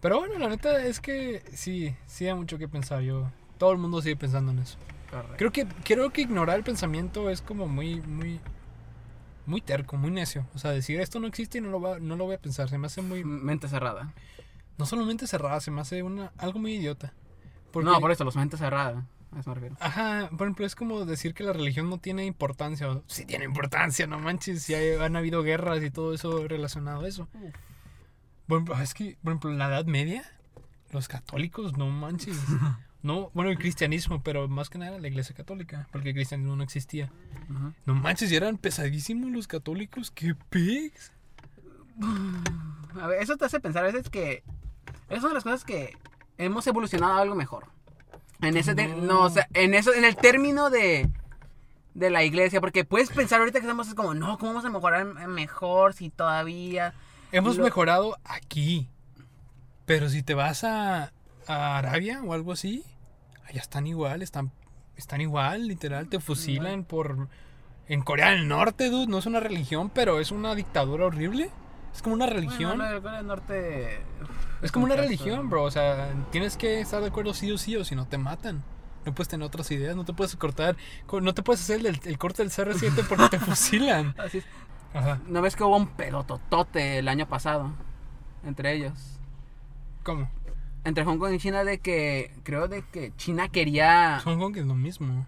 Pero 0.00 0.18
bueno, 0.20 0.38
la 0.38 0.48
neta 0.48 0.84
es 0.84 1.00
que 1.00 1.42
sí, 1.52 1.94
sí 2.06 2.26
hay 2.26 2.34
mucho 2.34 2.58
que 2.58 2.68
pensar. 2.68 3.02
Yo, 3.02 3.28
todo 3.58 3.72
el 3.72 3.78
mundo 3.78 4.00
sigue 4.00 4.16
pensando 4.16 4.52
en 4.52 4.60
eso. 4.60 4.78
Correcto. 5.10 5.34
Creo 5.36 5.50
que, 5.52 5.66
creo 5.84 6.10
que 6.10 6.22
ignorar 6.22 6.56
el 6.58 6.64
pensamiento 6.64 7.28
es 7.28 7.42
como 7.42 7.66
muy, 7.66 8.00
muy, 8.02 8.40
muy 9.50 9.60
terco, 9.60 9.96
muy 9.96 10.10
necio. 10.10 10.46
O 10.54 10.58
sea, 10.58 10.70
decir 10.70 11.00
esto 11.00 11.20
no 11.20 11.26
existe 11.26 11.58
y 11.58 11.60
no 11.60 11.68
lo, 11.70 11.80
va, 11.80 11.98
no 11.98 12.16
lo 12.16 12.24
voy 12.24 12.36
a 12.36 12.38
pensar. 12.38 12.68
Se 12.70 12.78
me 12.78 12.86
hace 12.86 13.02
muy, 13.02 13.24
Mente 13.24 13.68
cerrada. 13.68 14.14
no 14.78 14.86
solamente 14.86 15.26
cerrada, 15.26 15.60
se 15.60 15.70
me 15.70 15.80
hace 15.82 16.02
una, 16.02 16.32
algo 16.38 16.58
muy 16.58 16.74
idiota. 16.74 17.12
Porque, 17.72 17.88
No, 17.90 18.00
por 18.00 18.10
eso, 18.10 18.24
los 18.24 18.34
mente 18.36 18.56
cerrada. 18.56 19.06
A 19.32 19.38
eso 19.40 19.50
me 19.50 19.54
refiero. 19.54 19.76
Ajá, 19.78 20.28
por 20.30 20.42
ejemplo, 20.48 20.66
es 20.66 20.74
como 20.74 21.04
decir 21.04 21.34
que 21.34 21.44
la 21.44 21.52
religión 21.52 21.88
no 21.90 21.98
tiene 21.98 22.24
importancia. 22.24 22.90
o, 22.90 23.02
Sí 23.06 23.24
tiene 23.26 23.44
importancia, 23.44 24.06
no 24.08 24.18
manches, 24.18 24.62
si 24.62 24.74
hay- 24.74 24.94
han 25.00 25.14
habido 25.16 25.42
guerras 25.42 25.82
y 25.84 25.90
todo 25.90 26.14
eso 26.14 26.48
relacionado 26.48 27.02
a 27.02 27.08
eso. 27.08 27.28
Por 28.48 28.56
ejemplo, 28.58 28.80
es 28.80 28.94
que, 28.94 29.16
por 29.22 29.32
ejemplo, 29.32 29.50
en 29.50 29.58
la 29.58 29.68
Edad 29.68 29.84
Media, 29.84 30.24
los 30.90 31.06
católicos, 31.06 31.76
no 31.76 31.86
manches. 31.90 32.36
No, 33.02 33.30
bueno, 33.32 33.50
el 33.50 33.58
cristianismo, 33.58 34.22
pero 34.22 34.46
más 34.48 34.68
que 34.68 34.76
nada 34.78 34.98
la 34.98 35.08
iglesia 35.08 35.34
católica, 35.34 35.88
porque 35.90 36.10
el 36.10 36.14
cristianismo 36.14 36.54
no 36.56 36.62
existía. 36.62 37.10
Ujú. 37.48 37.72
No 37.86 37.94
manches, 37.94 38.30
y 38.30 38.36
eran 38.36 38.58
pesadísimos 38.58 39.30
los 39.30 39.46
católicos, 39.46 40.10
qué 40.10 40.34
pegs. 40.50 41.12
A 43.00 43.06
ver, 43.06 43.22
eso 43.22 43.36
te 43.36 43.44
hace 43.44 43.60
pensar 43.60 43.84
a 43.84 43.86
veces 43.86 44.08
que 44.10 44.42
esas 45.08 45.22
son 45.22 45.34
las 45.34 45.44
cosas 45.44 45.64
que 45.64 45.96
hemos 46.38 46.66
evolucionado 46.66 47.14
a 47.14 47.20
algo 47.22 47.34
mejor. 47.34 47.66
En 48.42 48.56
ese 48.56 48.74
No. 48.74 48.96
no, 48.96 49.20
o 49.22 49.30
sea, 49.30 49.46
en 49.54 49.74
eso 49.74 49.92
en 49.94 50.04
el 50.04 50.16
término 50.16 50.70
de 50.70 51.08
de 51.92 52.08
la 52.08 52.22
iglesia, 52.22 52.60
porque 52.60 52.84
puedes 52.84 53.10
pensar 53.10 53.40
ahorita 53.40 53.58
que 53.58 53.66
estamos 53.66 53.88
es 53.88 53.94
como, 53.94 54.14
no, 54.14 54.38
¿cómo 54.38 54.52
vamos 54.52 54.64
a 54.64 54.70
mejorar 54.70 55.04
mejor 55.28 55.92
si 55.92 56.08
todavía 56.08 56.94
Hemos 57.32 57.56
Lo- 57.58 57.64
mejorado 57.64 58.16
aquí, 58.24 58.88
pero 59.86 60.08
si 60.08 60.22
te 60.22 60.34
vas 60.34 60.62
a, 60.64 61.12
a 61.50 61.78
Arabia 61.78 62.22
o 62.24 62.32
algo 62.32 62.52
así, 62.52 62.84
allá 63.48 63.60
están 63.60 63.86
igual, 63.86 64.22
están, 64.22 64.50
están 64.96 65.20
igual, 65.20 65.66
literal, 65.68 66.08
te 66.08 66.20
fusilan 66.20 66.84
por... 66.84 67.28
En 67.88 68.02
Corea 68.02 68.30
del 68.30 68.46
Norte, 68.46 68.88
dude, 68.88 69.08
no 69.08 69.18
es 69.18 69.26
una 69.26 69.40
religión, 69.40 69.90
pero 69.92 70.20
es 70.20 70.30
una 70.30 70.54
dictadura 70.54 71.06
horrible. 71.06 71.50
Es 71.92 72.02
como 72.02 72.14
una 72.14 72.26
religión. 72.26 72.78
Bueno, 72.78 73.02
Corea 73.02 73.16
del 73.18 73.26
Norte 73.26 74.00
es 74.62 74.70
como 74.70 74.84
un 74.84 74.92
una 74.92 74.96
caso. 74.96 75.08
religión, 75.08 75.50
bro. 75.50 75.64
O 75.64 75.70
sea, 75.72 76.14
tienes 76.30 76.56
que 76.56 76.80
estar 76.80 77.00
de 77.00 77.08
acuerdo 77.08 77.34
sí 77.34 77.50
o 77.50 77.58
sí, 77.58 77.74
o 77.74 77.84
si 77.84 77.96
no 77.96 78.06
te 78.06 78.16
matan. 78.16 78.62
No 79.04 79.12
puedes 79.12 79.26
tener 79.28 79.44
otras 79.44 79.68
ideas, 79.72 79.96
no 79.96 80.04
te 80.04 80.12
puedes 80.12 80.36
cortar, 80.36 80.76
co- 81.06 81.20
no 81.20 81.34
te 81.34 81.42
puedes 81.42 81.62
hacer 81.62 81.84
el, 81.84 81.98
el 82.04 82.18
corte 82.18 82.44
del 82.44 82.52
CR7 82.52 83.04
porque 83.08 83.28
te 83.28 83.40
fusilan. 83.40 84.14
Así 84.18 84.38
es. 84.38 84.44
Ajá. 84.94 85.18
¿No 85.26 85.42
ves 85.42 85.56
que 85.56 85.64
hubo 85.64 85.76
un 85.76 85.88
pelototote 85.88 86.98
el 86.98 87.08
año 87.08 87.26
pasado 87.26 87.72
entre 88.44 88.72
ellos? 88.74 88.92
¿Cómo? 90.04 90.30
Entre 90.84 91.04
Hong 91.04 91.18
Kong 91.18 91.34
y 91.34 91.38
China 91.38 91.64
de 91.64 91.78
que 91.78 92.32
creo 92.42 92.68
de 92.68 92.82
que 92.82 93.12
China 93.16 93.48
quería 93.48 94.20
Hong 94.24 94.38
Kong 94.38 94.56
es 94.56 94.64
lo 94.66 94.74
mismo. 94.74 95.26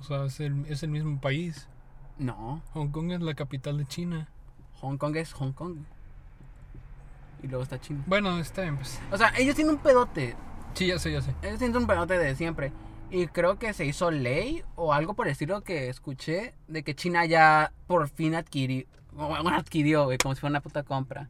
O 0.00 0.04
sea, 0.04 0.24
es 0.26 0.38
el, 0.40 0.64
es 0.66 0.82
el 0.82 0.90
mismo 0.90 1.20
país. 1.20 1.68
no, 2.18 2.62
Hong 2.74 2.88
Kong 2.88 3.10
es 3.12 3.20
la 3.20 3.34
capital 3.34 3.78
de 3.78 3.86
China. 3.86 4.28
Hong 4.80 4.98
Kong 4.98 5.16
es 5.16 5.32
Hong 5.32 5.52
Kong. 5.52 5.78
Y 7.42 7.48
luego 7.48 7.62
está 7.62 7.80
China. 7.80 8.02
Bueno, 8.06 8.38
está 8.38 8.62
bien, 8.62 8.76
pues. 8.76 9.00
O 9.10 9.16
sea, 9.16 9.32
ellos 9.36 9.54
tienen 9.54 9.74
un 9.74 9.80
pedote. 9.80 10.34
Sí, 10.74 10.86
ya 10.86 10.98
sé, 10.98 11.12
ya 11.12 11.22
sé. 11.22 11.34
Ellos 11.42 11.58
tienen 11.58 11.76
un 11.76 11.86
pedote 11.86 12.18
de 12.18 12.34
siempre. 12.36 12.72
Y 13.10 13.26
creo 13.28 13.58
que 13.58 13.72
se 13.72 13.84
hizo 13.84 14.10
ley 14.10 14.62
o 14.74 14.92
algo 14.92 15.14
por 15.14 15.26
el 15.26 15.32
estilo 15.32 15.62
que 15.62 15.88
escuché 15.88 16.54
de 16.68 16.82
que 16.82 16.94
China 16.94 17.24
ya 17.24 17.72
por 17.86 18.08
fin 18.08 18.34
adquirió, 18.34 18.84
bueno, 19.12 19.48
adquirió, 19.50 20.04
güey, 20.04 20.18
como 20.18 20.34
si 20.34 20.40
fuera 20.40 20.50
una 20.52 20.60
puta 20.60 20.82
compra. 20.82 21.28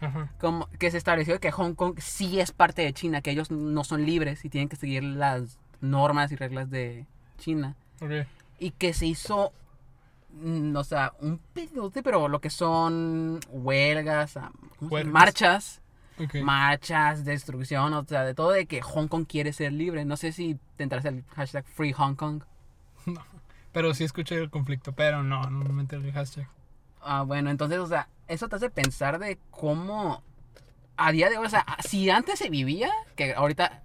Ajá. 0.00 0.30
Como 0.40 0.68
que 0.78 0.90
se 0.90 0.98
estableció 0.98 1.40
que 1.40 1.50
Hong 1.52 1.74
Kong 1.74 1.98
sí 1.98 2.40
es 2.40 2.52
parte 2.52 2.82
de 2.82 2.92
China, 2.92 3.20
que 3.22 3.30
ellos 3.30 3.50
no 3.50 3.84
son 3.84 4.04
libres 4.04 4.44
y 4.44 4.48
tienen 4.50 4.68
que 4.68 4.76
seguir 4.76 5.02
las 5.02 5.58
normas 5.80 6.32
y 6.32 6.36
reglas 6.36 6.70
de 6.70 7.06
China. 7.38 7.74
Ok. 8.00 8.26
Y 8.58 8.70
que 8.72 8.92
se 8.94 9.06
hizo, 9.06 9.52
mm, 10.40 10.76
o 10.76 10.84
sea, 10.84 11.12
un 11.20 11.38
pedote, 11.52 12.02
pero 12.02 12.28
lo 12.28 12.40
que 12.40 12.50
son 12.50 13.40
huelgas, 13.50 14.38
marchas, 15.06 15.80
Ok. 16.18 16.36
marchas, 16.42 17.24
destrucción, 17.24 17.92
o 17.92 18.04
sea, 18.04 18.24
de 18.24 18.34
todo 18.34 18.50
de 18.50 18.66
que 18.66 18.80
Hong 18.82 19.08
Kong 19.08 19.26
quiere 19.28 19.52
ser 19.52 19.72
libre. 19.72 20.04
No 20.04 20.16
sé 20.16 20.32
si 20.32 20.58
te 20.76 20.82
entras 20.84 21.04
el 21.04 21.24
hashtag 21.34 21.64
Free 21.66 21.92
Hong 21.92 22.14
Kong. 22.14 22.42
No. 23.06 23.20
Pero 23.72 23.92
sí 23.94 24.04
escuché 24.04 24.36
el 24.36 24.50
conflicto, 24.50 24.92
pero 24.92 25.22
no, 25.22 25.42
no 25.50 25.62
me 25.64 25.82
meto 25.82 25.96
el 25.96 26.10
hashtag. 26.12 26.48
Ah, 27.02 27.22
bueno, 27.22 27.50
entonces, 27.50 27.78
o 27.78 27.86
sea, 27.86 28.08
eso 28.28 28.48
te 28.48 28.56
hace 28.56 28.70
pensar 28.70 29.18
de 29.18 29.38
cómo 29.50 30.22
a 30.96 31.12
día 31.12 31.28
de 31.28 31.38
hoy, 31.38 31.46
o 31.46 31.50
sea, 31.50 31.64
si 31.86 32.08
antes 32.10 32.38
se 32.38 32.48
vivía, 32.50 32.90
que 33.16 33.34
ahorita 33.34 33.82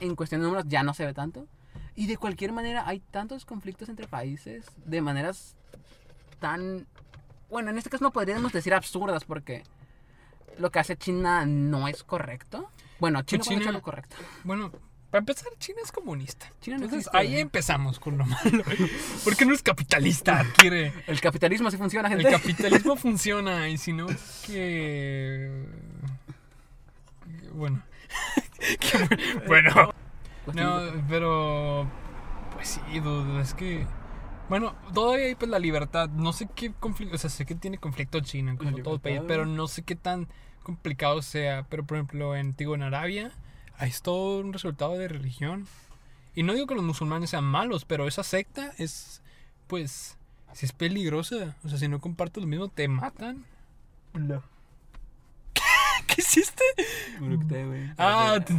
en 0.00 0.16
cuestión 0.16 0.40
de 0.40 0.46
números 0.46 0.66
ya 0.68 0.82
no 0.82 0.92
se 0.94 1.06
ve 1.06 1.14
tanto, 1.14 1.46
y 1.94 2.06
de 2.06 2.16
cualquier 2.16 2.52
manera 2.52 2.86
hay 2.86 3.00
tantos 3.00 3.44
conflictos 3.44 3.88
entre 3.88 4.06
países 4.06 4.66
de 4.84 5.00
maneras 5.00 5.56
tan, 6.40 6.86
bueno, 7.50 7.70
en 7.70 7.78
este 7.78 7.90
caso 7.90 8.04
no 8.04 8.12
podríamos 8.12 8.52
decir 8.52 8.74
absurdas 8.74 9.24
porque 9.24 9.62
lo 10.58 10.70
que 10.70 10.78
hace 10.78 10.96
China 10.96 11.46
no 11.46 11.88
es 11.88 12.02
correcto. 12.04 12.68
Bueno, 12.98 13.22
China, 13.22 13.42
China- 13.42 13.60
hacer 13.60 13.72
lo 13.72 13.82
correcto. 13.82 14.16
Bueno, 14.44 14.72
para 15.12 15.20
empezar, 15.20 15.48
China 15.58 15.78
es 15.84 15.92
comunista. 15.92 16.50
China 16.62 16.78
no 16.78 16.84
Entonces 16.86 17.06
existe, 17.06 17.18
ahí 17.18 17.28
güey. 17.28 17.40
empezamos 17.42 18.00
con 18.00 18.16
lo 18.16 18.24
malo. 18.24 18.64
Porque 19.24 19.44
no 19.44 19.52
es 19.54 19.62
capitalista. 19.62 20.44
El 21.06 21.20
capitalismo 21.20 21.70
sí 21.70 21.76
funciona, 21.76 22.08
El 22.10 22.22
gente. 22.22 22.32
capitalismo 22.32 22.96
funciona 22.96 23.68
y 23.68 23.76
si 23.76 23.92
no, 23.92 24.06
que. 24.46 25.64
Bueno. 27.52 27.82
Que- 28.80 29.46
bueno. 29.46 29.92
No, 30.54 30.80
pero. 31.08 31.86
Pues 32.54 32.68
sí, 32.68 33.00
dude, 33.00 33.40
es 33.42 33.54
que. 33.54 33.86
Bueno, 34.48 34.74
todavía 34.94 35.26
hay 35.26 35.34
pues 35.34 35.50
la 35.50 35.58
libertad. 35.58 36.08
No 36.10 36.32
sé 36.32 36.48
qué 36.54 36.72
conflicto. 36.72 37.14
O 37.16 37.18
sea, 37.18 37.28
sé 37.30 37.44
que 37.44 37.54
tiene 37.54 37.78
conflicto 37.78 38.20
China, 38.20 38.56
como 38.56 38.78
todo 38.78 38.94
el 38.94 39.00
país, 39.00 39.20
pero 39.28 39.44
no 39.46 39.66
sé 39.68 39.82
qué 39.82 39.94
tan 39.96 40.28
complicado 40.62 41.22
sea. 41.22 41.66
Pero 41.68 41.84
por 41.84 41.96
ejemplo, 41.98 42.34
en, 42.36 42.54
digo, 42.56 42.74
en 42.74 42.82
Arabia, 42.82 43.32
es 43.80 44.02
todo 44.02 44.40
un 44.40 44.52
resultado 44.52 44.92
de 44.98 45.08
religión. 45.08 45.66
Y 46.34 46.42
no 46.44 46.54
digo 46.54 46.66
que 46.66 46.74
los 46.74 46.84
musulmanes 46.84 47.30
sean 47.30 47.44
malos, 47.44 47.84
pero 47.84 48.06
esa 48.08 48.22
secta 48.22 48.72
es. 48.78 49.22
Pues. 49.66 50.16
Si 50.54 50.66
es 50.66 50.72
peligrosa. 50.72 51.56
O 51.64 51.68
sea, 51.68 51.78
si 51.78 51.88
no 51.88 52.00
compartes 52.00 52.42
lo 52.42 52.46
mismo, 52.48 52.68
te 52.68 52.86
matan. 52.88 53.44
No. 54.12 54.42
¿Qué 56.06 56.14
hiciste? 56.20 56.62
Bructe, 57.20 57.64
güey. 57.66 57.90
Ah, 57.96 58.38
te, 58.44 58.54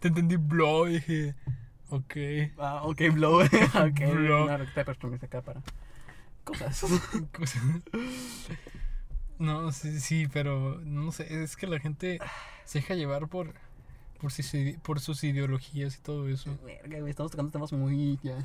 te 0.00 0.08
entendí, 0.08 0.36
bro. 0.36 0.84
Dije. 0.86 1.34
Ok. 1.90 2.16
Ah, 2.58 2.82
ok, 2.84 3.00
blow. 3.14 3.40
ok, 3.44 3.48
Blow. 4.12 4.46
no, 4.58 4.66
te 4.74 4.84
perfumes 4.84 5.22
acá 5.22 5.40
para 5.40 5.62
cosas. 6.44 6.80
Cosa- 7.34 7.60
No, 9.38 9.70
sí, 9.72 10.00
sí, 10.00 10.26
pero 10.32 10.80
no 10.82 11.12
sé, 11.12 11.42
es 11.42 11.56
que 11.56 11.66
la 11.66 11.78
gente 11.78 12.18
se 12.64 12.80
deja 12.80 12.94
llevar 12.94 13.28
por, 13.28 13.54
por, 14.20 14.32
sus, 14.32 14.52
ide- 14.54 14.78
por 14.80 15.00
sus 15.00 15.22
ideologías 15.24 15.96
y 15.96 16.00
todo 16.00 16.28
eso. 16.28 16.56
Verga, 16.64 16.98
güey, 17.00 17.10
estamos 17.10 17.30
tocando 17.32 17.50
temas 17.52 17.72
muy 17.72 18.18
ya. 18.22 18.36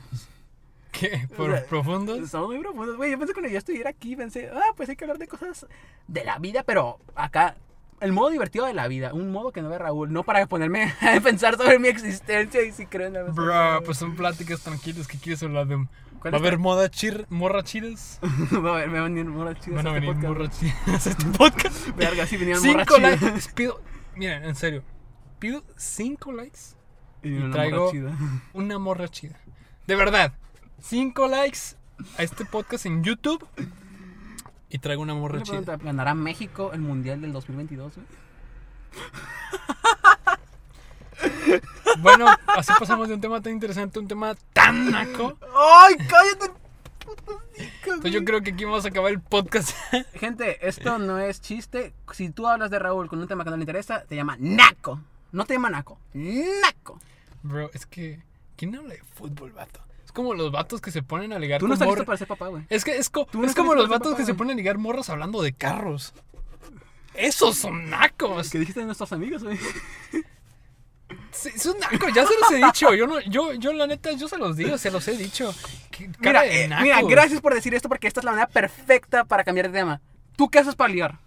¿Qué? 0.91 1.27
¿Por 1.35 1.49
O 1.49 1.53
sea, 1.53 1.65
profundos? 1.65 2.19
Estamos 2.19 2.49
muy 2.49 2.59
profundos, 2.59 2.97
güey. 2.97 3.11
Yo 3.11 3.17
pensé 3.17 3.33
que 3.33 3.39
cuando 3.39 3.51
yo 3.51 3.57
estuviera 3.57 3.89
aquí, 3.89 4.15
pensé, 4.15 4.49
ah, 4.53 4.73
pues 4.75 4.89
hay 4.89 4.95
que 4.95 5.03
hablar 5.05 5.17
de 5.17 5.27
cosas 5.27 5.65
de 6.07 6.23
la 6.23 6.37
vida, 6.37 6.63
pero 6.63 6.99
acá, 7.15 7.55
el 7.99 8.11
modo 8.11 8.29
divertido 8.29 8.65
de 8.65 8.73
la 8.73 8.87
vida, 8.87 9.11
un 9.13 9.31
modo 9.31 9.51
que 9.51 9.61
no 9.63 9.69
ve 9.69 9.79
Raúl, 9.79 10.13
no 10.13 10.23
para 10.23 10.45
ponerme 10.45 10.93
a 11.01 11.19
pensar 11.19 11.57
sobre 11.57 11.79
mi 11.79 11.87
existencia 11.87 12.61
y 12.61 12.71
si 12.71 12.85
creo 12.85 13.07
en 13.07 13.13
la 13.13 13.23
Bro, 13.23 13.83
pues 13.85 13.97
son 13.97 14.15
pláticas 14.15 14.61
tranquilas 14.61 15.07
que 15.07 15.17
quieres 15.17 15.41
hablar 15.41 15.65
de 15.67 15.87
¿Cuál 16.19 16.35
Va 16.35 16.37
a 16.37 16.39
haber 16.39 16.57
moda 16.57 16.89
chir, 16.89 17.25
morra 17.29 17.63
chidas. 17.63 18.19
Va 18.53 18.69
a 18.69 18.73
haber, 18.75 18.87
me 18.89 18.99
van 19.01 19.11
a 19.11 19.15
venir 19.15 19.25
morras 19.25 19.59
chidas. 19.59 19.83
Van 19.83 19.87
a 19.93 19.97
este 19.97 20.07
venir 20.09 20.27
morra 20.29 20.49
chidas 20.49 21.07
a 21.07 21.09
este 21.09 21.25
podcast. 21.37 21.87
Verga, 21.97 22.25
sí 22.27 22.37
venían 22.37 22.59
Cinco 22.61 22.95
chidas. 22.95 23.47
Pido, 23.49 23.81
miren, 24.15 24.45
en 24.45 24.55
serio. 24.55 24.83
Pido 25.43 25.61
cinco 25.75 26.31
likes. 26.31 26.59
Y 27.21 27.33
una 27.33 27.53
traigo- 27.53 27.79
morra 27.79 27.91
chida. 27.91 28.17
Una 28.53 28.79
morra 28.79 29.07
chida. 29.09 29.37
De 29.85 29.97
verdad. 29.97 30.31
Cinco 30.81 31.27
likes 31.27 31.75
a 32.17 32.23
este 32.23 32.45
podcast 32.45 32.85
en 32.85 33.03
YouTube. 33.03 33.45
Y 34.69 34.79
traigo 34.79 35.01
una 35.01 35.13
morra 35.13 35.35
Una 35.35 35.43
chida. 35.43 35.57
pregunta, 35.61 35.83
¿Ganará 35.83 36.13
México 36.13 36.71
el 36.71 36.79
Mundial 36.79 37.19
del 37.19 37.33
2022? 37.33 37.93
güey? 37.95 38.07
Bueno, 41.99 42.25
así 42.47 42.71
pasamos 42.79 43.07
de 43.09 43.13
un 43.15 43.21
tema 43.21 43.41
tan 43.41 43.51
interesante 43.53 43.99
a 43.99 44.01
un 44.01 44.07
tema 44.07 44.35
tan 44.53 44.91
naco. 44.91 45.37
¡Ay, 45.55 45.95
cállate! 46.07 46.51
Entonces 47.85 48.11
yo 48.13 48.23
creo 48.23 48.41
que 48.41 48.51
aquí 48.51 48.63
vamos 48.65 48.85
a 48.85 48.89
acabar 48.89 49.11
el 49.11 49.19
podcast. 49.21 49.71
Gente, 50.15 50.65
esto 50.67 50.97
no 50.99 51.19
es 51.19 51.39
chiste. 51.41 51.93
Si 52.13 52.29
tú 52.29 52.47
hablas 52.47 52.71
de 52.71 52.79
Raúl 52.79 53.09
con 53.09 53.19
un 53.19 53.27
tema 53.27 53.43
que 53.43 53.49
no 53.51 53.57
le 53.57 53.61
interesa, 53.63 54.03
te 54.05 54.15
llama 54.15 54.37
Naco. 54.39 55.01
No 55.33 55.43
te 55.45 55.53
llama 55.55 55.69
Naco. 55.69 55.99
Naco. 56.13 56.99
Bro, 57.41 57.69
es 57.73 57.85
que. 57.85 58.21
¿Quién 58.55 58.73
habla 58.75 58.93
de 58.93 59.01
fútbol, 59.15 59.51
vato? 59.51 59.81
Es 60.05 60.11
como 60.13 60.33
los 60.33 60.51
vatos 60.51 60.79
que 60.79 60.91
se 60.91 61.01
ponen 61.03 61.33
a 61.33 61.39
ligar 61.39 61.59
Tú 61.59 61.67
no 61.67 61.73
estás 61.73 61.87
listo 61.89 62.05
para 62.05 62.17
ser 62.17 62.27
papá, 62.27 62.47
güey. 62.47 62.63
Es 62.69 62.85
que 62.85 62.95
es, 62.97 63.09
co- 63.09 63.25
Tú 63.29 63.41
no 63.41 63.47
es 63.47 63.53
como 63.55 63.73
los 63.73 63.85
para 63.85 63.95
ser 63.95 63.99
vatos 63.99 64.11
papá, 64.13 64.17
que 64.21 64.25
se 64.25 64.31
güey. 64.31 64.37
ponen 64.37 64.53
a 64.53 64.57
ligar 64.57 64.77
morras 64.77 65.09
hablando 65.09 65.41
de 65.41 65.51
carros. 65.53 66.13
Esos 67.15 67.57
son 67.57 67.89
nacos. 67.89 68.49
¿Qué 68.49 68.59
dijiste 68.59 68.79
de 68.79 68.85
nuestros 68.85 69.11
amigos, 69.11 69.43
güey? 69.43 69.57
Sí, 71.31 71.49
son 71.57 71.77
nacos, 71.79 72.13
ya 72.13 72.25
se 72.25 72.33
los 72.39 72.51
he 72.51 72.57
dicho. 72.65 72.93
Yo, 72.93 73.07
no, 73.07 73.19
yo, 73.21 73.53
yo, 73.53 73.73
la 73.73 73.87
neta, 73.87 74.11
yo 74.13 74.27
se 74.27 74.37
los 74.37 74.55
digo, 74.55 74.77
se 74.77 74.91
los 74.91 75.07
he 75.07 75.17
dicho. 75.17 75.53
Qué 75.91 76.05
cara 76.21 76.41
Mira, 76.41 76.41
de 76.43 76.63
eh, 76.63 76.67
nacos. 76.67 76.83
mira, 76.83 77.01
gracias 77.01 77.41
por 77.41 77.53
decir 77.55 77.73
esto 77.73 77.89
porque 77.89 78.07
esta 78.07 78.19
es 78.19 78.23
la 78.23 78.31
manera 78.31 78.47
perfecta 78.47 79.25
para 79.25 79.43
cambiar 79.43 79.71
de 79.71 79.79
tema. 79.79 79.99
¿Tú 80.35 80.49
qué 80.49 80.59
haces 80.59 80.75
para 80.75 80.93
ligar? 80.93 81.19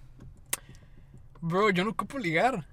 Bro, 1.40 1.70
yo 1.70 1.84
no 1.84 1.90
ocupo 1.90 2.18
ligar. 2.18 2.66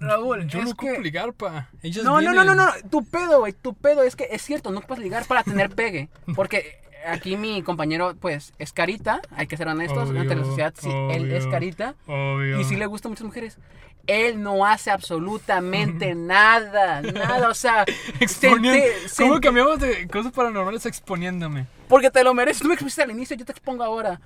Raúl, 0.00 0.46
Yo 0.46 0.60
es 0.60 0.64
no 0.64 0.70
ocupo 0.72 0.92
que... 0.94 1.00
ligar, 1.00 1.32
pa. 1.32 1.68
Ellas 1.82 2.04
No, 2.04 2.20
no, 2.20 2.32
no, 2.32 2.42
no, 2.44 2.54
no, 2.54 2.66
tu 2.90 3.04
pedo, 3.04 3.40
güey, 3.40 3.52
tu 3.52 3.74
pedo 3.74 4.02
es 4.02 4.16
que 4.16 4.28
es 4.30 4.42
cierto, 4.42 4.70
no 4.70 4.80
puedes 4.80 5.04
ligar 5.04 5.26
para 5.26 5.44
tener 5.44 5.70
pegue. 5.70 6.08
Porque 6.34 6.80
aquí 7.06 7.36
mi 7.36 7.62
compañero, 7.62 8.14
pues, 8.18 8.52
es 8.58 8.72
carita, 8.72 9.20
hay 9.36 9.46
que 9.46 9.56
ser 9.56 9.68
honestos, 9.68 10.08
Obvio, 10.10 10.22
ante 10.22 10.36
la 10.36 10.44
sociedad, 10.44 10.74
sí, 10.76 10.88
él 11.12 11.30
es 11.30 11.46
carita. 11.46 11.94
Obvio. 12.06 12.60
Y 12.60 12.64
sí 12.64 12.76
le 12.76 12.86
gustan 12.86 13.12
muchas 13.12 13.26
mujeres. 13.26 13.58
Él 14.06 14.42
no 14.42 14.64
hace 14.64 14.90
absolutamente 14.90 16.14
nada, 16.16 17.02
nada, 17.02 17.48
o 17.48 17.54
sea, 17.54 17.84
Exponiendo. 18.18 18.82
¿Cómo 19.18 19.40
cambiamos 19.40 19.80
de 19.80 20.08
cosas 20.08 20.32
paranormales 20.32 20.86
exponiéndome? 20.86 21.66
porque 21.90 22.08
te 22.08 22.22
lo 22.22 22.32
mereces. 22.32 22.62
Tú 22.62 22.68
me 22.68 22.74
expusiste 22.74 23.02
al 23.02 23.10
inicio, 23.10 23.36
yo 23.36 23.44
te 23.44 23.50
expongo 23.50 23.82
ahora. 23.82 24.20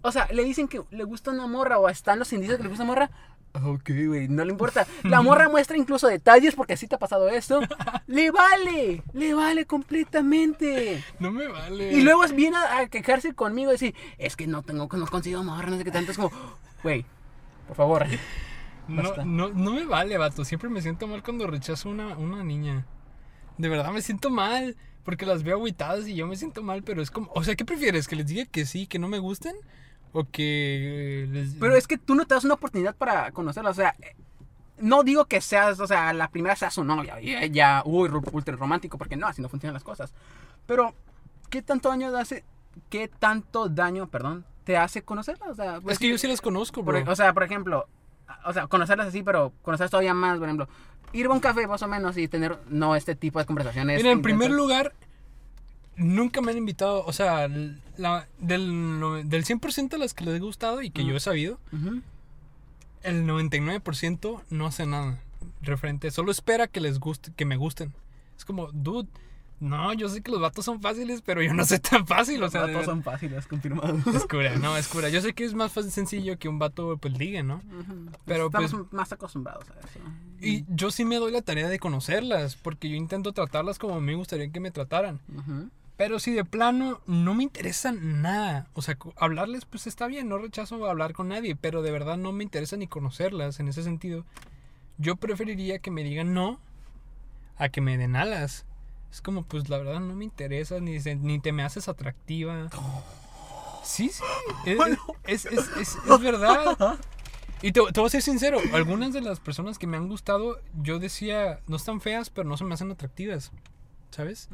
O 0.00 0.10
sea, 0.10 0.26
le 0.32 0.42
dicen 0.42 0.66
que 0.66 0.80
le 0.90 1.04
gusta 1.04 1.30
una 1.30 1.46
morra 1.46 1.78
o 1.78 1.88
están 1.88 2.18
los 2.18 2.32
indicios 2.32 2.56
que 2.56 2.62
le 2.62 2.70
gusta 2.70 2.82
una 2.82 2.92
morra. 2.94 3.10
Ok, 3.52 3.90
güey, 4.06 4.28
no 4.28 4.44
le 4.44 4.52
importa. 4.52 4.86
La 5.02 5.22
morra 5.22 5.48
muestra 5.48 5.76
incluso 5.76 6.06
detalles 6.06 6.54
porque 6.54 6.74
así 6.74 6.86
te 6.86 6.94
ha 6.94 6.98
pasado 6.98 7.28
esto. 7.28 7.60
Le 8.06 8.30
vale, 8.30 9.02
le 9.12 9.34
vale 9.34 9.66
completamente. 9.66 11.04
No 11.18 11.30
me 11.30 11.46
vale. 11.46 11.92
Y 11.92 12.00
luego 12.00 12.22
viene 12.34 12.56
a, 12.56 12.78
a 12.78 12.86
quejarse 12.88 13.34
conmigo 13.34 13.70
y 13.70 13.74
decir, 13.74 13.94
es 14.18 14.34
que 14.36 14.46
no 14.46 14.62
tengo, 14.62 14.88
no 14.92 15.06
consigo 15.06 15.44
morra, 15.44 15.70
no 15.70 15.78
sé 15.78 15.84
qué 15.84 15.90
tanto. 15.90 16.10
Es 16.10 16.16
como, 16.16 16.32
güey, 16.82 17.04
por 17.66 17.76
favor. 17.76 18.06
No, 18.88 19.14
no, 19.24 19.50
no 19.50 19.70
me 19.70 19.84
vale, 19.84 20.18
vato. 20.18 20.44
Siempre 20.44 20.68
me 20.68 20.82
siento 20.82 21.06
mal 21.06 21.22
cuando 21.22 21.46
rechazo 21.46 21.88
una, 21.88 22.18
una 22.18 22.42
niña. 22.42 22.86
De 23.56 23.68
verdad 23.68 23.92
me 23.92 24.02
siento 24.02 24.30
mal. 24.30 24.76
Porque 25.04 25.26
las 25.26 25.42
veo 25.44 25.56
agüitadas 25.56 26.06
y 26.08 26.14
yo 26.14 26.26
me 26.26 26.36
siento 26.36 26.62
mal, 26.62 26.82
pero 26.82 27.00
es 27.00 27.10
como... 27.10 27.30
O 27.34 27.42
sea, 27.42 27.54
¿qué 27.54 27.64
prefieres? 27.64 28.06
¿Que 28.06 28.16
les 28.16 28.26
diga 28.26 28.44
que 28.44 28.66
sí, 28.66 28.86
que 28.86 28.98
no 28.98 29.08
me 29.08 29.18
gusten? 29.18 29.54
¿O 30.12 30.24
que 30.24 31.28
les... 31.30 31.54
Pero 31.54 31.76
es 31.76 31.86
que 31.86 31.98
tú 31.98 32.14
no 32.14 32.26
te 32.26 32.34
das 32.34 32.44
una 32.44 32.54
oportunidad 32.54 32.94
para 32.96 33.30
conocerla. 33.32 33.70
O 33.70 33.74
sea, 33.74 33.94
eh, 34.00 34.16
no 34.78 35.02
digo 35.04 35.26
que 35.26 35.40
seas, 35.40 35.78
o 35.80 35.86
sea, 35.86 36.12
la 36.12 36.28
primera 36.28 36.56
sea 36.56 36.70
su 36.70 36.82
novia. 36.84 37.20
Ya, 37.20 37.46
ya 37.46 37.82
uy, 37.84 38.10
ultra 38.32 38.56
romántico, 38.56 38.98
porque 38.98 39.16
no, 39.16 39.26
así 39.26 39.40
no 39.42 39.48
funcionan 39.48 39.74
las 39.74 39.84
cosas. 39.84 40.12
Pero, 40.66 40.94
¿qué 41.48 41.62
tanto 41.62 41.88
daño 41.90 42.10
te 42.10 42.18
hace, 42.18 42.44
qué 42.88 43.08
tanto 43.08 43.68
daño, 43.68 44.08
perdón, 44.08 44.44
te 44.64 44.76
hace 44.76 45.02
conocerla? 45.02 45.46
O 45.48 45.54
sea, 45.54 45.80
pues, 45.80 45.94
Es 45.94 45.98
que 45.98 46.08
yo 46.08 46.18
sí 46.18 46.26
las 46.26 46.40
conozco, 46.40 46.84
por- 46.84 47.00
bro. 47.02 47.12
o 47.12 47.16
sea, 47.16 47.32
por 47.32 47.42
ejemplo, 47.44 47.86
o 48.44 48.52
sea, 48.52 48.66
conocerlas 48.66 49.08
así, 49.08 49.22
pero 49.22 49.52
conocerlas 49.62 49.90
todavía 49.90 50.14
más, 50.14 50.38
por 50.38 50.48
ejemplo, 50.48 50.68
ir 51.12 51.26
a 51.26 51.30
un 51.30 51.40
café 51.40 51.66
más 51.66 51.82
o 51.82 51.88
menos 51.88 52.16
y 52.16 52.26
tener, 52.28 52.58
no 52.68 52.96
este 52.96 53.14
tipo 53.14 53.38
de 53.38 53.44
conversaciones. 53.46 53.98
Mira, 53.98 54.10
en 54.12 54.22
primer 54.22 54.50
lugar, 54.50 54.92
nunca 56.00 56.40
me 56.40 56.50
han 56.52 56.58
invitado... 56.58 57.04
O 57.06 57.12
sea, 57.12 57.48
la- 57.96 58.26
del, 58.38 59.00
del 59.26 59.44
100% 59.44 59.88
de 59.90 59.98
las 59.98 60.14
que 60.14 60.24
les 60.24 60.34
he 60.36 60.40
gustado 60.40 60.82
y 60.82 60.90
que 60.90 61.04
yo 61.04 61.14
he 61.16 61.20
sabido... 61.20 61.58
Ujú. 61.72 62.00
el 63.02 63.24
99% 63.26 64.42
no 64.50 64.66
hace 64.66 64.86
nada 64.86 65.18
referente. 65.62 66.10
Solo 66.10 66.30
espera 66.32 66.66
que 66.66 66.80
les 66.80 66.98
guste, 66.98 67.32
que 67.34 67.44
me 67.44 67.56
gusten. 67.56 67.94
Es 68.36 68.44
como, 68.44 68.70
dude, 68.72 69.08
no, 69.58 69.92
yo 69.94 70.08
sé 70.08 70.22
que 70.22 70.30
los 70.30 70.40
vatos 70.40 70.64
son 70.64 70.80
fáciles, 70.80 71.22
pero 71.24 71.42
yo 71.42 71.52
no 71.54 71.64
sé 71.64 71.78
tan 71.78 72.06
fácil. 72.06 72.38
O 72.38 72.40
Los 72.42 72.52
sea, 72.52 72.62
datos 72.62 72.78
de- 72.80 72.84
son 72.84 73.02
fáciles, 73.02 73.46
confirmado. 73.46 73.98
es 74.14 74.26
cura, 74.26 74.56
no, 74.58 74.76
es 74.76 74.88
cura. 74.88 75.08
Yo 75.10 75.20
sé 75.20 75.32
que 75.34 75.44
es 75.44 75.54
más 75.54 75.72
fácil 75.72 75.90
sencillo 75.92 76.38
que 76.38 76.48
un 76.48 76.58
vato 76.58 76.96
pues 76.98 77.16
ligue, 77.18 77.42
¿no? 77.42 77.62
Pero, 78.26 78.46
Estamos 78.46 78.70
pues- 78.72 78.92
más 78.92 79.12
acostumbrados 79.12 79.64
a 79.70 79.74
eso. 79.80 79.98
Y 80.42 80.64
yo 80.68 80.90
sí 80.90 81.04
me 81.04 81.16
doy 81.16 81.32
la 81.32 81.42
tarea 81.42 81.68
de 81.68 81.78
conocerlas, 81.78 82.56
porque 82.56 82.88
yo 82.88 82.96
intento 82.96 83.32
tratarlas 83.32 83.78
como 83.78 83.94
a 83.96 84.00
mí 84.00 84.06
me 84.06 84.14
gustaría 84.14 84.50
que 84.50 84.60
me 84.60 84.70
trataran. 84.70 85.20
Pero 86.00 86.18
si 86.18 86.32
de 86.32 86.46
plano 86.46 87.02
no 87.06 87.34
me 87.34 87.42
interesa 87.42 87.92
nada, 87.92 88.68
o 88.72 88.80
sea, 88.80 88.96
hablarles 89.18 89.66
pues 89.66 89.86
está 89.86 90.06
bien, 90.06 90.30
no 90.30 90.38
rechazo 90.38 90.86
hablar 90.88 91.12
con 91.12 91.28
nadie, 91.28 91.56
pero 91.56 91.82
de 91.82 91.90
verdad 91.90 92.16
no 92.16 92.32
me 92.32 92.42
interesa 92.42 92.78
ni 92.78 92.86
conocerlas 92.86 93.60
en 93.60 93.68
ese 93.68 93.82
sentido. 93.82 94.24
Yo 94.96 95.16
preferiría 95.16 95.78
que 95.80 95.90
me 95.90 96.02
digan 96.02 96.32
no 96.32 96.58
a 97.58 97.68
que 97.68 97.82
me 97.82 97.98
den 97.98 98.16
alas. 98.16 98.64
Es 99.12 99.20
como 99.20 99.42
pues 99.42 99.68
la 99.68 99.76
verdad 99.76 100.00
no 100.00 100.14
me 100.14 100.24
interesa 100.24 100.80
ni, 100.80 100.96
ni 101.00 101.38
te 101.38 101.52
me 101.52 101.64
haces 101.64 101.86
atractiva. 101.86 102.70
Sí, 103.84 104.08
sí, 104.08 104.24
es, 104.64 105.44
es, 105.44 105.44
es, 105.52 105.68
es- 105.76 105.96
es 105.96 106.20
verdad. 106.22 106.98
Y 107.60 107.72
te, 107.72 107.82
te 107.92 108.00
voy 108.00 108.06
a 108.06 108.10
ser 108.10 108.22
sincero, 108.22 108.58
algunas 108.72 109.12
de 109.12 109.20
las 109.20 109.38
personas 109.38 109.78
que 109.78 109.86
me 109.86 109.98
han 109.98 110.08
gustado, 110.08 110.60
yo 110.82 110.98
decía, 110.98 111.60
no 111.66 111.76
están 111.76 112.00
feas, 112.00 112.30
pero 112.30 112.48
no 112.48 112.56
se 112.56 112.64
me 112.64 112.72
hacen 112.72 112.90
atractivas, 112.90 113.52
¿sabes? 114.10 114.48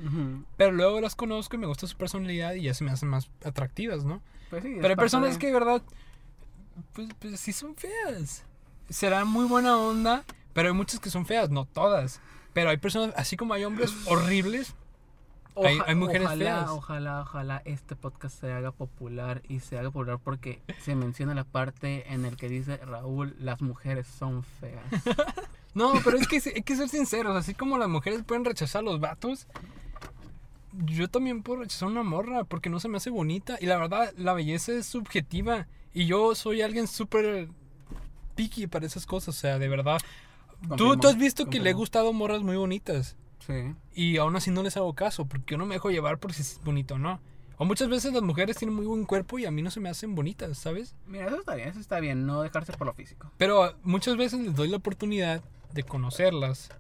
Pero 0.56 0.72
luego 0.72 1.00
las 1.00 1.14
conozco 1.14 1.56
y 1.56 1.58
me 1.58 1.66
gusta 1.66 1.86
su 1.86 1.96
personalidad 1.96 2.54
y 2.54 2.62
ya 2.62 2.74
se 2.74 2.84
me 2.84 2.90
hacen 2.90 3.08
más 3.08 3.30
atractivas, 3.44 4.04
¿no? 4.04 4.20
Pues 4.50 4.62
sí, 4.62 4.74
Pero 4.76 4.88
hay 4.88 4.96
personas 4.96 5.32
de- 5.34 5.38
que 5.38 5.46
de 5.48 5.52
verdad, 5.52 5.82
pues, 6.92 7.08
pues 7.18 7.40
sí 7.40 7.52
son 7.52 7.74
feas. 7.76 8.44
Será 8.88 9.24
muy 9.24 9.46
buena 9.46 9.76
onda, 9.78 10.24
pero 10.52 10.68
hay 10.68 10.74
muchas 10.74 11.00
que 11.00 11.10
son 11.10 11.26
feas, 11.26 11.50
no 11.50 11.64
todas. 11.64 12.20
Pero 12.52 12.70
hay 12.70 12.76
personas, 12.76 13.12
así 13.16 13.36
como 13.36 13.54
hay 13.54 13.64
hombres 13.64 13.92
horribles, 14.06 14.74
hay- 15.56 15.78
hay 15.86 15.94
mujeres 15.94 16.26
ojalá, 16.26 16.44
feas. 16.44 16.68
Ojalá, 16.70 17.20
ojalá 17.22 17.62
este 17.64 17.96
podcast 17.96 18.38
se 18.40 18.52
haga 18.52 18.72
popular 18.72 19.42
y 19.48 19.60
se 19.60 19.78
haga 19.78 19.90
popular 19.90 20.18
porque 20.22 20.60
se 20.80 20.94
menciona 20.94 21.34
la 21.34 21.44
parte 21.44 22.12
en 22.12 22.24
el 22.24 22.36
que 22.36 22.48
dice 22.48 22.76
Raúl, 22.78 23.34
las 23.40 23.60
mujeres 23.62 24.06
son 24.06 24.42
feas. 24.44 24.84
No, 25.76 25.92
pero 26.02 26.16
es 26.16 26.26
que 26.26 26.40
hay 26.54 26.62
que 26.62 26.74
ser 26.74 26.88
sinceros. 26.88 27.36
Así 27.36 27.52
como 27.52 27.76
las 27.76 27.90
mujeres 27.90 28.22
pueden 28.24 28.46
rechazar 28.46 28.80
a 28.80 28.82
los 28.82 28.98
vatos, 28.98 29.46
yo 30.72 31.08
también 31.08 31.42
puedo 31.42 31.60
rechazar 31.60 31.88
una 31.88 32.02
morra 32.02 32.44
porque 32.44 32.70
no 32.70 32.80
se 32.80 32.88
me 32.88 32.96
hace 32.96 33.10
bonita. 33.10 33.58
Y 33.60 33.66
la 33.66 33.76
verdad, 33.76 34.14
la 34.16 34.32
belleza 34.32 34.72
es 34.72 34.86
subjetiva. 34.86 35.66
Y 35.92 36.06
yo 36.06 36.34
soy 36.34 36.62
alguien 36.62 36.86
súper 36.86 37.48
picky 38.34 38.66
para 38.68 38.86
esas 38.86 39.04
cosas. 39.04 39.36
O 39.36 39.38
sea, 39.38 39.58
de 39.58 39.68
verdad. 39.68 39.98
Tú, 40.78 40.96
tú 40.96 41.08
has 41.08 41.18
visto 41.18 41.44
que 41.44 41.60
le 41.60 41.68
he 41.68 41.74
gustado 41.74 42.10
morras 42.14 42.40
muy 42.40 42.56
bonitas. 42.56 43.14
Sí. 43.46 43.74
Y 43.94 44.16
aún 44.16 44.34
así 44.34 44.50
no 44.50 44.62
les 44.62 44.78
hago 44.78 44.94
caso 44.94 45.26
porque 45.26 45.52
yo 45.52 45.58
no 45.58 45.66
me 45.66 45.74
dejo 45.74 45.90
llevar 45.90 46.16
por 46.16 46.32
si 46.32 46.40
es 46.40 46.58
bonito 46.64 46.94
o 46.94 46.98
no. 46.98 47.20
O 47.58 47.66
muchas 47.66 47.90
veces 47.90 48.14
las 48.14 48.22
mujeres 48.22 48.56
tienen 48.56 48.74
muy 48.74 48.86
buen 48.86 49.04
cuerpo 49.04 49.38
y 49.38 49.44
a 49.44 49.50
mí 49.50 49.60
no 49.60 49.70
se 49.70 49.80
me 49.80 49.90
hacen 49.90 50.14
bonitas, 50.14 50.56
¿sabes? 50.56 50.94
Mira, 51.06 51.26
eso 51.26 51.38
está 51.38 51.54
bien, 51.54 51.68
eso 51.68 51.80
está 51.80 52.00
bien, 52.00 52.24
no 52.24 52.40
dejarse 52.40 52.72
por 52.72 52.86
lo 52.86 52.94
físico. 52.94 53.30
Pero 53.36 53.74
muchas 53.82 54.16
veces 54.16 54.40
les 54.40 54.54
doy 54.54 54.68
la 54.68 54.78
oportunidad 54.78 55.42
de 55.72 55.82
conocerlas. 55.82 56.70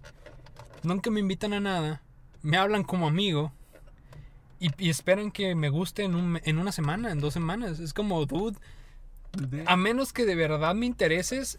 Nunca 0.82 1.10
me 1.10 1.20
invitan 1.20 1.52
a 1.52 1.60
nada. 1.60 2.02
Me 2.42 2.56
hablan 2.56 2.84
como 2.84 3.06
amigo. 3.06 3.52
Y, 4.58 4.70
y 4.78 4.88
esperan 4.88 5.30
que 5.30 5.54
me 5.54 5.68
guste 5.68 6.04
en, 6.04 6.14
un 6.14 6.40
en 6.44 6.58
una 6.58 6.72
semana, 6.72 7.10
en 7.10 7.20
dos 7.20 7.34
semanas. 7.34 7.78
Es 7.78 7.92
como, 7.92 8.24
dude, 8.24 8.56
a 9.66 9.76
menos 9.76 10.12
que 10.12 10.24
de 10.24 10.34
verdad 10.34 10.74
me 10.74 10.86
intereses, 10.86 11.58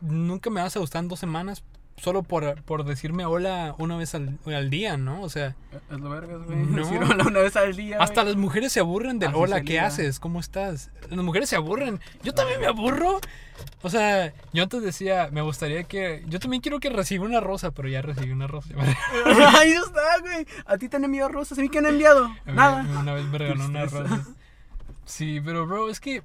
nunca 0.00 0.50
me 0.50 0.60
vas 0.60 0.76
a 0.76 0.80
gustar 0.80 1.02
en 1.02 1.08
dos 1.08 1.20
semanas. 1.20 1.64
Solo 1.96 2.22
por, 2.22 2.62
por 2.62 2.84
decirme 2.84 3.24
hola 3.24 3.74
una 3.78 3.96
vez 3.96 4.14
al, 4.14 4.38
al 4.46 4.70
día, 4.70 4.96
¿no? 4.96 5.22
O 5.22 5.28
sea, 5.28 5.54
Es 5.90 5.98
lo 6.00 6.10
vergas, 6.10 6.42
güey. 6.44 6.58
No. 6.58 6.76
Decir 6.84 7.00
hola 7.02 7.24
una 7.26 7.40
vez 7.40 7.56
al 7.56 7.74
día. 7.74 7.98
hasta 8.00 8.22
güey. 8.22 8.34
las 8.34 8.40
mujeres 8.40 8.72
se 8.72 8.80
aburren 8.80 9.18
del 9.18 9.30
Así 9.30 9.38
hola, 9.38 9.60
¿qué 9.62 9.72
liga. 9.74 9.86
haces? 9.86 10.20
¿Cómo 10.20 10.40
estás? 10.40 10.90
Las 11.08 11.24
mujeres 11.24 11.48
se 11.48 11.56
aburren. 11.56 12.00
Yo 12.22 12.34
también 12.34 12.60
me 12.60 12.66
aburro. 12.66 13.20
O 13.82 13.88
sea, 13.88 14.34
yo 14.52 14.64
antes 14.64 14.82
decía, 14.82 15.28
me 15.32 15.40
gustaría 15.40 15.84
que. 15.84 16.22
Yo 16.26 16.38
también 16.38 16.60
quiero 16.60 16.78
que 16.80 16.90
reciba 16.90 17.24
una 17.24 17.40
rosa, 17.40 17.70
pero 17.70 17.88
ya 17.88 18.02
recibí 18.02 18.30
una 18.30 18.46
rosa. 18.46 18.68
Ahí 19.58 19.70
está, 19.72 20.18
güey. 20.20 20.46
A 20.66 20.76
ti 20.76 20.88
te 20.90 20.96
han 20.96 21.04
enviado 21.04 21.30
rosas. 21.30 21.58
¿A 21.58 21.62
mí 21.62 21.68
qué 21.70 21.78
han 21.78 21.86
enviado? 21.86 22.28
Nada. 22.44 22.82
Una 23.00 23.14
vez 23.14 23.24
me 23.24 23.38
regaló 23.38 23.64
una 23.64 23.86
rosa. 23.86 24.26
Sí, 25.06 25.40
pero 25.42 25.66
bro, 25.66 25.88
es 25.88 26.00
que 26.00 26.20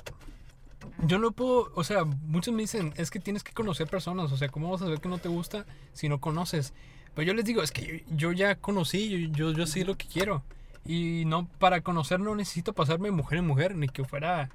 yo 1.06 1.20
no 1.20 1.32
puedo, 1.32 1.72
o 1.76 1.84
sea, 1.84 2.04
muchos 2.04 2.54
me 2.54 2.62
dicen, 2.62 2.94
es 2.98 3.12
que 3.12 3.20
tienes 3.20 3.44
que 3.44 3.54
conocer 3.54 3.88
personas, 3.88 4.32
o 4.32 4.38
sea, 4.38 4.50
¿cómo 4.50 4.72
vas 4.72 4.82
a 4.82 4.86
saber 4.86 5.00
que 5.00 5.10
no 5.10 5.18
te 5.18 5.30
gusta 5.30 5.66
si 5.94 6.10
no 6.10 6.20
conoces? 6.20 6.74
Pero 7.14 7.28
yo 7.28 7.34
les 7.34 7.46
digo, 7.46 7.62
es 7.62 7.72
que 7.72 8.06
yo, 8.08 8.16
yo 8.16 8.32
ya 8.32 8.56
conocí, 8.56 9.10
yo, 9.10 9.34
yo, 9.34 9.52
yo 9.52 9.66
sé 9.66 9.84
lo 9.86 9.98
que 9.98 10.08
quiero. 10.08 10.44
Y 10.86 11.24
no, 11.26 11.48
para 11.60 11.82
conocer 11.82 12.20
no 12.20 12.36
necesito 12.36 12.74
pasarme 12.74 13.10
de 13.10 13.12
mujer 13.12 13.40
en 13.40 13.48
mujer, 13.48 13.76
ni 13.76 13.88
que 13.88 14.04
fuera, 14.04 14.50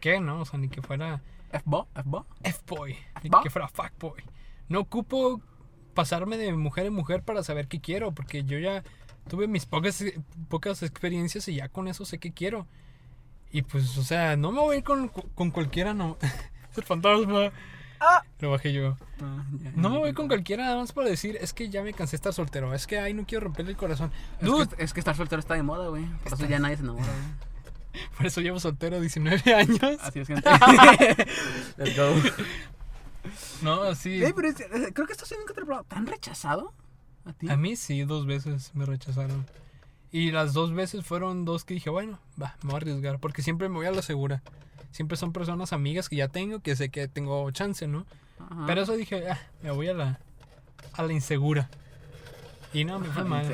¿qué, 0.00 0.20
no? 0.20 0.40
O 0.40 0.44
sea, 0.44 0.58
ni 0.58 0.68
que 0.68 0.82
fuera 0.82 1.22
¿F-Bo? 1.52 1.86
¿F-Bo? 1.94 2.26
F-boy, 2.42 2.96
ni 3.22 3.30
que 3.42 3.50
fuera 3.50 3.68
fuckboy. 3.68 4.22
No 4.68 4.80
ocupo 4.80 5.40
pasarme 5.94 6.38
de 6.38 6.52
mujer 6.54 6.86
en 6.86 6.94
mujer 6.94 7.22
para 7.22 7.42
saber 7.42 7.68
qué 7.68 7.80
quiero, 7.80 8.12
porque 8.12 8.44
yo 8.44 8.58
ya 8.58 8.82
tuve 9.28 9.46
mis 9.46 9.66
pocas, 9.66 10.02
pocas 10.48 10.82
experiencias 10.82 11.46
y 11.48 11.56
ya 11.56 11.68
con 11.68 11.88
eso 11.88 12.04
sé 12.04 12.18
qué 12.18 12.32
quiero. 12.32 12.66
Y 13.52 13.62
pues, 13.62 13.96
o 13.98 14.02
sea, 14.02 14.36
no 14.36 14.50
me 14.50 14.60
voy 14.60 14.76
a 14.76 14.78
ir 14.78 14.84
con, 14.84 15.08
con 15.08 15.50
cualquiera, 15.50 15.92
no. 15.94 16.16
Es 16.70 16.78
el 16.78 16.84
fantasma. 16.84 17.52
Ah. 18.00 18.22
Lo 18.40 18.50
bajé 18.50 18.72
yo. 18.72 18.96
Ah, 19.20 19.44
ya, 19.62 19.70
No 19.76 19.82
ya, 19.82 19.88
me 19.90 19.98
voy 19.98 20.10
ya. 20.10 20.14
con 20.14 20.26
cualquiera 20.26 20.64
nada 20.64 20.76
más 20.78 20.90
para 20.92 21.08
decir, 21.08 21.38
es 21.40 21.52
que 21.52 21.68
ya 21.68 21.82
me 21.84 21.92
cansé 21.92 22.12
de 22.12 22.16
estar 22.16 22.32
soltero. 22.32 22.74
Es 22.74 22.86
que, 22.88 22.98
ay, 22.98 23.14
no 23.14 23.24
quiero 23.26 23.44
romperle 23.44 23.70
el 23.72 23.76
corazón. 23.76 24.10
Es 24.40 24.46
Dude, 24.46 24.66
que, 24.74 24.82
es 24.82 24.92
que 24.92 24.98
estar 25.00 25.14
soltero 25.14 25.38
está 25.38 25.54
de 25.54 25.62
moda, 25.62 25.88
güey. 25.88 26.04
Por 26.24 26.32
eso 26.32 26.46
ya 26.48 26.58
nadie 26.58 26.76
se 26.78 26.82
enamora, 26.82 27.04
güey. 27.06 28.06
por 28.16 28.26
eso 28.26 28.40
llevo 28.40 28.58
soltero 28.58 29.00
19 29.00 29.54
años. 29.54 30.00
Así 30.00 30.18
es, 30.20 30.26
gente. 30.28 30.48
Let's 31.76 31.96
go. 31.96 32.14
No, 33.62 33.94
sí. 33.94 34.20
Pero 34.34 34.48
es- 34.48 34.60
eh, 34.60 34.90
creo 34.92 35.06
que 35.06 35.12
esto 35.12 35.26
probado. 35.64 35.84
¿Te 35.84 35.94
han 35.94 36.06
rechazado? 36.06 36.72
¿A 37.24 37.32
ti? 37.32 37.48
A 37.48 37.56
mí 37.56 37.76
sí, 37.76 38.02
dos 38.02 38.26
veces 38.26 38.72
me 38.74 38.84
rechazaron. 38.86 39.46
Y 40.12 40.30
las 40.30 40.52
dos 40.52 40.72
veces 40.74 41.04
fueron 41.04 41.46
dos 41.46 41.64
que 41.64 41.74
dije, 41.74 41.88
bueno, 41.88 42.18
va, 42.40 42.56
me 42.62 42.68
voy 42.68 42.74
a 42.74 42.76
arriesgar. 42.76 43.18
Porque 43.18 43.42
siempre 43.42 43.68
me 43.68 43.76
voy 43.76 43.86
a 43.86 43.92
la 43.92 44.02
segura. 44.02 44.42
Siempre 44.90 45.16
son 45.16 45.32
personas 45.32 45.72
amigas 45.72 46.10
que 46.10 46.16
ya 46.16 46.28
tengo, 46.28 46.60
que 46.60 46.76
sé 46.76 46.90
que 46.90 47.08
tengo 47.08 47.50
chance, 47.50 47.88
¿no? 47.88 48.04
Ajá. 48.38 48.64
Pero 48.66 48.82
eso 48.82 48.92
dije, 48.94 49.30
ah, 49.30 49.40
me 49.62 49.70
voy 49.70 49.88
a 49.88 49.94
la, 49.94 50.20
a 50.92 51.02
la 51.02 51.12
insegura. 51.14 51.70
Y 52.72 52.84
no, 52.84 52.98
me 52.98 53.08
fue 53.08 53.24
mal. 53.24 53.46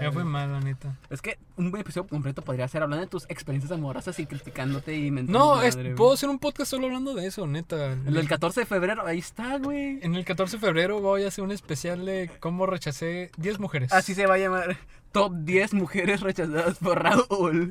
Me 0.00 0.10
fue 0.12 0.24
mal, 0.24 0.50
la 0.52 0.60
neta. 0.60 0.96
Es 1.10 1.22
que 1.22 1.38
un 1.56 1.68
episodio 1.78 2.06
completo 2.08 2.42
podría 2.42 2.66
ser 2.68 2.82
hablando 2.82 3.04
de 3.04 3.10
tus 3.10 3.24
experiencias 3.28 3.70
amorosas 3.72 4.18
y 4.18 4.26
criticándote 4.26 4.94
y 4.96 5.10
mentando. 5.10 5.38
No, 5.38 5.62
es- 5.62 5.76
madre, 5.76 5.94
puedo 5.94 6.12
hacer 6.12 6.28
un 6.28 6.38
podcast 6.38 6.70
solo 6.70 6.86
hablando 6.86 7.14
de 7.14 7.26
eso, 7.26 7.46
neta. 7.46 7.92
El 7.92 8.14
del 8.14 8.28
14 8.28 8.60
de 8.60 8.66
febrero, 8.66 9.06
ahí 9.06 9.18
está, 9.18 9.58
güey. 9.58 9.98
En 10.02 10.14
el 10.14 10.24
14 10.24 10.56
de 10.56 10.60
febrero 10.60 11.00
voy 11.00 11.24
a 11.24 11.28
hacer 11.28 11.44
un 11.44 11.52
especial 11.52 12.04
de 12.04 12.30
cómo 12.40 12.66
rechacé 12.66 13.30
10 13.38 13.60
mujeres. 13.60 13.92
Así 13.92 14.14
se 14.14 14.26
va 14.26 14.34
a 14.34 14.38
llamar. 14.38 14.76
Top 15.12 15.32
10 15.44 15.74
mujeres 15.74 16.20
rechazadas 16.20 16.78
por 16.78 17.02
Raúl. 17.02 17.70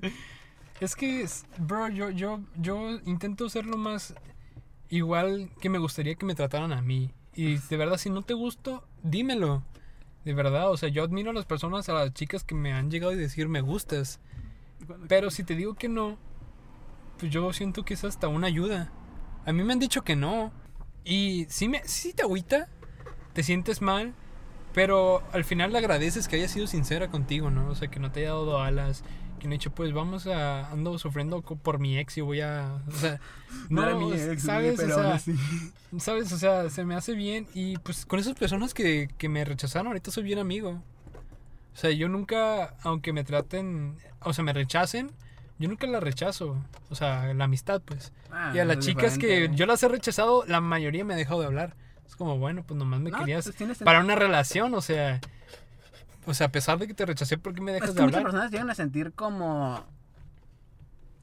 Es 0.80 0.95
que, 0.95 1.26
bro, 1.58 1.88
yo, 1.89 2.10
yo, 2.10 2.39
yo 2.56 2.99
intento 3.06 3.49
ser 3.49 3.66
lo 3.66 3.78
más 3.78 4.16
igual 4.89 5.49
que 5.62 5.70
me 5.70 5.78
gustaría 5.78 6.16
que 6.16 6.26
me 6.26 6.36
trataran 6.36 6.72
a 6.72 6.82
mí. 6.82 7.12
Y 7.36 7.58
de 7.58 7.78
verdad, 7.78 7.97
si 7.97 8.10
no 8.10 8.22
te 8.22 8.34
gusto, 8.34 8.84
dímelo. 9.01 9.64
De 10.26 10.34
verdad, 10.34 10.72
o 10.72 10.78
sea, 10.78 10.90
yo 10.90 11.04
admiro 11.04 11.32
a 11.32 11.34
las 11.34 11.46
personas, 11.46 11.90
a 11.90 11.94
las 11.94 12.14
chicas 12.14 12.44
que 12.44 12.56
me 12.56 12.74
han 12.74 12.90
llegado 12.90 13.12
a 13.12 13.16
decir 13.16 13.50
me 13.50 13.62
gustas. 13.62 14.20
Pero 15.08 15.32
si 15.32 15.44
te 15.44 15.56
digo 15.56 15.76
que 15.76 15.90
no, 15.90 16.18
pues 17.20 17.32
yo 17.32 17.52
siento 17.54 17.84
que 17.84 17.94
es 17.94 18.04
hasta 18.04 18.28
una 18.28 18.48
ayuda. 18.48 18.92
A 19.46 19.52
mí 19.52 19.64
me 19.64 19.74
han 19.74 19.80
dicho 19.80 20.04
que 20.04 20.16
no. 20.16 20.52
Y 21.04 21.46
sí, 21.50 21.68
me, 21.68 21.82
sí 21.86 22.14
te 22.14 22.24
agüita, 22.24 22.70
te 23.34 23.44
sientes 23.44 23.82
mal, 23.82 24.14
pero 24.74 25.22
al 25.34 25.44
final 25.44 25.72
le 25.72 25.80
agradeces 25.80 26.28
que 26.28 26.38
haya 26.38 26.48
sido 26.48 26.68
sincera 26.68 27.10
contigo, 27.10 27.50
¿no? 27.50 27.70
O 27.70 27.76
sea, 27.76 27.90
que 27.90 28.00
no 28.00 28.12
te 28.12 28.22
haya 28.22 28.30
dado 28.30 28.60
alas, 28.62 29.04
que 29.44 29.50
no 29.50 29.52
haya 29.52 29.60
dicho, 29.60 29.72
pues 29.72 29.91
vamos 29.91 30.26
a, 30.26 30.72
ando 30.72 30.98
sufriendo 30.98 31.41
por 31.41 31.78
mi 31.78 31.98
ex 31.98 32.18
y 32.18 32.22
voy 32.22 32.39
a, 32.39 32.82
o 32.88 32.91
sea, 32.91 33.20
no, 33.70 33.84
era 33.84 33.94
mi 33.94 34.14
ex, 34.14 34.41
¿sabes? 34.41 34.80
o 34.80 34.82
pero 34.82 34.96
aún 34.96 35.04
sea, 35.04 35.14
así. 35.16 35.36
¿sabes? 36.00 36.32
O 36.32 36.38
sea, 36.38 36.70
se 36.70 36.86
me 36.86 36.96
hace 36.96 37.14
bien 37.14 37.46
y 37.54 37.78
pues 37.80 38.06
con 38.06 38.20
esas 38.20 38.36
personas 38.36 38.74
que, 38.74 39.10
que 39.18 39.28
me 39.28 39.44
rechazaron, 39.44 39.88
ahorita 39.88 40.12
soy 40.12 40.24
bien 40.24 40.39
amigo. 40.39 40.82
O 41.74 41.76
sea, 41.76 41.91
yo 41.91 42.08
nunca, 42.08 42.76
aunque 42.84 43.12
me 43.12 43.26
traten, 43.26 43.98
o 44.22 44.32
sea, 44.32 44.46
me 44.46 44.54
rechacen, 44.54 45.12
yo 45.60 45.68
nunca 45.68 45.88
la 45.88 46.00
rechazo. 46.00 46.56
O 46.89 46.96
sea, 46.96 47.34
la 47.34 47.44
amistad, 47.44 47.82
pues. 47.84 48.14
Ah, 48.32 48.54
y 48.56 48.60
a 48.60 48.66
las 48.66 48.80
chicas 48.80 49.18
que 49.18 49.50
yo 49.54 49.66
las 49.66 49.84
he 49.84 49.89
rechazado, 49.89 50.46
la 50.48 50.62
mayoría 50.62 51.04
me 51.04 51.16
ha 51.16 51.18
dejado 51.18 51.41
de 51.41 51.48
hablar. 51.48 51.76
Es 52.08 52.16
como, 52.16 52.38
bueno, 52.38 52.64
pues 52.66 52.78
nomás 52.78 53.02
me 53.02 53.10
No, 53.10 53.20
querías 53.20 53.52
pues 53.58 53.80
para 53.80 54.00
una 54.00 54.16
relación, 54.16 54.74
o 54.74 54.82
sea. 54.82 55.20
O 56.26 56.34
sea, 56.34 56.48
a 56.48 56.52
pesar 56.52 56.78
de 56.80 56.88
que 56.88 56.94
te 56.94 57.06
rechacé, 57.06 57.38
¿por 57.38 57.54
qué 57.54 57.62
me 57.62 57.72
Es 57.72 57.76
dejas 57.82 57.90
que 57.92 57.96
de 57.96 58.02
muchas 58.04 58.18
hablar? 58.18 58.24
personas 58.32 58.52
llegan 58.52 58.70
a 58.70 58.76
sentir 58.76 59.14
como. 59.14 59.84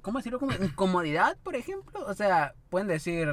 ¿Cómo 0.03 0.19
decirlo? 0.19 0.39
Como 0.39 0.53
incomodidad, 0.53 1.37
por 1.43 1.55
ejemplo. 1.57 2.05
O 2.07 2.15
sea, 2.15 2.55
pueden 2.71 2.89
decir 2.89 3.29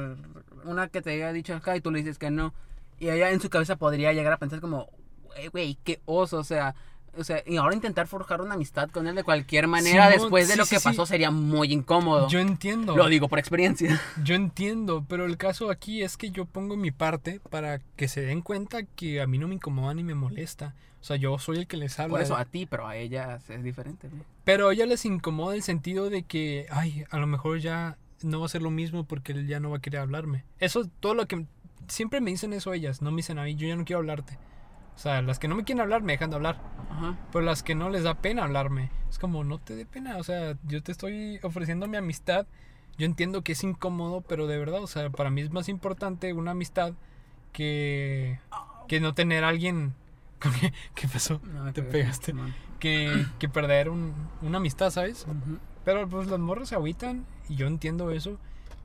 una 0.64 0.88
que 0.88 1.00
te 1.02 1.10
haya 1.12 1.32
dicho 1.32 1.54
acá 1.54 1.76
y 1.76 1.80
tú 1.80 1.90
le 1.90 1.98
dices 2.00 2.18
que 2.18 2.30
no. 2.30 2.52
Y 2.98 3.08
ella 3.08 3.30
en 3.30 3.40
su 3.40 3.48
cabeza 3.48 3.76
podría 3.76 4.12
llegar 4.12 4.32
a 4.32 4.38
pensar 4.38 4.60
como, 4.60 4.88
"Güey, 5.52 5.78
qué 5.84 6.00
oso. 6.04 6.38
O 6.38 6.44
sea, 6.44 6.74
o 7.16 7.24
sea, 7.24 7.42
y 7.46 7.56
ahora 7.56 7.74
intentar 7.74 8.06
forjar 8.06 8.42
una 8.42 8.54
amistad 8.54 8.90
con 8.90 9.06
él 9.06 9.14
de 9.14 9.24
cualquier 9.24 9.66
manera 9.66 10.10
después 10.10 10.46
de 10.46 10.56
lo 10.56 10.64
sí, 10.66 10.76
que 10.76 10.80
pasó 10.80 11.06
sería 11.06 11.30
muy 11.30 11.72
incómodo. 11.72 12.28
Yo 12.28 12.38
entiendo. 12.38 12.96
Lo 12.96 13.08
digo 13.08 13.28
por 13.28 13.38
experiencia. 13.38 13.98
Yo 14.22 14.34
entiendo, 14.34 15.04
pero 15.08 15.24
el 15.24 15.36
caso 15.38 15.70
aquí 15.70 16.02
es 16.02 16.16
que 16.16 16.30
yo 16.30 16.44
pongo 16.44 16.76
mi 16.76 16.90
parte 16.90 17.40
para 17.50 17.78
que 17.96 18.08
se 18.08 18.20
den 18.20 18.42
cuenta 18.42 18.82
que 18.82 19.20
a 19.22 19.26
mí 19.26 19.38
no 19.38 19.48
me 19.48 19.54
incomoda 19.54 19.94
ni 19.94 20.02
me 20.04 20.14
molesta. 20.14 20.74
O 21.00 21.04
sea, 21.04 21.16
yo 21.16 21.38
soy 21.38 21.58
el 21.58 21.66
que 21.66 21.76
les 21.76 21.98
habla. 21.98 22.12
Por 22.12 22.20
eso 22.22 22.36
a 22.36 22.44
ti, 22.44 22.66
pero 22.66 22.86
a 22.86 22.96
ella 22.96 23.38
es 23.48 23.62
diferente. 23.62 24.10
Pero 24.44 24.68
a 24.68 24.72
ella 24.72 24.86
les 24.86 25.04
incomoda 25.04 25.54
el 25.54 25.62
sentido 25.62 26.10
de 26.10 26.24
que, 26.24 26.66
ay, 26.70 27.04
a 27.10 27.18
lo 27.18 27.26
mejor 27.26 27.58
ya 27.60 27.96
no 28.22 28.40
va 28.40 28.46
a 28.46 28.48
ser 28.48 28.62
lo 28.62 28.70
mismo 28.70 29.04
porque 29.04 29.32
él 29.32 29.46
ya 29.46 29.60
no 29.60 29.70
va 29.70 29.76
a 29.76 29.80
querer 29.80 30.00
hablarme. 30.00 30.44
Eso 30.58 30.80
es 30.80 30.88
todo 31.00 31.14
lo 31.14 31.26
que... 31.26 31.46
Siempre 31.86 32.20
me 32.20 32.30
dicen 32.30 32.52
eso 32.52 32.72
ellas, 32.72 33.00
no 33.00 33.10
me 33.10 33.18
dicen 33.18 33.38
a 33.38 33.44
mí, 33.44 33.54
yo 33.54 33.66
ya 33.68 33.76
no 33.76 33.84
quiero 33.84 34.00
hablarte. 34.00 34.38
O 34.94 34.98
sea, 34.98 35.22
las 35.22 35.38
que 35.38 35.46
no 35.46 35.54
me 35.54 35.64
quieren 35.64 35.80
hablar 35.80 36.02
me 36.02 36.12
dejan 36.12 36.30
de 36.30 36.36
hablar. 36.36 36.60
Ajá. 36.90 37.16
Pero 37.32 37.44
las 37.44 37.62
que 37.62 37.76
no 37.76 37.88
les 37.88 38.02
da 38.02 38.14
pena 38.14 38.42
hablarme. 38.42 38.90
Es 39.08 39.18
como, 39.18 39.44
no 39.44 39.58
te 39.58 39.76
dé 39.76 39.86
pena. 39.86 40.16
O 40.16 40.24
sea, 40.24 40.56
yo 40.66 40.82
te 40.82 40.90
estoy 40.90 41.38
ofreciendo 41.44 41.86
mi 41.86 41.96
amistad. 41.96 42.46
Yo 42.98 43.06
entiendo 43.06 43.42
que 43.42 43.52
es 43.52 43.62
incómodo, 43.62 44.22
pero 44.22 44.48
de 44.48 44.58
verdad, 44.58 44.82
o 44.82 44.88
sea, 44.88 45.08
para 45.10 45.30
mí 45.30 45.42
es 45.42 45.52
más 45.52 45.68
importante 45.68 46.32
una 46.32 46.50
amistad 46.50 46.94
que, 47.52 48.40
que 48.88 48.98
no 48.98 49.14
tener 49.14 49.44
a 49.44 49.48
alguien... 49.48 49.94
¿Qué 50.94 51.08
pasó? 51.08 51.40
No, 51.44 51.72
Te 51.72 51.82
que- 51.82 51.88
pegaste. 51.90 52.34
Que, 52.78 53.26
que 53.38 53.48
perder 53.48 53.88
un- 53.88 54.14
una 54.42 54.58
amistad, 54.58 54.90
¿sabes? 54.90 55.26
Pero 55.84 56.08
pues 56.08 56.28
las 56.28 56.38
morras 56.38 56.68
se 56.68 56.74
agüitan 56.76 57.26
y 57.48 57.56
yo 57.56 57.66
entiendo 57.66 58.10
eso. 58.12 58.38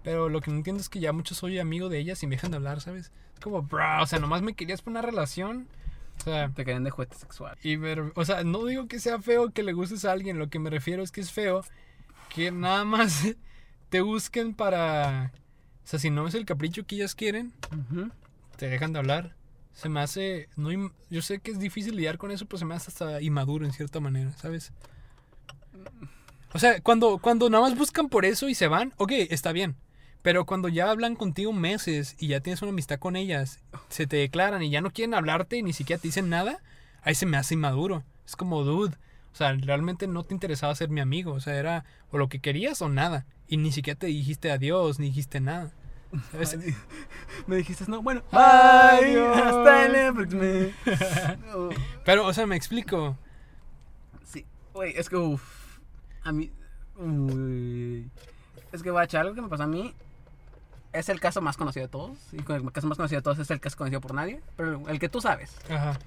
Pero 0.04 0.30
lo 0.30 0.42
que 0.42 0.52
no 0.52 0.58
entiendo 0.58 0.82
es 0.82 0.90
que 0.90 1.00
ya 1.00 1.14
mucho 1.14 1.34
soy 1.36 1.60
amigo 1.60 1.90
de 1.90 2.00
ellas 2.00 2.22
y 2.24 2.28
me 2.28 2.36
dejan 2.36 2.52
de 2.52 2.58
hablar, 2.58 2.82
¿sabes? 2.82 3.12
Es 3.36 3.40
como, 3.40 3.62
bro, 3.62 4.02
o 4.02 4.06
sea, 4.06 4.20
nomás 4.20 4.42
me 4.42 4.54
querías 4.54 4.82
por 4.82 4.92
una 4.92 5.02
relación. 5.02 5.68
O 6.20 6.24
sea, 6.24 6.50
Te 6.50 6.64
quedan 6.66 6.84
de 6.84 6.90
juguete 6.92 7.16
sexual. 7.16 7.58
y 7.64 7.76
ver, 7.76 8.12
o 8.16 8.26
sea, 8.26 8.44
no 8.44 8.66
digo 8.66 8.88
que 8.88 9.00
sea 9.00 9.20
feo 9.20 9.52
que 9.52 9.64
le 9.64 9.74
gustes 9.74 10.06
a 10.06 10.12
alguien, 10.12 10.38
lo 10.40 10.50
que 10.50 10.60
me 10.60 10.70
refiero 10.70 11.02
es 11.04 11.12
que 11.12 11.22
es 11.22 11.32
feo 11.32 11.64
que 12.30 12.52
nada 12.52 12.84
más 12.86 13.24
te 13.90 14.02
busquen 14.02 14.54
para... 14.54 15.32
O 15.84 15.88
sea, 15.88 16.00
si 16.00 16.10
no 16.10 16.28
es 16.28 16.34
el 16.36 16.46
capricho 16.46 16.86
que 16.86 16.96
ellas 16.96 17.16
quieren, 17.16 17.52
te 18.58 18.68
dejan 18.70 18.94
de 18.94 19.00
hablar. 19.00 19.36
Se 19.74 19.90
me 19.90 20.00
hace... 20.00 20.50
No, 20.56 20.70
yo 21.10 21.22
sé 21.22 21.40
que 21.40 21.52
es 21.52 21.60
difícil 21.60 21.96
lidiar 21.96 22.18
con 22.18 22.32
eso, 22.32 22.46
pero 22.46 22.60
se 22.60 22.66
me 22.66 22.76
hace 22.76 22.90
hasta 22.90 23.22
inmaduro 23.22 23.66
en 23.66 23.74
cierta 23.74 24.00
manera, 24.00 24.32
¿sabes? 24.38 24.72
O 26.54 26.60
sea, 26.60 26.80
cuando, 26.82 27.18
cuando 27.18 27.50
nada 27.50 27.68
más 27.68 27.78
buscan 27.78 28.10
por 28.10 28.26
eso 28.26 28.48
y 28.48 28.56
se 28.56 28.68
van, 28.68 28.94
ok, 28.98 29.12
está 29.30 29.52
bien. 29.52 29.76
Pero 30.22 30.46
cuando 30.46 30.70
ya 30.70 30.90
hablan 30.90 31.16
contigo 31.16 31.52
meses 31.52 32.16
y 32.18 32.28
ya 32.28 32.40
tienes 32.40 32.62
una 32.62 32.72
amistad 32.72 33.00
con 33.00 33.16
ellas, 33.16 33.60
se 33.90 34.08
te 34.08 34.18
declaran 34.18 34.64
y 34.64 34.70
ya 34.70 34.80
no 34.80 34.92
quieren 34.92 35.16
hablarte 35.16 35.58
y 35.58 35.64
ni 35.64 35.74
siquiera 35.74 36.02
te 36.02 36.08
dicen 36.08 36.30
nada, 36.30 36.60
ahí 37.02 37.16
se 37.16 37.26
me 37.26 37.38
hace 37.38 37.56
inmaduro. 37.56 38.04
Es 38.26 38.36
como, 38.36 38.64
dude, 38.64 38.96
o 39.34 39.36
sea, 39.36 39.54
realmente 39.54 40.08
no 40.08 40.24
te 40.24 40.34
interesaba 40.34 40.76
ser 40.76 40.90
mi 40.90 41.02
amigo. 41.02 41.34
O 41.34 41.40
sea, 41.40 41.56
era 41.56 41.86
o 42.12 42.18
lo 42.18 42.30
que 42.30 42.40
querías 42.40 42.82
o 42.82 42.90
nada. 42.90 43.26
Y 43.48 43.58
ni 43.58 43.72
siquiera 43.72 44.00
te 44.00 44.08
dijiste 44.08 44.52
adiós, 44.52 45.00
ni 45.00 45.08
dijiste 45.08 45.40
nada. 45.40 45.72
Me 47.48 47.56
dijiste, 47.58 47.86
no, 47.88 48.02
bueno, 48.02 48.22
bye, 48.32 48.40
hasta 49.36 49.86
el. 49.86 50.14
No, 51.48 51.70
Pero, 52.06 52.26
o 52.26 52.34
sea, 52.34 52.46
me 52.46 52.56
explico. 52.56 53.18
Sí, 54.24 54.46
güey, 54.74 54.94
es 54.96 55.10
que, 55.10 55.16
uff, 55.16 55.44
a 56.24 56.32
mí, 56.32 56.52
uy, 56.98 58.10
es 58.72 58.84
que, 58.84 58.92
bacha, 58.92 59.22
algo 59.22 59.34
que 59.36 59.42
me 59.42 59.48
pasó 59.50 59.64
a 59.64 59.68
mí, 59.68 59.94
es 60.94 61.10
el 61.10 61.20
caso 61.20 61.42
más 61.42 61.58
conocido 61.58 61.86
de 61.86 61.92
todos. 61.92 62.18
Y 62.32 62.38
con 62.44 62.56
el 62.56 62.72
caso 62.72 62.88
más 62.88 62.98
conocido 62.98 63.20
de 63.20 63.24
todos 63.24 63.40
es 63.40 63.50
el 63.52 63.60
caso 63.60 63.78
conocido 63.78 64.00
por 64.02 64.14
nadie. 64.14 64.42
Pero 64.56 64.88
el 64.88 65.00
que 65.00 65.10
tú 65.10 65.20
sabes. 65.22 65.58
Ajá. 65.70 65.98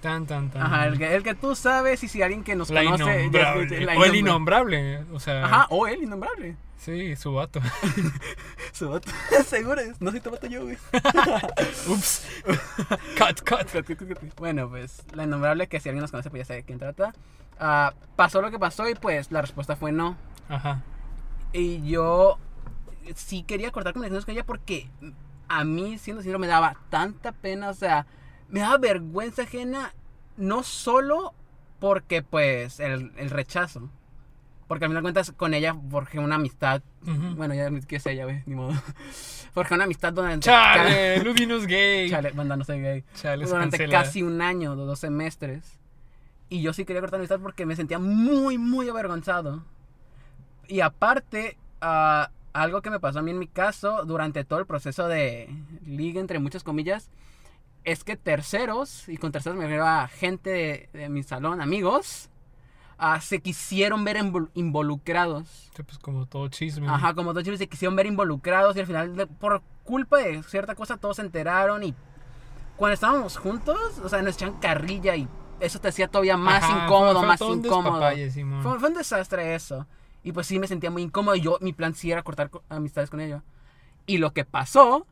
Tan, 0.00 0.26
tan, 0.26 0.48
tan. 0.50 0.62
Ajá, 0.62 0.86
el 0.86 0.96
que, 0.96 1.14
el 1.14 1.22
que 1.22 1.34
tú 1.34 1.54
sabes 1.56 2.02
y 2.04 2.08
si 2.08 2.22
alguien 2.22 2.44
que 2.44 2.54
nos 2.56 2.70
La 2.70 2.84
conoce... 2.84 3.04
ya- 3.04 3.56
innombrable. 3.56 3.80
la 3.84 3.98
O 3.98 4.04
el 4.04 4.14
innombrable. 4.14 4.78
innombrable. 4.78 5.16
O 5.16 5.20
sea. 5.20 5.44
Ajá, 5.44 5.66
o 5.70 5.86
el 5.86 6.02
innombrable. 6.02 6.56
Sí, 6.78 7.16
su 7.16 7.34
vato. 7.34 7.60
Su 8.72 8.88
vato. 8.90 9.10
Seguro 9.46 9.80
es. 9.80 10.00
No 10.00 10.12
soy 10.12 10.20
tu 10.20 10.30
vato 10.30 10.46
yo, 10.46 10.62
güey. 10.62 10.78
Ups. 11.88 12.26
cut, 13.18 13.40
cut. 13.40 14.36
Bueno, 14.36 14.68
pues 14.68 15.02
la 15.12 15.24
innombrable 15.24 15.66
que 15.66 15.80
si 15.80 15.88
alguien 15.88 16.02
nos 16.02 16.12
conoce 16.12 16.30
pues 16.30 16.42
ya 16.42 16.44
sabe 16.46 16.60
de 16.60 16.64
quién 16.64 16.78
trata. 16.78 17.12
Ah, 17.58 17.94
pasó 18.14 18.40
lo 18.40 18.50
que 18.50 18.58
pasó 18.58 18.88
y 18.88 18.94
pues 18.94 19.32
la 19.32 19.40
respuesta 19.40 19.74
fue 19.74 19.90
no. 19.90 20.16
Ajá. 20.48 20.82
Y 21.52 21.82
yo 21.88 22.38
sí 23.16 23.42
quería 23.42 23.72
cortar 23.72 23.92
comunicaciones 23.94 24.24
con 24.24 24.34
ella 24.34 24.46
porque 24.46 24.88
a 25.48 25.64
mí, 25.64 25.98
siendo 25.98 26.22
sincero, 26.22 26.38
me 26.38 26.46
daba 26.46 26.76
tanta 26.90 27.32
pena, 27.32 27.70
o 27.70 27.74
sea, 27.74 28.06
me 28.48 28.60
daba 28.60 28.78
vergüenza 28.78 29.42
ajena, 29.42 29.94
no 30.36 30.62
solo 30.62 31.34
porque 31.80 32.22
pues 32.22 32.80
el, 32.80 33.12
el 33.16 33.30
rechazo. 33.30 33.90
Porque 34.68 34.84
al 34.84 34.90
final 34.90 35.02
de 35.02 35.06
cuentas 35.06 35.32
con 35.32 35.54
ella 35.54 35.74
forjé 35.90 36.18
una 36.18 36.34
amistad. 36.34 36.82
Ujú. 37.02 37.34
Bueno, 37.36 37.54
ya 37.54 37.70
ni 37.70 37.80
siquiera 37.80 38.00
es 38.00 38.06
ella, 38.06 38.24
güey, 38.24 38.42
ni 38.44 38.54
modo. 38.54 38.74
Forjé 39.54 39.74
una 39.74 39.84
amistad 39.84 40.12
durante... 40.12 40.44
Chale, 40.44 41.18
Ludinos 41.24 41.66
gay. 41.66 42.10
Chale, 42.10 42.32
banda, 42.32 42.54
no 42.54 42.64
soy 42.64 42.82
gay. 42.82 43.02
Chale, 43.14 43.46
durante 43.46 43.88
casi 43.88 44.22
un 44.22 44.42
año, 44.42 44.76
dos 44.76 44.98
semestres. 44.98 45.78
Y 46.50 46.60
yo 46.60 46.74
sí 46.74 46.84
quería 46.84 47.00
cortar 47.00 47.18
amistad 47.18 47.40
porque 47.40 47.64
me 47.64 47.76
sentía 47.76 47.98
muy, 47.98 48.58
muy 48.58 48.88
avergonzado. 48.90 49.64
Y 50.66 50.80
aparte, 50.80 51.56
ah, 51.80 52.30
algo 52.52 52.82
que 52.82 52.90
me 52.90 53.00
pasó 53.00 53.20
a 53.20 53.22
mí 53.22 53.30
en 53.30 53.38
mi 53.38 53.48
caso 53.48 54.04
durante 54.04 54.44
todo 54.44 54.58
el 54.58 54.66
proceso 54.66 55.08
de 55.08 55.48
liga, 55.86 56.20
entre 56.20 56.40
muchas 56.40 56.62
comillas, 56.62 57.08
es 57.84 58.04
que 58.04 58.16
terceros, 58.16 59.08
y 59.08 59.16
con 59.16 59.32
terceros 59.32 59.56
me 59.56 59.64
refiero 59.64 59.86
a 59.86 60.08
gente 60.08 60.50
de, 60.50 60.88
de 60.92 61.08
mi 61.08 61.22
salón, 61.22 61.62
amigos, 61.62 62.28
ah, 62.98 63.20
se 63.20 63.40
quisieron 63.40 64.04
ver 64.04 64.16
invol- 64.16 64.50
involucrados. 64.54 65.48
Sí, 65.76 65.82
Pues 65.82 65.98
como 65.98 66.26
todo 66.26 66.48
chisme. 66.48 66.88
Ajá, 66.88 67.14
como 67.14 67.32
dos 67.32 67.42
chiles 67.44 67.58
se 67.58 67.68
quisieron 67.68 67.96
ver 67.96 68.06
involucrados 68.06 68.76
y 68.76 68.80
al 68.80 68.86
final, 68.86 69.28
por 69.40 69.62
culpa 69.84 70.18
de 70.18 70.42
cierta 70.42 70.74
cosa, 70.74 70.96
todos 70.96 71.16
se 71.16 71.22
enteraron 71.22 71.82
y 71.84 71.94
cuando 72.76 72.94
estábamos 72.94 73.36
juntos, 73.36 73.78
o 74.04 74.08
sea, 74.08 74.22
nos 74.22 74.34
echaban 74.36 74.58
carrilla 74.60 75.16
y 75.16 75.26
eso 75.60 75.80
te 75.80 75.88
hacía 75.88 76.06
todavía 76.08 76.36
más 76.36 76.62
Ajá, 76.62 76.84
incómodo, 76.84 77.12
fue- 77.14 77.20
fue 77.20 77.28
más 77.28 77.38
todo 77.38 77.52
un 77.52 77.58
incómodo. 77.64 77.92
Fue, 78.62 78.78
fue 78.78 78.88
un 78.88 78.94
desastre 78.94 79.54
eso. 79.54 79.86
Y 80.22 80.32
pues 80.32 80.46
sí 80.46 80.58
me 80.58 80.66
sentía 80.66 80.90
muy 80.90 81.02
incómodo 81.02 81.34
y 81.36 81.40
yo, 81.40 81.58
mi 81.60 81.72
plan 81.72 81.94
sí 81.94 82.10
era 82.12 82.22
cortar 82.22 82.50
co- 82.50 82.62
amistades 82.68 83.08
con 83.10 83.20
ellos. 83.20 83.42
Y 84.06 84.18
lo 84.18 84.32
que 84.32 84.44
pasó 84.44 85.06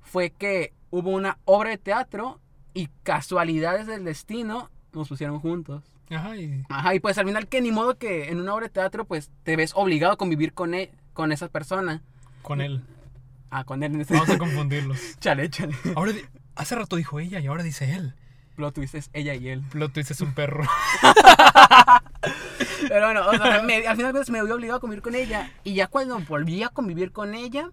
fue 0.00 0.30
que 0.30 0.72
hubo 0.90 1.10
una 1.10 1.38
obra 1.44 1.70
de 1.70 1.78
teatro 1.78 2.40
y 2.74 2.88
casualidades 3.02 3.86
del 3.86 4.04
destino 4.04 4.70
nos 4.92 5.08
pusieron 5.08 5.40
juntos. 5.40 5.82
Ajá, 6.10 6.36
y 6.36 6.62
Ajá, 6.68 6.94
y 6.94 7.00
pues 7.00 7.16
al 7.18 7.26
final 7.26 7.46
que 7.48 7.60
ni 7.60 7.70
modo 7.72 7.96
que 7.96 8.30
en 8.30 8.40
una 8.40 8.54
obra 8.54 8.66
de 8.66 8.72
teatro 8.72 9.04
pues 9.04 9.30
te 9.44 9.56
ves 9.56 9.72
obligado 9.74 10.12
a 10.12 10.16
convivir 10.16 10.52
con, 10.52 10.74
e- 10.74 10.90
con 11.12 11.32
esa 11.32 11.48
persona. 11.48 12.02
con 12.42 12.60
él. 12.60 12.82
Ah, 13.50 13.64
con 13.64 13.82
él 13.82 13.94
en 13.94 14.06
Vamos 14.08 14.28
a 14.30 14.38
confundirlos. 14.38 14.98
Chale, 15.20 15.48
chale. 15.50 15.74
Ahora, 15.96 16.12
hace 16.56 16.74
rato 16.76 16.96
dijo 16.96 17.18
ella 17.20 17.40
y 17.40 17.46
ahora 17.46 17.62
dice 17.62 17.92
él. 17.94 18.14
Plot 18.56 18.74
twist 18.74 18.94
es 18.94 19.10
ella 19.12 19.34
y 19.34 19.48
él. 19.48 19.62
Plot 19.70 19.92
twist 19.92 20.10
es 20.10 20.20
un 20.20 20.34
perro. 20.34 20.64
Pero 22.88 23.06
bueno, 23.06 23.26
o 23.28 23.32
sea, 23.32 23.62
me- 23.62 23.86
al 23.86 23.96
final 23.96 24.12
pues, 24.12 24.30
me 24.30 24.42
vi 24.44 24.50
obligado 24.50 24.78
a 24.78 24.80
convivir 24.80 25.02
con 25.02 25.14
ella. 25.14 25.50
Y 25.64 25.74
ya 25.74 25.86
cuando 25.86 26.18
volví 26.20 26.62
a 26.62 26.68
convivir 26.68 27.12
con 27.12 27.34
ella, 27.34 27.70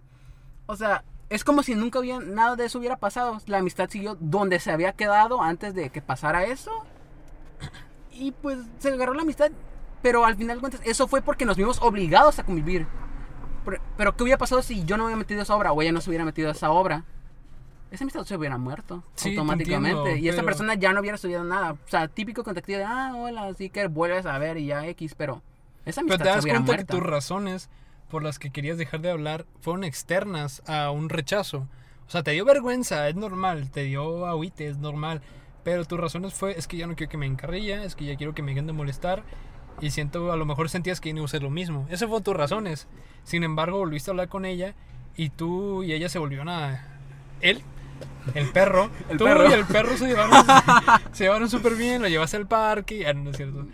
o 0.66 0.76
sea, 0.76 1.04
es 1.28 1.44
como 1.44 1.62
si 1.62 1.74
nunca 1.74 1.98
había, 1.98 2.18
nada 2.20 2.56
de 2.56 2.64
eso 2.66 2.78
hubiera 2.78 2.96
pasado. 2.96 3.40
La 3.46 3.58
amistad 3.58 3.88
siguió 3.90 4.16
donde 4.20 4.60
se 4.60 4.70
había 4.70 4.92
quedado 4.92 5.42
antes 5.42 5.74
de 5.74 5.90
que 5.90 6.00
pasara 6.02 6.44
eso. 6.44 6.70
Y 8.18 8.32
pues 8.32 8.58
se 8.78 8.88
agarró 8.90 9.14
la 9.14 9.22
amistad. 9.22 9.50
Pero 10.02 10.24
al 10.24 10.36
final 10.36 10.56
de 10.56 10.60
cuentas, 10.60 10.80
eso 10.84 11.08
fue 11.08 11.22
porque 11.22 11.44
nos 11.44 11.56
vimos 11.56 11.80
obligados 11.82 12.38
a 12.38 12.44
convivir. 12.44 12.86
Pero, 13.64 13.82
pero 13.96 14.16
¿qué 14.16 14.22
hubiera 14.22 14.38
pasado 14.38 14.62
si 14.62 14.84
yo 14.84 14.96
no 14.96 15.04
me 15.04 15.08
hubiera 15.08 15.18
metido 15.18 15.40
a 15.40 15.42
esa 15.42 15.56
obra 15.56 15.72
o 15.72 15.82
ella 15.82 15.92
no 15.92 16.00
se 16.00 16.10
hubiera 16.10 16.24
metido 16.24 16.48
a 16.48 16.52
esa 16.52 16.70
obra? 16.70 17.04
Esa 17.90 18.04
amistad 18.04 18.24
se 18.24 18.36
hubiera 18.36 18.58
muerto 18.58 19.02
Sí, 19.14 19.30
te 19.30 19.38
automáticamente. 19.38 19.98
entiendo, 19.98 20.22
y 20.24 20.28
esa 20.28 20.36
pero- 20.36 20.46
persona 20.46 20.74
ya 20.74 20.92
no 20.92 21.00
hubiera 21.00 21.16
estudiado 21.16 21.42
nada. 21.44 21.72
O 21.72 21.78
sea, 21.86 22.06
típico 22.08 22.44
contacto 22.44 22.70
de, 22.72 22.84
ah, 22.84 23.12
hola, 23.16 23.46
así 23.46 23.70
que 23.70 23.86
vuelves 23.86 24.26
a 24.26 24.38
ver 24.38 24.58
y 24.58 24.66
ya 24.66 24.86
X, 24.86 25.14
pero 25.16 25.42
esa 25.86 26.02
amistad 26.02 26.18
Pero 26.18 26.24
te 26.24 26.28
das 26.28 26.42
se 26.42 26.42
hubiera 26.44 26.64
cuenta 26.64 26.76
que 26.76 26.84
tus 26.84 27.02
razones 27.02 27.70
por 28.10 28.22
las 28.22 28.38
que 28.38 28.50
querías 28.50 28.78
dejar 28.78 29.00
de 29.00 29.10
hablar 29.10 29.46
fueron 29.60 29.84
externas 29.84 30.62
a 30.66 30.90
un 30.90 31.08
rechazo. 31.08 31.66
O 32.06 32.10
sea, 32.10 32.22
te 32.22 32.30
dio 32.30 32.44
vergüenza, 32.44 33.08
es 33.08 33.16
normal. 33.16 33.70
Te 33.70 33.82
dio 33.84 34.26
agüite, 34.26 34.68
es 34.68 34.78
normal. 34.78 35.22
Pero 35.64 35.84
tus 35.84 35.98
razones 35.98 36.34
fue, 36.34 36.58
es 36.58 36.66
que 36.66 36.76
ya 36.76 36.86
no 36.86 36.96
quiero 36.96 37.10
que 37.10 37.18
me 37.18 37.26
encarrilla, 37.26 37.84
es 37.84 37.94
que 37.94 38.04
ya 38.04 38.16
quiero 38.16 38.34
que 38.34 38.42
me 38.42 38.52
dejen 38.52 38.66
de 38.66 38.72
molestar. 38.72 39.24
Y 39.80 39.90
siento, 39.90 40.32
a 40.32 40.36
lo 40.36 40.44
mejor 40.44 40.68
sentías 40.68 41.00
que 41.00 41.12
no 41.12 41.18
iba 41.20 41.26
a 41.26 41.28
ser 41.28 41.42
lo 41.42 41.50
mismo. 41.50 41.86
Esas 41.88 42.08
fueron 42.08 42.24
tus 42.24 42.36
razones. 42.36 42.88
Sin 43.24 43.44
embargo, 43.44 43.78
volviste 43.78 44.10
a 44.10 44.12
hablar 44.12 44.28
con 44.28 44.44
ella 44.44 44.74
y 45.16 45.30
tú 45.30 45.82
y 45.82 45.92
ella 45.92 46.08
se 46.08 46.18
volvieron 46.18 46.48
a... 46.48 46.98
Él, 47.40 47.62
el 48.34 48.48
perro. 48.50 48.90
El 49.08 49.18
tú 49.18 49.24
perro. 49.24 49.48
y 49.48 49.52
el 49.52 49.64
perro 49.64 49.96
se 49.96 50.06
llevaron 50.06 50.44
se 51.12 51.24
llevaron 51.24 51.48
súper 51.48 51.74
bien, 51.74 52.02
lo 52.02 52.08
llevaste 52.08 52.36
al 52.36 52.46
parque. 52.46 53.06
Ah, 53.06 53.12
no 53.12 53.30
es 53.30 53.36
cierto. 53.36 53.66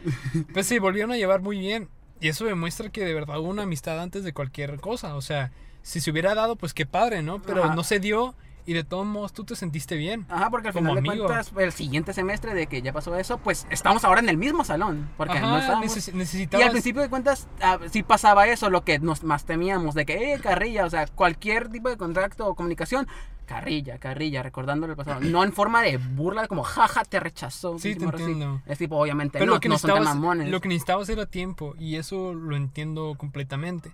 Pues 0.53 0.67
se 0.67 0.79
volvieron 0.81 1.13
a 1.13 1.17
llevar 1.17 1.41
muy 1.41 1.59
bien. 1.59 1.89
Y 2.21 2.29
eso 2.29 2.45
demuestra 2.45 2.89
que 2.91 3.05
de 3.05 3.13
verdad 3.15 3.39
hubo 3.41 3.49
una 3.49 3.65
amistad 3.65 4.01
antes 4.01 4.25
de 4.25 4.33
cualquier 4.33 4.81
cosa. 4.81 5.17
O 5.17 5.23
sea, 5.23 5.53
si 5.83 6.01
se 6.01 6.11
hubiera 6.11 6.35
dado, 6.35 6.57
pues 6.57 6.73
qué 6.73 6.87
padre, 6.87 7.23
¿no? 7.23 7.43
Pero 7.43 7.65
Ajá. 7.65 7.75
no 7.75 7.85
se 7.85 8.01
dio 8.01 8.35
y 8.67 8.73
de 8.73 8.85
todos 8.85 9.05
modos 9.07 9.33
tú 9.33 9.45
te 9.45 9.57
sentiste 9.57 9.97
bien. 9.97 10.27
Ajá, 10.29 10.51
porque 10.51 10.69
al 10.69 10.75
como 10.75 10.91
final 10.91 11.03
de 11.05 11.11
amigo. 11.11 11.27
cuentas, 11.27 11.53
el 11.57 11.73
siguiente 11.73 12.13
semestre 12.13 12.55
de 12.55 12.67
que 12.67 12.81
ya 12.83 12.93
pasó 12.93 13.17
eso, 13.17 13.39
pues 13.39 13.67
estamos 13.71 14.05
ahora 14.05 14.21
en 14.21 14.29
el 14.29 14.37
mismo 14.39 14.65
salón. 14.65 15.09
Porque 15.17 15.39
no 15.41 15.49
Ajá, 15.57 15.59
estábamos... 15.61 15.97
neces- 16.15 16.49
Y 16.59 16.63
al 16.63 16.71
principio 16.71 17.03
de 17.03 17.09
cuentas, 17.11 17.47
ah, 17.61 17.79
sí 17.91 18.03
pasaba 18.03 18.47
eso, 18.47 18.71
lo 18.71 18.85
que 18.85 18.99
nos 18.99 19.23
más 19.23 19.45
temíamos, 19.45 19.95
de 19.95 20.07
que, 20.07 20.33
eh, 20.35 20.39
carrilla, 20.41 20.87
o 20.87 20.91
sea, 20.91 21.07
cualquier 21.07 21.69
tipo 21.69 21.89
de 21.89 21.97
contacto 21.97 22.47
o 22.47 22.55
comunicación, 22.55 23.07
carrilla, 23.47 23.99
carrilla, 23.99 24.43
recordándole 24.43 24.93
el 24.93 24.97
pasado. 24.97 25.21
No 25.21 25.45
en 25.45 25.53
forma 25.53 25.83
de 25.83 25.99
burla, 25.99 26.49
como, 26.49 26.63
jaja, 26.63 27.05
te 27.05 27.21
rechazó. 27.21 27.79
Sí, 27.79 27.95
te 27.95 28.07
así. 28.07 28.23
entiendo. 28.23 28.63
Es 28.65 28.79
tipo, 28.79 28.97
obviamente, 28.97 29.39
Pero 29.39 29.51
no, 29.51 29.55
lo, 29.57 29.61
que 29.61 29.69
no 29.69 29.77
son 29.77 29.89
tan 29.91 29.99
necesitabas, 29.99 30.19
mamones. 30.21 30.49
lo 30.51 30.61
que 30.63 30.69
necesitabas 30.69 31.09
era 31.11 31.27
tiempo 31.27 31.75
y 31.79 31.97
eso 31.97 32.33
lo 32.33 32.57
entiendo 32.57 33.15
completamente. 33.19 33.93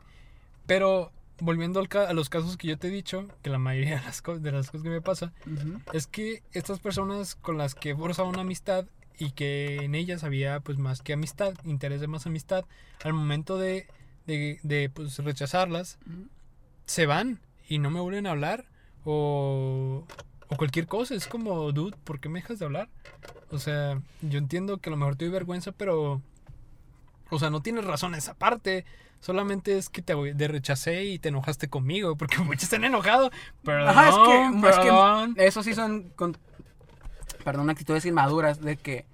Pero 0.67 1.11
volviendo 1.41 1.81
al 1.81 1.89
ca- 1.89 2.09
a 2.09 2.13
los 2.13 2.29
casos 2.29 2.57
que 2.57 2.69
yo 2.69 2.79
te 2.79 2.89
he 2.89 2.91
dicho, 2.91 3.27
que 3.43 3.51
la 3.51 3.59
mayoría 3.59 3.99
de 3.99 4.05
las, 4.05 4.23
co- 4.23 4.39
de 4.39 4.53
las 4.53 4.67
cosas 4.71 4.83
que 4.83 4.91
me 4.91 5.01
pasa, 5.01 5.33
es 5.93 6.07
que 6.07 6.43
estas 6.53 6.79
personas 6.81 7.35
con 7.35 7.59
las 7.59 7.75
que 7.75 7.95
forzado 7.97 8.29
una 8.29 8.41
amistad 8.43 8.87
y 9.19 9.33
que 9.33 9.85
en 9.85 9.95
ellas 9.95 10.25
había 10.25 10.61
pues 10.61 10.79
más 10.79 11.03
que 11.03 11.13
amistad, 11.13 11.55
interés 11.65 12.01
de 12.01 12.07
más 12.07 12.27
amistad, 12.27 12.65
al 13.05 13.13
momento 13.13 13.59
de, 13.59 13.87
de, 14.27 14.59
de, 14.63 14.89
pues, 14.89 15.19
rechazarlas, 15.19 15.99
se 16.87 17.07
van 17.07 17.41
y 17.69 17.79
no 17.79 17.91
me 17.91 18.01
vuelven 18.01 18.27
a 18.27 18.31
hablar 18.31 18.65
o, 19.05 20.07
o 20.49 20.57
cualquier 20.57 20.87
cosa. 20.87 21.15
Es 21.15 21.27
como, 21.27 21.71
dude, 21.73 21.97
¿por 22.05 22.19
qué 22.21 22.29
me 22.29 22.41
dejas 22.41 22.59
de 22.59 22.65
hablar? 22.65 22.89
O 23.51 23.59
sea, 23.59 24.01
yo 24.23 24.39
entiendo 24.39 24.79
que 24.79 24.89
a 24.89 24.93
lo 24.93 24.97
mejor 24.97 25.17
te 25.17 25.25
doy 25.27 25.33
vergüenza, 25.33 25.73
pero... 25.73 26.23
O 27.33 27.39
sea, 27.39 27.49
no 27.51 27.63
tienes 27.63 27.85
razón 27.85 28.15
esa 28.17 28.35
parte. 28.35 28.85
Solamente 29.21 29.77
es 29.77 29.89
que 29.89 30.03
te, 30.03 30.15
te 30.35 30.49
rechacé 30.49 31.05
y 31.05 31.19
te 31.19 31.29
enojaste 31.29 31.69
conmigo. 31.69 32.17
Porque 32.19 32.39
muchos 32.39 32.65
están 32.65 32.85
enojados. 32.85 33.31
Perdón, 33.63 33.89
Ajá, 33.89 34.09
es 34.09 34.17
que, 34.17 34.45
es 34.69 34.77
perdón. 34.77 35.35
que 35.35 35.47
eso 35.47 35.63
sí 35.63 35.75
son, 35.75 36.11
con, 36.17 36.37
perdón, 37.45 37.71
actitudes 37.71 38.05
inmaduras 38.07 38.61
de 38.61 38.77
que 38.77 39.07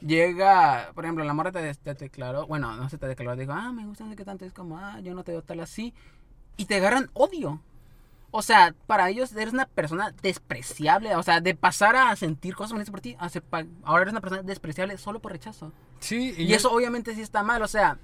llega, 0.00 0.90
por 0.94 1.04
ejemplo, 1.04 1.24
la 1.24 1.34
morra 1.34 1.52
te, 1.52 1.74
te 1.74 1.94
declaró, 1.94 2.46
bueno, 2.46 2.74
no 2.76 2.88
se 2.88 2.98
te 2.98 3.06
declaró, 3.06 3.38
dijo, 3.38 3.52
ah, 3.52 3.72
me 3.72 3.84
gusta 3.86 4.04
no 4.04 4.10
sé 4.10 4.16
qué 4.16 4.24
tanto, 4.24 4.44
es 4.44 4.52
como, 4.52 4.78
ah, 4.78 4.98
yo 5.00 5.14
no 5.14 5.24
te 5.24 5.32
veo 5.32 5.42
tal 5.42 5.60
así, 5.60 5.92
y 6.56 6.64
te 6.66 6.76
agarran 6.76 7.10
odio. 7.12 7.60
O 8.32 8.42
sea, 8.42 8.74
para 8.86 9.10
ellos 9.10 9.32
eres 9.34 9.52
una 9.52 9.66
persona 9.66 10.14
despreciable, 10.22 11.16
o 11.16 11.22
sea, 11.22 11.40
de 11.40 11.54
pasar 11.54 11.96
a 11.96 12.14
sentir 12.16 12.54
cosas 12.54 12.72
bonitas 12.72 12.90
por 12.92 13.00
ti, 13.00 13.16
a 13.18 13.28
ser 13.28 13.42
ahora 13.82 14.02
eres 14.02 14.12
una 14.12 14.20
persona 14.20 14.42
despreciable 14.42 14.96
solo 14.98 15.18
por 15.20 15.32
rechazo. 15.32 15.72
Sí, 15.98 16.34
Y, 16.38 16.46
yo- 16.46 16.56
eso 16.56 16.72
obviamente 16.72 17.14
sí 17.14 17.20
está 17.22 17.42
mal, 17.42 17.60
o 17.62 17.68
sea, 17.68 17.98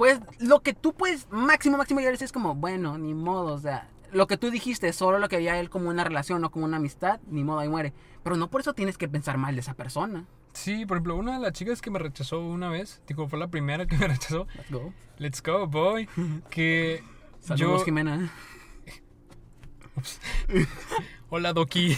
pues 0.00 0.18
lo 0.38 0.60
que 0.60 0.72
tú 0.72 0.94
puedes 0.94 1.30
máximo, 1.30 1.76
máximo 1.76 2.00
llegar 2.00 2.14
es 2.14 2.32
como, 2.32 2.54
bueno, 2.54 2.96
ni 2.96 3.12
modo, 3.12 3.52
o 3.52 3.58
sea, 3.58 3.86
lo 4.12 4.26
que 4.26 4.38
tú 4.38 4.50
dijiste, 4.50 4.94
solo 4.94 5.18
lo 5.18 5.28
que 5.28 5.36
veía 5.36 5.60
él 5.60 5.68
como 5.68 5.90
una 5.90 6.04
relación, 6.04 6.40
no 6.40 6.50
como 6.50 6.64
una 6.64 6.78
amistad, 6.78 7.20
ni 7.26 7.44
modo, 7.44 7.58
ahí 7.58 7.68
muere. 7.68 7.92
Pero 8.22 8.36
no 8.36 8.48
por 8.48 8.62
eso 8.62 8.72
tienes 8.72 8.96
que 8.96 9.10
pensar 9.10 9.36
mal 9.36 9.54
de 9.56 9.60
esa 9.60 9.74
persona. 9.74 10.24
Sí, 10.54 10.86
por 10.86 10.96
ejemplo, 10.96 11.16
una 11.16 11.34
de 11.34 11.40
las 11.40 11.52
chicas 11.52 11.82
que 11.82 11.90
me 11.90 11.98
rechazó 11.98 12.40
una 12.40 12.70
vez, 12.70 13.02
digo, 13.06 13.28
fue 13.28 13.38
la 13.38 13.48
primera 13.48 13.84
que 13.84 13.98
me 13.98 14.08
rechazó, 14.08 14.46
Let's 14.56 14.70
go. 14.70 14.94
let's 15.18 15.42
go, 15.42 15.66
boy, 15.66 16.08
que 16.48 17.04
Saludos, 17.40 17.80
yo... 17.80 17.84
Jimena. 17.84 18.32
Hola, 21.28 21.52
Doki. 21.52 21.94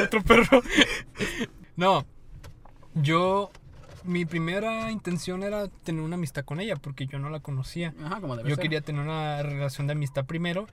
Otro 0.00 0.22
perro. 0.22 0.62
No, 1.74 2.06
yo 2.94 3.50
mi 4.04 4.24
primera 4.24 4.90
intención 4.90 5.42
era 5.42 5.68
tener 5.68 6.02
una 6.02 6.14
amistad 6.16 6.44
con 6.44 6.60
ella, 6.60 6.76
porque 6.76 7.06
yo 7.06 7.18
no 7.18 7.30
la 7.30 7.40
conocía. 7.40 7.94
Ajá, 8.04 8.20
como 8.20 8.36
debe 8.36 8.48
Yo 8.48 8.56
ser. 8.56 8.62
quería 8.62 8.80
tener 8.80 9.02
una 9.02 9.42
relación 9.42 9.86
de 9.86 9.92
amistad 9.92 10.24
primero 10.24 10.66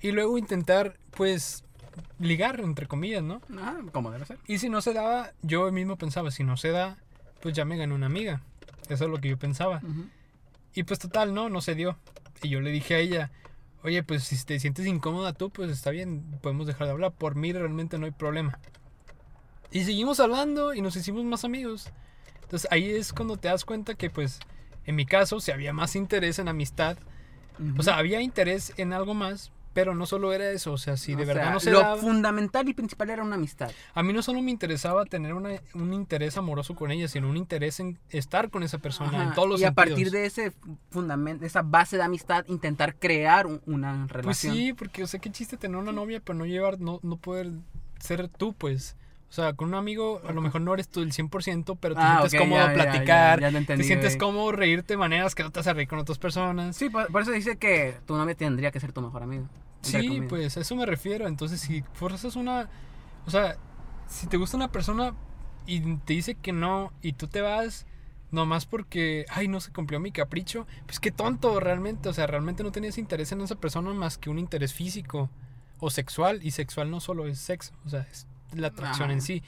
y 0.00 0.12
luego 0.12 0.38
intentar, 0.38 0.98
pues, 1.12 1.64
ligar, 2.18 2.60
entre 2.60 2.86
comillas, 2.86 3.22
¿no? 3.22 3.40
Ajá, 3.58 3.76
como 3.92 4.10
debe 4.10 4.24
ser. 4.26 4.38
Y 4.46 4.58
si 4.58 4.68
no 4.68 4.80
se 4.82 4.92
daba, 4.92 5.32
yo 5.42 5.70
mismo 5.72 5.96
pensaba, 5.96 6.30
si 6.30 6.44
no 6.44 6.56
se 6.56 6.70
da, 6.70 6.98
pues 7.40 7.54
ya 7.54 7.64
me 7.64 7.76
gané 7.76 7.94
una 7.94 8.06
amiga. 8.06 8.42
Eso 8.88 9.04
es 9.04 9.10
lo 9.10 9.18
que 9.18 9.28
yo 9.28 9.38
pensaba. 9.38 9.80
Y 10.74 10.82
pues 10.84 10.98
total, 10.98 11.34
no, 11.34 11.48
no 11.48 11.60
se 11.60 11.74
dio. 11.74 11.96
Y 12.42 12.50
yo 12.50 12.60
le 12.60 12.70
dije 12.70 12.94
a 12.94 12.98
ella, 12.98 13.30
oye, 13.82 14.02
pues 14.02 14.24
si 14.24 14.44
te 14.44 14.60
sientes 14.60 14.86
incómoda 14.86 15.32
tú, 15.32 15.50
pues 15.50 15.70
está 15.70 15.90
bien, 15.90 16.22
podemos 16.42 16.66
dejar 16.66 16.86
de 16.86 16.92
hablar. 16.92 17.12
Por 17.12 17.34
mí 17.34 17.52
realmente 17.52 17.98
no 17.98 18.04
hay 18.06 18.12
problema. 18.12 18.58
Y 19.70 19.84
seguimos 19.84 20.20
hablando 20.20 20.74
y 20.74 20.80
nos 20.80 20.96
hicimos 20.96 21.24
más 21.24 21.44
amigos. 21.44 21.90
Entonces 22.46 22.68
ahí 22.70 22.90
es 22.90 23.12
cuando 23.12 23.36
te 23.36 23.48
das 23.48 23.64
cuenta 23.64 23.94
que 23.96 24.08
pues 24.08 24.38
en 24.84 24.94
mi 24.94 25.04
caso, 25.04 25.40
si 25.40 25.50
había 25.50 25.72
más 25.72 25.96
interés 25.96 26.38
en 26.38 26.46
amistad, 26.48 26.96
o 27.76 27.82
sea, 27.82 27.96
había 27.98 28.20
interés 28.20 28.72
en 28.76 28.92
algo 28.92 29.14
más, 29.14 29.50
pero 29.72 29.94
no 29.94 30.06
solo 30.06 30.32
era 30.32 30.48
eso, 30.50 30.72
o 30.72 30.78
sea, 30.78 30.96
si 30.96 31.14
de 31.16 31.24
O 31.24 31.26
verdad 31.26 31.42
sea, 31.42 31.52
no 31.52 31.60
se 31.60 31.70
Lo 31.70 31.80
daba, 31.80 31.96
fundamental 32.00 32.68
y 32.68 32.72
principal 32.74 33.10
era 33.10 33.22
una 33.24 33.34
amistad. 33.34 33.70
a 33.94 34.02
mí 34.02 34.12
no 34.12 34.22
solo 34.22 34.40
me 34.42 34.50
interesaba 34.50 35.04
tener 35.06 35.34
una- 35.34 35.60
un 35.74 35.92
interés 35.92 36.36
amoroso 36.38 36.74
con 36.76 36.90
ella, 36.92 37.08
sino 37.08 37.28
un 37.28 37.36
interés 37.36 37.80
en 37.80 37.98
estar 38.10 38.48
con 38.50 38.62
esa 38.62 38.78
persona 38.78 39.08
Ajá, 39.10 39.22
en 39.24 39.34
todos 39.34 39.48
los 39.48 39.60
y 39.60 39.64
a 39.64 39.68
sentidos. 39.68 39.88
partir 39.88 40.10
de 40.12 40.24
ese 40.26 40.52
fundamento, 40.90 41.44
esa 41.44 41.62
base 41.62 41.96
de 41.96 42.04
amistad, 42.04 42.44
intentar 42.48 42.94
crear 42.96 43.46
un- 43.46 43.60
una 43.66 44.04
Pues 44.06 44.12
relación. 44.12 44.54
sí, 44.54 44.72
porque 44.72 45.02
o 45.02 45.06
sea, 45.06 45.18
qué 45.20 45.30
chiste 45.32 45.56
tener 45.56 45.76
una 45.78 45.92
novia, 45.92 46.20
pero 46.24 46.38
no 46.38 46.46
llevar, 46.46 46.78
no, 46.78 47.00
no 47.02 47.16
poder 47.16 47.50
ser 47.98 48.28
tú, 48.28 48.54
pues. 48.54 48.96
O 49.28 49.32
sea, 49.32 49.54
con 49.54 49.68
un 49.68 49.74
amigo 49.74 50.22
a 50.26 50.32
lo 50.32 50.40
mejor 50.40 50.60
no 50.60 50.72
eres 50.72 50.88
tú 50.88 51.02
el 51.02 51.12
100%, 51.12 51.76
pero 51.80 51.94
te 51.94 52.00
Ah, 52.00 52.18
sientes 52.20 52.40
cómodo 52.40 52.66
ya, 52.66 52.72
platicar, 52.72 53.40
ya, 53.40 53.48
ya 53.48 53.52
te 53.52 53.58
entendí, 53.58 53.82
te 53.82 53.86
sientes 53.86 54.16
cómodo 54.16 54.52
reírte 54.52 54.94
de 54.94 54.98
maneras 54.98 55.34
que 55.34 55.42
no 55.42 55.50
te 55.50 55.60
hace 55.60 55.74
reír 55.74 55.88
con 55.88 55.98
otras 55.98 56.18
personas. 56.18 56.76
Sí, 56.76 56.88
por, 56.88 57.10
por 57.10 57.22
eso 57.22 57.32
dice 57.32 57.56
que 57.56 57.96
tu 58.06 58.16
novia 58.16 58.34
tendría 58.34 58.70
que 58.70 58.80
ser 58.80 58.92
tu 58.92 59.02
mejor 59.02 59.22
amigo. 59.24 59.48
Sí, 59.82 60.22
pues 60.28 60.56
a 60.56 60.60
eso 60.60 60.74
me 60.76 60.86
refiero. 60.86 61.26
Entonces, 61.26 61.60
si 61.60 61.82
fuerzas 61.92 62.36
una. 62.36 62.68
O 63.26 63.30
sea, 63.30 63.56
si 64.08 64.26
te 64.26 64.36
gusta 64.36 64.56
una 64.56 64.70
persona 64.72 65.14
y 65.66 65.80
te 65.98 66.12
dice 66.14 66.34
que 66.36 66.52
no 66.52 66.92
y 67.02 67.12
tú 67.12 67.26
te 67.26 67.40
vas 67.40 67.86
nomás 68.30 68.66
porque, 68.66 69.24
ay, 69.28 69.48
no 69.48 69.60
se 69.60 69.72
cumplió 69.72 70.00
mi 70.00 70.12
capricho, 70.12 70.66
pues 70.86 71.00
qué 71.00 71.10
tonto 71.10 71.58
realmente. 71.60 72.08
O 72.08 72.12
sea, 72.12 72.26
realmente 72.26 72.62
no 72.62 72.72
tenías 72.72 72.96
interés 72.98 73.32
en 73.32 73.40
esa 73.40 73.56
persona 73.56 73.92
más 73.92 74.18
que 74.18 74.30
un 74.30 74.38
interés 74.38 74.72
físico 74.72 75.30
o 75.78 75.90
sexual. 75.90 76.40
Y 76.42 76.52
sexual 76.52 76.90
no 76.90 77.00
solo 77.00 77.26
es 77.26 77.38
sexo, 77.38 77.72
o 77.84 77.88
sea, 77.88 78.06
es 78.10 78.26
la 78.54 78.68
atracción 78.68 79.06
Ajá. 79.06 79.12
en 79.14 79.22
sí. 79.22 79.42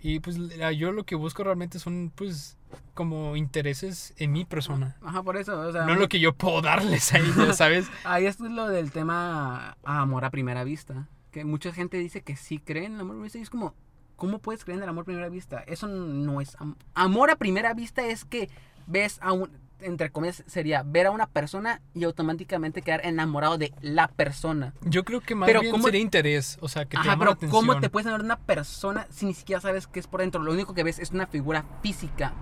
Y 0.00 0.20
pues 0.20 0.36
yo 0.76 0.92
lo 0.92 1.04
que 1.04 1.16
busco 1.16 1.42
realmente 1.42 1.78
son, 1.80 2.12
pues, 2.14 2.56
como 2.94 3.34
intereses 3.34 4.14
en 4.16 4.30
mi 4.32 4.44
persona. 4.44 4.96
Ajá, 5.02 5.22
por 5.24 5.36
eso. 5.36 5.58
O 5.60 5.72
sea, 5.72 5.86
No 5.86 5.96
lo 5.96 6.08
que 6.08 6.20
yo 6.20 6.32
puedo 6.34 6.62
darles 6.62 7.12
a 7.12 7.18
ellos, 7.18 7.56
¿sabes? 7.56 7.88
Ahí 8.04 8.26
esto 8.26 8.46
es 8.46 8.52
lo 8.52 8.68
del 8.68 8.92
tema 8.92 9.76
amor 9.84 10.24
a 10.24 10.30
primera 10.30 10.62
vista. 10.62 11.08
Que 11.32 11.44
mucha 11.44 11.72
gente 11.72 11.96
dice 11.96 12.22
que 12.22 12.36
sí 12.36 12.58
creen 12.58 12.86
en 12.86 12.94
el 12.94 13.00
amor 13.00 13.12
a 13.12 13.14
primera 13.14 13.24
vista. 13.24 13.38
Y 13.38 13.42
es 13.42 13.50
como, 13.50 13.74
¿cómo 14.14 14.38
puedes 14.38 14.64
creer 14.64 14.78
en 14.78 14.84
el 14.84 14.88
amor 14.88 15.02
a 15.02 15.06
primera 15.06 15.28
vista? 15.28 15.58
Eso 15.66 15.88
no 15.88 16.40
es. 16.40 16.54
am- 16.60 16.76
Amor 16.94 17.30
a 17.32 17.36
primera 17.36 17.74
vista 17.74 18.06
es 18.06 18.24
que 18.24 18.48
ves 18.86 19.18
a 19.20 19.32
un. 19.32 19.50
Entre 19.80 20.10
comillas, 20.10 20.42
sería 20.46 20.82
ver 20.84 21.06
a 21.06 21.10
una 21.12 21.26
persona 21.28 21.80
y 21.94 22.02
automáticamente 22.04 22.82
quedar 22.82 23.00
enamorado 23.06 23.58
de 23.58 23.72
la 23.80 24.08
persona. 24.08 24.74
Yo 24.82 25.04
creo 25.04 25.20
que 25.20 25.34
más 25.36 25.46
Pero 25.46 25.60
bien 25.60 25.70
¿cómo- 25.70 25.84
sería 25.84 26.00
interés, 26.00 26.58
o 26.60 26.68
sea, 26.68 26.84
que 26.84 26.90
te 26.90 26.96
Ajá, 26.98 27.10
llama 27.10 27.12
la 27.12 27.18
pero 27.18 27.30
atención. 27.36 27.60
¿cómo 27.66 27.80
te 27.80 27.88
puedes 27.88 28.06
enamorar 28.06 28.22
de 28.22 28.26
una 28.26 28.38
persona 28.44 29.06
si 29.10 29.26
ni 29.26 29.34
siquiera 29.34 29.60
sabes 29.60 29.86
qué 29.86 30.00
es 30.00 30.06
por 30.08 30.20
dentro? 30.20 30.42
Lo 30.42 30.52
único 30.52 30.74
que 30.74 30.82
ves 30.82 30.98
es 30.98 31.12
una 31.12 31.26
figura 31.28 31.64
física. 31.82 32.32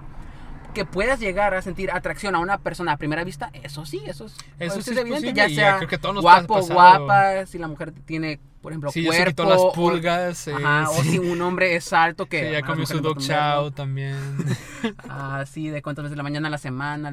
Que 0.72 0.84
puedas 0.84 1.20
llegar 1.20 1.54
a 1.54 1.62
sentir 1.62 1.90
atracción 1.90 2.34
a 2.34 2.38
una 2.38 2.58
persona 2.58 2.92
a 2.92 2.96
primera 2.98 3.24
vista, 3.24 3.50
eso 3.54 3.86
sí, 3.86 4.02
eso 4.06 4.26
es, 4.26 4.34
Eso 4.58 4.82
sí 4.82 4.90
es 4.90 4.96
evidente. 4.98 5.28
posible 5.30 5.34
Ya 5.34 5.48
sea 5.48 5.76
creo 5.78 5.88
que 5.88 5.96
todos 5.98 6.14
nos 6.14 6.22
guapo, 6.22 6.60
guapa, 6.66 7.46
si 7.46 7.58
la 7.58 7.66
mujer 7.68 7.92
tiene, 7.92 8.40
por 8.66 8.72
ejemplo, 8.72 8.90
Sí, 8.90 9.04
ya 9.04 9.12
se 9.12 9.16
cuerpo. 9.18 9.30
quitó 9.30 9.44
las 9.48 9.60
o- 9.60 9.72
pulgas. 9.72 10.48
eh, 10.48 10.52
Ajá, 10.56 10.90
o 10.90 11.00
sí. 11.00 11.10
si 11.10 11.18
un 11.20 11.40
hombre 11.40 11.76
es 11.76 11.92
alto 11.92 12.26
que... 12.26 12.46
Sí, 12.46 12.50
ya 12.50 12.62
comió 12.62 12.84
su 12.84 12.98
dog 12.98 13.20
chow 13.20 13.70
también. 13.70 14.16
Ah, 15.08 15.44
sí, 15.48 15.68
de 15.68 15.82
cuántas 15.82 16.02
veces 16.02 16.10
de 16.10 16.16
la 16.16 16.24
mañana 16.24 16.48
a 16.48 16.50
la 16.50 16.58
semana. 16.58 17.12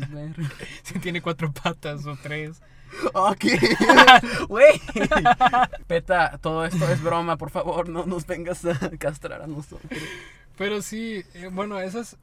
si 0.82 0.98
tiene 1.00 1.22
cuatro 1.22 1.52
patas 1.54 2.08
o 2.08 2.18
tres. 2.24 2.60
Ok. 3.14 3.46
Güey. 4.50 4.82
Peta, 5.86 6.40
todo 6.42 6.66
esto 6.66 6.90
es 6.90 7.04
broma, 7.04 7.38
por 7.38 7.52
favor, 7.52 7.88
no 7.88 8.08
nos 8.08 8.26
vengas 8.26 8.66
a 8.66 8.90
castrar 8.98 9.44
a 9.44 9.46
nosotros. 9.48 9.92
Pero 10.58 10.82
sí, 10.82 11.24
eh, 11.36 11.50
bueno, 11.52 11.80
esas... 11.80 12.18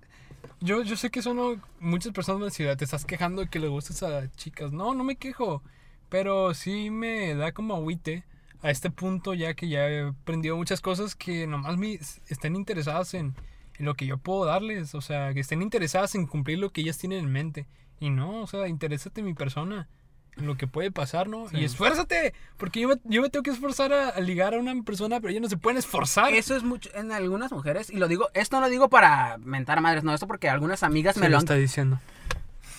Yo, 0.61 0.83
yo 0.83 0.97
sé 0.97 1.11
que 1.11 1.23
son 1.23 1.63
muchas 1.79 2.13
personas 2.13 2.41
me 2.41 2.47
decían, 2.47 2.77
te 2.77 2.85
estás 2.85 3.05
quejando 3.05 3.43
de 3.43 3.49
que 3.49 3.61
le 3.61 3.69
gustas 3.69 4.03
a 4.03 4.29
chicas. 4.33 4.73
No, 4.73 4.93
no 4.93 5.05
me 5.05 5.15
quejo. 5.15 5.63
Pero 6.09 6.53
sí 6.53 6.91
me 6.91 7.37
da 7.37 7.53
como 7.53 7.77
agüite 7.77 8.25
a 8.63 8.71
este 8.71 8.91
punto 8.91 9.35
ya 9.35 9.55
que 9.55 9.69
ya 9.69 9.89
he 9.89 10.09
aprendido 10.09 10.57
muchas 10.57 10.81
cosas 10.81 11.15
que 11.15 11.47
nomás 11.47 11.77
me 11.77 11.99
estén 12.29 12.57
interesadas 12.57 13.15
en, 13.15 13.35
en 13.79 13.87
lo 13.87 13.95
que 13.95 14.07
yo 14.07 14.19
puedo 14.19 14.45
darles. 14.45 14.95
O 14.95 15.01
sea, 15.01 15.33
que 15.33 15.41
estén 15.41 15.63
interesadas 15.63 16.15
en 16.15 16.27
cumplir 16.27 16.59
lo 16.59 16.71
que 16.71 16.83
ellas 16.83 16.99
tienen 16.99 17.21
en 17.21 17.33
mente. 17.33 17.67
Y 17.99 18.11
no, 18.11 18.43
o 18.43 18.47
sea, 18.47 18.69
interésate 18.69 19.21
en 19.21 19.27
mi 19.27 19.35
persona. 19.35 19.89
En 20.37 20.47
lo 20.47 20.57
que 20.57 20.67
puede 20.67 20.91
pasar, 20.91 21.29
¿no? 21.29 21.49
Sí. 21.49 21.59
Y 21.59 21.65
esfuérzate. 21.65 22.35
Porque 22.57 22.81
yo 22.81 22.89
me, 22.89 22.95
yo 23.05 23.21
me 23.21 23.29
tengo 23.31 23.43
que 23.43 23.51
esforzar 23.51 23.93
a, 23.93 24.09
a 24.11 24.21
ligar 24.21 24.55
a 24.55 24.59
una 24.59 24.81
persona, 24.85 25.21
pero 25.21 25.31
ellos 25.31 25.43
no 25.43 25.49
se 25.49 25.57
pueden 25.57 25.77
esforzar. 25.77 26.33
Eso 26.33 26.57
es 26.57 26.63
mucho 26.63 26.89
en 26.95 27.13
algunas 27.13 27.53
mujeres, 27.53 27.91
y 27.91 27.97
lo 27.97 28.09
digo, 28.09 28.29
esto 28.33 28.57
no 28.57 28.63
lo 28.63 28.71
digo 28.71 28.89
para 28.89 29.39
mentar 29.39 29.79
a 29.79 29.81
madres, 29.81 30.05
no, 30.05 30.15
esto 30.15 30.27
porque 30.27 30.49
algunas 30.49 30.83
amigas 30.83 31.17
me 31.17 31.27
lo 31.27 31.31
lo 31.33 31.37
han 31.39 31.45
está 31.45 31.55
diciendo. 31.57 31.99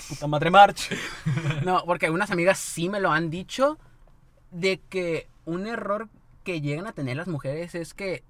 Puta 0.09 0.27
madre 0.27 0.49
March. 0.49 0.89
No, 1.63 1.83
porque 1.85 2.05
algunas 2.07 2.31
amigas 2.31 2.57
sí 2.57 2.89
me 2.89 2.99
lo 2.99 3.11
han 3.11 3.29
dicho 3.29 3.77
de 4.51 4.81
que 4.89 5.27
un 5.45 5.67
error 5.67 6.09
que 6.43 6.61
llegan 6.61 6.87
a 6.87 6.93
tener 6.93 7.17
las 7.17 7.27
mujeres 7.27 7.75
es 7.75 7.93
que 7.93 8.23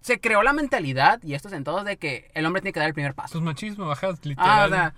se 0.00 0.18
creó 0.20 0.42
la 0.42 0.52
mentalidad, 0.54 1.22
y 1.22 1.34
esto 1.34 1.48
es 1.48 1.54
en 1.54 1.64
todos, 1.64 1.84
de 1.84 1.98
que 1.98 2.30
el 2.34 2.46
hombre 2.46 2.62
tiene 2.62 2.72
que 2.72 2.80
dar 2.80 2.88
el 2.88 2.94
primer 2.94 3.14
paso. 3.14 3.32
Pues 3.32 3.44
machismo, 3.44 3.86
bajas, 3.86 4.14
Ah, 4.16 4.26
literal. 4.28 4.72
o 4.72 4.74
sea, 4.74 4.94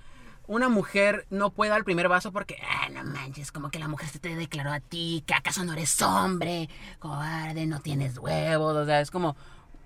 una 0.46 0.68
mujer 0.68 1.26
no 1.30 1.50
puede 1.50 1.70
dar 1.70 1.78
el 1.78 1.84
primer 1.84 2.08
paso 2.08 2.30
porque, 2.32 2.56
ah, 2.68 2.88
no 2.90 3.02
manches, 3.04 3.50
como 3.50 3.70
que 3.70 3.78
la 3.80 3.88
mujer 3.88 4.08
se 4.08 4.18
te 4.20 4.34
declaró 4.36 4.70
a 4.72 4.78
ti, 4.80 5.24
que 5.26 5.34
acaso 5.34 5.64
no 5.64 5.72
eres 5.72 6.00
hombre, 6.02 6.68
cobarde, 7.00 7.66
no 7.66 7.80
tienes 7.80 8.18
huevos, 8.18 8.76
o 8.76 8.86
sea, 8.86 9.00
es 9.00 9.10
como, 9.10 9.34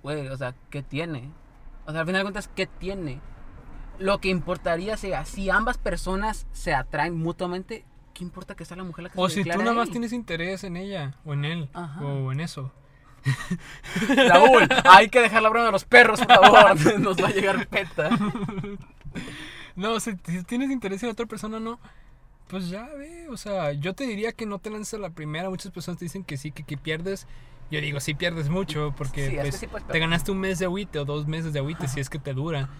güey, 0.03 0.29
o 0.29 0.37
sea, 0.37 0.55
¿qué 0.71 0.83
tiene? 0.83 1.31
O 1.87 1.93
sea, 1.93 2.01
al 2.01 2.07
final 2.07 2.21
de 2.21 2.25
cuentas, 2.25 2.51
¿qué 2.55 2.67
tiene? 2.67 3.21
Lo 3.99 4.19
que 4.21 4.29
importaría 4.29 4.99
sea, 4.99 5.25
si 5.25 5.49
ambas 5.49 5.79
personas 5.79 6.47
se 6.53 6.75
atraen 6.75 7.17
mutuamente, 7.17 7.87
¿qué 8.17 8.25
importa 8.25 8.55
que 8.55 8.65
sea 8.65 8.77
la 8.77 8.85
mujer 8.85 9.05
la 9.05 9.11
que 9.11 9.21
o 9.21 9.29
se 9.29 9.43
si 9.43 9.51
tú 9.51 9.59
nada 9.59 9.73
más 9.75 9.91
tienes 9.91 10.13
interés 10.13 10.65
en 10.65 10.77
ella, 10.77 11.15
o 11.25 11.35
en 11.35 11.45
él, 11.45 11.69
Ajá. 11.75 12.01
o 12.01 12.33
en 12.33 12.41
eso. 12.41 12.73
Raúl, 14.29 14.69
hay 14.85 15.09
que 15.09 15.21
dejar 15.21 15.43
la 15.43 15.49
broma 15.49 15.67
de 15.67 15.73
los 15.73 15.85
perros, 15.85 16.21
por 16.21 16.35
favor, 16.35 17.01
nos 17.01 17.23
va 17.23 17.29
a 17.29 17.33
llegar 17.33 17.67
peta. 17.69 18.11
No, 19.77 20.01
si, 20.01 20.13
si 20.25 20.43
tienes 20.45 20.71
interés 20.71 21.03
en 21.03 21.11
otra 21.11 21.27
persona, 21.27 21.61
no. 21.61 21.79
Pues 22.49 22.71
ya 22.71 22.89
ve, 22.97 23.29
o 23.29 23.37
sea, 23.37 23.73
yo 23.73 23.93
te 23.95 24.07
diría 24.07 24.33
que 24.33 24.47
no 24.47 24.59
te 24.59 24.71
lances 24.71 24.95
a 24.95 24.99
la 24.99 25.11
primera. 25.11 25.51
Muchas 25.51 25.71
personas 25.71 25.99
te 25.99 26.07
dicen 26.07 26.25
que 26.25 26.39
sí, 26.39 26.51
que, 26.51 26.63
que 26.63 26.79
pierdes. 26.79 27.27
Yo 27.71 27.79
digo, 27.83 28.01
sí 28.01 28.15
pierdes 28.15 28.49
mucho, 28.49 28.95
porque 28.97 29.29
Sí, 29.29 29.37
pues, 29.39 29.57
sí 29.57 29.67
te 29.93 29.99
ganaste 29.99 30.31
un 30.31 30.39
mes 30.39 30.59
de 30.59 30.65
agüite 30.65 30.99
o 30.99 31.05
dos 31.05 31.27
meses 31.27 31.53
de 31.53 31.59
agüite 31.59 31.89
si 31.89 32.01
es 32.01 32.09
que 32.09 32.19
te 32.19 32.33
dura. 32.33 32.71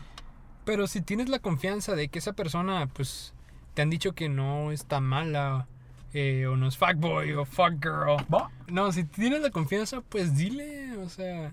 Pero 0.65 0.87
si 0.87 1.03
tienes 1.03 1.29
la 1.29 1.39
confianza 1.39 1.95
de 1.95 2.09
que 2.09 2.19
esa 2.19 2.33
persona, 2.33 2.87
pues, 2.95 3.35
te 3.77 3.83
han 3.83 3.91
dicho 3.91 4.15
que 4.15 4.31
no 4.31 4.73
está 4.73 5.01
mala, 5.01 5.67
eh, 6.15 6.47
o 6.47 6.57
no 6.57 6.67
es 6.67 6.79
fuckboy 6.79 7.35
o 7.35 7.45
fuckgirl. 7.45 8.17
No, 8.69 8.91
si 8.91 9.05
tienes 9.05 9.43
la 9.43 9.51
confianza, 9.51 10.01
pues 10.01 10.35
dile, 10.35 10.97
o 10.97 11.11
sea, 11.11 11.53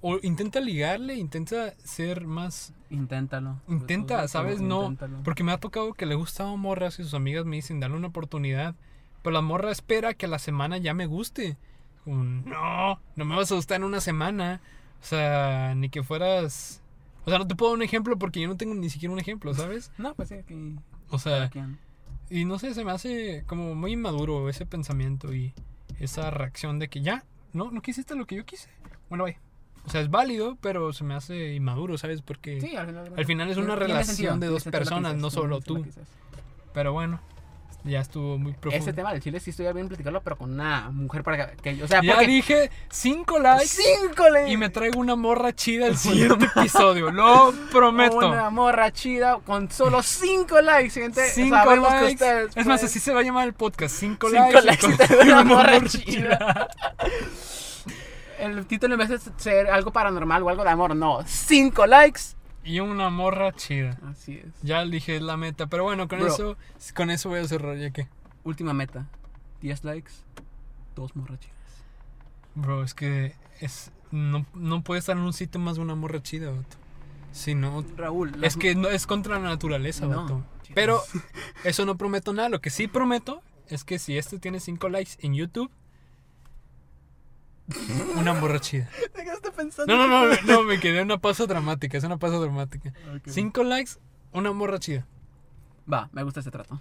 o 0.00 0.20
intenta 0.22 0.60
ligarle, 0.60 1.16
intenta 1.16 1.74
ser 1.78 2.24
más 2.24 2.72
Inténtalo. 2.88 3.60
Intenta, 3.66 4.28
¿sabes? 4.28 4.60
No. 4.60 4.84
Inténtalo. 4.84 5.24
Porque 5.24 5.42
me 5.42 5.50
ha 5.50 5.58
tocado 5.58 5.92
que 5.92 6.06
le 6.06 6.14
gustaba 6.14 6.54
morras 6.54 7.00
y 7.00 7.02
sus 7.02 7.14
amigas 7.14 7.44
me 7.46 7.56
dicen, 7.56 7.80
dale 7.80 7.96
una 7.96 8.06
oportunidad. 8.06 8.76
Pero 9.22 9.34
la 9.34 9.40
morra 9.40 9.72
espera 9.72 10.14
que 10.14 10.26
a 10.26 10.28
la 10.28 10.38
semana 10.38 10.78
ya 10.78 10.94
me 10.94 11.06
guste. 11.06 11.56
Como, 12.04 12.22
no, 12.22 13.00
no 13.16 13.24
me 13.24 13.34
vas 13.34 13.50
a 13.50 13.56
gustar 13.56 13.78
en 13.78 13.84
una 13.84 14.00
semana. 14.00 14.60
O 15.02 15.04
sea, 15.04 15.74
ni 15.74 15.88
que 15.88 16.04
fueras... 16.04 16.80
O 17.24 17.30
sea, 17.30 17.40
no 17.40 17.48
te 17.48 17.56
puedo 17.56 17.72
dar 17.72 17.78
un 17.78 17.82
ejemplo 17.82 18.16
porque 18.16 18.40
yo 18.40 18.46
no 18.46 18.56
tengo 18.56 18.76
ni 18.76 18.88
siquiera 18.88 19.12
un 19.12 19.18
ejemplo, 19.18 19.52
¿sabes? 19.52 19.90
No, 19.98 20.14
pues 20.14 20.28
sí, 20.28 20.36
aquí. 20.36 20.76
O 21.10 21.18
sea, 21.18 21.50
y 22.28 22.44
no 22.44 22.58
sé, 22.58 22.74
se 22.74 22.84
me 22.84 22.92
hace 22.92 23.44
como 23.46 23.74
muy 23.74 23.92
inmaduro 23.92 24.48
ese 24.48 24.66
pensamiento 24.66 25.32
y 25.32 25.54
esa 26.00 26.30
reacción 26.30 26.78
de 26.78 26.88
que 26.88 27.00
ya, 27.00 27.24
no, 27.52 27.70
no 27.70 27.80
quisiste 27.80 28.14
lo 28.14 28.26
que 28.26 28.36
yo 28.36 28.44
quise. 28.44 28.68
Bueno, 29.08 29.24
bye. 29.24 29.38
O 29.86 29.90
sea, 29.90 30.00
es 30.00 30.10
válido, 30.10 30.58
pero 30.60 30.92
se 30.92 31.04
me 31.04 31.14
hace 31.14 31.54
inmaduro, 31.54 31.96
¿sabes? 31.96 32.20
Porque... 32.20 32.60
Sí, 32.60 32.74
al 32.74 32.86
final, 32.88 33.12
Al 33.16 33.24
final 33.24 33.50
es 33.50 33.56
una 33.56 33.76
relación 33.76 34.04
sentido, 34.04 34.38
de 34.38 34.46
dos 34.48 34.64
personas, 34.64 35.14
no 35.14 35.30
solo 35.30 35.60
tú. 35.60 35.86
Pero 36.74 36.92
bueno, 36.92 37.20
ya 37.86 38.00
estuvo 38.00 38.36
muy 38.38 38.52
profundo. 38.52 38.76
Ese 38.84 38.92
tema 38.92 39.12
del 39.12 39.22
chile 39.22 39.40
sí 39.40 39.50
estoy 39.50 39.72
bien 39.72 39.88
platicarlo, 39.88 40.22
pero 40.22 40.36
con 40.36 40.52
una 40.52 40.90
mujer 40.90 41.22
para 41.22 41.52
que. 41.52 41.82
O 41.82 41.88
sea, 41.88 42.02
ya 42.02 42.14
porque. 42.14 42.26
dije 42.26 42.70
5 42.90 43.38
likes 43.38 43.66
¡Cinco 43.66 44.28
le 44.28 44.50
y 44.50 44.56
me 44.56 44.68
traigo 44.70 45.00
una 45.00 45.16
morra 45.16 45.54
chida 45.54 45.86
el 45.86 45.96
siguiente 45.96 46.46
episodio. 46.56 47.10
Lo 47.10 47.52
prometo. 47.70 48.18
Una 48.18 48.50
morra 48.50 48.92
chida 48.92 49.38
con 49.44 49.70
solo 49.70 50.02
5 50.02 50.60
likes, 50.60 50.90
gente. 50.90 51.28
5 51.28 51.56
Sabemos 51.56 51.88
que 51.94 52.00
likes. 52.00 52.12
ustedes. 52.14 52.56
es 52.56 52.66
más, 52.66 52.82
así 52.84 52.98
se 52.98 53.12
va 53.14 53.20
a 53.20 53.22
llamar 53.22 53.46
el 53.46 53.54
podcast. 53.54 53.94
5 53.96 54.28
Cinco 54.30 54.60
likes. 54.60 54.86
likes 54.86 55.04
y 55.04 55.08
te 55.08 55.16
una 55.22 55.44
morra 55.44 55.80
chida. 55.86 56.68
El 58.38 58.66
título 58.66 58.94
en 58.94 58.98
vez 58.98 59.08
de 59.08 59.18
ser 59.38 59.70
algo 59.70 59.90
paranormal 59.92 60.42
o 60.42 60.50
algo 60.50 60.62
de 60.62 60.68
amor, 60.70 60.94
no. 60.94 61.20
5 61.26 61.86
likes. 61.86 62.20
Y 62.66 62.80
una 62.80 63.10
morra 63.10 63.52
chida. 63.52 63.98
Así 64.10 64.34
es. 64.44 64.52
Ya 64.62 64.84
dije 64.84 65.16
es 65.16 65.22
la 65.22 65.36
meta. 65.36 65.66
Pero 65.68 65.84
bueno, 65.84 66.08
con 66.08 66.18
Bro. 66.18 66.28
eso 66.28 66.56
con 66.94 67.10
eso 67.10 67.28
voy 67.28 67.40
a 67.40 67.48
cerrar 67.48 67.76
ya 67.78 67.90
que. 67.90 68.08
Última 68.44 68.72
meta. 68.74 69.06
10 69.62 69.84
likes. 69.84 70.12
Dos 70.94 71.14
morras 71.16 71.38
chidas. 71.40 71.54
Bro, 72.54 72.82
es 72.82 72.94
que 72.94 73.34
es 73.60 73.90
no, 74.10 74.46
no 74.54 74.82
puede 74.82 74.98
estar 75.00 75.16
en 75.16 75.22
un 75.22 75.32
sitio 75.32 75.60
más 75.60 75.76
de 75.76 75.82
una 75.82 75.94
morra 75.94 76.22
chida, 76.22 76.50
vato. 76.50 76.76
Si 77.32 77.54
no, 77.54 77.84
Raúl. 77.96 78.32
es 78.42 78.56
que 78.56 78.74
no, 78.74 78.88
es 78.88 79.06
contra 79.06 79.38
la 79.38 79.48
naturaleza, 79.48 80.06
No. 80.06 80.22
vato. 80.22 80.44
Pero 80.74 81.00
eso 81.64 81.84
no 81.86 81.96
prometo 81.96 82.32
nada. 82.32 82.48
Lo 82.48 82.60
que 82.60 82.70
sí 82.70 82.88
prometo 82.88 83.42
es 83.68 83.84
que 83.84 83.98
si 83.98 84.16
este 84.16 84.38
tiene 84.38 84.58
5 84.60 84.88
likes 84.88 85.12
en 85.20 85.34
YouTube, 85.34 85.70
una 88.16 88.34
morra 88.34 88.60
chida. 88.60 88.88
¿Te 89.14 89.24
quedaste 89.24 89.50
pensando? 89.50 89.96
No, 89.96 90.06
no, 90.06 90.26
no, 90.26 90.36
no, 90.44 90.62
me 90.62 90.78
quedé 90.78 91.02
una 91.02 91.18
pausa 91.18 91.46
dramática. 91.46 91.98
Es 91.98 92.04
una 92.04 92.16
pausa 92.16 92.38
dramática. 92.38 92.92
Ok. 93.14 93.28
5 93.28 93.64
likes, 93.64 93.92
una 94.32 94.52
morra 94.52 94.78
chida. 94.78 95.06
Va, 95.92 96.08
me 96.12 96.22
gusta 96.22 96.40
ese 96.40 96.50
trato. 96.50 96.80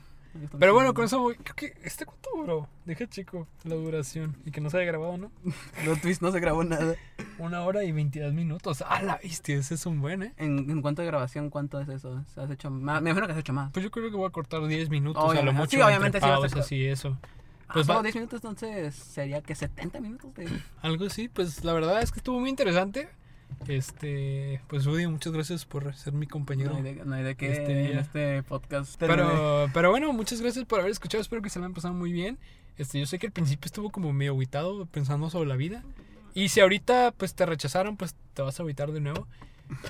Pero 0.59 0.73
bueno, 0.73 0.93
con 0.93 1.05
eso 1.05 1.19
voy. 1.19 1.35
Creo 1.35 1.55
que 1.55 1.73
este 1.83 2.05
cuánto 2.05 2.29
duró. 2.35 2.67
Deja 2.83 3.07
chico 3.07 3.47
la 3.63 3.75
duración. 3.75 4.35
Y 4.45 4.51
que 4.51 4.59
no 4.59 4.69
se 4.69 4.77
haya 4.77 4.85
grabado, 4.85 5.17
¿no? 5.17 5.31
Los 5.85 6.01
twist 6.01 6.21
no 6.21 6.31
se 6.31 6.39
grabó 6.39 6.63
nada. 6.63 6.95
Una 7.39 7.61
hora 7.61 7.83
y 7.83 7.91
22 7.91 8.33
minutos. 8.33 8.83
¡Ah, 8.85 9.01
la 9.01 9.17
bestia! 9.17 9.55
Ese 9.57 9.75
es 9.75 9.85
un 9.85 10.01
buen, 10.01 10.23
¿eh? 10.23 10.33
¿En, 10.37 10.69
en 10.69 10.81
cuánto 10.81 11.01
de 11.01 11.07
grabación, 11.07 11.49
cuánto 11.49 11.79
es 11.79 11.87
eso? 11.87 12.25
¿Has 12.35 12.51
hecho 12.51 12.69
más? 12.69 13.01
Me 13.01 13.11
imagino 13.11 13.27
que 13.27 13.33
has 13.33 13.39
hecho 13.39 13.53
más. 13.53 13.71
Pues 13.71 13.83
yo 13.83 13.91
creo 13.91 14.09
que 14.09 14.17
voy 14.17 14.27
a 14.27 14.31
cortar 14.31 14.65
10 14.65 14.89
minutos. 14.89 15.23
a 15.23 15.41
lo 15.41 15.53
mucho. 15.53 15.69
Sí, 15.71 15.81
obviamente 15.81 16.19
sí 16.19 16.27
vas 16.27 16.37
a 16.37 16.41
cortar. 16.41 16.63
Ah, 17.67 17.73
Pues 17.73 17.85
solo 17.87 17.99
va- 17.99 18.03
10 18.03 18.15
minutos, 18.15 18.37
entonces 18.43 18.95
sería 18.95 19.41
que 19.41 19.55
70 19.55 19.99
minutos 19.99 20.33
de. 20.35 20.47
Algo 20.81 21.05
así. 21.05 21.27
Pues 21.29 21.63
la 21.63 21.73
verdad 21.73 22.01
es 22.01 22.11
que 22.11 22.19
estuvo 22.19 22.39
muy 22.39 22.49
interesante. 22.49 23.09
Este. 23.67 24.61
Pues 24.67 24.85
Woody, 24.85 25.07
muchas 25.07 25.33
gracias 25.33 25.65
por 25.65 25.93
ser 25.95 26.13
mi 26.13 26.27
compañero. 26.27 26.71
No 26.71 26.77
hay 26.77 26.83
de, 26.83 27.05
no 27.05 27.15
hay 27.15 27.23
de 27.23 27.35
qué 27.35 27.51
Este 27.51 27.91
en 27.91 27.99
este 27.99 28.43
podcast. 28.43 28.95
Pero, 28.99 29.69
pero 29.73 29.89
bueno, 29.91 30.11
muchas 30.13 30.41
gracias 30.41 30.65
por 30.65 30.79
haber 30.79 30.91
escuchado. 30.91 31.21
Espero 31.21 31.41
que 31.41 31.49
se 31.49 31.59
la 31.59 31.65
han 31.65 31.73
pasado 31.73 31.93
muy 31.93 32.11
bien. 32.11 32.37
Este, 32.77 32.99
yo 32.99 33.05
sé 33.05 33.19
que 33.19 33.27
al 33.27 33.33
principio 33.33 33.65
estuvo 33.67 33.89
como 33.89 34.11
medio 34.13 34.33
aguitado 34.33 34.85
pensando 34.85 35.29
sobre 35.29 35.47
la 35.47 35.55
vida. 35.55 35.83
Y 36.33 36.49
si 36.49 36.59
ahorita 36.59 37.13
pues 37.17 37.33
te 37.33 37.45
rechazaron, 37.45 37.97
pues 37.97 38.15
te 38.33 38.41
vas 38.41 38.59
a 38.59 38.63
agüitar 38.63 38.91
de 38.91 38.99
nuevo. 38.99 39.27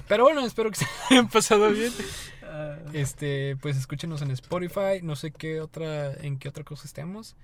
Pero 0.07 0.23
bueno, 0.23 0.45
espero 0.45 0.69
que 0.69 0.77
se 0.77 0.85
hayan 1.10 1.27
pasado 1.30 1.69
bien. 1.72 1.91
Ah, 2.47 2.77
Este, 2.93 3.57
pues 3.57 3.76
escúchenos 3.76 4.22
en 4.22 4.30
Spotify, 4.31 5.02
no 5.02 5.15
sé 5.18 5.31
qué 5.31 5.60
otra, 5.60 6.14
en 6.14 6.38
qué 6.38 6.47
otra 6.47 6.64
cosa 6.64 6.85
estemos. 6.85 7.35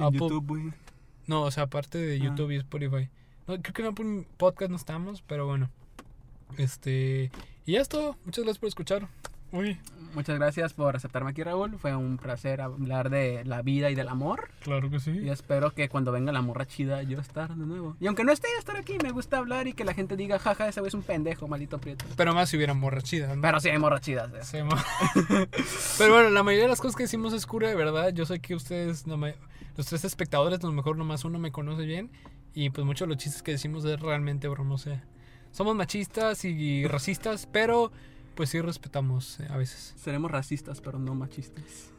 En 0.00 0.06
Apple- 0.06 0.20
YouTube, 0.20 0.46
güey. 0.46 0.72
No, 1.26 1.42
o 1.42 1.50
sea, 1.50 1.64
aparte 1.64 1.98
de 1.98 2.16
Ah. 2.16 2.24
YouTube 2.24 2.50
y 2.52 2.56
Spotify. 2.56 3.08
No, 3.46 3.60
creo 3.60 3.72
que 3.74 3.82
en 3.82 3.88
Apple 3.88 4.26
Podcast 4.36 4.70
no 4.70 4.76
estamos, 4.76 5.22
pero 5.22 5.46
bueno. 5.46 5.70
Este, 6.56 7.30
y 7.66 7.72
ya 7.72 7.80
es 7.80 7.88
todo. 7.88 8.16
Muchas 8.24 8.44
gracias 8.44 8.58
por 8.58 8.68
escuchar. 8.68 9.08
Uy, 9.52 9.78
Muchas 10.12 10.36
gracias 10.40 10.74
por 10.74 10.96
aceptarme 10.96 11.30
aquí, 11.30 11.44
Raúl. 11.44 11.78
Fue 11.78 11.94
un 11.94 12.16
placer 12.18 12.60
hablar 12.60 13.10
de 13.10 13.44
la 13.44 13.62
vida 13.62 13.90
y 13.90 13.94
del 13.94 14.08
amor. 14.08 14.50
claro 14.60 14.90
que 14.90 14.98
sí. 14.98 15.12
Y 15.12 15.28
espero 15.30 15.70
que 15.72 15.88
cuando 15.88 16.10
venga 16.10 16.32
la 16.32 16.42
morra 16.42 16.66
chida, 16.66 17.04
yo 17.04 17.20
estar 17.20 17.54
de 17.54 17.64
nuevo. 17.64 17.96
Y 18.00 18.08
aunque 18.08 18.24
no 18.24 18.32
esté, 18.32 18.48
estar 18.58 18.76
aquí. 18.76 18.96
Me 19.04 19.12
gusta 19.12 19.38
hablar 19.38 19.68
y 19.68 19.72
que 19.72 19.84
la 19.84 19.94
gente 19.94 20.16
diga, 20.16 20.40
jaja, 20.40 20.66
ese 20.68 20.80
güey 20.80 20.88
es 20.88 20.94
un 20.94 21.02
pendejo, 21.02 21.46
maldito 21.46 21.78
prieto. 21.78 22.04
Pero 22.16 22.34
más 22.34 22.48
si 22.48 22.56
hubiera 22.56 22.74
morra 22.74 23.00
chida, 23.02 23.36
¿no? 23.36 23.40
Pero 23.42 23.60
sí 23.60 23.68
hay 23.68 23.78
morras 23.78 24.00
chidas. 24.00 24.32
eh. 24.34 24.40
Sí, 24.42 24.58
Pero 25.98 26.12
bueno, 26.14 26.30
la 26.30 26.42
mayoría 26.42 26.64
de 26.64 26.70
las 26.70 26.80
cosas 26.80 26.96
que 26.96 27.04
decimos 27.04 27.32
es 27.32 27.46
cura 27.46 27.68
de 27.68 27.76
verdad. 27.76 28.12
Yo 28.12 28.26
sé 28.26 28.40
que 28.40 28.56
ustedes, 28.56 29.06
no 29.06 29.16
me- 29.16 29.36
los 29.76 29.86
tres 29.86 30.04
espectadores, 30.04 30.58
a 30.62 30.66
lo 30.66 30.72
mejor 30.72 30.96
nomás 30.96 31.24
uno 31.24 31.38
me 31.38 31.52
conoce 31.52 31.84
bien. 31.84 32.10
Y 32.52 32.70
pues 32.70 32.84
muchos 32.84 33.06
de 33.06 33.14
los 33.14 33.22
chistes 33.22 33.42
que 33.42 33.52
decimos 33.52 33.84
es 33.84 34.00
realmente 34.00 34.48
broma. 34.48 34.74
O 34.74 34.78
sea, 34.78 35.04
somos 35.52 35.76
machistas 35.76 36.44
y 36.44 36.84
racistas, 36.88 37.46
pero 37.52 37.92
pues 38.40 38.48
sí 38.48 38.60
respetamos 38.62 39.38
eh, 39.40 39.48
a 39.50 39.58
veces. 39.58 39.92
Seremos 39.98 40.30
racistas, 40.30 40.80
pero 40.80 40.98
no 40.98 41.14
machistas. 41.14 41.92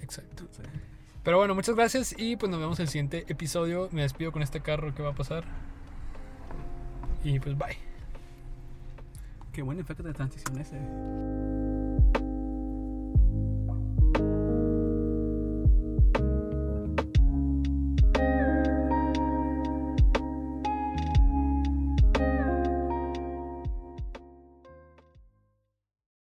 Exacto. 0.00 0.44
Pero 1.22 1.36
bueno, 1.36 1.54
muchas 1.54 1.74
gracias 1.74 2.14
y 2.18 2.36
pues 2.36 2.48
nos 2.48 2.58
vemos 2.58 2.78
en 2.78 2.84
el 2.84 2.88
siguiente 2.88 3.26
episodio. 3.28 3.90
Me 3.92 4.00
despido 4.00 4.32
con 4.32 4.40
este 4.40 4.60
carro 4.60 4.94
que 4.94 5.02
va 5.02 5.10
a 5.10 5.14
pasar. 5.14 5.44
Y 7.22 7.38
pues 7.38 7.54
bye. 7.58 7.76
Qué 9.52 9.60
buen 9.60 9.78
efecto 9.78 10.02
de 10.02 10.14
transición 10.14 10.58
ese. 10.58 10.80